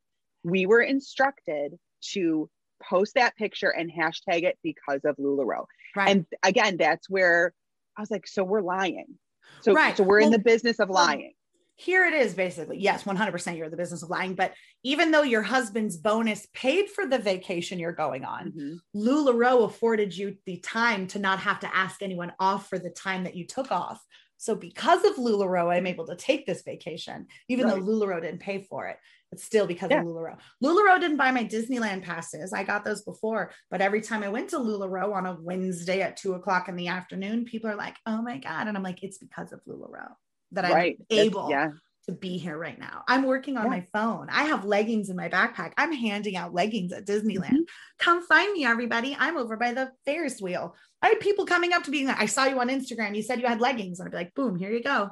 we 0.45 0.67
were 0.67 0.81
instructed 0.81 1.75
to 2.13 2.49
post 2.83 3.15
that 3.15 3.37
picture 3.37 3.71
and 3.71 3.91
hashtag 3.91 4.45
it 4.45 4.59
because 4.63 5.01
of 5.05 5.17
LuLaRoe. 5.17 5.67
right. 5.97 6.09
And 6.11 6.27
again, 6.45 6.77
that's 6.77 7.09
where 7.11 7.53
I 7.97 8.03
was 8.03 8.11
like, 8.11 8.27
so 8.27 8.45
we're 8.45 8.61
lying. 8.63 9.19
So, 9.63 9.73
Right. 9.73 9.97
so 9.97 10.05
we're 10.05 10.21
in 10.21 10.31
the 10.31 10.39
business 10.39 10.79
of 10.79 10.89
lying. 10.91 11.33
here 11.81 12.05
it 12.05 12.13
is 12.15 12.35
basically 12.35 12.77
yes 12.79 13.05
100% 13.05 13.57
you're 13.57 13.67
in 13.67 13.71
the 13.71 13.77
business 13.77 14.03
of 14.03 14.11
lying 14.11 14.35
but 14.35 14.53
even 14.83 15.13
though 15.13 15.23
your 15.23 15.43
husband's 15.43 15.97
bonus 15.97 16.45
paid 16.53 16.89
for 16.91 17.07
the 17.07 17.19
vacation 17.19 17.79
you're 17.79 17.93
going 17.93 18.25
on 18.25 18.51
Mhm. 18.53 18.79
lularoe 18.97 19.65
afforded 19.65 20.17
you 20.17 20.37
the 20.45 20.57
time 20.59 21.07
to 21.09 21.21
not 21.21 21.39
have 21.39 21.61
to 21.61 21.73
ask 21.77 22.03
anyone 22.03 22.33
off 22.41 22.69
for 22.69 22.81
the 22.81 22.91
time 22.91 23.23
that 23.25 23.37
you 23.37 23.47
took 23.47 23.71
off 23.71 24.05
so 24.39 24.55
because 24.55 25.05
of 25.05 25.17
lularoe 25.17 25.73
i'm 25.77 25.87
able 25.87 26.07
to 26.07 26.17
take 26.17 26.47
this 26.47 26.63
vacation 26.63 27.27
even 27.49 27.67
though 27.67 27.75
Right. 27.75 27.83
lularoe 27.85 28.23
didn't 28.23 28.41
pay 28.41 28.63
for 28.63 28.87
it 28.89 28.97
it's 29.31 29.45
still 29.45 29.67
because 29.67 29.91
Yeah. 29.91 30.01
of 30.01 30.07
lularoe 30.07 30.39
lularoe 30.65 30.99
didn't 31.01 31.17
buy 31.19 31.31
my 31.31 31.45
disneyland 31.45 32.03
passes 32.03 32.53
i 32.53 32.63
got 32.65 32.85
those 32.85 33.03
before 33.03 33.53
but 33.71 33.81
every 33.83 34.01
time 34.01 34.23
i 34.23 34.29
went 34.29 34.49
to 34.51 34.59
lularoe 34.59 35.13
on 35.15 35.27
a 35.27 35.37
wednesday 35.41 36.01
at 36.01 36.17
two 36.17 36.33
o'clock 36.35 36.69
in 36.69 36.77
the 36.77 36.89
afternoon 36.89 37.45
people 37.45 37.69
are 37.69 37.77
like 37.77 37.97
oh 38.07 38.23
my 38.23 38.39
god 38.39 38.67
and 38.69 38.77
i'm 38.77 38.83
like 38.83 39.03
it's 39.03 39.19
because 39.19 39.53
of 39.53 39.61
lularoe 39.69 40.15
that 40.53 40.65
i'm 40.65 40.73
Right. 40.73 40.99
Able 41.11 41.51
Yeah. 41.51 41.71
To 42.09 42.15
be 42.15 42.39
here 42.39 42.57
right 42.57 42.79
now. 42.79 43.05
I'm 43.07 43.25
working 43.25 43.57
on 43.59 43.65
Yeah. 43.65 43.71
my 43.71 43.87
phone. 43.93 44.29
I 44.31 44.45
have 44.45 44.65
leggings 44.65 45.11
in 45.11 45.17
my 45.17 45.29
backpack. 45.29 45.75
I'm 45.77 45.93
handing 45.93 46.37
out 46.37 46.55
leggings 46.55 46.91
at 46.91 47.05
Disneyland. 47.07 47.51
Mm-hmm. 47.51 47.63
Come 47.99 48.23
find 48.27 48.51
me, 48.55 48.65
everybody. 48.65 49.15
I'm 49.19 49.37
over 49.37 49.57
by 49.59 49.75
the 49.75 49.93
Ferris 50.07 50.41
wheel. 50.41 50.75
I 51.03 51.09
had 51.09 51.21
people 51.21 51.45
coming 51.45 51.75
up 51.75 51.85
to 51.85 51.91
me. 51.91 52.07
like, 52.07 52.19
I 52.21 52.25
saw 52.27 52.47
you 52.47 52.59
on 52.61 52.69
Instagram. 52.71 53.15
You 53.15 53.23
said 53.23 53.41
you 53.41 53.47
had 53.47 53.61
leggings. 53.61 54.01
And 54.01 54.07
I'd 54.09 54.11
be 54.11 54.17
like, 54.17 54.35
boom, 54.35 54.57
here 54.57 54.71
you 54.71 54.83
go. 54.83 55.11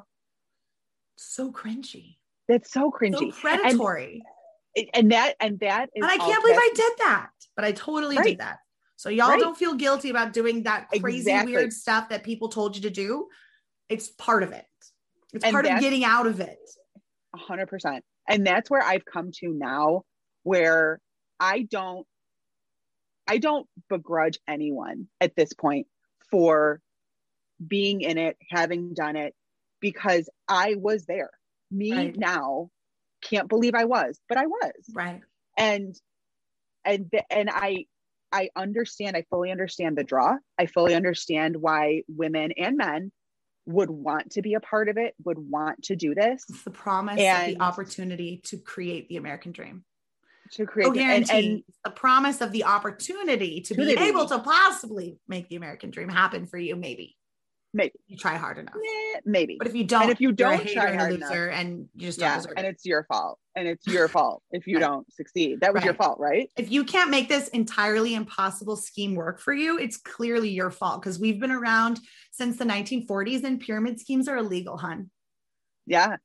So 1.18 1.52
cringy, 1.52 2.16
That's 2.48 2.70
so 2.72 2.90
so 2.90 2.90
cringy. 2.90 3.32
predatory. 3.32 4.22
And, 4.74 4.88
and 4.94 5.12
that, 5.12 5.34
and 5.40 5.60
that 5.60 5.90
is 5.94 6.02
And, 6.02 6.06
I 6.06 6.16
can't 6.16 6.42
believe 6.42 6.58
I 6.58 6.70
did 6.74 6.92
that, 6.98 7.30
but 7.54 7.64
I 7.64 7.72
totally 7.72 8.16
Right. 8.16 8.24
did 8.28 8.38
that. 8.38 8.58
So 8.96 9.10
y'all 9.10 9.30
Right. 9.30 9.40
don't 9.40 9.56
feel 9.56 9.74
guilty 9.74 10.08
about 10.10 10.32
doing 10.32 10.62
that 10.64 10.88
crazy, 11.00 11.18
Exactly. 11.30 11.52
weird 11.54 11.72
stuff 11.74 12.08
that 12.08 12.22
people 12.24 12.48
told 12.48 12.74
you 12.76 12.82
to 12.82 12.90
do. 12.90 13.28
It's 13.90 14.08
part 14.08 14.42
of 14.42 14.52
it. 14.52 14.64
It's 15.34 15.44
And 15.44 15.52
part 15.52 15.66
of 15.66 15.80
getting 15.80 16.04
out 16.04 16.26
of 16.26 16.40
it. 16.40 16.58
A 17.36 17.38
hundred 17.38 17.66
percent. 17.66 18.04
And 18.28 18.46
that's 18.46 18.70
where 18.70 18.82
I've 18.82 19.04
come 19.04 19.30
to 19.40 19.52
now 19.52 20.02
where 20.42 21.00
I 21.38 21.62
don't 21.62 22.06
I 23.28 23.38
don't 23.38 23.66
begrudge 23.88 24.38
anyone 24.48 25.08
at 25.20 25.34
this 25.36 25.52
point 25.52 25.86
for 26.30 26.80
being 27.64 28.00
in 28.00 28.18
it, 28.18 28.36
having 28.50 28.94
done 28.94 29.16
it, 29.16 29.34
because 29.80 30.28
I 30.48 30.76
was 30.78 31.06
there. 31.06 31.30
Me 31.70 31.92
Right. 31.92 32.16
now 32.16 32.70
can't 33.22 33.48
believe 33.48 33.74
I 33.74 33.84
was, 33.84 34.20
but 34.28 34.38
I 34.38 34.46
was. 34.46 34.72
Right. 34.94 35.20
And 35.58 35.94
and 36.84 37.10
and 37.30 37.50
I 37.50 37.86
I 38.32 38.50
understand, 38.56 39.16
I 39.16 39.24
fully 39.30 39.50
understand 39.50 39.96
the 39.96 40.04
draw. 40.04 40.36
I 40.58 40.66
fully 40.66 40.94
understand 40.94 41.56
why 41.56 42.02
women 42.08 42.52
and 42.52 42.76
men 42.76 43.12
would 43.66 43.90
want 43.90 44.32
to 44.32 44.42
be 44.42 44.54
a 44.54 44.60
part 44.60 44.88
of 44.88 44.96
it, 44.96 45.14
would 45.24 45.38
want 45.38 45.82
to 45.84 45.96
do 45.96 46.14
this 46.14 46.44
It's 46.48 46.62
the 46.62 46.70
promise 46.70 47.14
of 47.14 47.20
And- 47.26 47.56
the 47.56 47.60
opportunity 47.62 48.40
to 48.44 48.58
create 48.58 49.08
the 49.08 49.16
American 49.16 49.52
dream. 49.52 49.84
to 50.52 50.64
create 50.64 50.86
Oh, 50.86 50.90
and, 50.90 50.98
guarantee 51.26 51.54
and 51.54 51.64
the 51.84 51.90
promise 51.90 52.40
of 52.40 52.52
the 52.52 52.62
opportunity 52.64 53.62
to 53.62 53.74
be 53.74 53.90
able 53.98 54.26
to 54.26 54.38
possibly 54.38 55.18
make 55.26 55.48
the 55.48 55.56
American 55.56 55.90
dream 55.90 56.08
happen 56.08 56.46
for 56.46 56.56
you. 56.56 56.76
Maybe 56.76 57.15
maybe 57.76 57.92
you 58.08 58.16
try 58.16 58.36
hard 58.36 58.56
enough, 58.58 58.74
eh, 58.76 59.20
maybe 59.24 59.56
but 59.58 59.68
if 59.68 59.74
you 59.74 59.84
don't, 59.84 60.02
and 60.04 60.10
if 60.10 60.20
you 60.20 60.28
you're 60.36 60.48
a 60.52 60.56
don't 60.56 60.66
try 60.68 60.86
and 60.88 60.98
hard 60.98 61.12
loser, 61.12 61.48
and 61.50 61.88
you 61.94 62.06
just 62.08 62.18
yeah 62.18 62.42
and 62.56 62.66
it. 62.66 62.70
it's 62.70 62.84
your 62.86 63.04
fault 63.04 63.38
and 63.54 63.68
it's 63.68 63.86
your 63.86 64.08
fault 64.16 64.42
if 64.50 64.66
you 64.66 64.76
Right. 64.76 64.82
don't 64.86 65.12
succeed 65.12 65.60
that 65.60 65.74
was 65.74 65.84
your 65.84 65.94
fault 65.94 66.18
right 66.18 66.50
If 66.56 66.70
you 66.70 66.84
can't 66.84 67.10
make 67.10 67.28
this 67.28 67.48
entirely 67.48 68.14
impossible 68.14 68.76
scheme 68.76 69.14
work 69.14 69.38
for 69.40 69.52
you, 69.52 69.78
it's 69.78 69.98
clearly 69.98 70.48
your 70.50 70.70
fault 70.70 71.02
because 71.02 71.18
we've 71.20 71.38
been 71.40 71.50
around 71.52 72.00
since 72.32 72.56
the 72.56 72.64
1940s 72.64 73.44
and 73.44 73.60
pyramid 73.60 74.00
schemes 74.00 74.26
are 74.28 74.38
illegal, 74.38 74.76
hun. 74.78 75.10
yeah 75.86 76.16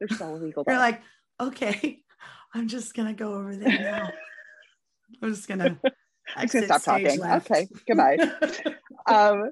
they're 0.00 0.08
so 0.08 0.34
illegal 0.34 0.64
They're 0.66 0.78
like, 0.78 1.00
okay, 1.40 2.00
I'm 2.54 2.68
just 2.68 2.94
gonna 2.94 3.14
go 3.14 3.34
over 3.34 3.54
there 3.56 3.78
now. 3.78 4.10
I'm 5.22 5.32
just 5.34 5.46
gonna. 5.48 5.78
i'm 6.36 6.42
just 6.48 6.54
gonna 6.54 6.66
stop 6.66 6.82
talking 6.82 7.20
left. 7.20 7.50
okay 7.50 7.68
goodbye 7.86 8.18
um 9.06 9.50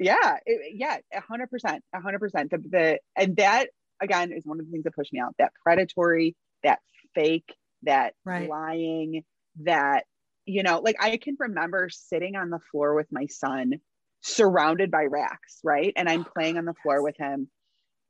yeah 0.00 0.38
it, 0.46 0.72
yeah 0.74 0.98
a 1.14 1.20
hundred 1.20 1.50
percent 1.50 1.84
a 1.94 2.00
hundred 2.00 2.18
percent 2.18 2.50
the, 2.50 2.58
the 2.58 2.98
and 3.16 3.36
that 3.36 3.68
again 4.02 4.32
is 4.32 4.44
one 4.46 4.58
of 4.58 4.66
the 4.66 4.72
things 4.72 4.84
that 4.84 4.94
pushed 4.94 5.12
me 5.12 5.20
out 5.20 5.34
that 5.38 5.52
predatory 5.62 6.34
that 6.64 6.80
fake 7.14 7.54
that 7.82 8.14
Right. 8.24 8.48
lying 8.48 9.22
that 9.62 10.04
you 10.46 10.62
know 10.62 10.80
like 10.80 10.96
i 11.00 11.16
can 11.18 11.36
remember 11.38 11.88
sitting 11.90 12.34
on 12.34 12.50
the 12.50 12.60
floor 12.70 12.94
with 12.94 13.06
my 13.12 13.26
son 13.26 13.74
surrounded 14.22 14.90
by 14.90 15.04
racks 15.04 15.60
right 15.64 15.92
and 15.96 16.08
i'm 16.08 16.24
Oh, 16.26 16.30
playing 16.34 16.58
on 16.58 16.64
the 16.64 16.74
floor 16.82 17.02
with 17.02 17.16
him 17.18 17.48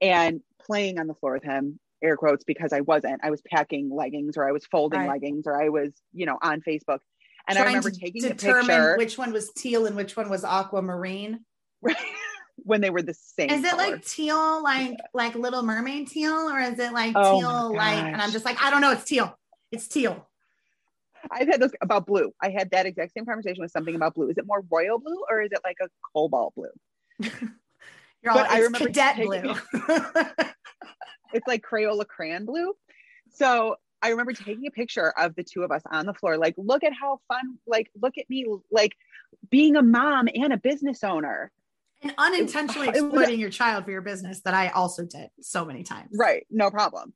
and 0.01 0.41
playing 0.61 0.99
on 0.99 1.07
the 1.07 1.15
floor 1.15 1.35
with 1.35 1.45
him 1.45 1.79
air 2.03 2.17
quotes 2.17 2.45
because 2.45 2.73
i 2.73 2.81
wasn't 2.81 3.21
i 3.23 3.31
was 3.31 3.43
packing 3.43 3.91
leggings 3.93 4.37
or 4.37 4.49
i 4.49 4.53
was 4.53 4.65
folding 4.67 5.01
Right. 5.01 5.11
leggings 5.11 5.47
or 5.47 5.61
i 5.61 5.69
was 5.69 5.93
you 6.13 6.27
know 6.27 6.39
on 6.43 6.61
facebook 6.61 6.99
and 7.49 7.59
i 7.59 7.63
Trying 7.63 7.67
remember 7.67 7.91
to 7.91 8.01
taking 8.01 8.25
a 8.25 8.29
determine 8.31 8.67
picture 8.69 8.97
which 8.97 9.19
one 9.19 9.33
was 9.33 9.51
teal 9.53 9.87
and 9.87 9.97
which 9.97 10.17
one 10.17 10.29
was 10.31 10.45
aquamarine. 10.45 11.41
when 12.57 12.81
they 12.81 12.91
were 12.91 13.03
the 13.03 13.15
same. 13.15 13.51
Is 13.51 13.65
it 13.65 13.71
color. 13.71 13.91
like 13.91 14.05
teal, 14.05 14.63
like 14.63 14.99
like 15.15 15.35
Little 15.35 15.63
Mermaid 15.63 16.09
teal, 16.09 16.49
or 16.51 16.61
is 16.61 16.79
it 16.79 16.93
like 16.93 17.13
Oh 17.17 17.39
teal, 17.39 17.77
like? 17.77 18.05
And 18.05 18.21
I'm 18.21 18.31
just 18.31 18.45
like, 18.45 18.63
I 18.63 18.71
don't 18.71 18.81
know. 18.81 18.93
It's 18.93 19.05
teal. 19.05 19.39
It's 19.73 19.89
teal. 19.89 20.27
I've 21.31 21.49
had 21.49 21.61
those 21.61 21.73
about 21.83 22.07
blue. 22.07 22.33
I 22.43 22.51
had 22.51 22.71
that 22.71 22.87
exact 22.87 23.13
same 23.13 23.27
conversation 23.27 23.61
with 23.61 23.71
something 23.71 23.95
about 23.95 24.15
blue. 24.15 24.31
Is 24.31 24.39
it 24.39 24.47
more 24.47 24.65
royal 24.71 24.99
blue 24.99 25.23
or 25.31 25.43
is 25.43 25.53
it 25.53 25.61
like 25.65 25.77
a 25.83 25.89
cobalt 26.15 26.55
blue? 26.55 26.71
You're 27.21 28.33
all. 28.33 28.39
But 28.39 28.51
I 28.51 28.61
remember 28.61 28.87
cadet 28.87 29.17
blue. 29.17 29.55
It's 31.33 31.47
like 31.47 31.63
Crayola 31.63 32.07
crayon 32.07 32.45
blue. 32.45 32.75
So 33.33 33.77
I 34.03 34.11
remember 34.11 34.33
taking 34.33 34.67
a 34.67 34.71
picture 34.71 35.13
of 35.19 35.35
the 35.35 35.45
two 35.45 35.63
of 35.63 35.71
us 35.71 35.83
on 35.91 36.07
the 36.07 36.15
floor. 36.15 36.39
Like, 36.39 36.55
look 36.57 36.85
at 36.85 36.93
how 36.93 37.21
fun. 37.29 37.59
Like, 37.67 37.91
look 38.01 38.19
at 38.19 38.29
me. 38.29 38.47
Like, 38.71 38.97
being 39.51 39.77
a 39.77 39.83
mom 39.83 40.29
and 40.35 40.53
a 40.53 40.57
business 40.57 41.05
owner. 41.05 41.53
And 42.03 42.15
unintentionally 42.19 42.89
it 42.89 42.97
exploiting 42.97 43.41
your 43.41 43.51
child 43.51 43.85
for 43.85 43.91
your 43.91 44.03
business 44.03 44.41
that 44.43 44.55
I 44.55 44.69
also 44.69 45.05
did 45.05 45.29
so 45.41 45.65
many 45.65 45.83
times. 45.83 46.11
Right. 46.19 46.47
No 46.51 46.71
problem. 46.71 47.13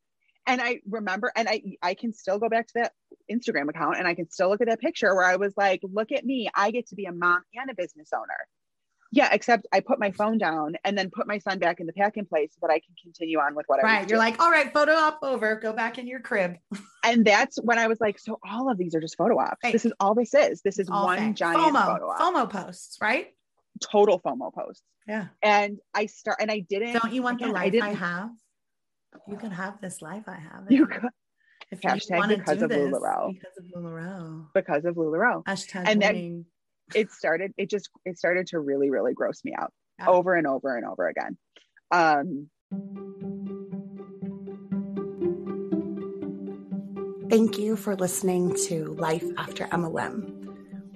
And 0.47 0.61
I 0.61 0.81
remember, 0.89 1.33
and 1.35 1.49
I 1.49 1.63
I 1.83 1.95
can 1.95 2.13
still 2.13 2.39
go 2.39 2.49
back 2.49 2.67
to 2.69 2.73
that 2.77 2.93
Instagram 3.33 3.69
account 3.71 3.97
and 3.99 4.07
I 4.07 4.15
can 4.15 4.31
still 4.31 4.51
look 4.51 4.61
at 4.61 4.69
that 4.69 4.81
picture 4.81 5.15
where 5.15 5.25
I 5.25 5.37
was 5.37 5.55
like, 5.57 5.81
look 5.83 6.13
at 6.13 6.25
me. 6.25 6.51
I 6.55 6.71
get 6.71 6.89
to 6.89 6.95
be 6.95 7.07
a 7.07 7.13
mom 7.13 7.43
and 7.55 7.71
a 7.71 7.75
business 7.75 8.11
owner. 8.15 8.37
Yeah, 9.11 9.29
except 9.33 9.67
I 9.73 9.79
put 9.79 10.01
my 10.01 10.11
phone 10.11 10.39
down 10.39 10.75
and 10.85 10.99
then 10.99 11.09
put 11.09 11.29
my 11.29 11.39
son 11.39 11.61
back 11.61 11.79
in 11.79 11.87
the 11.87 11.93
packing 11.93 12.27
place 12.27 12.51
so 12.53 12.59
that 12.67 12.73
I 12.73 12.81
can 12.81 12.95
continue 13.01 13.39
on 13.39 13.55
with 13.55 13.65
what 13.69 13.79
I 13.79 13.83
Right. 13.85 13.99
You're 14.01 14.07
doing. 14.09 14.19
like, 14.19 14.43
all 14.43 14.51
right, 14.51 14.73
photo 14.75 14.93
op 14.93 15.21
over. 15.23 15.55
Go 15.55 15.73
back 15.73 15.99
in 15.99 16.07
your 16.09 16.19
crib. 16.19 16.57
and 17.05 17.25
that's 17.25 17.57
when 17.63 17.79
I 17.79 17.87
was 17.87 18.01
like, 18.01 18.19
so 18.19 18.39
all 18.47 18.69
of 18.71 18.77
these 18.77 18.95
are 18.95 19.01
just 19.01 19.17
photo 19.17 19.39
ops. 19.39 19.59
Fake. 19.63 19.73
This 19.73 19.85
is 19.87 19.93
all 20.01 20.15
this 20.17 20.35
is. 20.35 20.63
This 20.63 20.79
is 20.81 20.91
All 20.91 21.05
one 21.07 21.19
fake. 21.19 21.37
giant 21.37 21.61
FOMO. 21.63 21.87
photo 21.87 22.07
op. 22.11 22.21
FOMO 22.21 22.51
posts, 22.51 22.99
right? 23.01 23.29
Total 23.81 24.21
FOMO 24.21 24.53
post. 24.55 24.83
Yeah. 25.07 25.27
And 25.43 25.79
I 25.95 26.07
start 26.07 26.39
and 26.41 26.51
I 26.51 26.61
didn't 26.61 26.93
Don't 26.95 27.13
you 27.13 27.23
want 27.23 27.39
the 27.41 27.47
again, 27.47 27.57
I 27.57 27.61
life 27.61 27.67
I, 27.67 27.71
didn't- 27.71 27.97
have? 27.97 28.31
You 29.29 29.37
can 29.37 29.51
have 29.51 29.81
this 29.81 30.03
life 30.03 30.25
I 30.27 30.37
have. 30.37 30.65
you 30.71 30.85
if 30.85 30.91
could, 30.91 31.11
if 31.71 31.81
Hashtag 31.81 32.17
wanna 32.19 32.37
because 32.39 32.59
do 32.59 32.65
of 32.65 32.71
this, 32.71 32.79
LuLaRoe. 32.93 33.33
Because 33.35 33.57
of 33.59 33.65
LuLaRoe. 33.83 34.47
because 34.55 34.85
of 34.85 34.95
LuLaRoe. 34.97 35.45
Hashtag 35.45 35.85
And 35.87 36.03
that- 36.03 36.15
winning. 36.15 36.47
It 36.95 37.11
started, 37.11 37.53
it 37.57 37.71
just 37.71 37.89
it 38.05 38.19
started 38.19 38.49
to 38.49 38.59
really, 38.61 38.91
really 38.91 39.15
gross 39.15 39.43
me 39.45 39.55
out 39.59 39.73
Yeah. 39.99 40.09
over 40.09 40.35
and 40.35 40.47
over 40.47 40.77
and 40.77 40.85
over 40.87 41.09
again. 41.09 41.39
Um 41.91 42.51
Thank 47.31 47.59
you 47.59 47.75
for 47.77 47.97
listening 47.97 48.55
to 48.69 48.85
Life 48.95 49.25
After 49.39 49.65
MLM. 49.67 50.44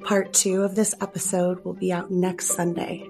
Part 0.05 0.33
two 0.33 0.63
of 0.63 0.75
this 0.75 0.95
episode 1.01 1.65
will 1.65 1.75
be 1.75 1.93
out 1.93 2.11
next 2.11 2.49
Sunday. 2.49 3.07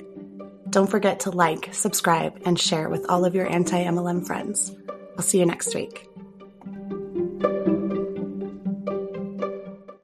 Don't 0.71 0.91
forget 0.91 1.21
to 1.21 1.31
like, 1.31 1.73
subscribe, 1.73 2.41
and 2.45 2.59
share 2.59 2.89
with 2.89 3.09
all 3.09 3.25
of 3.25 3.35
your 3.35 3.51
anti 3.51 3.85
MLM 3.85 4.27
friends. 4.27 4.75
I'll 5.17 5.23
see 5.23 5.39
you 5.39 5.47
next 5.47 5.75
week. 5.75 6.08